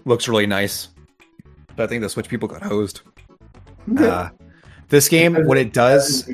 Looks 0.06 0.28
really 0.28 0.48
nice. 0.48 0.90
But 1.76 1.84
I 1.84 1.88
think 1.88 2.02
the 2.02 2.10
Switch 2.10 2.28
people 2.28 2.48
got 2.48 2.61
hosed. 2.64 3.02
Uh, 3.98 4.30
this 4.90 5.07
game, 5.10 5.45
what 5.45 5.57
it 5.57 5.73
does, 5.73 6.30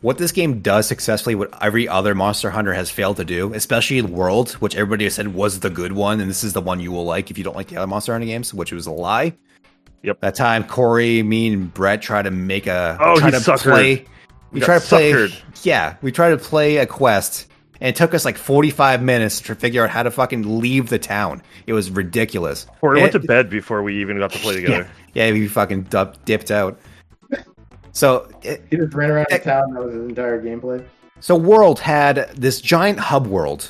what 0.00 0.16
this 0.18 0.32
game 0.32 0.60
does 0.60 0.86
successfully, 0.86 1.34
what 1.34 1.50
every 1.62 1.88
other 1.88 2.14
Monster 2.14 2.50
Hunter 2.50 2.72
has 2.72 2.90
failed 2.90 3.16
to 3.18 3.24
do, 3.24 3.52
especially 3.54 4.00
World, 4.02 4.52
which 4.52 4.74
everybody 4.76 5.04
has 5.04 5.14
said 5.14 5.34
was 5.34 5.60
the 5.60 5.70
good 5.70 5.92
one, 5.92 6.20
and 6.20 6.30
this 6.30 6.44
is 6.44 6.52
the 6.52 6.60
one 6.60 6.80
you 6.80 6.92
will 6.92 7.04
like 7.04 7.30
if 7.30 7.38
you 7.38 7.44
don't 7.44 7.56
like 7.56 7.68
the 7.68 7.76
other 7.76 7.86
Monster 7.86 8.12
Hunter 8.12 8.26
games, 8.26 8.54
which 8.54 8.72
was 8.72 8.86
a 8.86 8.92
lie. 8.92 9.34
Yep. 10.02 10.20
That 10.20 10.36
time, 10.36 10.62
Corey, 10.64 11.22
me, 11.24 11.52
and 11.52 11.74
Brett 11.74 12.00
tried 12.00 12.22
to 12.22 12.30
make 12.30 12.66
a 12.68 12.96
Oh, 13.00 13.16
try 13.18 13.26
he 13.26 13.32
to 13.32 13.38
suckered. 13.38 13.62
play. 13.62 14.04
We 14.52 14.60
got 14.60 14.66
tried 14.66 14.78
to 14.82 14.86
play. 14.86 15.12
suckered. 15.12 15.64
Yeah, 15.64 15.96
we 16.00 16.12
tried 16.12 16.30
to 16.30 16.38
play 16.38 16.76
a 16.76 16.86
quest, 16.86 17.48
and 17.80 17.88
it 17.88 17.96
took 17.96 18.14
us 18.14 18.24
like 18.24 18.36
forty-five 18.38 19.02
minutes 19.02 19.40
to 19.42 19.54
figure 19.54 19.84
out 19.84 19.90
how 19.90 20.02
to 20.02 20.10
fucking 20.10 20.60
leave 20.60 20.88
the 20.88 20.98
town. 20.98 21.42
It 21.66 21.72
was 21.72 21.90
ridiculous. 21.90 22.66
Or 22.82 22.92
we 22.94 23.00
went 23.00 23.12
to 23.12 23.20
bed 23.20 23.48
before 23.50 23.82
we 23.82 24.00
even 24.00 24.18
got 24.18 24.32
to 24.32 24.38
play 24.38 24.54
together. 24.60 24.88
yeah, 25.14 25.26
yeah, 25.26 25.32
we 25.32 25.48
fucking 25.48 25.82
dup, 25.84 26.24
dipped 26.24 26.50
out. 26.50 26.78
So 27.92 28.28
it, 28.42 28.62
He 28.70 28.76
just 28.76 28.94
ran 28.94 29.10
around 29.10 29.26
the 29.30 29.38
town. 29.38 29.74
That 29.74 29.84
was 29.84 29.94
his 29.94 30.04
entire 30.08 30.40
gameplay. 30.42 30.84
So 31.20 31.34
World 31.36 31.80
had 31.80 32.30
this 32.36 32.60
giant 32.60 32.98
hub 33.00 33.26
world 33.26 33.68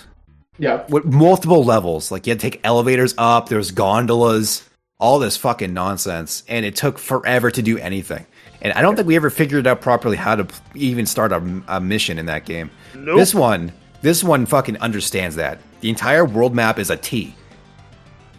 Yeah. 0.59 0.85
with 0.89 1.05
multiple 1.07 1.65
levels. 1.65 2.11
Like 2.11 2.27
you 2.27 2.33
had 2.33 2.41
to 2.41 2.51
take 2.51 2.61
elevators 2.65 3.15
up, 3.17 3.49
there 3.49 3.57
was 3.59 3.71
gondolas, 3.71 4.69
all 5.01 5.19
this 5.19 5.37
fucking 5.37 5.73
nonsense, 5.73 6.43
and 6.49 6.67
it 6.67 6.77
took 6.77 6.99
forever 6.99 7.51
to 7.51 7.63
do 7.63 7.79
anything. 7.79 8.27
And 8.61 8.73
I 8.75 8.83
don't 8.83 8.97
think 8.97 9.07
we 9.09 9.17
ever 9.17 9.31
figured 9.31 9.67
out 9.67 9.81
properly 9.81 10.17
how 10.17 10.35
to 10.35 10.47
even 10.75 11.07
start 11.07 11.33
a, 11.33 11.63
a 11.69 11.81
mission 11.81 12.19
in 12.19 12.27
that 12.27 12.45
game. 12.45 12.71
Nope. 12.95 13.17
This 13.17 13.35
one, 13.35 13.73
this 14.03 14.23
one 14.23 14.47
fucking 14.47 14.79
understands 14.79 15.37
that. 15.37 15.59
The 15.81 15.89
entire 15.89 16.25
world 16.25 16.55
map 16.55 16.79
is 16.79 16.91
a 16.91 16.97
T. 16.97 17.35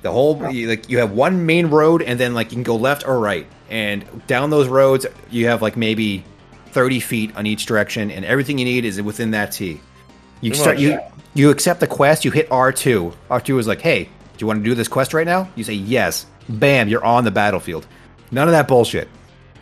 The 0.01 0.11
whole 0.11 0.49
you, 0.51 0.69
like 0.69 0.89
you 0.89 0.99
have 0.99 1.11
one 1.11 1.45
main 1.45 1.67
road, 1.67 2.01
and 2.01 2.19
then 2.19 2.33
like 2.33 2.51
you 2.51 2.55
can 2.55 2.63
go 2.63 2.75
left 2.75 3.05
or 3.05 3.19
right, 3.19 3.45
and 3.69 4.05
down 4.27 4.49
those 4.49 4.67
roads 4.67 5.05
you 5.29 5.47
have 5.47 5.61
like 5.61 5.75
maybe 5.75 6.23
thirty 6.67 6.99
feet 7.01 7.35
on 7.35 7.45
each 7.45 7.65
direction, 7.65 8.09
and 8.09 8.23
everything 8.23 8.57
you 8.57 8.65
need 8.65 8.85
is 8.85 9.01
within 9.01 9.31
that 9.31 9.51
T. 9.51 9.81
You 10.41 10.51
Pretty 10.51 10.55
start 10.55 10.75
much, 10.77 10.83
you 10.83 10.89
yeah. 10.91 11.11
you 11.33 11.49
accept 11.49 11.81
the 11.81 11.87
quest. 11.87 12.23
You 12.23 12.31
hit 12.31 12.49
R 12.49 12.71
two. 12.71 13.13
R 13.29 13.41
two 13.41 13.59
is 13.59 13.67
like, 13.67 13.81
hey, 13.81 14.05
do 14.05 14.09
you 14.37 14.47
want 14.47 14.59
to 14.59 14.63
do 14.63 14.73
this 14.73 14.87
quest 14.87 15.13
right 15.13 15.27
now? 15.27 15.49
You 15.55 15.65
say 15.65 15.73
yes. 15.73 16.25
Bam, 16.47 16.87
you're 16.87 17.03
on 17.03 17.25
the 17.25 17.31
battlefield. 17.31 17.85
None 18.31 18.47
of 18.47 18.53
that 18.53 18.67
bullshit. 18.67 19.09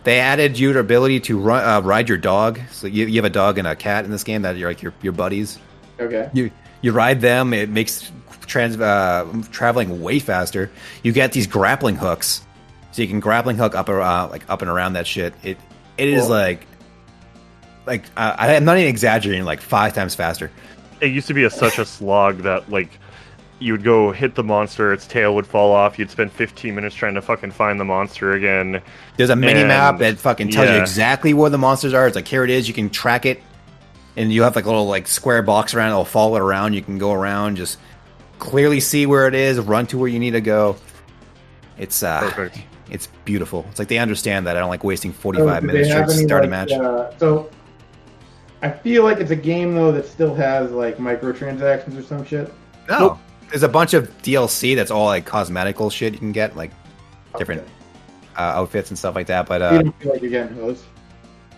They 0.04 0.20
added 0.20 0.58
your 0.58 0.78
ability 0.78 1.20
to 1.22 1.38
run, 1.38 1.68
uh, 1.68 1.82
ride 1.82 2.08
your 2.08 2.18
dog. 2.18 2.62
So 2.72 2.88
you, 2.88 3.08
you 3.08 3.16
have 3.16 3.26
a 3.26 3.30
dog 3.30 3.58
and 3.58 3.68
a 3.68 3.76
cat 3.76 4.06
in 4.06 4.12
this 4.12 4.24
game 4.24 4.44
that 4.44 4.56
you're 4.56 4.70
like 4.70 4.84
your 4.84 4.94
your 5.02 5.14
buddies 5.14 5.58
Okay. 6.00 6.30
you 6.34 6.52
you 6.82 6.92
ride 6.92 7.22
them 7.22 7.54
it 7.54 7.70
makes 7.70 8.12
trans 8.46 8.80
uh, 8.80 9.26
traveling 9.52 10.02
way 10.02 10.20
faster. 10.20 10.72
You 11.04 11.12
get 11.12 11.34
these 11.34 11.48
grappling 11.48 11.96
hooks, 11.96 12.42
so 12.92 13.02
you 13.02 13.08
can 13.08 13.20
grappling 13.20 13.58
hook 13.58 13.76
up 13.76 13.90
uh, 13.90 14.28
like 14.30 14.50
up 14.50 14.62
and 14.62 14.70
around 14.72 14.94
that 14.94 15.06
shit. 15.06 15.34
It 15.44 15.58
it 15.98 16.08
is 16.08 16.22
Cool. 16.22 16.30
like 16.30 16.68
like 17.86 18.04
uh, 18.16 18.36
I, 18.38 18.56
I'm 18.56 18.66
not 18.66 18.78
even 18.78 18.90
exaggerating, 18.90 19.44
like 19.46 19.62
five 19.62 19.94
times 19.94 20.16
faster. 20.16 20.52
It 21.02 21.08
used 21.12 21.28
to 21.28 21.34
be 21.34 21.44
a, 21.44 21.50
such 21.50 21.78
a 21.78 21.86
slog 21.86 22.40
that 22.40 22.70
like 22.70 22.90
you 23.60 23.74
would 23.74 23.84
go 23.84 24.12
hit 24.12 24.36
the 24.36 24.44
monster, 24.44 24.94
its 24.94 25.08
tail 25.08 25.34
would 25.36 25.48
fall 25.48 25.72
off. 25.72 25.98
You'd 25.98 26.12
spend 26.12 26.32
15 26.32 26.76
minutes 26.76 26.96
trying 26.96 27.16
to 27.16 27.22
fucking 27.22 27.52
find 27.52 27.80
the 27.80 27.86
monster 27.86 28.34
again. 28.34 28.82
There's 29.18 29.32
a 29.32 29.36
mini 29.36 29.64
map 29.64 29.98
that 30.00 30.20
fucking 30.20 30.50
tells 30.52 30.70
you 30.70 30.76
exactly 30.76 31.34
where 31.34 31.50
the 31.50 31.58
monsters 31.58 31.94
are. 31.94 32.06
It's 32.08 32.16
like 32.16 32.28
here 32.28 32.44
it 32.44 32.50
is. 32.52 32.68
You 32.68 32.74
can 32.74 32.90
track 32.90 33.26
it, 33.26 33.42
and 34.18 34.34
you 34.34 34.42
have 34.44 34.56
like 34.58 34.66
a 34.66 34.68
little 34.68 34.88
like 34.88 35.08
square 35.08 35.42
box 35.42 35.74
around. 35.74 35.92
It'll 35.92 36.04
follow 36.04 36.36
it 36.36 36.42
around. 36.42 36.74
You 36.74 36.82
can 36.82 36.98
go 36.98 37.14
around, 37.14 37.56
just 37.56 37.78
clearly 38.40 38.80
see 38.82 39.06
where 39.06 39.28
it 39.28 39.36
is, 39.36 39.58
run 39.60 39.88
to 39.88 39.98
where 39.98 40.10
you 40.10 40.20
need 40.20 40.32
to 40.32 40.42
go. 40.42 40.76
It's 41.78 42.04
uh, 42.04 42.20
Perfect. 42.32 42.60
it's 42.90 43.08
beautiful. 43.24 43.66
It's 43.70 43.80
like 43.80 43.88
they 43.88 44.00
understand 44.00 44.48
that 44.48 44.58
I 44.58 44.60
don't 44.60 44.70
like 44.70 44.84
wasting 44.84 45.14
45 45.14 45.62
do 45.62 45.68
they 45.68 45.74
minutes 45.74 45.90
have 45.94 46.08
to 46.08 46.14
any, 46.16 46.26
start 46.26 46.44
a 46.44 46.48
match. 46.48 46.72
uh, 46.72 47.16
so 47.18 47.50
I 48.62 48.72
feel 48.72 49.04
like 49.04 49.20
it's 49.20 49.32
a 49.32 49.36
game 49.36 49.76
though 49.76 49.92
that 49.92 50.06
still 50.08 50.34
has 50.36 50.72
like 50.72 50.98
microtransactions 50.98 51.98
or 51.98 52.02
some 52.04 52.26
shit. 52.26 52.52
no, 52.90 53.20
there's 53.50 53.64
a 53.64 53.70
bunch 53.70 53.94
of 53.94 54.10
DLC 54.24 54.76
that's 54.76 54.90
all 54.92 55.06
like 55.06 55.26
cosmetical 55.26 55.90
shit 55.92 56.14
you 56.14 56.20
can 56.20 56.32
get, 56.32 56.56
like 56.58 56.72
different 57.38 57.62
Okay. 57.62 57.72
uh, 58.38 58.42
outfits 58.60 58.90
and 58.90 58.98
stuff 58.98 59.14
like 59.14 59.28
that. 59.28 59.48
But 59.48 59.62
you 59.62 59.68
uh, 59.68 59.82
don't 59.84 60.00
feel 60.02 60.12
like 60.14 60.22
you're 60.22 60.32
getting 60.32 60.56
hosed. 60.58 60.84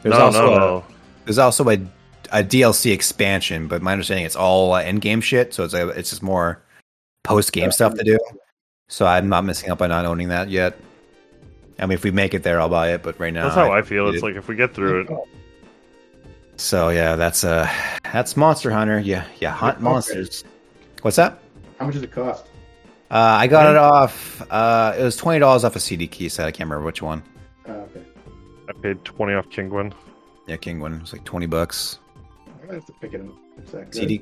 there's 0.03 0.13
no, 0.15 0.25
also 0.25 0.45
no, 0.59 0.77
a- 0.77 0.83
There's 1.25 1.37
also 1.37 1.69
a, 1.69 1.79
a 2.31 2.43
DLC 2.43 2.91
expansion, 2.93 3.67
but 3.67 3.81
my 3.81 3.91
understanding 3.91 4.25
it's 4.25 4.35
all 4.35 4.73
uh, 4.73 4.81
end 4.81 5.01
game 5.01 5.21
shit, 5.21 5.53
so 5.53 5.63
it's 5.63 5.73
a, 5.73 5.87
it's 5.89 6.09
just 6.09 6.23
more 6.23 6.61
post 7.23 7.51
game 7.51 7.71
stuff 7.71 7.93
to 7.95 8.03
do. 8.03 8.17
So 8.87 9.05
I'm 9.05 9.29
not 9.29 9.45
missing 9.45 9.69
out 9.69 9.77
by 9.77 9.87
not 9.87 10.05
owning 10.05 10.29
that 10.29 10.49
yet. 10.49 10.77
I 11.77 11.85
mean, 11.85 11.93
if 11.93 12.03
we 12.03 12.11
make 12.11 12.33
it 12.33 12.43
there, 12.43 12.59
I'll 12.59 12.69
buy 12.69 12.93
it. 12.93 13.03
But 13.03 13.19
right 13.19 13.33
now, 13.33 13.43
That's 13.43 13.55
how 13.55 13.71
I 13.71 13.81
feel. 13.81 14.09
It's 14.09 14.17
it. 14.17 14.23
like 14.23 14.35
if 14.35 14.47
we 14.47 14.55
get 14.55 14.73
through 14.73 15.01
it, 15.01 15.09
so 16.57 16.89
yeah, 16.89 17.15
that's 17.15 17.43
uh 17.43 17.69
that's 18.11 18.35
Monster 18.35 18.71
Hunter. 18.71 18.99
Yeah, 18.99 19.25
yeah, 19.39 19.51
hunt 19.51 19.75
Okay. 19.77 19.83
monsters. 19.83 20.43
What's 21.01 21.15
that? 21.17 21.39
How 21.79 21.85
much 21.85 21.93
does 21.95 22.03
it 22.03 22.11
cost? 22.11 22.45
Uh, 23.11 23.15
I 23.39 23.47
got 23.47 23.69
it 23.71 23.77
off. 23.77 24.41
Uh, 24.51 24.95
it 24.99 25.03
was 25.03 25.15
twenty 25.15 25.39
dollars 25.39 25.63
off 25.63 25.75
a 25.75 25.79
CD 25.79 26.07
key 26.07 26.29
set. 26.29 26.47
I 26.47 26.51
can't 26.51 26.69
remember 26.69 26.85
which 26.85 27.01
one. 27.01 27.23
Uh, 27.67 27.71
okay. 27.71 28.03
I 28.67 28.73
paid 28.73 29.03
20 29.03 29.33
off 29.33 29.49
Kinguin. 29.49 29.93
Yeah, 30.47 30.57
Kinguin. 30.57 30.97
It 30.97 31.01
was 31.01 31.13
like 31.13 31.23
twenty 31.23 31.45
bucks. 31.45 31.99
I'm 32.69 32.75
gonna 32.75 32.85
have 32.85 32.85
to 32.85 32.93
pick 33.01 33.13
it 33.13 33.21
up. 33.21 33.35
It's 33.57 33.71
that 33.71 33.91
good. 33.91 33.95
CD. 33.95 34.21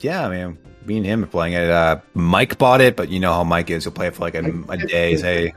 Yeah, 0.00 0.26
I 0.26 0.28
mean, 0.28 0.58
me 0.84 0.96
and 0.98 1.06
him 1.06 1.22
are 1.24 1.28
playing 1.28 1.54
it. 1.54 1.70
Uh, 1.70 2.00
Mike 2.14 2.58
bought 2.58 2.80
it, 2.80 2.96
but 2.96 3.08
you 3.10 3.20
know 3.20 3.32
how 3.32 3.44
Mike 3.44 3.70
is. 3.70 3.84
He'll 3.84 3.92
play 3.92 4.08
it 4.08 4.14
for 4.14 4.22
like 4.22 4.34
a, 4.34 4.44
a 4.68 4.76
day, 4.76 5.16
say, 5.16 5.54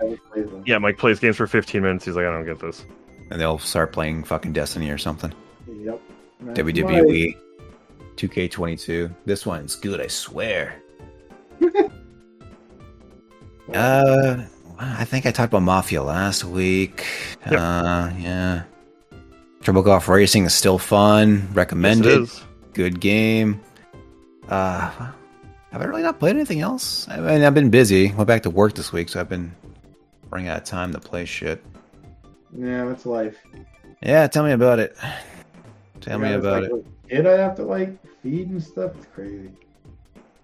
Yeah, 0.65 0.77
Mike 0.77 0.97
plays 0.97 1.19
games 1.19 1.35
for 1.37 1.47
15 1.47 1.81
minutes. 1.81 2.05
He's 2.05 2.15
like, 2.15 2.25
I 2.25 2.31
don't 2.31 2.45
get 2.45 2.59
this. 2.59 2.85
and 3.31 3.41
they'll 3.41 3.57
start 3.59 3.91
playing 3.91 4.23
fucking 4.23 4.53
Destiny 4.53 4.89
or 4.91 4.97
something. 4.97 5.33
Yep. 5.67 5.99
That's 6.41 6.59
WWE 6.59 7.35
2K22. 8.15 9.13
This 9.25 9.45
one's 9.45 9.75
good, 9.75 9.99
I 9.99 10.07
swear. 10.07 10.81
uh, 13.73 14.43
I 14.77 15.05
think 15.05 15.25
I 15.25 15.31
talked 15.31 15.51
about 15.51 15.63
Mafia 15.63 16.01
last 16.03 16.45
week. 16.45 17.05
Yep. 17.49 17.59
Uh, 17.59 18.11
yeah. 18.19 18.63
Turbo 19.63 19.81
Golf 19.81 20.07
Racing 20.07 20.45
is 20.45 20.53
still 20.53 20.77
fun. 20.77 21.43
Yes, 21.47 21.55
Recommended. 21.55 22.05
it 22.11 22.21
is. 22.21 22.43
Good 22.73 22.99
game. 22.99 23.61
Uh, 24.47 24.89
have 25.71 25.81
I 25.81 25.83
really 25.85 26.01
not 26.01 26.19
played 26.19 26.35
anything 26.35 26.61
else? 26.61 27.07
I 27.09 27.17
mean, 27.19 27.43
I've 27.43 27.53
been 27.53 27.69
busy. 27.69 28.11
Went 28.13 28.27
back 28.27 28.43
to 28.43 28.49
work 28.49 28.73
this 28.75 28.91
week, 28.91 29.09
so 29.09 29.19
I've 29.19 29.29
been 29.29 29.51
running 30.29 30.47
out 30.47 30.57
of 30.57 30.63
time 30.63 30.91
to 30.93 30.99
play 30.99 31.25
shit. 31.25 31.63
Yeah, 32.57 32.85
that's 32.85 33.05
life. 33.05 33.37
Yeah, 34.01 34.27
tell 34.27 34.43
me 34.43 34.51
about 34.53 34.79
it. 34.79 34.95
Tell 36.01 36.17
me 36.17 36.29
Yeah, 36.29 36.37
it's 36.37 36.45
about 36.45 36.63
like, 36.63 36.71
it. 36.71 37.09
Did 37.09 37.27
I 37.27 37.37
have 37.37 37.55
to 37.57 37.63
like 37.63 37.97
feed 38.23 38.49
and 38.49 38.63
stuff. 38.63 38.93
It's 38.97 39.07
crazy. 39.13 39.49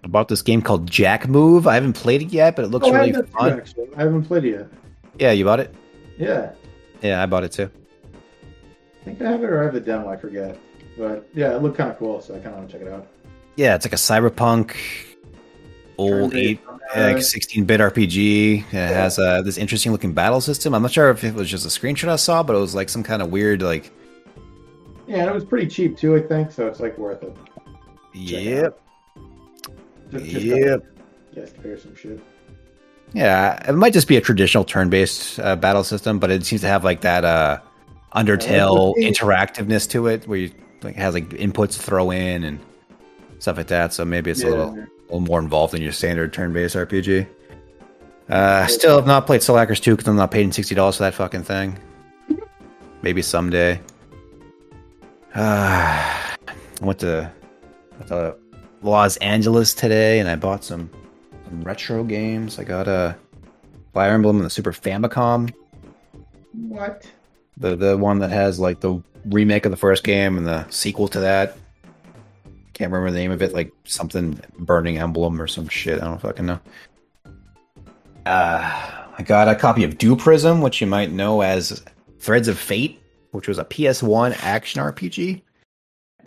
About 0.04 0.28
this 0.28 0.42
game 0.42 0.62
called 0.62 0.88
Jack 0.88 1.26
Move. 1.26 1.66
I 1.66 1.74
haven't 1.74 1.94
played 1.94 2.22
it 2.22 2.28
yet, 2.32 2.54
but 2.54 2.64
it 2.66 2.68
looks 2.68 2.86
Oh, 2.86 2.92
really 2.92 3.06
have 3.12 3.16
that 3.16 3.26
too, 3.26 3.32
fun. 3.38 3.52
actually. 3.58 3.88
I 3.96 4.02
haven't 4.02 4.24
played 4.24 4.44
it 4.44 4.50
yet. 4.50 4.68
Yeah, 5.18 5.32
you 5.32 5.44
bought 5.44 5.60
it? 5.60 5.74
Yeah, 6.18 6.52
Yeah, 7.02 7.22
I 7.22 7.26
bought 7.26 7.44
it 7.44 7.52
too. 7.52 7.70
I 9.06 9.10
think 9.10 9.22
I 9.22 9.30
have 9.30 9.44
it 9.44 9.50
or 9.50 9.60
I 9.60 9.64
have 9.64 9.74
the 9.74 9.80
demo. 9.80 10.08
I 10.08 10.16
forget. 10.16 10.58
But 10.98 11.28
yeah, 11.32 11.54
it 11.54 11.62
looked 11.62 11.76
kind 11.76 11.90
of 11.90 11.98
cool, 11.98 12.20
so 12.20 12.34
I 12.34 12.38
kind 12.38 12.48
of 12.48 12.58
want 12.58 12.70
to 12.70 12.78
check 12.78 12.86
it 12.86 12.92
out. 12.92 13.06
Yeah, 13.54 13.76
it's 13.76 13.86
like 13.86 13.92
a 13.92 13.96
cyberpunk 13.96 14.76
old 15.96 16.34
eight, 16.34 16.60
like 16.94 17.22
sixteen 17.22 17.64
bit 17.64 17.80
RPG. 17.80 18.58
It 18.58 18.72
has 18.72 19.18
uh, 19.18 19.42
this 19.42 19.58
interesting 19.58 19.92
looking 19.92 20.12
battle 20.12 20.40
system. 20.40 20.74
I'm 20.74 20.82
not 20.82 20.90
sure 20.90 21.10
if 21.10 21.22
it 21.22 21.34
was 21.34 21.48
just 21.48 21.64
a 21.64 21.68
screenshot 21.68 22.08
I 22.08 22.16
saw, 22.16 22.42
but 22.42 22.56
it 22.56 22.58
was 22.58 22.74
like 22.74 22.88
some 22.88 23.04
kind 23.04 23.22
of 23.22 23.30
weird 23.30 23.62
like. 23.62 23.92
Yeah, 25.06 25.18
and 25.18 25.30
it 25.30 25.34
was 25.34 25.44
pretty 25.44 25.68
cheap 25.68 25.96
too, 25.96 26.16
I 26.16 26.20
think. 26.20 26.50
So 26.50 26.66
it's 26.66 26.80
like 26.80 26.98
worth 26.98 27.22
it. 27.22 27.36
Check 27.36 27.44
Yep. 28.14 28.80
Just, 30.10 30.24
just 30.24 30.44
Yep. 30.44 30.84
Yes, 31.32 31.52
compare 31.52 31.78
some 31.78 31.94
shit. 31.94 32.20
Yeah, 33.12 33.70
it 33.70 33.72
might 33.74 33.92
just 33.92 34.08
be 34.08 34.16
a 34.16 34.20
traditional 34.20 34.64
turn-based 34.64 35.38
uh, 35.38 35.54
battle 35.54 35.84
system, 35.84 36.18
but 36.18 36.30
it 36.30 36.44
seems 36.44 36.62
to 36.62 36.66
have 36.66 36.82
like 36.82 37.02
that 37.02 37.24
uh, 37.24 37.60
Undertale 38.16 38.94
interactiveness 38.96 39.88
to 39.90 40.06
it, 40.06 40.26
where 40.26 40.38
you 40.38 40.50
like 40.82 40.96
has 40.96 41.14
like 41.14 41.28
inputs 41.30 41.74
to 41.74 41.82
throw 41.82 42.10
in 42.10 42.44
and 42.44 42.58
stuff 43.38 43.56
like 43.56 43.66
that. 43.68 43.92
So 43.92 44.04
maybe 44.04 44.30
it's 44.30 44.42
a 44.42 44.48
little, 44.48 44.70
a 44.74 44.88
little 45.04 45.20
more 45.20 45.38
involved 45.38 45.74
than 45.74 45.82
your 45.82 45.92
standard 45.92 46.32
turn-based 46.32 46.74
RPG. 46.74 47.26
Uh, 48.28 48.66
still 48.66 48.96
have 48.96 49.06
not 49.06 49.26
played 49.26 49.42
Soul 49.42 49.56
Hackers 49.56 49.78
2 49.80 49.92
because 49.92 50.08
I'm 50.08 50.16
not 50.16 50.30
paying 50.30 50.50
sixty 50.50 50.74
dollars 50.74 50.96
for 50.96 51.04
that 51.04 51.14
fucking 51.14 51.44
thing. 51.44 51.78
Maybe 53.02 53.22
someday. 53.22 53.80
Uh, 55.34 55.38
I 56.80 56.84
went 56.84 56.98
to, 57.00 57.30
went 57.98 58.08
to 58.08 58.36
Los 58.82 59.16
Angeles 59.18 59.74
today, 59.74 60.18
and 60.18 60.28
I 60.28 60.36
bought 60.36 60.64
some 60.64 60.90
some 61.44 61.62
retro 61.62 62.02
games. 62.02 62.58
I 62.58 62.64
got 62.64 62.88
a 62.88 63.16
Fire 63.94 64.12
Emblem 64.12 64.36
and 64.36 64.44
the 64.44 64.50
Super 64.50 64.72
Famicom, 64.72 65.52
What? 66.52 67.10
The 67.56 67.76
the 67.76 67.96
one 67.96 68.18
that 68.20 68.30
has 68.30 68.58
like 68.58 68.80
the 68.80 69.02
remake 69.26 69.64
of 69.64 69.70
the 69.70 69.76
first 69.76 70.04
game 70.04 70.36
and 70.36 70.46
the 70.46 70.68
sequel 70.70 71.08
to 71.08 71.20
that. 71.20 71.56
Can't 72.74 72.92
remember 72.92 73.10
the 73.10 73.18
name 73.18 73.30
of 73.30 73.40
it, 73.42 73.54
like 73.54 73.72
something 73.84 74.40
Burning 74.58 74.98
Emblem 74.98 75.40
or 75.40 75.46
some 75.46 75.68
shit. 75.68 76.02
I 76.02 76.04
don't 76.04 76.20
fucking 76.20 76.46
know. 76.46 76.60
Uh, 78.26 79.04
I 79.18 79.22
got 79.22 79.48
a 79.48 79.54
copy 79.54 79.84
of 79.84 79.98
Dewprism, 79.98 80.60
which 80.60 80.80
you 80.80 80.86
might 80.86 81.10
know 81.10 81.40
as 81.40 81.82
Threads 82.18 82.48
of 82.48 82.58
Fate, 82.58 83.00
which 83.30 83.48
was 83.48 83.58
a 83.58 83.64
PS1 83.64 84.36
action 84.42 84.82
RPG 84.82 85.40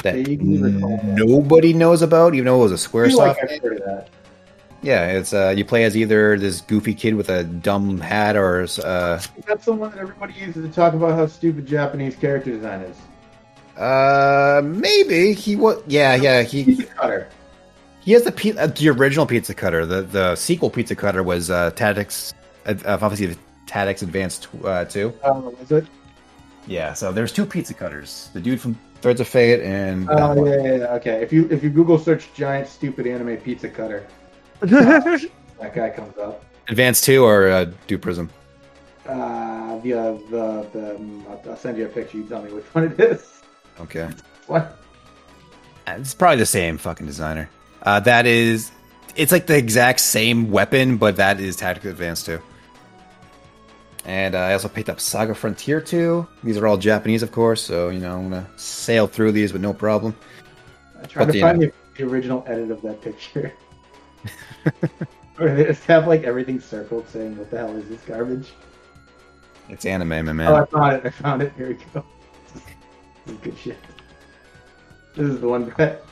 that 0.04 0.26
that. 0.26 1.16
nobody 1.18 1.74
knows 1.74 2.02
about, 2.02 2.34
even 2.34 2.46
though 2.46 2.60
it 2.62 2.70
was 2.70 2.86
a 2.86 2.90
feel 2.90 3.16
like 3.18 3.38
Yeah, 4.82 5.08
it's 5.08 5.34
uh, 5.34 5.54
you 5.56 5.66
play 5.66 5.84
as 5.84 5.98
either 5.98 6.38
this 6.38 6.62
goofy 6.62 6.94
kid 6.94 7.16
with 7.16 7.30
a 7.30 7.44
dumb 7.44 8.00
hat 8.00 8.38
or 8.38 8.62
uh, 8.84 9.22
That's 9.46 9.66
the 9.66 9.74
one 9.74 9.90
that 9.92 10.00
everybody 10.00 10.34
uses 10.34 10.66
to 10.66 10.72
talk 10.74 10.94
about 10.94 11.16
how 11.16 11.28
stupid 11.28 11.66
Japanese 11.68 12.16
character 12.16 12.52
design 12.52 12.82
is. 12.82 12.98
uh, 13.78 14.62
maybe 14.64 15.34
he 15.34 15.56
was. 15.56 15.82
Yeah, 15.88 16.16
yeah, 16.16 16.44
he 16.44 16.64
Pizza 16.64 16.86
cutter. 16.86 17.28
he 18.02 18.14
has 18.14 18.24
the 18.24 18.32
pi- 18.32 18.58
uh, 18.60 18.68
the 18.68 18.90
original 18.90 19.26
pizza 19.26 19.54
cutter. 19.54 19.86
The 19.86 20.02
the 20.04 20.36
sequel 20.36 20.70
pizza 20.70 20.96
cutter 20.96 21.24
was 21.24 21.50
uh, 21.50 21.72
Tactics, 21.72 22.34
uh, 22.66 22.76
obviously 22.86 23.28
the 23.28 23.38
Tactics 23.68 24.02
Advanced 24.02 24.48
uh, 24.64 24.86
two. 24.86 25.14
Oh, 25.24 25.54
is 25.62 25.72
it? 25.72 25.86
Yeah, 26.68 26.94
so 26.94 27.12
there's 27.12 27.32
two 27.32 27.46
pizza 27.46 27.74
cutters. 27.74 28.30
The 28.34 28.40
dude 28.40 28.62
from 28.62 28.78
Threads 29.02 29.20
of 29.20 29.28
Fate 29.28 29.62
and 29.62 30.10
Oh 30.10 30.46
yeah, 30.46 30.56
yeah, 30.64 30.76
yeah. 30.76 30.94
Okay. 30.96 31.22
If 31.22 31.34
you 31.34 31.48
if 31.52 31.64
you 31.64 31.70
Google 31.70 31.98
search 32.00 32.34
giant 32.34 32.68
stupid 32.68 33.08
anime 33.08 33.38
pizza 33.38 33.70
cutter, 33.70 34.06
that 34.62 35.30
guy 35.74 35.90
comes 35.90 36.18
up. 36.18 36.44
Advanced 36.68 37.04
two 37.04 37.24
or 37.24 37.50
uh, 37.50 37.72
Dewprism. 37.88 38.30
Uh, 39.06 39.80
the 39.80 39.94
uh, 39.94 40.12
the 40.30 40.68
the 40.74 40.96
um, 40.96 41.26
I'll, 41.48 41.56
send 41.58 41.78
you 41.78 41.86
a 41.86 41.90
picture. 41.90 42.18
You 42.18 42.24
tell 42.26 42.44
me 42.44 42.52
which 42.52 42.66
one 42.74 42.86
it 42.86 43.00
is. 43.00 43.42
Okay. 43.80 44.10
What? 44.48 44.80
Uh, 45.88 45.96
It's 46.00 46.14
probably 46.14 46.38
the 46.38 46.46
same 46.46 46.78
fucking 46.78 47.06
designer. 47.06 47.50
Uh, 47.84 48.00
that 48.02 48.26
is, 48.26 48.72
it's 49.16 49.32
like 49.32 49.48
the 49.48 49.58
exact 49.58 50.00
same 50.02 50.52
weapon, 50.52 50.98
but 50.98 51.16
that 51.16 51.40
is 51.40 51.56
Tactical 51.56 51.92
Advance 51.92 52.24
2. 52.24 52.40
And 54.06 54.36
uh, 54.36 54.40
I 54.40 54.54
also 54.54 54.68
picked 54.68 54.90
up 54.90 55.00
Saga 55.00 55.34
Frontier 55.34 55.80
2. 55.80 56.28
These 56.44 56.58
are 56.58 56.68
all 56.68 56.78
Japanese, 56.78 57.24
of 57.24 57.32
course, 57.32 57.62
so, 57.62 57.90
you 57.90 58.00
know, 58.00 58.18
I'm 58.18 58.30
going 58.30 58.46
to 58.46 58.52
sail 58.60 59.08
through 59.08 59.32
these 59.32 59.54
with 59.54 59.62
no 59.62 59.74
problem. 59.74 60.16
I 61.02 61.06
tried 61.06 61.26
But 61.28 61.32
to 61.34 61.42
find 61.42 61.62
the, 61.62 61.72
the 61.96 62.04
original 62.04 62.44
edit 62.48 62.72
of 62.72 62.82
that 62.82 63.02
picture. 63.02 63.54
Where 65.38 65.56
they 65.56 65.66
just 65.66 65.86
have 65.86 66.08
like 66.08 66.24
everything 66.24 66.60
circled, 66.60 67.08
saying, 67.10 67.38
"What 67.38 67.50
the 67.50 67.58
hell 67.58 67.76
is 67.78 67.88
this 67.88 68.02
garbage?" 68.02 68.52
It's 69.70 69.86
anime, 69.86 70.10
my 70.10 70.22
man. 70.34 70.48
Oh, 70.52 70.56
I 70.56 70.66
found 70.66 70.94
it. 70.96 71.06
I 71.06 71.10
found 71.12 71.42
it. 71.42 71.54
Here 71.56 71.68
we 71.70 71.74
go. 71.94 72.04
This 73.26 73.36
is 73.36 73.42
good 73.42 73.58
shit. 73.58 73.78
This 75.16 75.28
is 75.30 75.40
the 75.40 75.48
one, 75.48 75.66
Brett. 75.70 76.04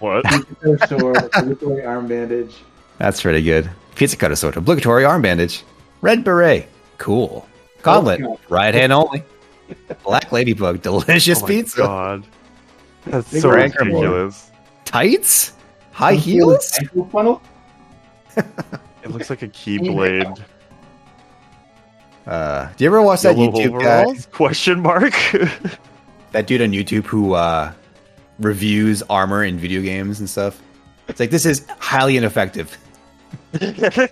What? 0.00 0.24
Pizza 0.24 0.86
sword, 0.88 1.16
obligatory 1.34 1.84
arm 1.84 2.08
bandage. 2.08 2.56
That's 2.98 3.22
pretty 3.22 3.42
good. 3.42 3.70
Pizza 3.94 4.16
cutter 4.16 4.34
sword, 4.36 4.56
obligatory 4.56 5.04
arm 5.04 5.22
bandage, 5.22 5.62
red 6.00 6.24
beret, 6.24 6.68
cool. 6.98 7.46
Gauntlet, 7.82 8.20
Oh, 8.22 8.38
right 8.48 8.74
hand 8.74 8.92
only. 8.92 9.22
Black 10.02 10.32
ladybug, 10.32 10.82
delicious 10.82 11.38
Oh 11.38 11.42
my 11.42 11.48
pizza. 11.48 11.76
God. 11.78 12.24
That's 13.06 13.40
so 13.40 13.50
ranker 13.50 13.84
ridiculous. 13.84 14.50
Tights, 14.84 15.52
high 15.92 16.14
heels. 16.14 16.72
Ankle 16.80 17.06
funnel. 17.06 17.42
It 18.36 19.10
looks 19.10 19.30
like 19.30 19.42
a 19.42 19.48
keyblade. 19.60 20.42
Uh, 22.26 22.68
do 22.76 22.84
you 22.84 22.90
ever 22.90 23.02
watch 23.02 23.22
that 23.22 23.36
Yellow 23.36 23.52
YouTube 23.52 23.80
guy? 23.80 24.20
Question 24.32 24.80
mark. 24.80 25.14
That 26.32 26.46
dude 26.46 26.62
on 26.62 26.70
YouTube 26.70 27.04
who 27.04 27.34
uh, 27.34 27.74
reviews 28.38 29.02
armor 29.10 29.44
in 29.44 29.58
video 29.58 29.82
games 29.82 30.18
and 30.18 30.30
stuff. 30.30 30.62
It's 31.06 31.20
like 31.20 31.28
this 31.28 31.44
is 31.44 31.66
highly 31.78 32.16
ineffective. 32.16 32.78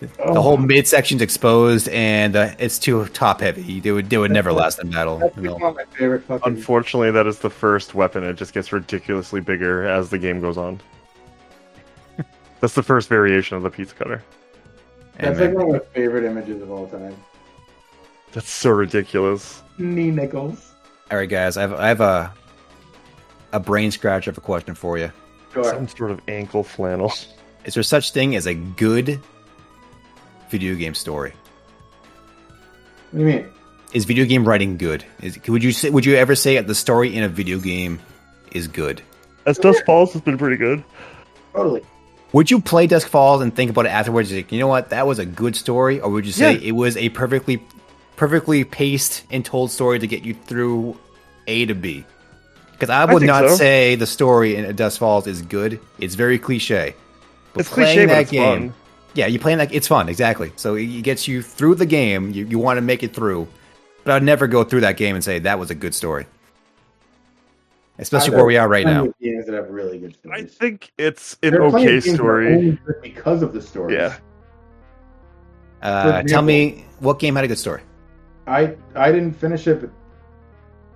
The 0.00 0.42
whole 0.42 0.58
midsection's 0.58 1.22
exposed 1.22 1.88
and 1.88 2.36
uh, 2.36 2.50
it's 2.58 2.78
too 2.78 3.06
top 3.06 3.40
heavy. 3.40 3.80
They 3.80 3.92
would 3.92 4.10
they 4.10 4.18
would 4.18 4.30
never 4.30 4.52
last 4.52 4.78
in 4.78 4.90
battle. 4.90 5.18
That's 5.18 5.36
you 5.38 5.44
know. 5.44 5.58
my 5.58 5.84
favorite 5.96 6.22
fucking. 6.24 6.52
Unfortunately, 6.52 7.10
that 7.12 7.26
is 7.26 7.38
the 7.38 7.48
first 7.48 7.94
weapon. 7.94 8.22
It 8.22 8.34
just 8.34 8.52
gets 8.52 8.72
ridiculously 8.72 9.40
bigger 9.40 9.86
as 9.86 10.10
the 10.10 10.18
game 10.18 10.40
goes 10.40 10.58
on. 10.58 10.80
That's 12.60 12.74
the 12.74 12.82
first 12.82 13.08
variation 13.08 13.56
of 13.56 13.62
the 13.62 13.70
pizza 13.70 13.94
cutter. 13.94 14.22
And 15.18 15.36
That's 15.36 15.40
like 15.40 15.54
one 15.54 15.74
of 15.76 15.82
my 15.82 15.88
favorite 15.94 16.24
images 16.24 16.62
of 16.62 16.70
all 16.70 16.86
time. 16.88 17.16
That's 18.32 18.50
so 18.50 18.70
ridiculous. 18.70 19.62
Knee 19.78 20.10
nickels. 20.10 20.74
all 21.10 21.18
right, 21.18 21.28
guys, 21.28 21.56
I 21.56 21.62
have 21.62 21.72
I 21.74 21.88
have 21.88 22.00
a 22.00 22.32
a 23.52 23.60
brain 23.60 23.90
scratcher 23.90 24.30
of 24.30 24.38
a 24.38 24.40
question 24.40 24.74
for 24.74 24.98
you. 24.98 25.10
Sure. 25.54 25.64
Some 25.64 25.88
sort 25.88 26.10
of 26.10 26.20
ankle 26.28 26.62
flannel. 26.62 27.12
Is 27.64 27.74
there 27.74 27.82
such 27.82 28.12
thing 28.12 28.36
as 28.36 28.46
a 28.46 28.54
good 28.54 29.20
video 30.50 30.74
game 30.74 30.94
story? 30.94 31.32
What 33.10 33.20
do 33.20 33.26
you 33.26 33.26
mean? 33.26 33.48
Is 33.92 34.04
video 34.04 34.24
game 34.24 34.46
writing 34.46 34.76
good? 34.76 35.04
Is 35.22 35.38
would 35.48 35.62
you 35.64 35.72
say 35.72 35.90
would 35.90 36.04
you 36.04 36.16
ever 36.16 36.34
say 36.34 36.56
that 36.56 36.66
the 36.66 36.74
story 36.74 37.14
in 37.14 37.22
a 37.22 37.28
video 37.28 37.58
game 37.58 38.00
is 38.52 38.68
good? 38.68 39.00
As 39.46 39.58
Dusk 39.58 39.84
Falls 39.86 40.12
has 40.12 40.22
been 40.22 40.36
pretty 40.36 40.56
good. 40.56 40.84
Totally. 41.54 41.82
Would 42.32 42.50
you 42.50 42.60
play 42.60 42.86
Dusk 42.86 43.08
Falls 43.08 43.40
and 43.40 43.54
think 43.54 43.70
about 43.70 43.86
it 43.86 43.90
afterwards? 43.90 44.32
Like, 44.32 44.50
you 44.52 44.58
know 44.58 44.66
what, 44.66 44.90
that 44.90 45.06
was 45.06 45.18
a 45.18 45.24
good 45.26 45.56
story, 45.56 46.00
or 46.00 46.10
would 46.10 46.26
you 46.26 46.32
say 46.32 46.52
Yeah. 46.54 46.68
it 46.68 46.72
was 46.72 46.96
a 46.96 47.08
perfectly, 47.10 47.62
perfectly 48.16 48.64
paced 48.64 49.24
and 49.30 49.44
told 49.44 49.70
story 49.70 49.98
to 49.98 50.06
get 50.06 50.24
you 50.24 50.34
through 50.34 50.98
A 51.46 51.66
to 51.66 51.74
B? 51.74 52.04
Because 52.72 52.90
I 52.90 53.04
would 53.06 53.20
think 53.20 53.28
not 53.28 53.48
so. 53.48 53.56
say 53.56 53.94
the 53.94 54.06
story 54.06 54.56
in 54.56 54.74
Dusk 54.76 54.98
Falls 54.98 55.26
is 55.26 55.40
good. 55.40 55.80
It's 55.98 56.14
very 56.14 56.38
cliche. 56.38 56.94
But 57.54 57.60
It's 57.60 57.68
cliche, 57.70 58.04
but 58.04 58.18
it's 58.18 58.30
fun. 58.32 58.74
yeah, 59.14 59.26
you 59.28 59.38
playing 59.38 59.58
that 59.58 59.72
it's 59.72 59.88
fun 59.88 60.10
exactly. 60.10 60.52
So 60.56 60.74
it 60.74 60.84
gets 61.02 61.26
you 61.26 61.40
through 61.40 61.76
the 61.76 61.86
game. 61.86 62.32
You 62.32 62.44
you 62.44 62.58
want 62.58 62.76
to 62.76 62.82
make 62.82 63.02
it 63.02 63.14
through, 63.14 63.48
but 64.04 64.12
I'd 64.12 64.22
never 64.22 64.46
go 64.46 64.62
through 64.62 64.82
that 64.82 64.98
game 64.98 65.14
and 65.14 65.24
say 65.24 65.38
that 65.38 65.58
was 65.58 65.70
a 65.70 65.74
good 65.74 65.94
story. 65.94 66.26
Especially 67.98 68.34
where 68.34 68.44
we 68.44 68.58
are 68.58 68.68
right 68.68 68.84
now. 68.84 69.04
Games 69.22 69.35
that 69.46 69.54
have 69.54 69.70
really 69.70 69.98
good 69.98 70.16
I 70.30 70.42
think 70.42 70.92
it's 70.98 71.36
an 71.42 71.52
There 71.52 71.62
are 71.62 71.66
okay 71.66 71.96
of 71.96 72.04
games 72.04 72.04
that 72.04 72.10
are 72.12 72.14
story. 72.14 72.78
because 73.02 73.42
of 73.42 73.52
the 73.52 73.62
story. 73.62 73.94
Yeah. 73.94 74.16
Uh, 75.82 76.22
For 76.22 76.28
tell 76.28 76.42
me 76.42 76.84
what 77.00 77.18
game 77.18 77.36
had 77.36 77.44
a 77.44 77.48
good 77.48 77.58
story. 77.58 77.82
I 78.46 78.76
I 78.94 79.10
didn't 79.12 79.32
finish 79.34 79.66
it, 79.66 79.80
but 79.80 79.90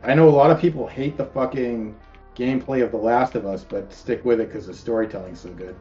I 0.02 0.14
know 0.14 0.28
a 0.28 0.31
lot 0.31 0.51
of 0.51 0.59
people 0.60 0.86
hate 0.86 1.16
the 1.16 1.27
fucking 1.27 1.94
gameplay 2.36 2.82
of 2.82 2.90
The 2.90 2.97
Last 2.97 3.35
of 3.35 3.47
Us, 3.47 3.64
but 3.64 3.93
stick 3.93 4.24
with 4.24 4.40
it 4.40 4.48
because 4.48 4.66
the 4.66 4.74
storytelling's 4.74 5.40
so 5.40 5.51
good. 5.51 5.77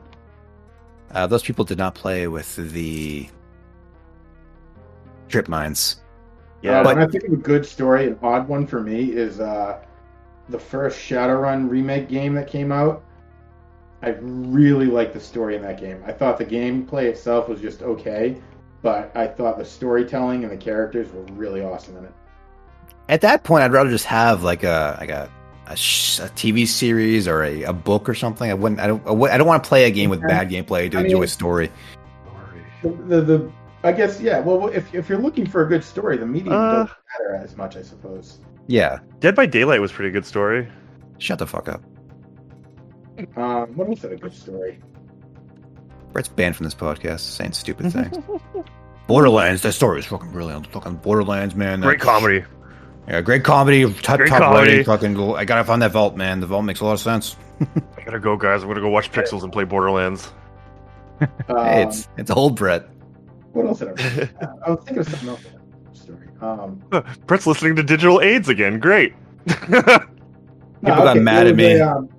Uh, 1.11 1.25
those 1.25 1.41
people 1.43 1.65
did 1.65 1.77
not 1.77 1.95
play 1.95 2.27
with 2.27 2.55
the 2.73 3.27
trip 5.27 5.47
mines. 5.47 6.01
Yeah, 6.61 6.83
but- 6.83 6.95
when 6.97 7.07
I 7.07 7.09
think 7.09 7.23
of 7.25 7.33
a 7.33 7.37
good 7.37 7.65
story, 7.65 8.07
an 8.07 8.19
odd 8.21 8.47
one 8.47 8.67
for 8.67 8.81
me 8.81 9.11
is 9.13 9.39
uh, 9.39 9.79
the 10.49 10.59
first 10.59 10.97
Shadowrun 10.99 11.69
remake 11.69 12.09
game 12.09 12.33
that 12.35 12.47
came 12.47 12.71
out. 12.71 13.03
I 14.01 14.09
really 14.21 14.85
liked 14.85 15.13
the 15.13 15.19
story 15.19 15.55
in 15.55 15.61
that 15.63 15.79
game. 15.79 16.01
I 16.05 16.11
thought 16.13 16.37
the 16.37 16.45
gameplay 16.45 17.03
itself 17.05 17.49
was 17.49 17.59
just 17.59 17.81
okay, 17.81 18.41
but 18.81 19.11
I 19.15 19.27
thought 19.27 19.57
the 19.57 19.65
storytelling 19.65 20.43
and 20.43 20.51
the 20.51 20.57
characters 20.57 21.11
were 21.11 21.23
really 21.33 21.61
awesome 21.61 21.97
in 21.97 22.05
it. 22.05 22.13
At 23.09 23.21
that 23.21 23.43
point, 23.43 23.63
I'd 23.63 23.73
rather 23.73 23.89
just 23.89 24.05
have 24.05 24.43
like 24.43 24.63
a 24.63 24.95
like 24.99 25.09
a 25.09 25.29
a, 25.67 25.75
sh- 25.75 26.19
a 26.19 26.29
TV 26.29 26.65
series 26.65 27.27
or 27.27 27.43
a, 27.43 27.63
a 27.63 27.73
book 27.73 28.07
or 28.07 28.15
something. 28.15 28.49
I 28.49 28.53
wouldn't. 28.53 28.79
I 28.79 28.87
don't. 28.87 29.05
I, 29.05 29.37
don't 29.37 29.47
want 29.47 29.63
to 29.63 29.67
play 29.67 29.83
a 29.85 29.91
game 29.91 30.09
with 30.09 30.21
bad 30.21 30.49
gameplay 30.49 30.89
to 30.91 30.97
I 30.97 31.01
mean- 31.03 31.11
enjoy 31.11 31.25
story. 31.25 31.71
The, 32.81 32.89
the, 32.89 33.21
the 33.21 33.51
I 33.83 33.91
guess 33.91 34.21
yeah. 34.21 34.39
Well, 34.39 34.67
if 34.69 34.93
if 34.95 35.09
you're 35.09 35.19
looking 35.19 35.45
for 35.45 35.63
a 35.65 35.67
good 35.67 35.83
story, 35.83 36.17
the 36.17 36.25
medium 36.25 36.53
Uh. 36.53 36.71
doesn't 36.71 36.97
matter 37.19 37.35
as 37.35 37.57
much, 37.57 37.75
I 37.75 37.81
suppose. 37.81 38.39
Yeah. 38.67 38.99
Dead 39.19 39.35
by 39.35 39.45
Daylight 39.45 39.81
was 39.81 39.91
a 39.91 39.93
pretty 39.93 40.11
good 40.11 40.25
story. 40.25 40.67
Shut 41.17 41.39
the 41.39 41.47
fuck 41.47 41.67
up. 41.67 41.81
Um, 43.35 43.75
what 43.75 43.87
else 43.89 44.01
had 44.01 44.11
a 44.13 44.15
good 44.17 44.33
story? 44.33 44.79
Brett's 46.13 46.29
banned 46.29 46.55
from 46.55 46.63
this 46.63 46.75
podcast, 46.75 47.19
saying 47.19 47.51
stupid 47.51 47.91
things. 47.93 48.17
Borderlands. 49.07 49.61
That 49.63 49.73
story 49.73 49.99
is 49.99 50.05
fucking 50.05 50.31
brilliant. 50.31 50.67
Fucking 50.67 50.95
Borderlands, 50.97 51.55
man. 51.55 51.81
Great 51.81 51.99
comedy. 51.99 52.43
Yeah, 53.07 53.21
great 53.21 53.43
comedy. 53.43 53.91
Top, 54.01 54.17
Great 54.17 54.29
top 54.29 54.39
comedy. 54.41 54.69
rating. 54.71 54.85
Fucking. 54.85 55.13
go- 55.15 55.35
I 55.35 55.45
gotta 55.45 55.63
find 55.63 55.81
that 55.81 55.91
vault, 55.91 56.15
man. 56.15 56.39
The 56.39 56.47
vault 56.47 56.63
makes 56.63 56.79
a 56.79 56.85
lot 56.85 56.93
of 56.93 56.99
sense. 56.99 57.35
I 57.97 58.01
gotta 58.03 58.19
go, 58.19 58.37
guys. 58.37 58.61
I'm 58.63 58.69
gonna 58.69 58.81
go 58.81 58.89
watch 58.89 59.11
Pixels 59.11 59.43
and 59.43 59.51
play 59.51 59.63
Borderlands. 59.65 60.31
Um, 61.21 61.29
Hey, 61.65 61.83
it's 61.83 62.07
it's 62.15 62.31
old 62.31 62.55
Brett. 62.55 62.87
what 63.51 63.65
else 63.65 63.79
had 63.81 63.89
I 64.65 64.69
was 64.69 64.79
thinking 64.85 64.99
of 64.99 65.09
something 65.09 65.27
else. 65.29 65.41
Um, 66.41 66.81
Brett's 67.25 67.47
listening 67.47 67.75
to 67.75 67.83
Digital 67.83 68.21
AIDS 68.21 68.49
again. 68.49 68.79
Great. 68.79 69.13
People 69.47 69.71
got 70.83 71.07
okay, 71.09 71.19
mad 71.19 71.47
at 71.47 71.55
me. 71.55 71.73
a, 71.73 71.87
um, 71.87 72.09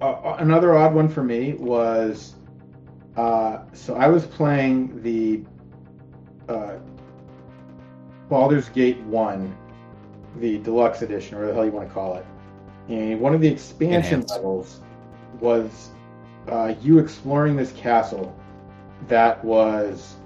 uh, 0.00 0.36
another 0.38 0.76
odd 0.76 0.94
one 0.94 1.08
for 1.08 1.22
me 1.22 1.54
was 1.54 2.34
uh, 3.16 3.60
so 3.72 3.94
I 3.94 4.08
was 4.08 4.26
playing 4.26 5.02
the 5.02 5.42
uh, 6.52 6.76
Baldur's 8.28 8.68
Gate 8.68 9.00
1, 9.02 9.56
the 10.36 10.58
deluxe 10.58 11.02
edition, 11.02 11.38
or 11.38 11.46
the 11.46 11.54
hell 11.54 11.64
you 11.64 11.70
want 11.70 11.88
to 11.88 11.94
call 11.94 12.16
it. 12.16 12.26
And 12.88 13.20
one 13.20 13.34
of 13.34 13.40
the 13.40 13.48
expansion 13.48 14.20
Enhanced. 14.20 14.34
levels 14.34 14.80
was 15.40 15.90
uh, 16.48 16.74
you 16.82 16.98
exploring 16.98 17.56
this 17.56 17.72
castle 17.72 18.36
that 19.08 19.42
was 19.44 20.16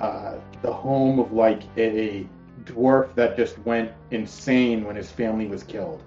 uh, 0.00 0.36
the 0.62 0.72
home 0.72 1.18
of 1.18 1.32
like 1.32 1.62
a 1.76 2.26
dwarf 2.68 3.14
that 3.14 3.36
just 3.36 3.58
went 3.60 3.92
insane 4.10 4.84
when 4.84 4.96
his 4.96 5.10
family 5.10 5.46
was 5.46 5.62
killed 5.62 6.02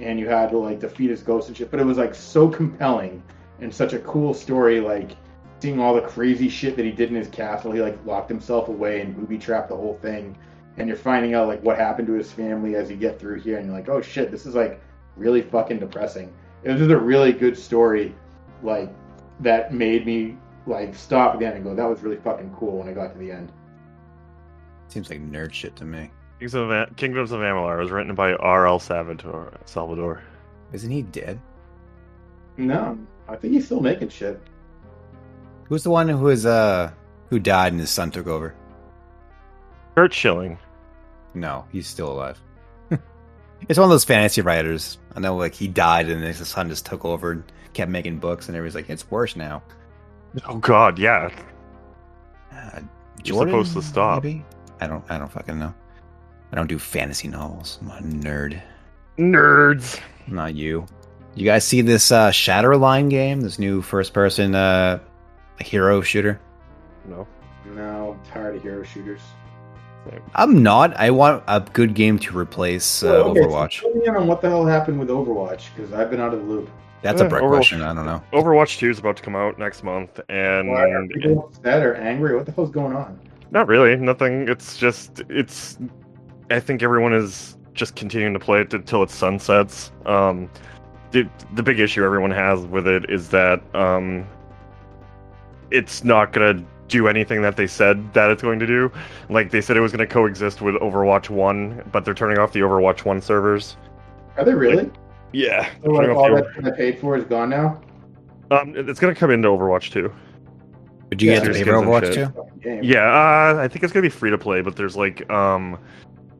and 0.00 0.18
you 0.18 0.28
had 0.28 0.50
to 0.50 0.58
like 0.58 0.80
defeat 0.80 1.10
his 1.10 1.22
ghost 1.22 1.48
and 1.48 1.56
shit. 1.56 1.70
But 1.70 1.80
it 1.80 1.86
was 1.86 1.98
like 1.98 2.14
so 2.14 2.48
compelling 2.48 3.22
and 3.60 3.74
such 3.74 3.92
a 3.92 3.98
cool 4.00 4.34
story, 4.34 4.80
like 4.80 5.12
seeing 5.60 5.80
all 5.80 5.94
the 5.94 6.02
crazy 6.02 6.48
shit 6.48 6.76
that 6.76 6.84
he 6.84 6.90
did 6.90 7.08
in 7.08 7.14
his 7.14 7.28
castle. 7.28 7.72
He 7.72 7.80
like 7.80 7.98
locked 8.04 8.28
himself 8.28 8.68
away 8.68 9.00
and 9.00 9.16
booby 9.16 9.38
trapped 9.38 9.68
the 9.68 9.76
whole 9.76 9.98
thing. 10.02 10.36
And 10.76 10.88
you're 10.88 10.96
finding 10.96 11.34
out 11.34 11.48
like 11.48 11.62
what 11.62 11.78
happened 11.78 12.06
to 12.08 12.14
his 12.14 12.30
family 12.30 12.76
as 12.76 12.90
you 12.90 12.96
get 12.96 13.18
through 13.18 13.40
here, 13.40 13.56
and 13.56 13.66
you're 13.66 13.74
like, 13.74 13.88
oh 13.88 14.02
shit, 14.02 14.30
this 14.30 14.44
is 14.44 14.54
like 14.54 14.80
really 15.16 15.40
fucking 15.40 15.78
depressing. 15.78 16.32
It 16.64 16.70
was 16.70 16.80
just 16.80 16.90
a 16.90 16.98
really 16.98 17.32
good 17.32 17.56
story, 17.56 18.14
like 18.62 18.92
that 19.40 19.72
made 19.72 20.04
me 20.04 20.36
like 20.66 20.94
stop 20.94 21.34
again 21.34 21.54
and 21.54 21.64
go, 21.64 21.74
that 21.74 21.88
was 21.88 22.02
really 22.02 22.16
fucking 22.16 22.54
cool 22.58 22.78
when 22.78 22.88
I 22.88 22.92
got 22.92 23.12
to 23.12 23.18
the 23.18 23.30
end. 23.30 23.50
Seems 24.88 25.10
like 25.10 25.20
nerd 25.20 25.52
shit 25.52 25.76
to 25.76 25.84
me. 25.84 26.10
Kingdoms 26.38 26.54
of, 26.54 26.70
A- 26.70 26.90
Kingdoms 26.96 27.32
of 27.32 27.40
Amalur 27.40 27.78
was 27.78 27.90
written 27.90 28.14
by 28.14 28.34
R.L. 28.34 28.78
Salvatore. 28.78 29.52
Salvatore. 29.64 30.22
Isn't 30.72 30.90
he 30.90 31.02
dead? 31.02 31.40
No, 32.56 32.98
I 33.28 33.36
think 33.36 33.54
he's 33.54 33.66
still 33.66 33.80
making 33.80 34.08
shit. 34.08 34.40
Who's 35.64 35.82
the 35.82 35.90
one 35.90 36.08
who 36.08 36.28
is 36.28 36.46
uh 36.46 36.90
who 37.28 37.38
died 37.38 37.72
and 37.72 37.80
his 37.80 37.90
son 37.90 38.10
took 38.10 38.26
over? 38.26 38.54
Curt 39.94 40.12
Schilling. 40.14 40.58
No, 41.34 41.64
he's 41.72 41.86
still 41.86 42.12
alive. 42.12 42.40
it's 43.68 43.78
one 43.78 43.84
of 43.84 43.90
those 43.90 44.04
fantasy 44.04 44.40
writers. 44.42 44.98
I 45.14 45.20
know, 45.20 45.36
like 45.36 45.54
he 45.54 45.68
died 45.68 46.08
and 46.08 46.22
his 46.22 46.46
son 46.48 46.68
just 46.68 46.86
took 46.86 47.04
over 47.04 47.32
and 47.32 47.44
kept 47.72 47.90
making 47.90 48.18
books, 48.18 48.48
and 48.48 48.56
everybody's 48.56 48.74
like, 48.74 48.90
"It's 48.90 49.10
worse 49.10 49.36
now." 49.36 49.62
Oh 50.46 50.56
God, 50.58 50.98
yeah. 50.98 51.30
Uh, 52.52 52.80
You're 53.24 53.46
supposed 53.46 53.72
to 53.74 53.82
stop. 53.82 54.22
Maybe? 54.24 54.44
I 54.80 54.86
don't. 54.86 55.04
I 55.10 55.18
don't 55.18 55.30
fucking 55.30 55.58
know. 55.58 55.72
I 56.52 56.56
don't 56.56 56.66
do 56.68 56.78
fantasy 56.78 57.28
novels. 57.28 57.78
I'm 57.82 57.90
a 57.90 58.00
nerd. 58.02 58.60
Nerds. 59.18 60.00
Not 60.28 60.54
you. 60.54 60.86
You 61.34 61.44
guys 61.44 61.64
see 61.64 61.80
this 61.82 62.10
uh, 62.12 62.30
Shatterline 62.30 63.10
game? 63.10 63.40
This 63.40 63.58
new 63.58 63.82
first-person 63.82 64.54
uh, 64.54 64.98
hero 65.60 66.00
shooter. 66.00 66.40
No. 67.06 67.26
No, 67.74 68.12
I'm 68.22 68.30
tired 68.30 68.56
of 68.56 68.62
hero 68.62 68.82
shooters. 68.84 69.20
I'm 70.36 70.62
not. 70.62 70.96
I 70.96 71.10
want 71.10 71.42
a 71.48 71.60
good 71.72 71.94
game 71.94 72.18
to 72.20 72.38
replace 72.38 73.02
uh, 73.02 73.06
Well, 73.08 73.28
okay, 73.30 73.40
Overwatch. 73.40 73.80
fill 73.80 73.94
me 73.94 74.06
in 74.06 74.14
on 74.16 74.28
what 74.28 74.40
the 74.40 74.48
hell 74.48 74.64
happened 74.64 75.00
with 75.00 75.08
Overwatch 75.08 75.64
because 75.74 75.92
I've 75.92 76.10
been 76.10 76.20
out 76.20 76.32
of 76.32 76.40
the 76.40 76.46
loop. 76.46 76.70
That's 77.02 77.20
a 77.20 77.24
Yeah, 77.24 77.28
Brett 77.28 77.42
overall- 77.42 77.58
question. 77.58 77.82
I 77.82 77.92
don't 77.92 78.06
know. 78.06 78.22
Overwatch 78.32 78.78
2 78.78 78.88
is 78.90 78.98
about 79.00 79.16
to 79.16 79.22
come 79.24 79.34
out 79.34 79.58
next 79.58 79.82
month, 79.82 80.20
and 80.28 80.68
Why 80.70 80.88
are 80.90 81.06
people 81.08 81.46
upset 81.48 81.82
or 81.84 81.96
angry? 81.96 82.36
What 82.36 82.46
the 82.46 82.52
hell's 82.52 82.70
going 82.70 82.94
on? 82.94 83.18
Not 83.56 83.68
really. 83.68 83.96
Nothing. 83.96 84.50
It's 84.50 84.76
just 84.76 85.22
it's. 85.30 85.78
I 86.50 86.60
think 86.60 86.82
everyone 86.82 87.14
is 87.14 87.56
just 87.72 87.96
continuing 87.96 88.34
to 88.34 88.38
play 88.38 88.60
it 88.60 88.74
until 88.74 89.02
it 89.02 89.08
sunsets. 89.08 89.92
Um, 90.04 90.50
the 91.10 91.26
the 91.54 91.62
big 91.62 91.80
issue 91.80 92.04
everyone 92.04 92.32
has 92.32 92.66
with 92.66 92.86
it 92.86 93.08
is 93.08 93.30
that 93.30 93.62
um, 93.74 94.26
it's 95.70 96.04
not 96.04 96.34
gonna 96.34 96.62
do 96.88 97.08
anything 97.08 97.40
that 97.40 97.56
they 97.56 97.66
said 97.66 98.12
that 98.12 98.30
it's 98.30 98.42
going 98.42 98.58
to 98.58 98.66
do. 98.66 98.92
Like 99.30 99.52
they 99.52 99.62
said 99.62 99.78
it 99.78 99.80
was 99.80 99.90
going 99.90 100.06
to 100.06 100.14
coexist 100.14 100.60
with 100.60 100.74
Overwatch 100.74 101.30
1, 101.30 101.88
but 101.90 102.04
they're 102.04 102.12
turning 102.12 102.38
off 102.38 102.52
the 102.52 102.60
Overwatch 102.60 103.06
1 103.06 103.22
servers. 103.22 103.78
Are 104.36 104.44
they 104.44 104.52
really? 104.52 104.84
Like, 104.84 104.92
yeah. 105.32 105.70
So 105.82 105.92
what, 105.92 106.10
all 106.10 106.36
that's 106.36 106.76
paid 106.76 107.00
for 107.00 107.16
is 107.16 107.24
gone 107.24 107.48
now? 107.48 107.80
Um, 108.50 108.74
it's 108.76 109.00
going 109.00 109.14
to 109.14 109.18
come 109.18 109.30
into 109.30 109.48
Overwatch 109.48 109.90
2. 109.90 110.12
Would 111.08 111.22
you 111.22 111.30
yeah, 111.30 111.40
get 111.40 111.46
to 111.46 111.52
pay 111.54 111.64
for 111.64 111.72
Overwatch 111.72 112.14
2? 112.14 112.46
Game. 112.66 112.84
Yeah, 112.84 113.06
uh, 113.06 113.58
I 113.60 113.68
think 113.68 113.84
it's 113.84 113.92
gonna 113.92 114.02
be 114.02 114.08
free 114.08 114.30
to 114.30 114.38
play, 114.38 114.60
but 114.60 114.76
there's 114.76 114.96
like 114.96 115.28
um 115.30 115.78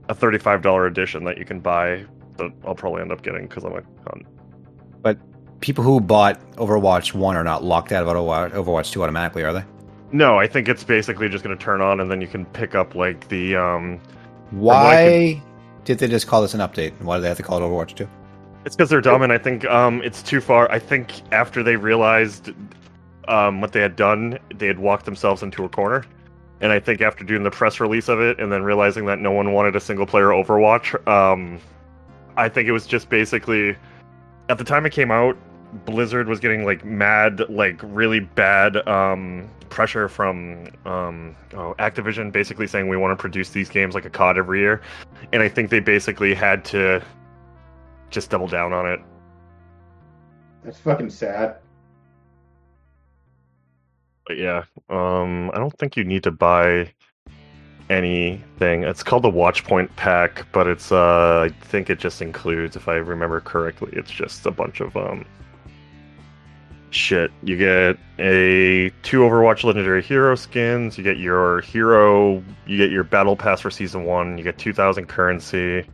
a 0.08 0.14
thirty-five 0.14 0.62
dollar 0.62 0.86
edition 0.86 1.24
that 1.24 1.38
you 1.38 1.44
can 1.44 1.60
buy 1.60 2.04
that 2.36 2.52
I'll 2.64 2.74
probably 2.74 3.02
end 3.02 3.12
up 3.12 3.22
getting 3.22 3.46
because 3.46 3.64
I'm 3.64 3.72
a 3.72 3.82
con. 4.04 4.26
People 5.60 5.82
who 5.82 6.00
bought 6.00 6.38
Overwatch 6.56 7.14
One 7.14 7.34
are 7.34 7.42
not 7.42 7.64
locked 7.64 7.90
out 7.90 8.06
of 8.06 8.08
Overwatch, 8.14 8.92
Two 8.92 9.02
automatically, 9.02 9.42
are 9.42 9.54
they? 9.54 9.64
No, 10.12 10.38
I 10.38 10.46
think 10.46 10.68
it's 10.68 10.84
basically 10.84 11.30
just 11.30 11.42
gonna 11.42 11.56
turn 11.56 11.80
on 11.80 11.98
and 11.98 12.10
then 12.10 12.20
you 12.20 12.26
can 12.26 12.44
pick 12.46 12.74
up 12.74 12.94
like 12.94 13.28
the 13.28 13.56
um. 13.56 13.98
Why 14.50 15.42
did 15.84 15.98
they 15.98 16.08
just 16.08 16.26
call 16.26 16.42
this 16.42 16.52
an 16.52 16.60
update? 16.60 16.92
Why 17.00 17.16
do 17.16 17.22
they 17.22 17.28
have 17.28 17.38
to 17.38 17.42
call 17.42 17.58
it 17.58 17.62
Overwatch 17.62 17.96
Two? 17.96 18.08
It's 18.66 18.76
because 18.76 18.90
they're 18.90 19.00
dumb, 19.00 19.22
and 19.22 19.32
I 19.32 19.38
think 19.38 19.64
um 19.64 20.02
it's 20.02 20.22
too 20.22 20.42
far. 20.42 20.70
I 20.70 20.78
think 20.78 21.22
after 21.32 21.62
they 21.62 21.76
realized 21.76 22.50
um 23.26 23.62
what 23.62 23.72
they 23.72 23.80
had 23.80 23.96
done, 23.96 24.38
they 24.54 24.66
had 24.66 24.78
walked 24.78 25.06
themselves 25.06 25.42
into 25.42 25.64
a 25.64 25.70
corner. 25.70 26.04
And 26.60 26.72
I 26.72 26.80
think 26.80 27.00
after 27.00 27.22
doing 27.22 27.42
the 27.42 27.50
press 27.50 27.80
release 27.80 28.08
of 28.08 28.20
it 28.20 28.40
and 28.40 28.50
then 28.50 28.62
realizing 28.62 29.06
that 29.06 29.18
no 29.18 29.30
one 29.30 29.52
wanted 29.52 29.76
a 29.76 29.80
single 29.80 30.06
player 30.06 30.28
Overwatch, 30.28 31.06
um, 31.06 31.60
I 32.36 32.48
think 32.48 32.68
it 32.68 32.72
was 32.72 32.86
just 32.86 33.08
basically 33.08 33.76
at 34.48 34.58
the 34.58 34.64
time 34.64 34.86
it 34.86 34.92
came 34.92 35.10
out, 35.10 35.36
Blizzard 35.84 36.28
was 36.28 36.40
getting 36.40 36.64
like 36.64 36.84
mad, 36.84 37.48
like 37.48 37.80
really 37.82 38.20
bad 38.20 38.76
um, 38.88 39.48
pressure 39.68 40.08
from 40.08 40.66
um, 40.84 41.36
oh, 41.54 41.74
Activision, 41.78 42.32
basically 42.32 42.66
saying 42.66 42.88
we 42.88 42.96
want 42.96 43.16
to 43.16 43.20
produce 43.20 43.50
these 43.50 43.68
games 43.68 43.94
like 43.94 44.04
a 44.04 44.10
COD 44.10 44.38
every 44.38 44.60
year, 44.60 44.80
and 45.32 45.42
I 45.42 45.48
think 45.48 45.70
they 45.70 45.80
basically 45.80 46.34
had 46.34 46.64
to 46.66 47.02
just 48.10 48.30
double 48.30 48.46
down 48.46 48.72
on 48.72 48.86
it. 48.86 49.00
That's 50.64 50.78
fucking 50.80 51.10
sad. 51.10 51.56
But 54.26 54.38
yeah, 54.38 54.64
um, 54.90 55.50
I 55.54 55.58
don't 55.58 55.76
think 55.78 55.96
you 55.96 56.04
need 56.04 56.22
to 56.24 56.30
buy 56.30 56.92
anything. 57.88 58.82
It's 58.82 59.02
called 59.02 59.22
the 59.22 59.30
Watchpoint 59.30 59.94
pack, 59.96 60.46
but 60.52 60.66
it's 60.66 60.90
uh, 60.90 61.48
I 61.48 61.66
think 61.66 61.90
it 61.90 61.98
just 61.98 62.20
includes, 62.20 62.76
if 62.76 62.88
I 62.88 62.94
remember 62.94 63.40
correctly, 63.40 63.90
it's 63.92 64.10
just 64.10 64.44
a 64.46 64.50
bunch 64.50 64.80
of 64.80 64.96
um 64.96 65.24
shit. 66.90 67.30
You 67.42 67.56
get 67.56 67.98
a 68.18 68.90
two 69.02 69.20
Overwatch 69.20 69.64
legendary 69.64 70.02
hero 70.02 70.34
skins. 70.34 70.98
You 70.98 71.04
get 71.04 71.18
your 71.18 71.60
hero. 71.60 72.42
You 72.66 72.76
get 72.76 72.90
your 72.90 73.04
battle 73.04 73.36
pass 73.36 73.60
for 73.60 73.70
season 73.70 74.04
one. 74.04 74.38
You 74.38 74.44
get 74.44 74.58
two 74.58 74.72
thousand 74.72 75.06
currency. 75.06 75.86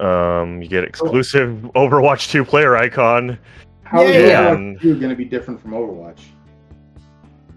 Um, 0.00 0.62
you 0.62 0.68
get 0.68 0.84
exclusive 0.84 1.50
Overwatch 1.74 2.30
two 2.30 2.44
player 2.44 2.76
icon. 2.76 3.38
How 3.82 4.02
is 4.02 4.14
Yeah. 4.14 4.54
Overwatch 4.54 4.80
2 4.82 4.98
going 4.98 5.10
to 5.10 5.16
be 5.16 5.24
different 5.24 5.62
from 5.62 5.70
Overwatch? 5.70 6.20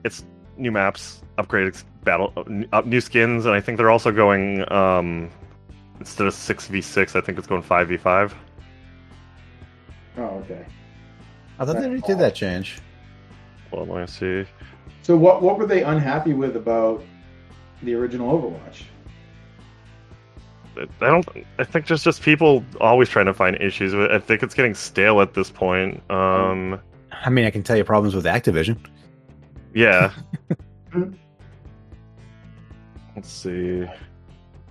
It's 0.03 0.23
new 0.57 0.71
maps, 0.71 1.21
upgraded 1.37 1.83
battle, 2.03 2.33
uh, 2.73 2.81
new 2.85 3.01
skins, 3.01 3.45
and 3.45 3.53
I 3.53 3.61
think 3.61 3.77
they're 3.77 3.91
also 3.91 4.11
going 4.11 4.71
um 4.71 5.29
instead 5.99 6.27
of 6.27 6.33
six 6.33 6.67
v 6.67 6.81
six, 6.81 7.15
I 7.15 7.21
think 7.21 7.37
it's 7.37 7.47
going 7.47 7.61
five 7.61 7.87
v 7.87 7.97
five. 7.97 8.35
Oh, 10.17 10.41
okay. 10.43 10.65
I 11.59 11.65
thought 11.65 11.77
they 11.77 11.85
already 11.85 12.01
did 12.01 12.19
that 12.19 12.35
change. 12.35 12.79
Well, 13.71 13.85
let 13.85 14.01
me 14.01 14.07
see. 14.07 14.49
So 15.03 15.15
what 15.15 15.41
what 15.41 15.57
were 15.57 15.65
they 15.65 15.83
unhappy 15.83 16.33
with 16.33 16.55
about 16.55 17.03
the 17.83 17.93
original 17.93 18.37
Overwatch? 18.37 18.83
I 20.77 21.05
don't. 21.05 21.27
I 21.59 21.63
think 21.63 21.87
there's 21.87 22.03
just 22.03 22.21
people 22.21 22.63
always 22.79 23.09
trying 23.09 23.25
to 23.25 23.33
find 23.33 23.61
issues 23.61 23.93
with. 23.93 24.05
it. 24.05 24.11
I 24.11 24.19
think 24.19 24.41
it's 24.41 24.53
getting 24.53 24.73
stale 24.73 25.21
at 25.21 25.33
this 25.33 25.51
point. 25.51 26.01
Um, 26.09 26.79
I 27.11 27.29
mean, 27.29 27.45
I 27.45 27.51
can 27.51 27.61
tell 27.61 27.75
you 27.75 27.83
problems 27.83 28.15
with 28.15 28.25
Activision. 28.25 28.77
Yeah. 29.73 30.11
Let's 33.15 33.29
see. 33.29 33.85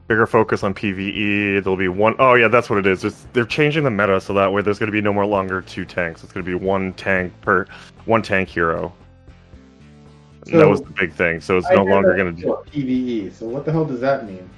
Bigger 0.08 0.26
focus 0.26 0.64
on 0.64 0.74
PVE. 0.74 1.62
There'll 1.62 1.76
be 1.76 1.88
one 1.88 2.16
oh 2.18 2.34
yeah, 2.34 2.48
that's 2.48 2.68
what 2.68 2.78
it 2.78 2.86
is. 2.86 3.04
It's, 3.04 3.26
they're 3.32 3.44
changing 3.44 3.84
the 3.84 3.90
meta 3.90 4.20
so 4.20 4.34
that 4.34 4.52
way 4.52 4.62
there's 4.62 4.78
going 4.78 4.88
to 4.88 4.92
be 4.92 5.00
no 5.00 5.12
more 5.12 5.26
longer 5.26 5.62
two 5.62 5.84
tanks. 5.84 6.24
It's 6.24 6.32
going 6.32 6.44
to 6.44 6.50
be 6.50 6.54
one 6.54 6.92
tank 6.94 7.32
per 7.42 7.66
one 8.06 8.22
tank 8.22 8.48
hero. 8.48 8.92
And 10.46 10.60
that 10.60 10.68
was 10.68 10.80
the 10.80 10.90
big 10.90 11.12
thing. 11.12 11.40
So 11.40 11.58
it's 11.58 11.66
I 11.66 11.74
no 11.74 11.84
longer 11.84 12.16
going 12.16 12.34
to. 12.34 12.42
for 12.42 12.64
PVE. 12.64 13.32
So 13.32 13.46
what 13.46 13.64
the 13.64 13.72
hell 13.72 13.84
does 13.84 14.00
that 14.00 14.26
mean? 14.26 14.48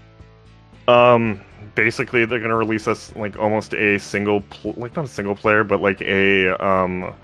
Um, 0.89 1.41
basically, 1.75 2.25
they're 2.25 2.41
gonna 2.41 2.57
release 2.57 2.89
us 2.89 3.15
like 3.17 3.39
almost 3.39 3.75
a 3.75 3.99
single, 3.99 4.41
pl- 4.43 4.75
like 4.77 4.97
not 4.97 5.05
a 5.05 5.09
single 5.09 5.35
player, 5.35 5.65
but 5.65 5.81
like 5.81 6.01
a 6.01 6.51
um 6.65 7.15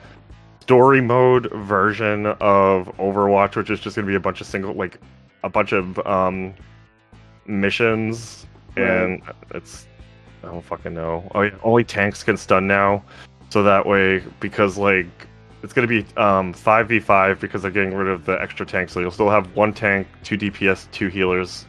story 0.69 1.01
mode 1.01 1.51
version 1.53 2.27
of 2.27 2.95
Overwatch, 2.99 3.57
which 3.57 3.70
is 3.70 3.81
just 3.81 3.97
gonna 3.97 4.07
be 4.07 4.16
a 4.16 4.20
bunch 4.20 4.43
of 4.43 4.47
single, 4.47 4.74
like 4.74 5.01
a 5.43 5.49
bunch 5.49 5.73
of 5.73 5.99
um 6.07 6.53
missions, 7.47 8.47
and 8.77 9.23
it's 9.55 9.86
I 10.45 10.49
don't 10.49 10.62
fucking 10.62 10.93
know. 10.93 11.27
Oh, 11.35 11.40
yeah, 11.40 11.55
only 11.62 11.85
tanks 11.85 12.23
can 12.23 12.36
stun 12.36 12.66
now, 12.66 13.03
so 13.49 13.62
that 13.62 13.86
way 13.86 14.23
because 14.40 14.77
like. 14.77 15.07
It's 15.61 15.73
gonna 15.73 15.89
be 15.89 16.05
um 16.16 16.53
five 16.53 16.86
v 16.86 17.01
five 17.01 17.40
because 17.40 17.62
they're 17.62 17.70
getting 17.73 17.95
rid 17.95 18.07
of 18.07 18.27
the 18.27 18.40
extra 18.40 18.65
tanks, 18.65 18.93
so 18.93 19.01
you'll 19.01 19.11
still 19.11 19.31
have 19.31 19.57
one 19.57 19.73
tank, 19.73 20.07
two 20.23 20.36
DPS, 20.36 20.89
two 20.93 21.09
healers, 21.09 21.65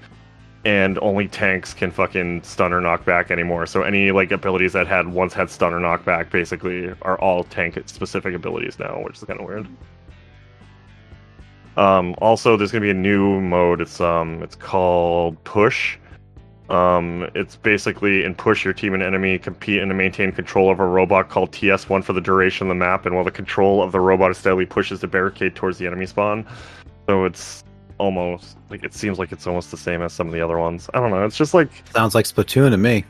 and 0.66 1.00
only 1.00 1.28
tanks 1.28 1.74
can 1.74 1.90
fucking 1.92 2.44
stun 2.44 2.74
or 2.74 2.82
knock 2.82 3.06
back 3.06 3.32
anymore. 3.32 3.66
So 3.66 3.84
any 3.84 4.12
like 4.12 4.32
abilities 4.32 4.74
that 4.74 4.88
had 4.88 5.08
once 5.08 5.34
had 5.34 5.50
stun 5.50 5.74
or 5.74 5.80
knockback 5.80 6.32
basically 6.32 6.94
are 7.02 7.18
all 7.20 7.44
tank 7.46 7.82
specific 7.86 8.34
abilities 8.34 8.78
now, 8.78 9.02
which 9.02 9.18
is 9.18 9.24
kind 9.24 9.40
of 9.40 9.48
weird. 9.48 9.68
Um, 11.78 12.14
also, 12.18 12.58
there's 12.58 12.72
gonna 12.72 12.82
be 12.82 12.90
a 12.90 12.94
new 12.94 13.40
mode. 13.40 13.80
It's 13.80 14.02
um, 14.02 14.44
it's 14.44 14.56
called 14.56 15.42
Push. 15.46 15.98
Um, 16.70 17.28
it's 17.34 17.56
basically 17.56 18.24
in 18.26 18.36
Push, 18.36 18.66
your 18.66 18.74
team 18.74 18.94
and 18.94 19.02
enemy 19.02 19.40
compete 19.40 19.82
and 19.82 19.98
maintain 19.98 20.32
control 20.32 20.70
of 20.70 20.80
a 20.80 20.86
robot 20.86 21.30
called 21.30 21.52
TS1 21.52 22.04
for 22.04 22.14
the 22.14 22.22
duration 22.22 22.68
of 22.68 22.70
the 22.70 22.76
map, 22.76 23.06
and 23.06 23.16
while 23.16 23.24
the 23.24 23.32
control 23.32 23.82
of 23.82 23.92
the 23.92 24.00
robot 24.00 24.36
steadily 24.36 24.66
pushes 24.66 25.00
the 25.00 25.08
barricade 25.08 25.56
towards 25.56 25.78
the 25.78 25.88
enemy 25.88 26.06
spawn. 26.06 26.46
So 27.08 27.26
it's 27.26 27.64
almost 28.00 28.58
like 28.70 28.84
it 28.84 28.94
seems 28.94 29.20
like 29.20 29.32
it's 29.32 29.46
almost 29.46 29.72
the 29.72 29.78
same 29.78 30.02
as 30.02 30.14
some 30.14 30.28
of 30.28 30.34
the 30.34 30.42
other 30.42 30.58
ones. 30.58 30.90
I 30.94 31.00
don't 31.00 31.12
know. 31.12 31.24
It's 31.26 31.38
just 31.38 31.54
like 31.54 31.70
Sounds 31.94 32.16
like 32.16 32.26
Splatoon 32.26 32.72
to 32.72 32.78
me. 32.78 33.06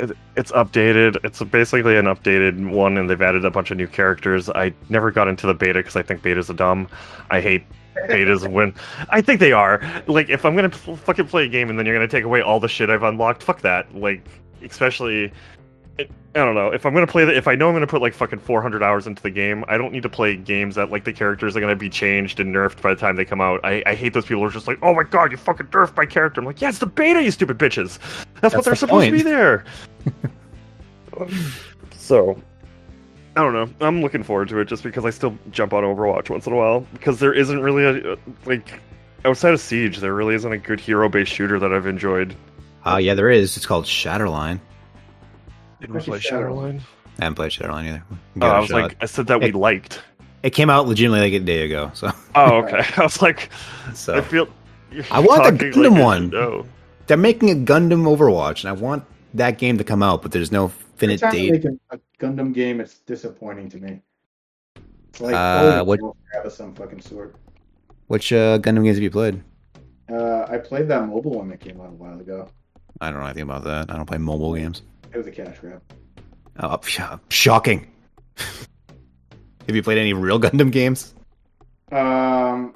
it, 0.00 0.10
it's 0.36 0.50
updated. 0.52 1.16
It's 1.24 1.42
basically 1.44 1.96
an 1.96 2.06
updated 2.06 2.70
one, 2.70 2.98
and 2.98 3.08
they've 3.08 3.22
added 3.22 3.44
a 3.44 3.50
bunch 3.50 3.70
of 3.70 3.76
new 3.76 3.86
characters. 3.86 4.48
I 4.50 4.72
never 4.88 5.10
got 5.10 5.28
into 5.28 5.46
the 5.46 5.54
beta 5.54 5.74
because 5.80 5.96
I 5.96 6.02
think 6.02 6.22
betas 6.22 6.50
are 6.50 6.54
dumb. 6.54 6.88
I 7.30 7.40
hate 7.40 7.64
betas 8.08 8.46
when 8.50 8.74
I 9.10 9.20
think 9.22 9.40
they 9.40 9.52
are. 9.52 9.80
Like, 10.06 10.28
if 10.28 10.44
I'm 10.44 10.56
gonna 10.56 10.70
p- 10.70 10.96
fucking 10.96 11.28
play 11.28 11.44
a 11.44 11.48
game 11.48 11.70
and 11.70 11.78
then 11.78 11.86
you're 11.86 11.94
gonna 11.94 12.08
take 12.08 12.24
away 12.24 12.40
all 12.42 12.58
the 12.60 12.68
shit 12.68 12.90
I've 12.90 13.02
unlocked, 13.02 13.42
fuck 13.42 13.60
that. 13.62 13.94
Like, 13.94 14.26
especially. 14.62 15.32
It, 15.98 16.10
I 16.34 16.40
don't 16.40 16.54
know. 16.54 16.70
If 16.70 16.84
I'm 16.84 16.92
gonna 16.92 17.06
play 17.06 17.24
the, 17.24 17.34
if 17.34 17.48
I 17.48 17.54
know 17.54 17.68
I'm 17.68 17.74
gonna 17.74 17.86
put 17.86 18.02
like 18.02 18.12
fucking 18.12 18.40
400 18.40 18.82
hours 18.82 19.06
into 19.06 19.22
the 19.22 19.30
game, 19.30 19.64
I 19.68 19.78
don't 19.78 19.92
need 19.92 20.02
to 20.02 20.08
play 20.08 20.36
games 20.36 20.74
that 20.74 20.90
like 20.90 21.04
the 21.04 21.12
characters 21.12 21.56
are 21.56 21.60
gonna 21.60 21.74
be 21.74 21.88
changed 21.88 22.38
and 22.38 22.54
nerfed 22.54 22.82
by 22.82 22.92
the 22.92 23.00
time 23.00 23.16
they 23.16 23.24
come 23.24 23.40
out. 23.40 23.60
I, 23.64 23.82
I 23.86 23.94
hate 23.94 24.12
those 24.12 24.26
people 24.26 24.42
who 24.42 24.48
are 24.48 24.52
just 24.52 24.68
like, 24.68 24.78
oh 24.82 24.94
my 24.94 25.04
god, 25.04 25.30
you 25.30 25.38
fucking 25.38 25.68
nerfed 25.68 25.96
my 25.96 26.04
character. 26.04 26.40
I'm 26.40 26.46
like, 26.46 26.60
yeah, 26.60 26.68
it's 26.68 26.78
the 26.78 26.86
beta, 26.86 27.22
you 27.22 27.30
stupid 27.30 27.58
bitches. 27.58 27.98
That's, 28.40 28.54
what 28.54 28.64
they're 28.64 28.72
the 28.72 28.76
supposed 28.76 29.06
to 29.06 29.12
be 29.12 29.22
there. 29.22 29.64
so, 31.96 32.40
I 33.36 33.42
don't 33.42 33.54
know. 33.54 33.86
I'm 33.86 34.02
looking 34.02 34.22
forward 34.22 34.48
to 34.50 34.58
it 34.60 34.66
just 34.66 34.82
because 34.82 35.06
I 35.06 35.10
still 35.10 35.38
jump 35.50 35.72
on 35.72 35.82
Overwatch 35.82 36.28
once 36.28 36.46
in 36.46 36.52
a 36.52 36.56
while 36.56 36.80
because 36.92 37.20
there 37.20 37.32
isn't 37.32 37.62
really 37.62 37.84
a 37.84 38.18
like 38.44 38.80
outside 39.24 39.54
of 39.54 39.60
Siege, 39.60 39.98
there 39.98 40.14
really 40.14 40.34
isn't 40.34 40.52
a 40.52 40.58
good 40.58 40.80
hero-based 40.80 41.32
shooter 41.32 41.58
that 41.58 41.72
I've 41.72 41.86
enjoyed. 41.86 42.34
Uh, 42.84 42.98
yeah, 42.98 43.14
there 43.14 43.30
is. 43.30 43.56
It's 43.56 43.66
called 43.66 43.84
Shatterline. 43.84 44.60
Did 45.86 45.94
we 45.94 46.00
play 46.00 46.18
Shatterline? 46.18 46.80
I 47.18 47.24
haven't 47.24 47.36
played 47.36 47.50
Shatterline 47.52 47.86
either. 47.88 48.04
Oh, 48.10 48.16
it 48.36 48.42
a 48.42 48.46
I 48.46 48.58
was 48.60 48.68
shot. 48.68 48.82
like, 48.82 48.96
I 49.02 49.06
said 49.06 49.26
that 49.28 49.40
we 49.40 49.52
liked. 49.52 50.02
it 50.42 50.50
came 50.50 50.68
out 50.70 50.86
legitimately 50.86 51.30
like 51.30 51.40
a 51.40 51.44
day 51.44 51.64
ago. 51.64 51.90
So, 51.94 52.10
Oh, 52.34 52.56
okay. 52.64 52.82
I 52.96 53.02
was 53.02 53.22
like, 53.22 53.50
so 53.94 54.14
I 54.16 54.20
feel. 54.20 54.48
I 55.10 55.20
want 55.20 55.44
the 55.58 55.64
Gundam 55.66 55.90
like 55.92 56.02
one. 56.02 56.22
should 56.24 56.32
know. 56.32 56.66
they're 57.06 57.16
making 57.16 57.50
a 57.50 57.54
Gundam 57.54 58.04
Overwatch, 58.04 58.60
and 58.64 58.68
I 58.68 58.72
want 58.80 59.04
that 59.34 59.58
game 59.58 59.76
to 59.78 59.84
come 59.84 60.02
out, 60.02 60.22
but 60.22 60.32
there's 60.32 60.52
no 60.52 60.72
Every 61.00 61.16
finite 61.18 61.32
date. 61.32 61.52
make 61.52 61.64
a, 61.64 61.96
a 61.96 62.00
Gundam 62.18 62.54
game, 62.54 62.80
it's 62.80 62.94
disappointing 63.00 63.68
to 63.70 63.78
me. 63.78 64.00
It's 65.10 65.20
like 65.20 65.34
Uh, 65.34 65.78
holy 65.78 65.84
what- 65.86 66.00
hell, 66.00 66.16
grab 66.32 66.52
some 66.52 66.74
fucking 66.74 67.00
sort. 67.00 67.34
Which 68.08 68.32
uh, 68.32 68.58
Gundam 68.58 68.84
games 68.84 68.96
have 68.96 69.02
you 69.02 69.10
played? 69.10 69.42
Uh, 70.10 70.46
I 70.48 70.58
played 70.58 70.86
that 70.88 71.06
mobile 71.08 71.32
one 71.32 71.48
that 71.48 71.58
came 71.60 71.80
out 71.80 71.88
a 71.88 71.92
while 71.92 72.20
ago. 72.20 72.48
I 73.00 73.10
don't 73.10 73.18
know 73.20 73.26
anything 73.26 73.42
about 73.42 73.64
that. 73.64 73.90
I 73.90 73.96
don't 73.96 74.06
play 74.06 74.18
mobile 74.18 74.54
games. 74.54 74.82
It 75.16 75.20
was 75.20 75.26
a 75.28 75.30
cash 75.30 75.58
grab. 75.60 75.80
Oh, 76.60 76.78
sh- 76.84 77.00
shocking. 77.30 77.90
have 78.36 79.74
you 79.74 79.82
played 79.82 79.96
any 79.96 80.12
real 80.12 80.38
Gundam 80.38 80.70
games? 80.70 81.14
Um, 81.90 82.74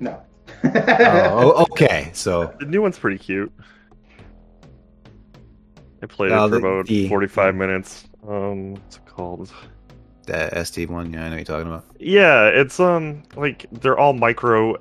no. 0.00 0.22
oh, 0.64 1.66
okay. 1.72 2.08
So 2.14 2.54
The 2.60 2.64
new 2.64 2.80
one's 2.80 2.98
pretty 2.98 3.18
cute. 3.18 3.52
I 6.02 6.06
played 6.06 6.32
Uh, 6.32 6.46
it 6.46 6.48
for 6.48 6.60
the- 6.60 6.66
about 6.66 6.86
the- 6.86 7.08
45 7.10 7.54
minutes. 7.54 8.04
Um, 8.26 8.72
what's 8.72 8.96
it 8.96 9.04
called? 9.04 9.52
the 10.26 10.64
ST 10.64 10.88
one, 10.88 11.12
yeah, 11.12 11.20
I 11.20 11.24
know 11.24 11.30
what 11.32 11.36
you're 11.36 11.44
talking 11.44 11.66
about. 11.68 11.84
Yeah, 12.00 12.46
it's 12.46 12.80
um 12.80 13.22
like 13.36 13.66
they're 13.70 13.98
all 13.98 14.14
micro 14.14 14.76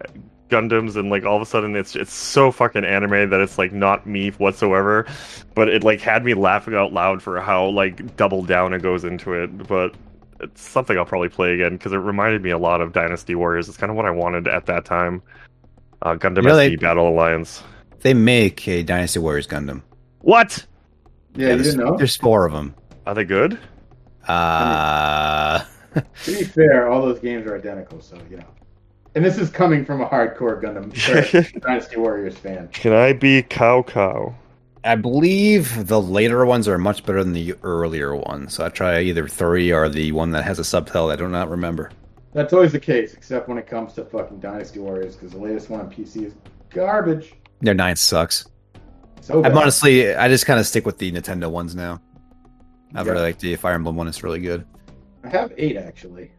Gundams 0.56 0.96
and 0.96 1.10
like 1.10 1.26
all 1.26 1.36
of 1.36 1.42
a 1.42 1.46
sudden 1.46 1.76
it's 1.76 1.96
it's 1.96 2.14
so 2.14 2.52
fucking 2.52 2.86
anime 2.86 3.30
that 3.30 3.42
it's 3.42 3.58
like 3.58 3.74
not 3.74 4.06
me 4.08 4.30
whatsoever, 4.32 5.06
but 5.54 5.68
it 5.70 5.84
like 5.84 6.00
had 6.02 6.24
me 6.24 6.34
laughing 6.34 6.76
out 6.76 6.94
loud 6.94 7.22
for 7.22 7.40
how 7.42 7.66
like 7.68 8.16
double 8.16 8.44
down 8.44 8.74
it 8.74 8.82
goes 8.82 9.04
into 9.04 9.34
it. 9.34 9.68
But 9.68 9.96
it's 10.40 10.62
something 10.62 10.98
I'll 10.98 11.06
probably 11.06 11.30
play 11.30 11.54
again 11.54 11.74
because 11.78 11.92
it 11.94 11.98
reminded 11.98 12.42
me 12.42 12.50
a 12.52 12.58
lot 12.58 12.82
of 12.82 12.94
Dynasty 12.94 13.36
Warriors. 13.36 13.68
It's 13.70 13.78
kind 13.78 13.90
of 13.90 13.96
what 13.96 14.06
I 14.06 14.12
wanted 14.12 14.48
at 14.48 14.66
that 14.68 14.86
time. 14.86 15.22
Uh, 16.02 16.16
Gundam 16.16 16.38
You 16.44 16.50
know, 16.50 16.56
SD 16.56 16.70
they- 16.70 16.76
Battle 16.76 17.08
Alliance. 17.10 17.64
They 18.02 18.14
make 18.14 18.68
a 18.68 18.84
Dynasty 18.84 19.20
Warriors 19.20 19.48
Gundam. 19.48 19.82
What 20.22 20.66
yeah, 21.36 21.50
you 21.50 21.56
there's, 21.56 21.72
didn't 21.76 21.86
know. 21.86 21.98
there's 21.98 22.16
four 22.16 22.46
of 22.46 22.54
them. 22.54 22.76
are 23.08 23.16
they 23.16 23.24
good? 23.24 23.58
Uh, 24.28 25.64
To 26.26 26.38
be 26.38 26.44
fair, 26.44 26.90
all 26.92 27.02
those 27.04 27.20
games 27.20 27.48
are 27.48 27.56
identical, 27.56 28.02
so 28.02 28.18
you 28.30 28.36
know. 28.38 28.44
And 29.16 29.24
this 29.24 29.38
is 29.38 29.50
coming 29.50 29.86
from 29.86 30.02
a 30.02 30.08
hardcore 30.10 30.62
Gundam 30.62 30.92
Dynasty 31.62 31.96
Warriors 31.98 32.38
fan. 32.38 32.68
Can 32.74 32.92
I 32.94 33.14
be 33.14 33.44
Cao 33.44 33.86
Cao? 33.88 34.36
I 34.84 34.96
believe 34.96 35.88
the 35.88 36.00
later 36.02 36.46
ones 36.46 36.68
are 36.68 36.78
much 36.78 37.06
better 37.06 37.24
than 37.24 37.34
the 37.34 37.56
earlier 37.64 38.16
ones. 38.16 38.54
So 38.54 38.66
I 38.66 38.70
try 38.70 39.00
either 39.02 39.28
three 39.28 39.72
or 39.72 39.90
the 39.90 40.12
one 40.12 40.32
that 40.32 40.44
has 40.44 40.60
a 40.60 40.64
subtitle 40.64 41.10
I 41.10 41.16
do 41.16 41.28
not 41.28 41.50
remember. 41.50 41.92
That's 42.34 42.52
always 42.52 42.74
the 42.74 42.80
case, 42.80 43.14
except 43.14 43.48
when 43.48 43.58
it 43.58 43.66
comes 43.68 43.94
to 43.94 44.04
fucking 44.04 44.42
Dynasty 44.42 44.80
Warriors, 44.80 45.16
because 45.16 45.32
the 45.32 45.40
latest 45.40 45.70
one 45.70 45.80
on 45.80 45.90
PC 45.90 46.26
is 46.26 46.34
garbage. 46.70 47.34
Their 47.62 47.74
nine 47.74 47.96
sucks. 47.96 48.46
So 49.22 49.42
bad. 49.42 49.54
I'm 49.54 49.58
honestly, 49.58 50.14
I 50.14 50.28
just 50.28 50.46
kind 50.46 50.60
of 50.60 50.68
stick 50.68 50.86
with 50.86 50.98
the 50.98 51.10
Nintendo 51.12 51.50
ones 51.50 51.74
now. 51.74 52.02
I 52.94 53.02
Yeah. 53.04 53.12
really 53.12 53.24
like 53.24 53.40
the 53.40 53.56
Fire 53.56 53.74
Emblem 53.74 53.96
one; 53.96 54.08
it's 54.10 54.22
really 54.22 54.42
good. 54.42 54.66
I 55.24 55.30
have 55.30 55.54
eight 55.58 55.78
actually. 55.78 56.32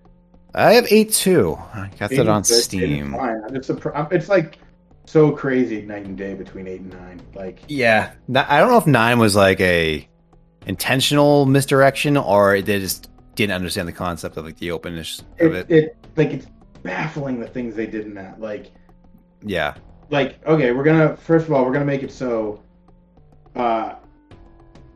I 0.56 0.72
have 0.72 0.86
eight 0.90 1.12
too. 1.12 1.56
I 1.74 1.90
got 1.98 2.10
Eight 2.10 2.16
that 2.16 2.28
on 2.28 2.40
is 2.40 2.48
good, 2.48 2.56
eight 2.56 2.62
Steam. 2.64 3.14
just. 3.52 3.70
It's 4.10 4.28
like 4.28 4.58
so 5.04 5.30
crazy 5.30 5.82
night 5.82 6.06
and 6.06 6.16
day 6.16 6.34
between 6.34 6.66
eight 6.66 6.80
and 6.80 6.92
nine. 6.92 7.20
Like 7.34 7.60
Yeah, 7.68 8.12
I 8.34 8.58
don't 8.58 8.70
know 8.70 8.78
if 8.78 8.86
nine 8.86 9.18
was 9.18 9.36
like 9.36 9.60
a 9.60 10.08
intentional 10.66 11.46
misdirection 11.46 12.16
or 12.16 12.60
they 12.62 12.80
just 12.80 13.10
didn't 13.34 13.52
understand 13.52 13.86
the 13.86 13.92
concept 13.92 14.36
of 14.36 14.44
like 14.46 14.56
the 14.56 14.70
openness 14.70 15.22
of 15.40 15.54
it, 15.54 15.70
it. 15.70 15.84
it 15.84 15.96
like 16.16 16.30
it's 16.30 16.46
baffling 16.82 17.38
the 17.38 17.46
things 17.46 17.74
they 17.74 17.86
did 17.86 18.06
in 18.06 18.14
that. 18.14 18.40
Like 18.40 18.72
Yeah, 19.42 19.74
like 20.10 20.44
okay, 20.46 20.72
we're 20.72 20.84
gonna 20.84 21.16
first 21.18 21.46
of 21.46 21.52
all 21.52 21.64
we're 21.64 21.72
gonna 21.72 21.84
make 21.84 22.02
it 22.02 22.10
so 22.10 22.62
uh 23.54 23.96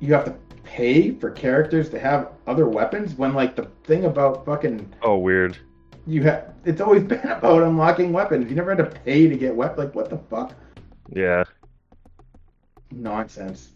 you 0.01 0.15
have 0.15 0.24
to 0.24 0.35
pay 0.71 1.11
for 1.11 1.31
characters 1.33 1.89
to 1.91 1.99
have 1.99 2.29
other 2.47 2.69
weapons 2.69 3.15
when 3.15 3.35
like 3.35 3.57
the 3.57 3.65
thing 3.83 4.05
about 4.05 4.45
fucking 4.47 4.89
Oh, 5.03 5.19
weird. 5.19 5.59
you 6.07 6.23
have 6.23 6.55
it's 6.65 6.81
always 6.81 7.03
been 7.13 7.19
about 7.27 7.65
unlocking 7.65 8.13
weapons. 8.13 8.49
You 8.49 8.55
never 8.55 8.75
had 8.77 8.85
to 8.85 9.01
pay 9.01 9.29
to 9.29 9.37
get 9.37 9.55
weapons. 9.55 9.79
Like 9.79 9.95
what 9.97 10.11
the 10.11 10.19
fuck? 10.19 10.55
Yeah. 11.13 11.43
Nonsense. 12.93 13.71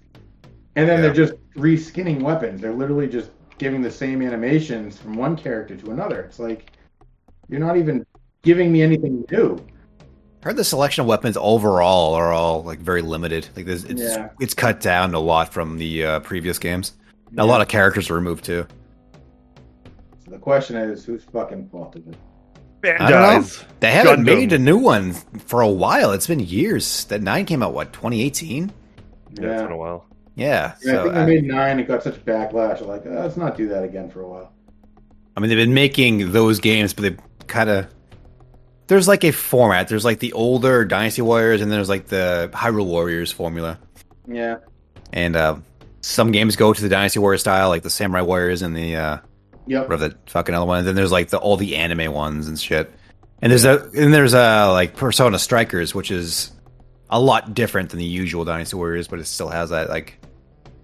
And 0.77 0.89
then 0.89 0.99
Yeah. 0.99 1.03
they're 1.03 1.15
just 1.15 1.35
reskinning 1.57 2.23
weapons. 2.23 2.61
They're 2.61 2.73
literally 2.73 3.09
just 3.09 3.31
giving 3.59 3.83
the 3.83 3.91
same 3.91 4.23
animations 4.23 4.97
from 4.99 5.15
one 5.15 5.35
character 5.37 5.77
to 5.77 5.91
another. 5.91 6.21
It's 6.23 6.39
like 6.39 6.71
you're 7.49 7.61
not 7.61 7.77
even 7.77 8.07
giving 8.43 8.71
me 8.73 8.83
anything 8.83 9.25
new. 9.33 9.59
I 10.45 10.49
heard 10.49 10.57
the 10.57 10.65
selection 10.65 11.01
of 11.01 11.07
weapons 11.07 11.39
overall 11.41 12.13
are 12.13 12.31
all 12.31 12.63
like 12.63 12.79
very 12.79 13.01
limited. 13.01 13.49
Like 13.57 13.65
there's, 13.65 13.85
it's 13.85 14.03
Yeah. 14.03 14.29
it's 14.41 14.53
cut 14.53 14.79
down 14.79 15.15
a 15.15 15.19
lot 15.19 15.51
from 15.55 15.79
the 15.79 16.05
uh, 16.05 16.21
previous 16.21 16.59
games. 16.59 16.93
And 17.31 17.41
A 17.41 17.45
lot 17.47 17.63
of 17.63 17.69
characters 17.69 18.11
are 18.11 18.15
removed 18.15 18.45
too. 18.45 18.67
So 20.23 20.31
the 20.33 20.39
question 20.39 20.77
is, 20.77 21.03
whose 21.03 21.25
fucking 21.25 21.71
fault 21.71 21.97
is 21.97 22.07
it? 22.09 22.17
I 23.01 23.11
don't 23.11 23.11
know. 23.11 23.17
Bandai's. 23.41 23.65
They 23.81 23.91
haven't 23.91 24.21
Gundam. 24.21 24.25
made 24.25 24.53
a 24.53 24.59
new 24.59 24.77
one 24.77 25.15
for 25.15 25.63
a 25.63 25.69
while. 25.69 26.13
It's 26.13 26.27
been 26.27 26.41
years. 26.41 27.07
That 27.07 27.23
nine 27.23 27.47
came 27.47 27.63
out 27.63 27.73
what 27.73 27.95
2018. 27.95 28.71
Yeah, 29.41 29.51
it's 29.51 29.63
been 29.63 29.73
a 29.73 29.77
while. 29.79 30.07
Yeah. 30.35 30.75
Yeah, 30.83 30.91
I 30.91 30.95
so 30.97 31.03
think 31.05 31.15
I, 31.15 31.25
they 31.25 31.35
made 31.37 31.45
nine. 31.45 31.81
It 31.81 31.89
got 31.89 32.03
such 32.03 32.23
backlash. 32.27 32.83
I'm 32.83 32.89
like, 32.89 33.07
uh, 33.07 33.13
let's 33.23 33.39
not 33.39 33.57
do 33.57 33.67
that 33.69 33.83
again 33.83 34.11
for 34.11 34.21
a 34.21 34.29
while. 34.29 34.53
I 35.39 35.41
mean, 35.41 35.49
they've 35.49 35.57
been 35.57 35.73
making 35.73 36.33
those 36.33 36.61
games, 36.61 36.93
but 36.93 37.03
they've 37.03 37.19
kind 37.47 37.71
of. 37.71 37.87
There's 38.87 39.09
like 39.09 39.25
a 39.25 39.33
format. 39.33 39.89
There's 39.89 40.05
like 40.05 40.19
the 40.19 40.33
older 40.35 40.85
Dynasty 40.85 41.23
Warriors, 41.23 41.61
and 41.61 41.71
then 41.71 41.79
there's 41.79 41.89
like 41.89 42.07
the 42.07 42.51
Hyrule 42.53 42.87
Warriors 42.87 43.33
formula. 43.33 43.79
Yeah, 44.27 44.59
And 45.13 45.37
uh, 45.37 45.57
some 46.01 46.33
games 46.33 46.57
go 46.57 46.73
to 46.73 46.83
the 46.83 46.89
Dynasty 46.89 47.19
Warrior 47.19 47.39
style, 47.39 47.69
like 47.69 47.83
the 47.83 47.91
Samurai 47.91 48.23
Warriors 48.23 48.63
and 48.63 48.77
the 48.77 48.97
uh, 48.97 49.19
yep. 49.67 49.89
whatever 49.89 50.09
the 50.09 50.17
fucking 50.27 50.55
other 50.55 50.67
one. 50.67 50.79
And 50.79 50.87
then 50.87 50.95
there's 50.95 51.13
like 51.13 51.29
the 51.29 51.39
all 51.39 51.57
the 51.57 51.77
anime 51.77 52.13
ones 52.13 52.49
and 52.49 52.59
shit. 52.59 52.93
And 53.41 53.51
there's 53.51 53.65
a 53.65 53.91
and 53.97 54.13
there's 54.13 54.35
a 54.35 54.71
like 54.71 54.97
Persona 54.97 55.39
Strikers, 55.39 55.95
which 55.95 56.11
is 56.11 56.53
a 57.11 57.21
lot 57.21 57.55
different 57.55 57.91
than 57.91 57.99
the 57.99 58.05
usual 58.05 58.45
Dynasty 58.45 58.77
Warriors, 58.77 59.09
but 59.09 59.19
it 59.19 59.27
still 59.27 59.49
has 59.49 59.71
that 59.71 59.89
like 59.89 60.19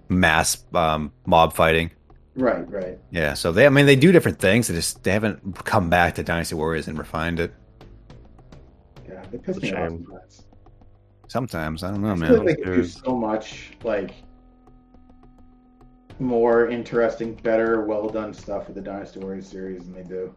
mass 0.09 0.63
um, 0.73 1.11
mob 1.25 1.53
fighting. 1.53 1.91
Right, 2.35 2.69
right. 2.71 2.97
Yeah, 3.11 3.33
so 3.33 3.51
they 3.51 3.65
I 3.65 3.69
mean 3.69 3.85
they 3.85 3.95
do 3.95 4.11
different 4.11 4.39
things. 4.39 4.67
They 4.67 4.75
just 4.75 5.03
they 5.03 5.11
haven't 5.11 5.65
come 5.65 5.89
back 5.89 6.15
to 6.15 6.23
Dynasty 6.23 6.55
Warriors 6.55 6.87
and 6.87 6.97
refined 6.97 7.39
it. 7.39 7.53
Yeah, 9.31 9.37
they 9.37 9.37
piss 9.45 9.57
It's 9.57 9.69
a 9.69 9.71
me 9.71 9.73
off 9.73 9.89
sometimes. 9.89 10.45
Sometimes 11.27 11.83
I 11.83 11.91
don't 11.91 12.01
know, 12.01 12.11
I 12.11 12.15
feel 12.15 12.37
like 12.37 12.37
man. 12.37 12.45
they 12.45 12.55
could 12.55 12.75
do 12.75 12.83
so 12.85 13.15
much 13.15 13.71
like 13.83 14.13
more 16.19 16.67
interesting, 16.69 17.33
better, 17.35 17.81
well 17.85 18.09
done 18.09 18.33
stuff 18.33 18.67
with 18.67 18.75
the 18.75 18.81
Dynasty 18.81 19.19
Warriors 19.19 19.47
series 19.47 19.85
than 19.85 19.93
they 19.93 20.03
do. 20.03 20.33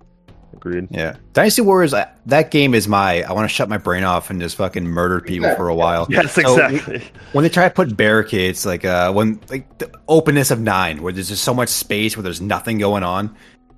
Agreed. 0.53 0.87
Yeah, 0.91 1.17
Dynasty 1.33 1.63
Warriors. 1.63 1.93
I, 1.93 2.07
that 2.27 2.53
game 2.53 2.75
is 2.75 2.87
my. 2.87 3.23
I 3.25 3.33
want 3.33 3.49
to 3.49 3.53
shut 3.53 3.69
my 3.69 3.77
brain 3.77 4.05
off 4.05 4.31
and 4.31 4.41
just 4.41 4.55
fucking 4.57 4.85
murder 4.87 5.21
people 5.21 5.53
for 5.57 5.69
a 5.69 5.75
while. 5.75 6.07
Yes, 6.09 6.33
So, 6.33 6.43
exactly. 6.43 7.03
when 7.33 7.43
they 7.43 7.49
try 7.49 7.69
to 7.69 7.75
put 7.75 7.97
barricades 7.97 8.65
like 8.65 8.85
uh 8.85 9.13
when 9.13 9.41
like 9.51 9.79
the 9.79 9.91
openness 10.07 10.53
of 10.53 10.61
nine 10.61 11.03
where 11.03 11.13
there's 11.13 11.29
just 11.29 11.43
so 11.43 11.53
much 11.55 11.71
space 11.71 12.17
where 12.17 12.23
there's 12.23 12.41
nothing 12.41 12.79
going 12.79 13.03
on 13.03 13.35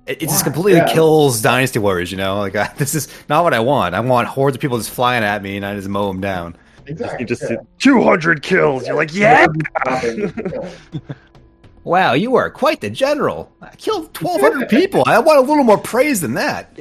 it, 0.07 0.21
it 0.23 0.29
just 0.29 0.43
completely 0.43 0.79
Yeah. 0.79 0.91
kills 0.93 1.41
dynasty 1.41 1.79
warriors 1.79 2.11
you 2.11 2.17
know 2.17 2.37
like 2.39 2.55
I, 2.55 2.71
this 2.77 2.95
is 2.95 3.07
not 3.29 3.43
what 3.43 3.53
i 3.53 3.59
want 3.59 3.95
i 3.95 3.99
want 3.99 4.27
hordes 4.27 4.55
of 4.55 4.61
people 4.61 4.77
just 4.77 4.89
flying 4.91 5.23
at 5.23 5.41
me 5.41 5.57
and 5.57 5.65
i 5.65 5.75
just 5.75 5.87
mow 5.87 6.07
them 6.07 6.21
down 6.21 6.55
Exactly. 6.89 7.19
You 7.19 7.25
just 7.25 7.41
yeah. 7.49 7.57
200 7.79 8.41
kills. 8.41 8.87
You're 8.87 8.95
like, 8.95 9.13
yeah. 9.13 9.45
yeah. 9.85 10.69
wow 11.83 12.13
you 12.13 12.35
are 12.35 12.49
quite 12.49 12.79
the 12.81 12.89
general 12.89 13.51
i 13.61 13.75
killed 13.75 14.05
1200 14.21 14.69
people 14.69 15.03
i 15.05 15.19
want 15.19 15.37
a 15.37 15.41
little 15.41 15.63
more 15.65 15.77
praise 15.77 16.21
than 16.21 16.33
that 16.35 16.79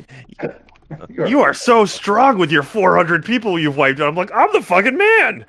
You're- 1.08 1.28
You 1.28 1.40
are 1.40 1.52
so 1.54 1.84
strong 1.84 2.38
with 2.38 2.52
your 2.52 2.62
400 2.62 3.24
people 3.24 3.58
you've 3.58 3.76
wiped 3.76 3.98
out. 3.98 4.06
I'm 4.06 4.14
like, 4.14 4.30
I'm 4.32 4.52
the 4.52 4.62
fucking 4.62 4.96
man. 4.96 5.44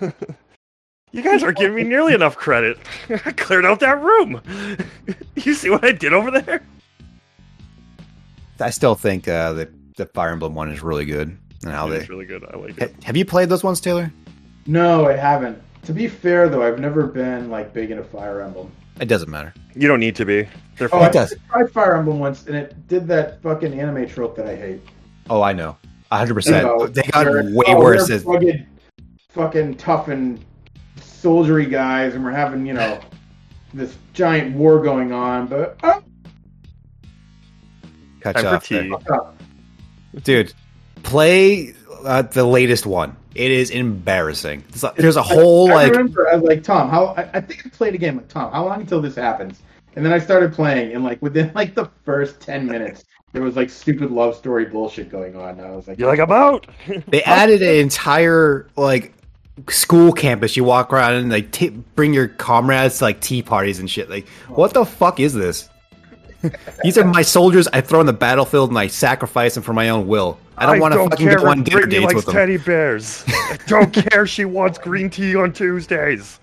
you 1.12 1.22
guys 1.22 1.44
aren't 1.44 1.56
giving 1.58 1.76
me 1.76 1.84
nearly 1.84 2.14
enough 2.14 2.34
credit. 2.36 2.78
I 3.08 3.30
cleared 3.30 3.64
out 3.64 3.78
that 3.78 4.00
room. 4.02 4.40
you 5.36 5.54
see 5.54 5.70
what 5.70 5.84
I 5.84 5.92
did 5.92 6.12
over 6.12 6.32
there? 6.32 6.62
I 8.62 8.70
still 8.70 8.94
think 8.94 9.28
uh 9.28 9.52
the, 9.52 9.68
the 9.96 10.06
fire 10.06 10.30
emblem 10.30 10.54
one 10.54 10.70
is 10.70 10.82
really 10.82 11.04
good 11.04 11.36
and 11.64 11.70
how 11.72 11.86
they 11.88 11.98
It's 11.98 12.08
really 12.08 12.24
good. 12.26 12.44
I 12.44 12.56
like 12.56 12.78
Ha- 12.78 12.86
it. 12.86 13.04
have 13.04 13.16
you 13.16 13.24
played 13.24 13.48
those 13.48 13.62
ones 13.62 13.80
taylor 13.80 14.12
No, 14.66 15.06
I 15.08 15.14
haven't. 15.16 15.58
To 15.84 15.92
be 15.92 16.06
fair, 16.08 16.48
though, 16.48 16.62
I've 16.62 16.78
never 16.78 17.06
been 17.06 17.50
like 17.50 17.72
big 17.72 17.90
into 17.90 18.04
Fire 18.04 18.40
Emblem. 18.40 18.70
it 19.00 19.06
doesn't 19.06 19.28
matter 19.30 19.52
You 19.74 19.86
don't 19.88 20.00
need 20.00 20.14
to 20.16 20.24
be. 20.24 20.48
They're 20.78 20.86
Oh, 20.88 20.98
fun. 20.98 21.02
I 21.02 21.06
It 21.08 21.12
does. 21.12 21.34
tried 21.50 21.70
Fire 21.70 21.96
Emblem 21.96 22.18
once, 22.20 22.46
and 22.46 22.56
it 22.56 22.86
did 22.88 23.06
that 23.08 23.42
fucking 23.42 23.78
anime 23.78 24.06
trope 24.08 24.34
that 24.36 24.46
I 24.46 24.54
hate. 24.56 24.80
oh 25.30 25.42
i 25.42 25.52
know 25.52 25.76
100% 26.10 26.46
You 26.46 26.52
know, 26.62 26.86
they 26.86 27.02
got 27.02 27.26
way 27.26 27.64
oh, 27.68 27.80
worse 27.80 28.08
We're 28.08 28.14
as, 28.16 28.22
fucking, 28.24 28.66
fucking 29.30 29.76
tough 29.76 30.08
and 30.08 30.44
soldiery 31.00 31.66
guys, 31.66 32.14
and 32.14 32.24
we're 32.24 32.30
having 32.32 32.66
you 32.66 32.74
know 32.74 33.00
this 33.74 33.96
giant 34.12 34.54
war 34.56 34.82
going 34.82 35.12
on. 35.12 35.46
But 35.46 35.78
oh, 35.82 36.02
cut 38.22 38.36
Time 38.36 38.44
you 38.44 38.94
off 38.94 39.04
there. 39.04 39.14
up. 39.14 39.36
dude 40.24 40.52
play 41.02 41.74
uh, 42.04 42.22
the 42.22 42.44
latest 42.44 42.86
one 42.86 43.16
it 43.34 43.50
is 43.50 43.70
embarrassing 43.70 44.62
It's 44.68 44.82
like- 44.82 44.96
there's 44.96 45.16
a 45.16 45.22
whole 45.22 45.70
I 45.70 45.74
like 45.74 45.92
remember 45.92 46.28
I 46.28 46.34
was 46.36 46.44
like 46.44 46.62
Tom. 46.62 46.90
How 46.90 47.06
I, 47.16 47.22
I 47.34 47.40
think 47.40 47.64
I 47.66 47.68
played 47.70 47.94
a 47.94 47.98
game 47.98 48.16
like 48.16 48.28
Tom. 48.28 48.52
How 48.52 48.66
long 48.66 48.80
until 48.82 49.00
this 49.00 49.14
happens? 49.16 49.62
And 49.96 50.04
then 50.04 50.12
I 50.12 50.18
started 50.18 50.52
playing, 50.52 50.92
and 50.94 51.02
like 51.04 51.20
within 51.22 51.50
like 51.54 51.74
the 51.74 51.88
first 52.04 52.40
ten 52.40 52.66
minutes, 52.66 53.04
there 53.32 53.40
was 53.42 53.56
like 53.56 53.70
stupid 53.70 54.10
love 54.10 54.36
story 54.36 54.66
bullshit 54.66 55.10
going 55.10 55.34
on. 55.36 55.58
And 55.58 55.62
I 55.62 55.70
was 55.74 55.88
like, 55.88 55.98
You're 55.98 56.08
like, 56.08 56.18
I'm 56.20 56.30
out. 56.32 56.66
They 57.08 57.22
added 57.22 57.62
an 57.62 57.76
entire 57.76 58.66
like 58.76 59.14
school 59.70 60.12
campus. 60.12 60.54
You 60.54 60.64
walk 60.64 60.92
around 60.92 61.14
and 61.14 61.30
like 61.30 61.52
t- 61.52 61.70
bring 61.70 62.12
your 62.12 62.28
comrades 62.28 62.98
to 62.98 63.04
like 63.04 63.20
tea 63.22 63.42
parties 63.42 63.78
and 63.78 63.88
shit. 63.90 64.10
Like, 64.10 64.28
what 64.48 64.74
the 64.74 64.84
fuck 64.84 65.20
is 65.20 65.32
this? 65.32 65.70
These 66.82 66.98
are 66.98 67.04
my 67.04 67.22
soldiers. 67.22 67.68
I 67.72 67.80
throw 67.80 68.00
on 68.00 68.06
the 68.06 68.12
battlefield 68.12 68.70
and 68.70 68.78
I 68.78 68.86
sacrifice 68.86 69.54
them 69.54 69.62
for 69.62 69.72
my 69.72 69.88
own 69.88 70.06
will. 70.06 70.38
I 70.58 70.66
don't 70.66 70.80
want 70.80 70.94
to 70.94 71.08
fucking 71.08 71.26
care 71.26 71.38
go 71.38 71.48
on 71.48 71.60
if 71.60 71.64
dinner 71.64 71.78
Brittany 71.78 71.94
dates 72.00 72.04
likes 72.06 72.14
with 72.16 72.24
them. 72.26 72.34
teddy 72.34 72.56
bears. 72.56 73.24
I 73.28 73.58
don't 73.66 73.92
care. 74.10 74.26
She 74.26 74.44
wants 74.44 74.78
green 74.78 75.10
tea 75.10 75.34
on 75.34 75.52
Tuesdays. 75.52 76.38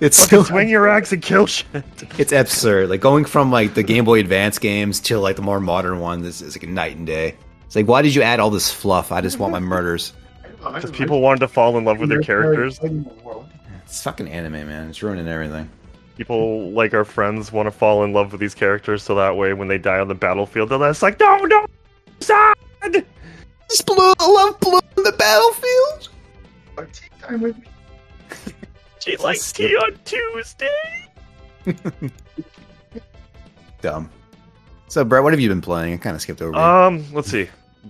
It's 0.00 0.18
Fucking 0.24 0.38
so 0.38 0.44
swing 0.44 0.68
your 0.68 0.88
axe 0.88 1.12
and 1.12 1.22
kill 1.22 1.46
shit. 1.46 1.84
it's 2.18 2.32
absurd. 2.32 2.90
Like 2.90 3.00
going 3.00 3.24
from 3.24 3.52
like 3.52 3.74
the 3.74 3.82
Game 3.82 4.04
Boy 4.04 4.18
Advance 4.18 4.58
games 4.58 5.00
to 5.00 5.18
like 5.18 5.36
the 5.36 5.42
more 5.42 5.60
modern 5.60 6.00
ones 6.00 6.26
is, 6.26 6.42
is 6.42 6.56
like 6.56 6.68
night 6.68 6.96
and 6.96 7.06
day. 7.06 7.36
It's 7.66 7.76
like, 7.76 7.86
why 7.86 8.02
did 8.02 8.14
you 8.14 8.22
add 8.22 8.40
all 8.40 8.50
this 8.50 8.72
fluff? 8.72 9.12
I 9.12 9.20
just 9.20 9.38
want 9.38 9.52
my 9.52 9.60
murders. 9.60 10.12
Because 10.74 10.90
people 10.90 11.20
wanted 11.20 11.40
to 11.40 11.48
fall 11.48 11.78
in 11.78 11.84
love 11.84 12.00
with 12.00 12.08
their 12.08 12.20
characters. 12.20 12.80
It's 12.82 14.02
fucking 14.02 14.28
anime, 14.28 14.52
man. 14.52 14.88
It's 14.88 15.02
ruining 15.02 15.28
everything. 15.28 15.70
People 16.20 16.70
like 16.72 16.92
our 16.92 17.06
friends 17.06 17.50
want 17.50 17.66
to 17.66 17.70
fall 17.70 18.04
in 18.04 18.12
love 18.12 18.30
with 18.32 18.42
these 18.42 18.54
characters, 18.54 19.02
so 19.02 19.14
that 19.14 19.38
way 19.38 19.54
when 19.54 19.68
they 19.68 19.78
die 19.78 19.98
on 20.00 20.08
the 20.08 20.14
battlefield, 20.14 20.68
they're 20.68 20.78
just 20.78 21.00
like, 21.00 21.18
no, 21.18 21.38
no, 21.38 21.64
sad. 22.20 22.54
Just 23.70 23.86
blue, 23.86 24.12
I 24.18 24.26
love 24.30 24.60
blue 24.60 24.80
in 24.98 25.02
the 25.02 25.12
battlefield. 25.12 26.10
Take 26.92 27.18
time 27.18 27.40
with 27.40 27.56
me. 27.56 27.64
She 28.98 29.16
likes 29.16 29.50
tea 29.50 29.74
on 29.76 29.98
Tuesday. 30.04 31.08
Dumb. 33.80 34.10
So, 34.88 35.04
Brett, 35.06 35.22
what 35.22 35.32
have 35.32 35.40
you 35.40 35.48
been 35.48 35.62
playing? 35.62 35.94
I 35.94 35.96
kind 35.96 36.14
of 36.14 36.20
skipped 36.20 36.42
over. 36.42 36.52
you. 36.52 36.58
Um, 36.58 37.06
let's 37.14 37.30
see. 37.30 37.48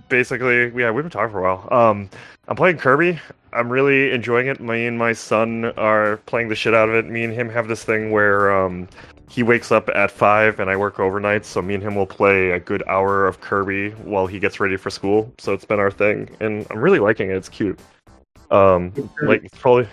Basically, 0.08 0.68
yeah, 0.80 0.92
we've 0.92 1.02
been 1.02 1.10
talking 1.10 1.32
for 1.32 1.44
a 1.44 1.56
while. 1.56 1.68
Um, 1.72 2.08
I'm 2.46 2.54
playing 2.54 2.76
Kirby. 2.78 3.18
I'm 3.52 3.68
really 3.70 4.12
enjoying 4.12 4.46
it. 4.46 4.60
Me 4.60 4.86
and 4.86 4.98
my 4.98 5.12
son 5.12 5.66
are 5.76 6.18
playing 6.26 6.48
the 6.48 6.54
shit 6.54 6.74
out 6.74 6.88
of 6.88 6.94
it. 6.94 7.06
Me 7.06 7.24
and 7.24 7.32
him 7.32 7.48
have 7.50 7.68
this 7.68 7.84
thing 7.84 8.10
where 8.10 8.54
um, 8.56 8.88
he 9.28 9.42
wakes 9.42 9.70
up 9.72 9.88
at 9.94 10.10
five 10.10 10.60
and 10.60 10.70
I 10.70 10.76
work 10.76 10.98
overnight, 11.00 11.44
so 11.46 11.62
me 11.62 11.74
and 11.74 11.82
him 11.82 11.94
will 11.94 12.06
play 12.06 12.50
a 12.50 12.60
good 12.60 12.82
hour 12.86 13.26
of 13.26 13.40
Kirby 13.40 13.90
while 13.90 14.26
he 14.26 14.38
gets 14.38 14.60
ready 14.60 14.76
for 14.76 14.90
school. 14.90 15.32
So 15.38 15.52
it's 15.52 15.64
been 15.64 15.80
our 15.80 15.90
thing, 15.90 16.28
and 16.40 16.66
I'm 16.70 16.78
really 16.78 16.98
liking 16.98 17.30
it. 17.30 17.36
It's 17.36 17.48
cute. 17.48 17.78
Um, 18.50 18.92
like 19.22 19.44
it's 19.44 19.56
probably 19.58 19.86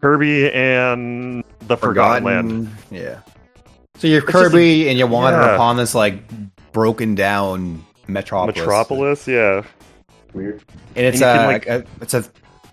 Kirby 0.00 0.52
and 0.52 1.42
the 1.66 1.76
Forgotten, 1.76 2.24
Land. 2.24 2.70
Yeah. 2.90 3.20
So 3.96 4.06
you're 4.06 4.18
It's 4.18 4.32
just 4.32 4.44
Kirby 4.50 4.88
and 4.88 4.98
you 4.98 5.06
wander 5.06 5.38
yeah. 5.40 5.54
upon 5.54 5.76
this 5.76 5.94
like 5.94 6.22
broken 6.72 7.14
down 7.14 7.82
metropolis. 8.06 8.56
Metropolis, 8.56 9.28
yeah. 9.28 9.62
Weird. 10.34 10.62
And 10.96 11.06
it's 11.06 11.22
And 11.22 11.24
a, 11.24 11.34
can, 11.34 11.46
like- 11.46 11.66
a 11.66 11.84
it's 12.02 12.12
a 12.12 12.24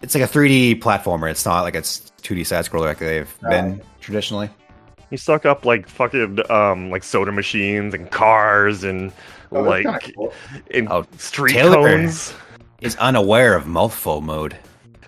it's 0.01 0.15
like 0.15 0.23
a 0.23 0.27
3D 0.27 0.79
platformer. 0.81 1.29
It's 1.29 1.45
not 1.45 1.61
like 1.63 1.75
it's 1.75 2.11
2D 2.23 2.45
side 2.45 2.65
scroller 2.65 2.85
like 2.85 2.99
they've 2.99 3.33
been 3.49 3.81
traditionally. 3.99 4.49
You 5.09 5.17
suck 5.17 5.45
up 5.45 5.65
like 5.65 5.87
fucking 5.89 6.39
um 6.49 6.89
like 6.89 7.03
soda 7.03 7.31
machines 7.31 7.93
and 7.93 8.09
cars 8.11 8.83
and 8.83 9.11
Oh, 9.53 9.61
like 9.61 9.83
kinda 9.83 9.99
cool. 10.15 10.33
and 10.73 10.87
Oh, 10.89 11.05
street 11.17 11.53
Taylor. 11.53 11.75
cones. 11.89 12.33
Is 12.79 12.95
unaware 12.95 13.53
of 13.55 13.67
mouthful 13.67 14.21
mode. 14.21 14.55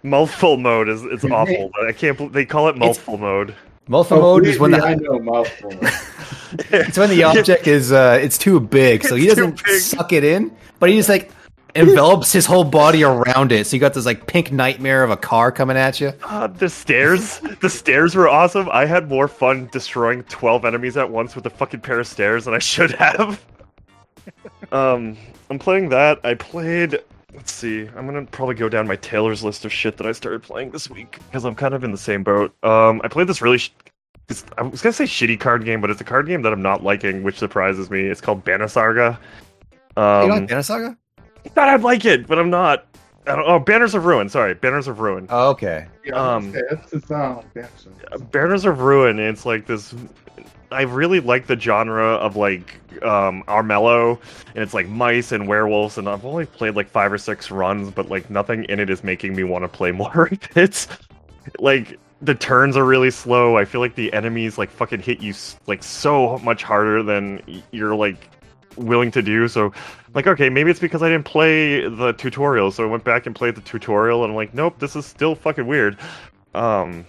Mouthful 0.03 0.57
mode 0.57 0.90
is 0.90 1.03
it's 1.06 1.24
awful. 1.32 1.72
I 1.88 1.94
can't. 1.94 2.32
they 2.34 2.45
call 2.45 2.68
it 2.68 2.78
mouthful 2.78 3.18
mode. 3.18 3.56
Mouthful 3.88 4.18
Oh, 4.18 4.22
mode 4.22 4.45
is 4.45 4.60
when 4.60 4.72
believe 4.72 4.84
me, 4.84 4.90
I 4.91 4.95
the 4.95 5.02
know 5.03 5.20
mouthful. 5.20 5.72
it's 6.72 6.98
when 6.98 7.10
the 7.10 7.24
object 7.24 7.68
is 7.68 7.91
uh 7.94 8.20
it's 8.22 8.38
too 8.38 8.60
big, 8.60 9.03
so 9.06 9.15
he 9.15 9.28
It's 9.28 9.36
too 9.36 9.52
doesn't 9.52 9.80
suck 9.82 10.11
it 10.14 10.24
in, 10.26 10.56
but 10.80 10.90
he's 10.90 11.07
like 11.10 11.32
envelops 11.75 12.31
his 12.31 12.45
whole 12.45 12.63
body 12.63 13.03
around 13.03 13.51
it. 13.51 13.65
So 13.67 13.75
you 13.75 13.79
got 13.79 13.93
this 13.93 14.05
like 14.05 14.27
pink 14.27 14.51
nightmare 14.51 15.03
of 15.03 15.09
a 15.11 15.17
car 15.17 15.51
coming 15.51 15.77
at 15.77 15.99
you. 15.99 16.13
Uh, 16.23 16.47
the 16.47 16.69
stairs, 16.69 17.39
the 17.61 17.69
stairs 17.69 18.15
were 18.15 18.27
awesome. 18.29 18.69
I 18.71 18.85
had 18.85 19.09
more 19.09 19.27
fun 19.27 19.69
destroying 19.71 20.23
twelve 20.23 20.65
enemies 20.65 20.97
at 20.97 21.09
once 21.09 21.35
with 21.35 21.45
a 21.45 21.49
fucking 21.49 21.81
pair 21.81 21.99
of 21.99 22.07
stairs 22.07 22.45
than 22.45 22.53
I 22.53 22.59
should 22.59 22.91
have. 22.91 23.43
um, 24.71 25.17
I'm 25.49 25.59
playing 25.59 25.89
that. 25.89 26.19
I 26.23 26.35
played. 26.35 26.99
Let's 27.33 27.51
see. 27.51 27.87
I'm 27.95 28.05
gonna 28.05 28.25
probably 28.25 28.55
go 28.55 28.69
down 28.69 28.87
my 28.87 28.95
Taylor's 28.97 29.43
list 29.43 29.65
of 29.65 29.73
shit 29.73 29.97
that 29.97 30.05
I 30.05 30.11
started 30.11 30.43
playing 30.43 30.71
this 30.71 30.89
week 30.89 31.17
because 31.27 31.45
I'm 31.45 31.55
kind 31.55 31.73
of 31.73 31.83
in 31.83 31.91
the 31.91 31.97
same 31.97 32.23
boat. 32.23 32.53
Um, 32.63 33.01
I 33.03 33.07
played 33.07 33.27
this 33.27 33.41
really. 33.41 33.57
Sh- 33.57 33.71
I 34.57 34.61
was 34.61 34.81
gonna 34.81 34.93
say 34.93 35.03
shitty 35.05 35.39
card 35.39 35.65
game, 35.65 35.81
but 35.81 35.89
it's 35.89 35.99
a 35.99 36.03
card 36.05 36.27
game 36.27 36.43
that 36.43 36.53
I'm 36.53 36.61
not 36.61 36.83
liking, 36.83 37.23
which 37.23 37.37
surprises 37.37 37.89
me. 37.89 38.01
It's 38.03 38.21
called 38.21 38.43
Banner 38.43 38.67
Saga. 38.67 39.19
you 39.97 40.01
Um, 40.01 40.29
like 40.29 40.47
Banner 40.47 40.63
Saga? 40.63 40.97
Thought 41.49 41.70
I'd 41.70 41.82
like 41.82 42.06
it, 42.06 42.28
but 42.28 42.40
I'm 42.40 42.49
not. 42.49 42.86
Oh, 43.26 43.57
Banners 43.60 43.95
of 43.95 44.06
Ruin. 44.06 44.28
Sorry, 44.28 44.53
Banners 44.53 44.88
of 44.88 44.99
Ruin. 44.99 45.28
Oh, 45.30 45.49
okay. 45.52 45.88
Yeah, 46.06 46.15
Um, 46.15 46.52
that's 46.52 46.91
the 46.91 46.99
sound 47.02 47.38
like 47.38 47.53
that. 47.53 48.32
Banners 48.32 48.65
of 48.65 48.80
Ruin. 48.82 49.18
It's 49.20 49.45
like 49.45 49.65
this. 49.65 49.95
I 50.72 50.82
really 50.82 51.20
like 51.20 51.48
the 51.48 51.57
genre 51.57 52.15
of 52.15 52.36
like 52.36 52.80
um, 53.03 53.44
Armello, 53.48 54.20
and 54.56 54.64
it's 54.64 54.74
like 54.74 54.88
mice 54.90 55.32
and 55.32 55.48
werewolves. 55.48 55.98
And 55.98 56.10
I've 56.10 56.26
only 56.26 56.45
played 56.45 56.76
like 56.76 56.90
five 56.90 57.14
or 57.14 57.18
six 57.18 57.49
runs, 57.52 57.91
but 57.91 58.10
like 58.10 58.30
nothing 58.30 58.65
in 58.65 58.80
it 58.80 58.90
is 58.90 59.03
making 59.03 59.36
me 59.36 59.44
want 59.44 59.64
to 59.64 59.70
play 59.70 59.91
more 59.94 60.28
of 60.32 60.57
it. 60.57 60.88
Like 61.60 61.99
the 62.22 62.36
turns 62.36 62.76
are 62.76 62.86
really 62.86 63.11
slow. 63.11 63.57
I 63.57 63.64
feel 63.65 63.82
like 63.82 63.95
the 63.95 64.11
enemies 64.14 64.57
like 64.57 64.70
fucking 64.70 65.02
hit 65.02 65.22
you 65.22 65.34
like 65.68 65.84
so 65.84 66.40
much 66.40 66.64
harder 66.64 67.03
than 67.03 67.41
you're 67.72 67.95
like 67.95 68.18
willing 68.76 69.11
to 69.11 69.22
do. 69.22 69.48
So 69.48 69.72
like 70.14 70.27
okay, 70.27 70.49
maybe 70.49 70.72
it's 70.72 70.80
because 70.80 71.02
I 71.02 71.10
didn't 71.10 71.26
play 71.26 71.88
the 71.88 72.14
tutorial. 72.14 72.72
So 72.72 72.84
I 72.84 72.88
went 72.88 73.03
back 73.03 73.26
and 73.26 73.35
played 73.35 73.56
the 73.56 73.61
tutorial, 73.61 74.23
and 74.23 74.31
I'm 74.31 74.35
like, 74.35 74.53
nope, 74.53 74.80
this 74.80 74.95
is 74.95 75.06
still 75.06 75.35
fucking 75.35 75.68
weird. 75.68 75.98
Um, 76.53 77.06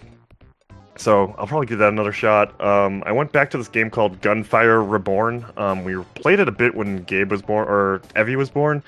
so 0.96 1.34
I'll 1.38 1.46
probably 1.46 1.66
give 1.66 1.78
that 1.78 1.88
another 1.88 2.12
shot. 2.12 2.58
Um, 2.60 3.02
I 3.04 3.12
went 3.12 3.32
back 3.32 3.50
to 3.50 3.58
this 3.58 3.68
game 3.68 3.90
called 3.90 4.20
Gunfire 4.20 4.82
Reborn. 4.82 5.44
Um, 5.56 5.84
we 5.84 5.96
played 6.14 6.40
it 6.40 6.48
a 6.48 6.52
bit 6.52 6.74
when 6.74 7.02
Gabe 7.04 7.30
was 7.30 7.42
born 7.42 7.68
or 7.68 8.00
Evie 8.16 8.36
was 8.36 8.50
born, 8.50 8.82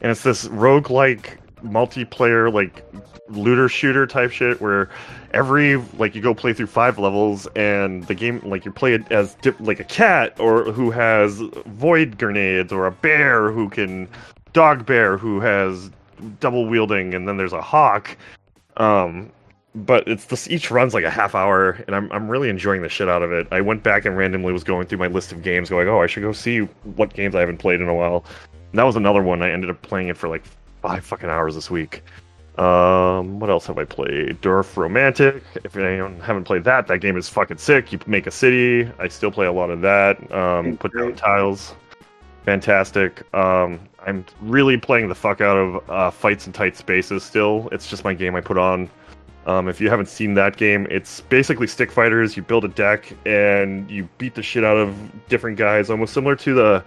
and 0.00 0.10
it's 0.10 0.22
this 0.22 0.46
roguelike 0.48 1.38
multiplayer 1.62 2.52
like 2.52 2.84
looter 3.28 3.68
shooter 3.68 4.06
type 4.06 4.30
shit 4.30 4.60
where 4.60 4.88
every 5.32 5.76
like 5.98 6.14
you 6.14 6.20
go 6.20 6.34
play 6.34 6.52
through 6.52 6.66
five 6.66 6.98
levels 6.98 7.46
and 7.56 8.04
the 8.06 8.14
game 8.14 8.40
like 8.44 8.64
you 8.64 8.70
play 8.70 8.94
it 8.94 9.10
as 9.10 9.34
dip, 9.36 9.58
like 9.60 9.80
a 9.80 9.84
cat 9.84 10.38
or 10.38 10.64
who 10.72 10.90
has 10.90 11.38
void 11.66 12.18
grenades 12.18 12.72
or 12.72 12.86
a 12.86 12.92
bear 12.92 13.50
who 13.50 13.68
can 13.68 14.08
dog 14.52 14.86
bear 14.86 15.16
who 15.16 15.40
has 15.40 15.90
double 16.40 16.66
wielding 16.66 17.14
and 17.14 17.28
then 17.28 17.36
there's 17.36 17.52
a 17.52 17.62
hawk. 17.62 18.16
Um 18.76 19.30
but 19.74 20.08
it's 20.08 20.26
this 20.26 20.48
each 20.48 20.70
runs 20.70 20.94
like 20.94 21.04
a 21.04 21.10
half 21.10 21.34
hour 21.34 21.72
and 21.86 21.94
I'm, 21.94 22.10
I'm 22.10 22.28
really 22.28 22.48
enjoying 22.48 22.80
the 22.80 22.88
shit 22.88 23.08
out 23.08 23.22
of 23.22 23.32
it. 23.32 23.46
I 23.50 23.60
went 23.60 23.82
back 23.82 24.04
and 24.06 24.16
randomly 24.16 24.52
was 24.52 24.64
going 24.64 24.86
through 24.86 24.98
my 24.98 25.08
list 25.08 25.32
of 25.32 25.42
games 25.42 25.68
going 25.68 25.88
oh 25.88 26.00
i 26.02 26.06
should 26.06 26.22
go 26.22 26.32
see 26.32 26.60
what 26.96 27.12
games 27.12 27.34
i 27.34 27.40
haven't 27.40 27.58
played 27.58 27.80
in 27.80 27.88
a 27.88 27.94
while. 27.94 28.24
And 28.70 28.78
that 28.78 28.84
was 28.84 28.96
another 28.96 29.22
one. 29.22 29.42
I 29.42 29.50
ended 29.50 29.70
up 29.70 29.80
playing 29.82 30.08
it 30.08 30.16
for 30.16 30.28
like 30.28 30.44
five 30.86 31.04
fucking 31.04 31.28
hours 31.28 31.54
this 31.54 31.70
week 31.70 32.02
um 32.58 33.38
what 33.38 33.50
else 33.50 33.66
have 33.66 33.78
i 33.78 33.84
played 33.84 34.40
Dorfromantik 34.40 35.42
if 35.64 35.76
anyone 35.76 36.18
haven't 36.20 36.44
played 36.44 36.64
that 36.64 36.86
that 36.86 36.98
game 36.98 37.16
is 37.16 37.28
fucking 37.28 37.58
sick 37.58 37.92
you 37.92 37.98
make 38.06 38.26
a 38.26 38.30
city 38.30 38.90
i 38.98 39.08
still 39.08 39.30
play 39.30 39.46
a 39.46 39.52
lot 39.52 39.70
of 39.70 39.80
that 39.82 40.32
um 40.32 40.76
put 40.78 40.92
down 40.96 41.14
tiles 41.14 41.74
fantastic. 42.46 43.22
Um, 43.34 43.80
I'm 44.06 44.24
really 44.40 44.78
playing 44.78 45.08
the 45.08 45.14
fuck 45.14 45.40
out 45.40 45.56
of 45.56 45.90
uh, 45.90 46.10
fights 46.10 46.46
in 46.46 46.52
tight 46.52 46.76
spaces. 46.76 47.24
Still, 47.24 47.68
it's 47.72 47.90
just 47.90 48.04
my 48.04 48.14
game 48.14 48.36
I 48.36 48.40
put 48.40 48.56
on. 48.56 48.88
Um, 49.46 49.68
if 49.68 49.80
you 49.80 49.90
haven't 49.90 50.08
seen 50.08 50.34
that 50.34 50.56
game, 50.56 50.86
it's 50.88 51.20
basically 51.20 51.66
stick 51.66 51.90
fighters. 51.90 52.36
You 52.36 52.42
build 52.42 52.64
a 52.64 52.68
deck 52.68 53.12
and 53.26 53.90
you 53.90 54.08
beat 54.18 54.34
the 54.36 54.42
shit 54.42 54.64
out 54.64 54.76
of 54.76 54.96
different 55.28 55.58
guys, 55.58 55.90
almost 55.90 56.14
similar 56.14 56.36
to 56.36 56.54
the 56.54 56.84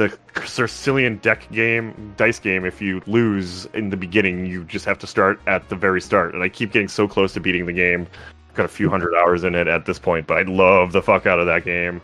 the 0.00 0.18
Sicilian 0.46 1.18
deck 1.18 1.46
game, 1.52 2.14
dice 2.16 2.38
game. 2.38 2.64
If 2.64 2.80
you 2.80 3.02
lose 3.06 3.66
in 3.74 3.90
the 3.90 3.98
beginning, 3.98 4.46
you 4.46 4.64
just 4.64 4.86
have 4.86 4.98
to 5.00 5.06
start 5.06 5.38
at 5.46 5.68
the 5.68 5.76
very 5.76 6.00
start. 6.00 6.32
And 6.34 6.42
I 6.42 6.48
keep 6.48 6.72
getting 6.72 6.88
so 6.88 7.06
close 7.06 7.34
to 7.34 7.40
beating 7.40 7.66
the 7.66 7.72
game. 7.74 8.06
Got 8.54 8.64
a 8.64 8.68
few 8.68 8.88
hundred 8.88 9.14
hours 9.14 9.44
in 9.44 9.54
it 9.54 9.68
at 9.68 9.84
this 9.84 9.98
point, 9.98 10.26
but 10.26 10.38
I 10.38 10.42
love 10.42 10.92
the 10.92 11.02
fuck 11.02 11.26
out 11.26 11.38
of 11.38 11.44
that 11.46 11.66
game. 11.66 12.00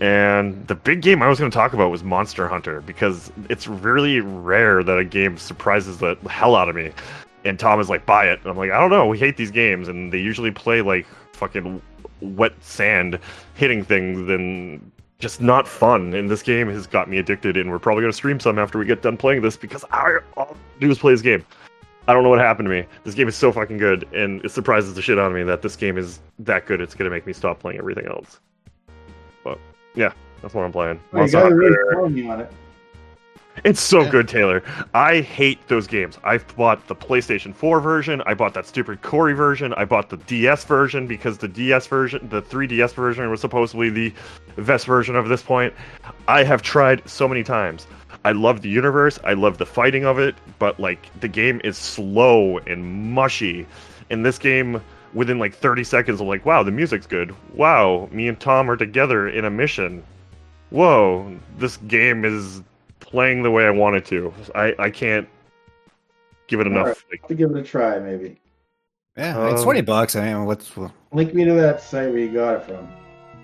And 0.00 0.66
the 0.68 0.74
big 0.74 1.02
game 1.02 1.22
I 1.22 1.28
was 1.28 1.38
going 1.38 1.50
to 1.50 1.54
talk 1.54 1.74
about 1.74 1.90
was 1.90 2.02
Monster 2.02 2.48
Hunter 2.48 2.80
because 2.80 3.30
it's 3.50 3.68
really 3.68 4.20
rare 4.20 4.82
that 4.82 4.98
a 4.98 5.04
game 5.04 5.36
surprises 5.36 5.98
the 5.98 6.16
hell 6.30 6.56
out 6.56 6.70
of 6.70 6.74
me. 6.74 6.92
And 7.44 7.58
Tom 7.58 7.78
is 7.78 7.90
like, 7.90 8.06
buy 8.06 8.24
it. 8.24 8.40
And 8.40 8.48
I'm 8.48 8.56
like, 8.56 8.70
I 8.70 8.80
don't 8.80 8.90
know. 8.90 9.06
We 9.06 9.18
hate 9.18 9.36
these 9.36 9.50
games. 9.50 9.86
And 9.86 10.10
they 10.10 10.18
usually 10.18 10.50
play 10.50 10.80
like 10.80 11.06
fucking 11.32 11.82
wet 12.22 12.54
sand 12.62 13.18
hitting 13.54 13.84
things 13.84 14.30
and 14.30 14.90
just 15.22 15.40
not 15.40 15.68
fun. 15.68 16.12
And 16.14 16.28
this 16.28 16.42
game 16.42 16.68
has 16.68 16.86
got 16.86 17.08
me 17.08 17.18
addicted. 17.18 17.56
And 17.56 17.70
we're 17.70 17.78
probably 17.78 18.02
going 18.02 18.10
to 18.10 18.16
stream 18.16 18.40
some 18.40 18.58
after 18.58 18.76
we 18.76 18.84
get 18.84 19.02
done 19.02 19.16
playing 19.16 19.40
this 19.40 19.56
because 19.56 19.84
I, 19.92 20.18
all 20.36 20.56
I 20.60 20.80
do 20.80 20.90
is 20.90 20.98
play 20.98 21.12
this 21.12 21.22
game. 21.22 21.46
I 22.08 22.12
don't 22.12 22.24
know 22.24 22.28
what 22.28 22.40
happened 22.40 22.66
to 22.66 22.70
me. 22.70 22.84
This 23.04 23.14
game 23.14 23.28
is 23.28 23.36
so 23.36 23.52
fucking 23.52 23.78
good. 23.78 24.06
And 24.12 24.44
it 24.44 24.50
surprises 24.50 24.94
the 24.94 25.00
shit 25.00 25.20
out 25.20 25.30
of 25.30 25.36
me 25.36 25.44
that 25.44 25.62
this 25.62 25.76
game 25.76 25.96
is 25.96 26.18
that 26.40 26.66
good. 26.66 26.80
It's 26.80 26.94
going 26.94 27.08
to 27.08 27.14
make 27.14 27.24
me 27.24 27.32
stop 27.32 27.60
playing 27.60 27.78
everything 27.78 28.06
else. 28.06 28.40
But 29.44 29.58
yeah, 29.94 30.12
that's 30.42 30.54
what 30.54 30.64
I'm 30.64 30.72
playing. 30.72 31.00
Oh, 31.12 31.24
you 31.24 31.54
really 31.54 32.10
me 32.10 32.28
on 32.28 32.40
it. 32.40 32.52
It's 33.64 33.80
so 33.80 34.02
Yeah. 34.02 34.10
good, 34.10 34.28
Taylor. 34.28 34.62
I 34.94 35.20
hate 35.20 35.66
those 35.68 35.86
games. 35.86 36.18
I've 36.24 36.44
bought 36.56 36.86
the 36.88 36.94
PlayStation 36.94 37.54
4 37.54 37.80
version. 37.80 38.22
I 38.26 38.34
bought 38.34 38.54
that 38.54 38.66
stupid 38.66 39.02
Corey 39.02 39.34
version. 39.34 39.72
I 39.74 39.84
bought 39.84 40.08
the 40.08 40.16
DS 40.16 40.64
version 40.64 41.06
because 41.06 41.38
the 41.38 41.48
DS 41.48 41.86
version, 41.86 42.26
the 42.30 42.42
3DS 42.42 42.94
version, 42.94 43.30
was 43.30 43.40
supposedly 43.40 43.90
the 43.90 44.12
best 44.56 44.86
version 44.86 45.16
of 45.16 45.28
this 45.28 45.42
point. 45.42 45.72
I 46.28 46.44
have 46.44 46.62
tried 46.62 47.08
so 47.08 47.28
many 47.28 47.42
times. 47.42 47.86
I 48.24 48.32
love 48.32 48.62
the 48.62 48.68
universe. 48.68 49.18
I 49.24 49.34
love 49.34 49.58
the 49.58 49.66
fighting 49.66 50.04
of 50.06 50.18
it, 50.18 50.34
but 50.58 50.78
like 50.80 51.08
the 51.20 51.28
game 51.28 51.60
is 51.64 51.76
slow 51.76 52.58
and 52.66 53.12
mushy. 53.12 53.66
In 54.10 54.22
this 54.22 54.38
game, 54.38 54.80
within 55.12 55.38
like 55.38 55.54
30 55.54 55.84
seconds, 55.84 56.20
I'm 56.20 56.26
like, 56.26 56.46
wow, 56.46 56.62
the 56.62 56.70
music's 56.70 57.06
good. 57.06 57.34
Wow, 57.54 58.08
me 58.12 58.28
and 58.28 58.38
Tom 58.40 58.70
are 58.70 58.76
together 58.76 59.28
in 59.28 59.44
a 59.44 59.50
mission. 59.50 60.02
Whoa, 60.70 61.36
this 61.58 61.76
game 61.76 62.24
is 62.24 62.62
playing 63.12 63.42
the 63.44 63.50
way 63.50 63.64
I 63.66 63.70
want 63.70 63.94
it 63.96 64.04
to. 64.06 64.32
I, 64.54 64.74
I 64.78 64.90
can't 64.90 65.28
give 66.48 66.58
it 66.60 66.66
enough. 66.66 66.80
Alright. 66.86 66.96
Like, 67.12 67.28
to 67.28 67.34
give 67.34 67.50
it 67.52 67.56
a 67.58 67.62
try, 67.62 67.98
maybe. 68.00 68.40
Yeah, 69.16 69.50
it's 69.50 69.60
Um, 69.60 69.64
twenty 69.64 69.82
bucks. 69.82 70.16
I 70.16 70.32
mean, 70.32 70.46
what's 70.46 70.74
well, 70.76 70.92
Link 71.12 71.34
me 71.34 71.44
to 71.44 71.52
that 71.52 71.80
site 71.82 72.08
where 72.08 72.18
you 72.18 72.32
got 72.32 72.56
it 72.56 72.62
from. 72.64 72.88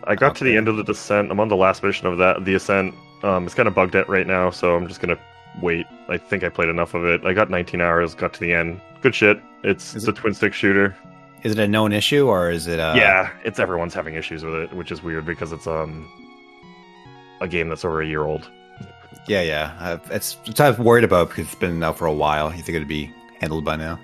I 0.05 0.15
got 0.15 0.35
to 0.37 0.45
the 0.45 0.57
end 0.57 0.67
of 0.69 0.77
the 0.79 0.83
descent. 0.85 1.31
I'm 1.31 1.39
on 1.39 1.49
the 1.49 1.57
last 1.57 1.83
mission 1.83 2.07
of 2.07 2.17
that, 2.19 2.45
the 2.47 2.55
ascent. 2.55 2.95
Um, 3.23 3.45
it's 3.45 3.55
kind 3.55 3.69
of 3.69 3.75
bugged 3.75 3.95
out 3.95 4.09
right 4.09 4.27
now, 4.27 4.49
so 4.51 4.75
I'm 4.75 4.89
just 4.89 5.01
gonna 5.03 5.19
wait. 5.61 5.85
I 6.09 6.17
think 6.17 6.43
I 6.43 6.49
played 6.49 6.71
enough 6.71 6.95
of 6.95 7.05
it. 7.05 7.25
I 7.27 7.35
got 7.35 7.51
19 7.51 7.83
hours, 7.83 8.15
got 8.15 8.33
to 8.35 8.41
the 8.41 8.53
end. 8.55 8.81
Good 9.03 9.15
shit. 9.15 9.39
It's 9.63 9.95
Is 9.95 10.05
the 10.05 10.13
twin 10.13 10.33
stick 10.33 10.55
shooter. 10.55 10.97
is 11.43 11.53
it 11.53 11.59
a 11.59 11.69
known 11.69 11.93
issue 11.93 12.27
or 12.29 12.51
is 12.51 12.67
it? 12.67 12.81
Uh, 12.81 12.95
yeah, 12.97 13.31
it's 13.45 13.59
everyone's 13.59 13.93
having 13.93 14.15
issues 14.15 14.43
with 14.45 14.55
it, 14.55 14.73
which 14.73 14.91
is 14.91 15.03
weird 15.03 15.27
because 15.27 15.53
it's 15.53 15.67
um 15.67 16.09
a 17.43 17.47
game 17.49 17.69
that's 17.69 17.85
over 17.85 18.01
a 18.01 18.07
year 18.07 18.23
old. 18.23 18.49
Yeah, 19.29 19.43
yeah. 19.43 19.99
It's 20.11 20.37
it's 20.47 20.61
I've 20.61 20.79
worried 20.79 21.05
about 21.05 21.29
because 21.29 21.47
it's 21.47 21.55
been 21.55 21.83
out 21.83 21.99
for 21.99 22.07
a 22.07 22.13
while. 22.13 22.51
You 22.55 22.63
think 22.63 22.77
it'd 22.77 22.89
be 22.89 23.13
handled 23.41 23.65
by 23.65 23.77
now? 23.77 23.99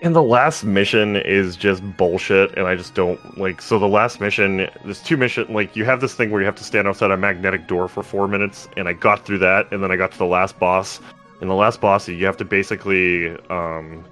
And 0.00 0.14
the 0.14 0.22
last 0.22 0.62
mission 0.62 1.16
is 1.16 1.56
just 1.56 1.82
bullshit, 1.96 2.56
and 2.56 2.68
I 2.68 2.76
just 2.76 2.94
don't 2.94 3.36
like. 3.36 3.60
So 3.60 3.78
the 3.78 3.88
last 3.88 4.20
mission, 4.20 4.68
there's 4.84 5.02
two 5.02 5.16
mission. 5.16 5.52
Like 5.52 5.74
you 5.74 5.84
have 5.84 6.00
this 6.00 6.14
thing 6.14 6.30
where 6.30 6.40
you 6.40 6.46
have 6.46 6.54
to 6.56 6.64
stand 6.64 6.86
outside 6.86 7.10
a 7.10 7.16
magnetic 7.16 7.66
door 7.66 7.88
for 7.88 8.02
four 8.04 8.28
minutes, 8.28 8.68
and 8.76 8.88
I 8.88 8.92
got 8.92 9.26
through 9.26 9.38
that, 9.38 9.70
and 9.72 9.82
then 9.82 9.90
I 9.90 9.96
got 9.96 10.12
to 10.12 10.18
the 10.18 10.26
last 10.26 10.58
boss. 10.58 11.00
And 11.40 11.50
the 11.50 11.54
last 11.54 11.80
boss, 11.80 12.08
you 12.08 12.26
have 12.26 12.36
to 12.38 12.44
basically 12.44 13.30
um, 13.48 14.04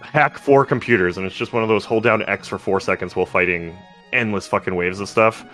hack 0.00 0.38
four 0.38 0.64
computers, 0.64 1.16
and 1.16 1.26
it's 1.26 1.36
just 1.36 1.52
one 1.52 1.62
of 1.62 1.68
those 1.68 1.84
hold 1.84 2.04
down 2.04 2.22
X 2.28 2.46
for 2.46 2.58
four 2.58 2.78
seconds 2.78 3.16
while 3.16 3.26
fighting 3.26 3.76
endless 4.12 4.46
fucking 4.46 4.76
waves 4.76 5.00
of 5.00 5.08
stuff. 5.08 5.44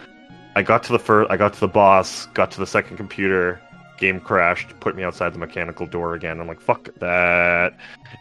I 0.55 0.63
got 0.63 0.83
to 0.85 0.93
the 0.93 0.99
first, 0.99 1.31
I 1.31 1.37
got 1.37 1.55
to 1.55 1.61
the 1.61 1.69
boss, 1.69 2.27
got 2.27 2.51
to 2.53 2.59
the 2.59 2.67
second 2.67 2.97
computer, 2.97 3.61
game 4.01 4.18
crashed, 4.18 4.78
put 4.81 4.97
me 4.97 5.05
outside 5.05 5.32
the 5.32 5.39
mechanical 5.39 5.86
door 5.86 6.14
again. 6.14 6.40
I'm 6.40 6.48
like, 6.48 6.60
fuck 6.60 6.89
that 6.98 7.74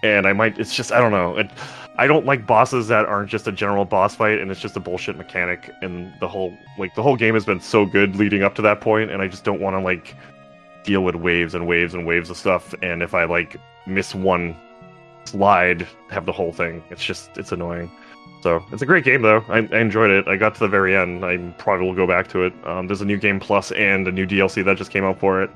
and 0.04 0.28
I 0.28 0.34
might. 0.34 0.60
It's 0.60 0.76
just 0.76 0.92
I 0.92 1.00
don't 1.00 1.12
know. 1.12 1.38
It, 1.38 1.50
I 1.98 2.08
don't 2.08 2.26
like 2.26 2.48
bosses 2.48 2.88
that 2.88 3.06
aren't 3.06 3.30
just 3.30 3.48
a 3.48 3.52
general 3.52 3.86
boss 3.86 4.16
fight 4.16 4.40
and 4.40 4.50
it's 4.52 4.60
just 4.60 4.78
a 4.78 4.80
bullshit 4.80 5.18
mechanic. 5.18 5.72
And 5.82 6.14
the 6.20 6.28
whole 6.28 6.56
like 6.78 6.96
the 6.96 7.04
whole 7.04 7.16
game 7.16 7.34
has 7.34 7.46
been 7.46 7.60
so 7.60 7.86
good 7.86 8.16
leading 8.16 8.44
up 8.44 8.56
to 8.56 8.62
that 8.62 8.82
point, 8.82 9.12
and 9.12 9.22
I 9.22 9.28
just 9.28 9.44
don't 9.44 9.62
want 9.62 9.76
to 9.76 9.80
like 9.80 10.16
deal 10.84 11.04
with 11.04 11.16
waves 11.16 11.54
and 11.56 11.68
waves 11.68 11.94
and 11.94 12.06
waves 12.06 12.30
of 12.30 12.38
stuff. 12.38 12.74
And 12.82 13.02
if 13.04 13.14
I 13.14 13.26
like 13.26 13.58
miss 13.86 14.16
one 14.16 14.56
slide, 15.26 15.88
have 16.10 16.26
the 16.26 16.32
whole 16.32 16.54
thing. 16.54 16.84
It's 16.90 17.04
just 17.04 17.38
it's 17.38 17.52
annoying. 17.52 17.92
So 18.42 18.66
it's 18.72 18.82
a 18.82 18.86
great 18.86 19.04
game 19.04 19.22
though. 19.22 19.44
I, 19.50 19.58
I 19.58 19.80
enjoyed 19.80 20.12
it. 20.12 20.28
I 20.28 20.38
got 20.38 20.54
to 20.56 20.60
the 20.62 20.68
very 20.68 20.96
end. 20.96 21.26
I 21.26 21.38
probably 21.58 21.86
will 21.86 21.96
go 21.96 22.08
back 22.08 22.28
to 22.30 22.44
it. 22.44 22.54
Um, 22.66 22.88
there's 22.88 23.02
a 23.02 23.06
new 23.06 23.18
game 23.18 23.40
plus 23.40 23.72
and 23.72 24.08
a 24.08 24.12
new 24.12 24.26
DLC 24.26 24.64
that 24.64 24.78
just 24.78 24.92
came 24.92 25.04
out 25.04 25.20
for 25.20 25.42
it. 25.44 25.50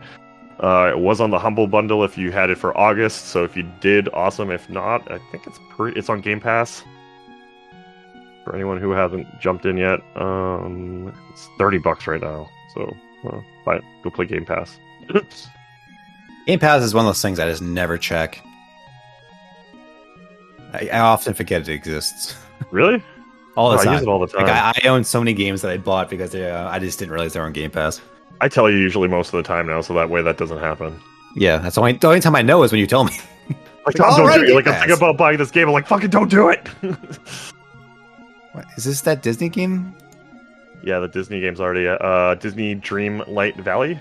Uh, 0.59 0.91
it 0.91 0.99
was 0.99 1.19
on 1.19 1.31
the 1.31 1.39
Humble 1.39 1.67
Bundle 1.67 2.03
if 2.03 2.17
you 2.17 2.31
had 2.31 2.49
it 2.49 2.57
for 2.57 2.77
August. 2.77 3.27
So 3.27 3.43
if 3.43 3.57
you 3.57 3.63
did, 3.79 4.09
awesome. 4.13 4.51
If 4.51 4.69
not, 4.69 5.09
I 5.11 5.19
think 5.31 5.47
it's 5.47 5.59
pre- 5.69 5.93
it's 5.93 6.09
on 6.09 6.21
Game 6.21 6.39
Pass. 6.39 6.83
For 8.43 8.53
anyone 8.53 8.77
who 8.77 8.91
hasn't 8.91 9.27
jumped 9.39 9.65
in 9.65 9.77
yet, 9.77 10.01
um, 10.15 11.13
it's 11.31 11.47
thirty 11.57 11.77
bucks 11.77 12.07
right 12.07 12.21
now. 12.21 12.49
So 12.73 12.93
uh. 13.29 13.41
Go 14.03 14.09
play 14.09 14.25
Game 14.25 14.45
Pass. 14.45 14.77
Game 16.47 16.59
Pass 16.59 16.83
is 16.83 16.93
one 16.93 17.05
of 17.05 17.09
those 17.09 17.21
things 17.21 17.39
I 17.39 17.49
just 17.49 17.61
never 17.61 17.97
check. 17.97 18.43
I, 20.73 20.89
I 20.91 20.99
often 20.99 21.33
forget 21.33 21.61
it 21.61 21.69
exists. 21.69 22.35
really? 22.71 23.03
All 23.55 23.69
the 23.71 23.77
Oh, 23.77 23.79
I 23.79 23.83
time. 23.85 23.93
use 23.93 24.01
it 24.01 24.07
all 24.07 24.19
the 24.19 24.27
time. 24.27 24.47
Like 24.47 24.51
I, 24.51 24.73
I 24.83 24.87
own 24.87 25.03
so 25.03 25.19
many 25.19 25.33
games 25.33 25.61
that 25.61 25.71
I 25.71 25.77
bought 25.77 26.09
because 26.09 26.31
they, 26.31 26.49
uh, 26.49 26.67
I 26.69 26.79
just 26.79 26.97
didn't 26.99 27.11
realize 27.11 27.33
they 27.33 27.39
were 27.39 27.45
on 27.45 27.53
Game 27.53 27.69
Pass. 27.71 28.01
I 28.41 28.47
tell 28.49 28.69
you 28.69 28.77
usually 28.77 29.07
most 29.07 29.27
of 29.33 29.37
the 29.37 29.43
time 29.43 29.67
now, 29.67 29.81
so 29.81 29.93
that 29.93 30.09
way 30.09 30.21
that 30.23 30.37
doesn't 30.37 30.57
happen. 30.59 30.99
Yeah, 31.35 31.57
that's 31.57 31.75
the 31.75 31.81
only, 31.81 31.93
the 31.93 32.07
only 32.07 32.19
time 32.19 32.35
I 32.35 32.41
know 32.41 32.63
is 32.63 32.71
when 32.71 32.79
you 32.79 32.87
tell 32.87 33.03
me. 33.05 33.13
Like, 33.85 33.99
Like, 33.99 34.09
Tom, 34.11 34.17
don't 34.17 34.27
right, 34.27 34.37
do 34.37 34.43
it. 34.43 34.47
Game 34.47 34.55
Like, 34.55 34.67
I'm 34.67 34.73
thinking 34.75 34.95
about 34.95 35.17
buying 35.17 35.37
this 35.37 35.51
game. 35.51 35.67
I'm 35.67 35.73
like, 35.73 35.87
fucking 35.87 36.09
don't 36.09 36.29
do 36.31 36.47
it. 36.47 36.69
What, 38.53 38.65
is 38.77 38.83
this 38.83 39.01
that 39.01 39.21
Disney 39.23 39.49
game? 39.49 39.95
yeah, 40.83 40.99
the 40.99 41.07
Disney 41.07 41.39
game's 41.41 41.59
already 41.59 41.87
uh 41.87 42.35
Disney 42.35 42.75
Dreamlight 42.75 43.57
Valley. 43.57 43.99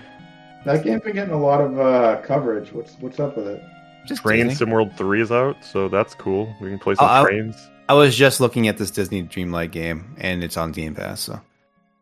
That 0.65 0.83
game's 0.83 1.01
been 1.03 1.13
getting 1.15 1.33
a 1.33 1.39
lot 1.39 1.59
of 1.59 1.77
uh, 1.79 2.21
coverage. 2.21 2.71
What's 2.71 2.95
what's 2.99 3.19
up 3.19 3.35
with 3.35 3.47
it? 3.47 3.63
Just 4.05 4.21
Train 4.21 4.47
Disney? 4.47 4.65
SimWorld 4.67 4.95
3 4.97 5.21
is 5.21 5.31
out, 5.31 5.57
so 5.63 5.87
that's 5.89 6.13
cool. 6.15 6.53
We 6.61 6.69
can 6.69 6.79
play 6.79 6.95
some 6.95 7.05
Oh, 7.05 7.09
I- 7.09 7.23
trains. 7.25 7.69
I 7.89 7.93
was 7.93 8.15
just 8.15 8.39
looking 8.39 8.67
at 8.67 8.77
this 8.77 8.91
Disney 8.91 9.23
Dreamlight 9.23 9.71
game, 9.71 10.15
and 10.17 10.43
it's 10.43 10.55
on 10.55 10.71
Game 10.71 10.95
Pass. 10.95 11.19
So 11.21 11.39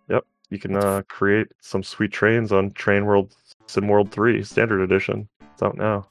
yep, 0.10 0.24
You 0.50 0.60
can 0.60 0.76
uh, 0.76 1.02
create 1.08 1.48
some 1.60 1.82
sweet 1.84 2.12
trains 2.12 2.52
on 2.52 2.72
Train 2.72 3.06
World 3.06 3.36
SimWorld 3.68 4.12
3 4.12 4.44
Standard 4.44 4.82
Edition. 4.82 5.28
It's 5.54 5.64
out 5.64 5.78
now. 5.78 6.08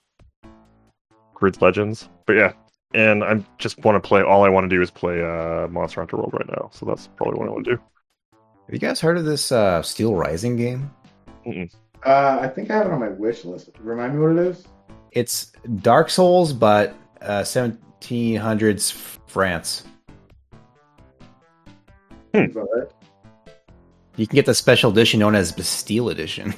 Grid 1.35 1.63
Legends. 1.63 2.09
But 2.27 2.35
yeah, 2.35 2.53
and 2.95 3.23
I 3.23 3.45
just 3.59 3.79
want 3.85 4.03
to 4.03 4.07
play. 4.07 4.23
All 4.23 4.45
I 4.45 4.49
want 4.49 4.65
to 4.69 4.77
do 4.77 4.83
is 4.83 4.91
play 4.91 5.23
uh, 5.23 5.69
Monster 5.69 6.01
Hunter 6.01 6.17
World 6.17 6.33
right 6.35 6.49
now. 6.49 6.71
So 6.73 6.85
that's 6.85 7.07
probably 7.17 7.39
what 7.39 7.49
I 7.49 7.53
want 7.53 7.65
to 7.67 7.77
do. 7.77 7.83
have 8.67 8.75
you 8.75 8.79
guys 8.81 9.01
heard 9.01 9.19
of 9.19 9.25
this 9.25 9.53
uh, 9.53 9.83
Steel 9.83 10.15
Rising 10.17 10.57
game? 10.57 10.91
Uh, 12.05 12.39
I 12.41 12.49
think 12.49 12.71
I 12.71 12.77
have 12.79 12.87
it 12.87 12.93
on 12.93 13.01
my 13.01 13.09
wish 13.09 13.45
list. 13.45 13.71
Remind 13.79 14.15
me 14.15 14.21
what 14.21 14.33
it 14.33 14.47
is. 14.49 14.67
It's 15.13 15.53
Dark 15.81 16.11
Souls, 16.11 16.53
but 16.53 16.95
uh, 17.23 17.43
1700s 17.43 19.19
France. 19.31 19.85
Hmm. 22.35 22.43
Is 22.43 22.55
that 22.55 22.67
right? 22.75 23.55
You 24.17 24.27
can 24.27 24.35
get 24.35 24.47
the 24.47 24.55
special 24.55 24.91
edition 24.91 25.21
known 25.21 25.35
as 25.35 25.53
Bastille 25.53 26.11
Edition. 26.11 26.53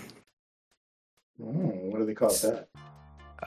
Oh, 1.40 1.46
what 1.46 1.98
do 1.98 2.06
they 2.06 2.14
call 2.14 2.30
it 2.30 2.40
that? 2.42 2.68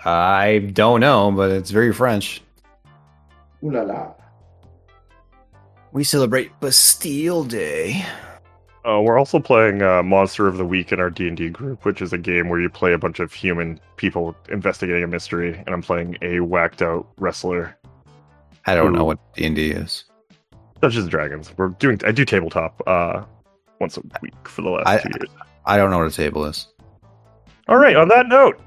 I 0.06 0.70
don't 0.74 1.00
know, 1.00 1.32
but 1.32 1.52
it's 1.52 1.72
very 1.72 1.94
French. 1.94 2.42
Ooh 3.64 3.72
la 3.72 3.82
la. 3.82 4.14
We 5.92 6.04
celebrate 6.04 6.52
Bastille 6.60 7.46
Day. 7.46 8.06
Uh, 8.88 9.02
we're 9.02 9.18
also 9.18 9.40
playing 9.40 9.82
uh, 9.82 10.04
Monster 10.04 10.46
of 10.46 10.58
the 10.58 10.66
Week 10.66 10.92
in 10.92 11.00
our 11.00 11.10
D 11.10 11.28
and 11.28 11.36
D 11.36 11.50
group, 11.50 11.86
which 11.86 12.02
is 12.02 12.14
a 12.14 12.18
game 12.18 12.50
where 12.50 12.60
you 12.60 12.70
play 12.70 12.94
a 12.94 13.00
bunch 13.00 13.20
of 13.20 13.34
human 13.34 13.80
people 13.96 14.36
investigating 14.50 15.04
a 15.04 15.08
mystery, 15.08 15.58
and 15.66 15.70
I'm 15.70 15.82
playing 15.82 16.18
a 16.22 16.42
whacked 16.42 16.82
out 16.82 17.08
wrestler. 17.18 17.76
I 18.66 18.76
don't 18.76 18.94
Ooh. 18.94 18.98
know 18.98 19.06
what 19.06 19.20
D&D 19.36 19.72
is. 19.72 20.06
Dungeons 20.82 21.04
and 21.06 21.12
Dragons. 21.12 21.52
We're 21.58 21.70
doing. 21.70 22.00
I 22.06 22.12
do 22.12 22.26
tabletop 22.26 22.82
uh, 22.88 23.24
once 23.80 23.98
a 23.98 24.02
week 24.22 24.34
for 24.48 24.62
the 24.62 24.70
last 24.70 24.88
I- 24.88 24.98
two 25.00 25.10
years. 25.20 25.30
I 25.66 25.78
don't 25.78 25.90
know 25.90 25.98
what 25.98 26.08
a 26.08 26.12
table 26.12 26.46
is. 26.46 26.68
All 27.68 27.78
right. 27.78 27.96
On 27.96 28.08
that 28.10 28.28
note, 28.28 28.60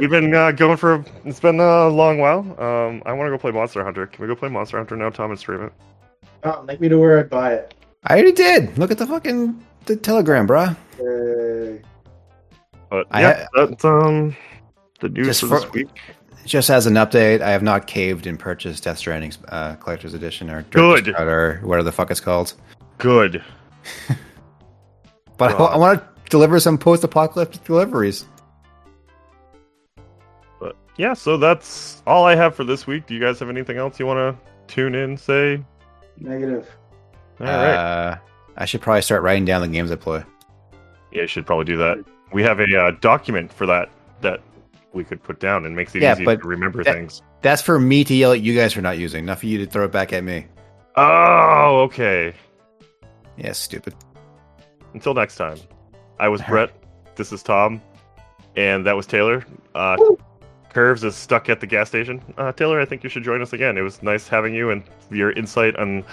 we've 0.00 0.10
been 0.10 0.34
uh, 0.34 0.50
going 0.52 0.76
for. 0.76 1.04
It's 1.24 1.38
been 1.38 1.60
a 1.60 1.88
long 1.88 2.18
while. 2.18 2.40
Um, 2.60 3.02
I 3.06 3.12
want 3.12 3.28
to 3.28 3.30
go 3.30 3.38
play 3.38 3.52
Monster 3.52 3.84
Hunter. 3.84 4.06
Can 4.08 4.22
we 4.22 4.28
go 4.28 4.34
play 4.34 4.48
Monster 4.48 4.78
Hunter 4.78 4.96
now, 4.96 5.10
Tom, 5.10 5.30
and 5.30 5.38
stream 5.38 5.62
it? 5.62 5.72
oh, 6.44 6.64
link 6.66 6.80
me 6.80 6.88
to 6.88 6.98
where 6.98 7.18
I'd 7.20 7.30
buy 7.30 7.54
it. 7.54 7.74
I 8.04 8.14
already 8.14 8.32
did. 8.32 8.76
Look 8.78 8.90
at 8.90 8.98
the 8.98 9.06
fucking 9.06 9.64
the 9.86 9.94
telegram, 9.96 10.48
bruh. 10.48 10.76
Yay. 10.98 11.82
But 12.90 13.06
I 13.10 13.20
yeah, 13.20 13.46
that's 13.54 13.84
um 13.84 14.36
the 15.00 15.08
news 15.08 15.26
Just 15.26 15.40
for, 15.42 15.46
for- 15.48 15.60
this 15.60 15.72
week. 15.72 15.88
Just 16.46 16.70
as 16.70 16.86
an 16.86 16.94
update, 16.94 17.40
I 17.42 17.50
have 17.50 17.62
not 17.62 17.86
caved 17.86 18.26
and 18.26 18.38
purchased 18.38 18.84
Death 18.84 18.98
Stranding's 18.98 19.36
uh, 19.48 19.74
collector's 19.76 20.14
edition 20.14 20.48
or 20.48 20.62
Good. 20.62 21.04
Director's 21.04 21.28
or 21.28 21.60
whatever 21.66 21.82
the 21.82 21.92
fuck 21.92 22.10
it's 22.10 22.20
called. 22.20 22.54
Good. 22.98 23.42
But 25.36 25.52
I, 25.52 25.58
God. 25.58 25.78
want 25.78 26.00
to 26.00 26.30
deliver 26.30 26.58
some 26.60 26.78
post-apocalyptic 26.78 27.62
deliveries. 27.64 28.24
But 30.58 30.76
yeah, 30.96 31.12
so 31.12 31.36
that's 31.36 32.02
all 32.06 32.24
I 32.24 32.34
have 32.34 32.54
for 32.54 32.64
this 32.64 32.86
week. 32.86 33.06
Do 33.06 33.14
you 33.14 33.20
guys 33.20 33.38
have 33.40 33.50
anything 33.50 33.76
else 33.76 34.00
you 34.00 34.06
want 34.06 34.18
to 34.18 34.74
tune 34.74 34.94
in? 34.94 35.16
Say. 35.16 35.62
Negative. 36.18 36.66
All 37.40 37.46
right. 37.46 37.74
Uh, 37.74 38.18
I 38.56 38.64
should 38.64 38.80
probably 38.80 39.02
start 39.02 39.22
writing 39.22 39.44
down 39.44 39.60
the 39.60 39.68
games 39.68 39.90
I 39.90 39.96
play. 39.96 40.24
Yeah, 41.12 41.22
you 41.22 41.28
should 41.28 41.44
probably 41.44 41.66
do 41.66 41.76
that. 41.76 42.02
We 42.32 42.42
have 42.42 42.60
a 42.60 42.78
uh, 42.78 42.90
document 43.00 43.52
for 43.52 43.66
that 43.66 43.90
that 44.22 44.40
we 44.96 45.04
could 45.04 45.22
put 45.22 45.38
down 45.38 45.64
and 45.64 45.76
makes 45.76 45.94
it 45.94 46.02
Yeah, 46.02 46.14
easy 46.14 46.24
but 46.24 46.42
to 46.42 46.48
remember 46.48 46.82
that- 46.82 46.94
things. 46.94 47.22
That's 47.42 47.62
for 47.62 47.78
me 47.78 48.02
to 48.04 48.14
yell 48.14 48.32
at 48.32 48.40
you 48.40 48.56
guys 48.56 48.72
for 48.72 48.80
not 48.80 48.98
using, 48.98 49.24
not 49.24 49.38
for 49.38 49.46
you 49.46 49.58
to 49.58 49.66
throw 49.66 49.84
it 49.84 49.92
back 49.92 50.12
at 50.12 50.24
me. 50.24 50.46
Oh, 50.96 51.82
okay. 51.84 52.32
Yeah, 53.36 53.52
stupid. 53.52 53.94
Until 54.94 55.14
next 55.14 55.36
time. 55.36 55.58
I 56.18 56.28
was 56.28 56.40
Brett. 56.42 56.70
This 57.16 57.32
is 57.32 57.42
Tom. 57.42 57.80
and 58.56 58.86
that 58.86 58.96
was 58.96 59.06
Taylor. 59.06 59.44
Uh, 59.74 59.96
Curves 60.70 61.04
is 61.04 61.14
stuck 61.14 61.48
at 61.50 61.60
the 61.60 61.66
gas 61.66 61.88
station. 61.88 62.22
Uh, 62.38 62.52
Taylor, 62.52 62.80
I 62.80 62.86
think 62.86 63.04
you 63.04 63.10
should 63.10 63.22
join 63.22 63.42
us 63.42 63.52
again. 63.52 63.76
It 63.76 63.82
was 63.82 64.02
nice 64.02 64.26
having 64.28 64.54
you, 64.54 64.70
and 64.70 64.82
your 65.10 65.30
insight 65.32 65.76
on 65.76 66.04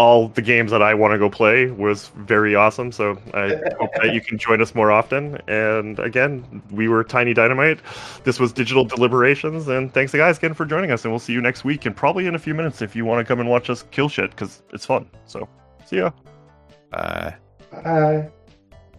all 0.00 0.28
the 0.28 0.40
games 0.40 0.70
that 0.70 0.80
I 0.80 0.94
want 0.94 1.12
to 1.12 1.18
go 1.18 1.28
play 1.28 1.66
was 1.66 2.08
very 2.16 2.54
awesome. 2.54 2.90
So 2.90 3.18
I 3.34 3.48
hope 3.78 3.90
that 3.96 4.14
you 4.14 4.22
can 4.22 4.38
join 4.38 4.62
us 4.62 4.74
more 4.74 4.90
often. 4.90 5.38
And 5.46 5.98
again, 5.98 6.62
we 6.70 6.88
were 6.88 7.04
Tiny 7.04 7.34
Dynamite. 7.34 7.80
This 8.24 8.40
was 8.40 8.50
Digital 8.50 8.86
Deliberations, 8.86 9.68
and 9.68 9.92
thanks 9.92 10.14
guys 10.14 10.38
again 10.38 10.54
for 10.54 10.64
joining 10.64 10.90
us. 10.90 11.04
And 11.04 11.12
we'll 11.12 11.18
see 11.18 11.34
you 11.34 11.42
next 11.42 11.64
week, 11.64 11.84
and 11.84 11.94
probably 11.94 12.26
in 12.26 12.34
a 12.34 12.38
few 12.38 12.54
minutes 12.54 12.80
if 12.80 12.96
you 12.96 13.04
want 13.04 13.20
to 13.20 13.28
come 13.30 13.40
and 13.40 13.50
watch 13.50 13.68
us 13.68 13.84
kill 13.90 14.08
shit 14.08 14.30
because 14.30 14.62
it's 14.72 14.86
fun. 14.86 15.06
So 15.26 15.46
see 15.84 15.98
ya. 15.98 16.12
Uh, 16.94 17.32
Bye. 17.70 18.30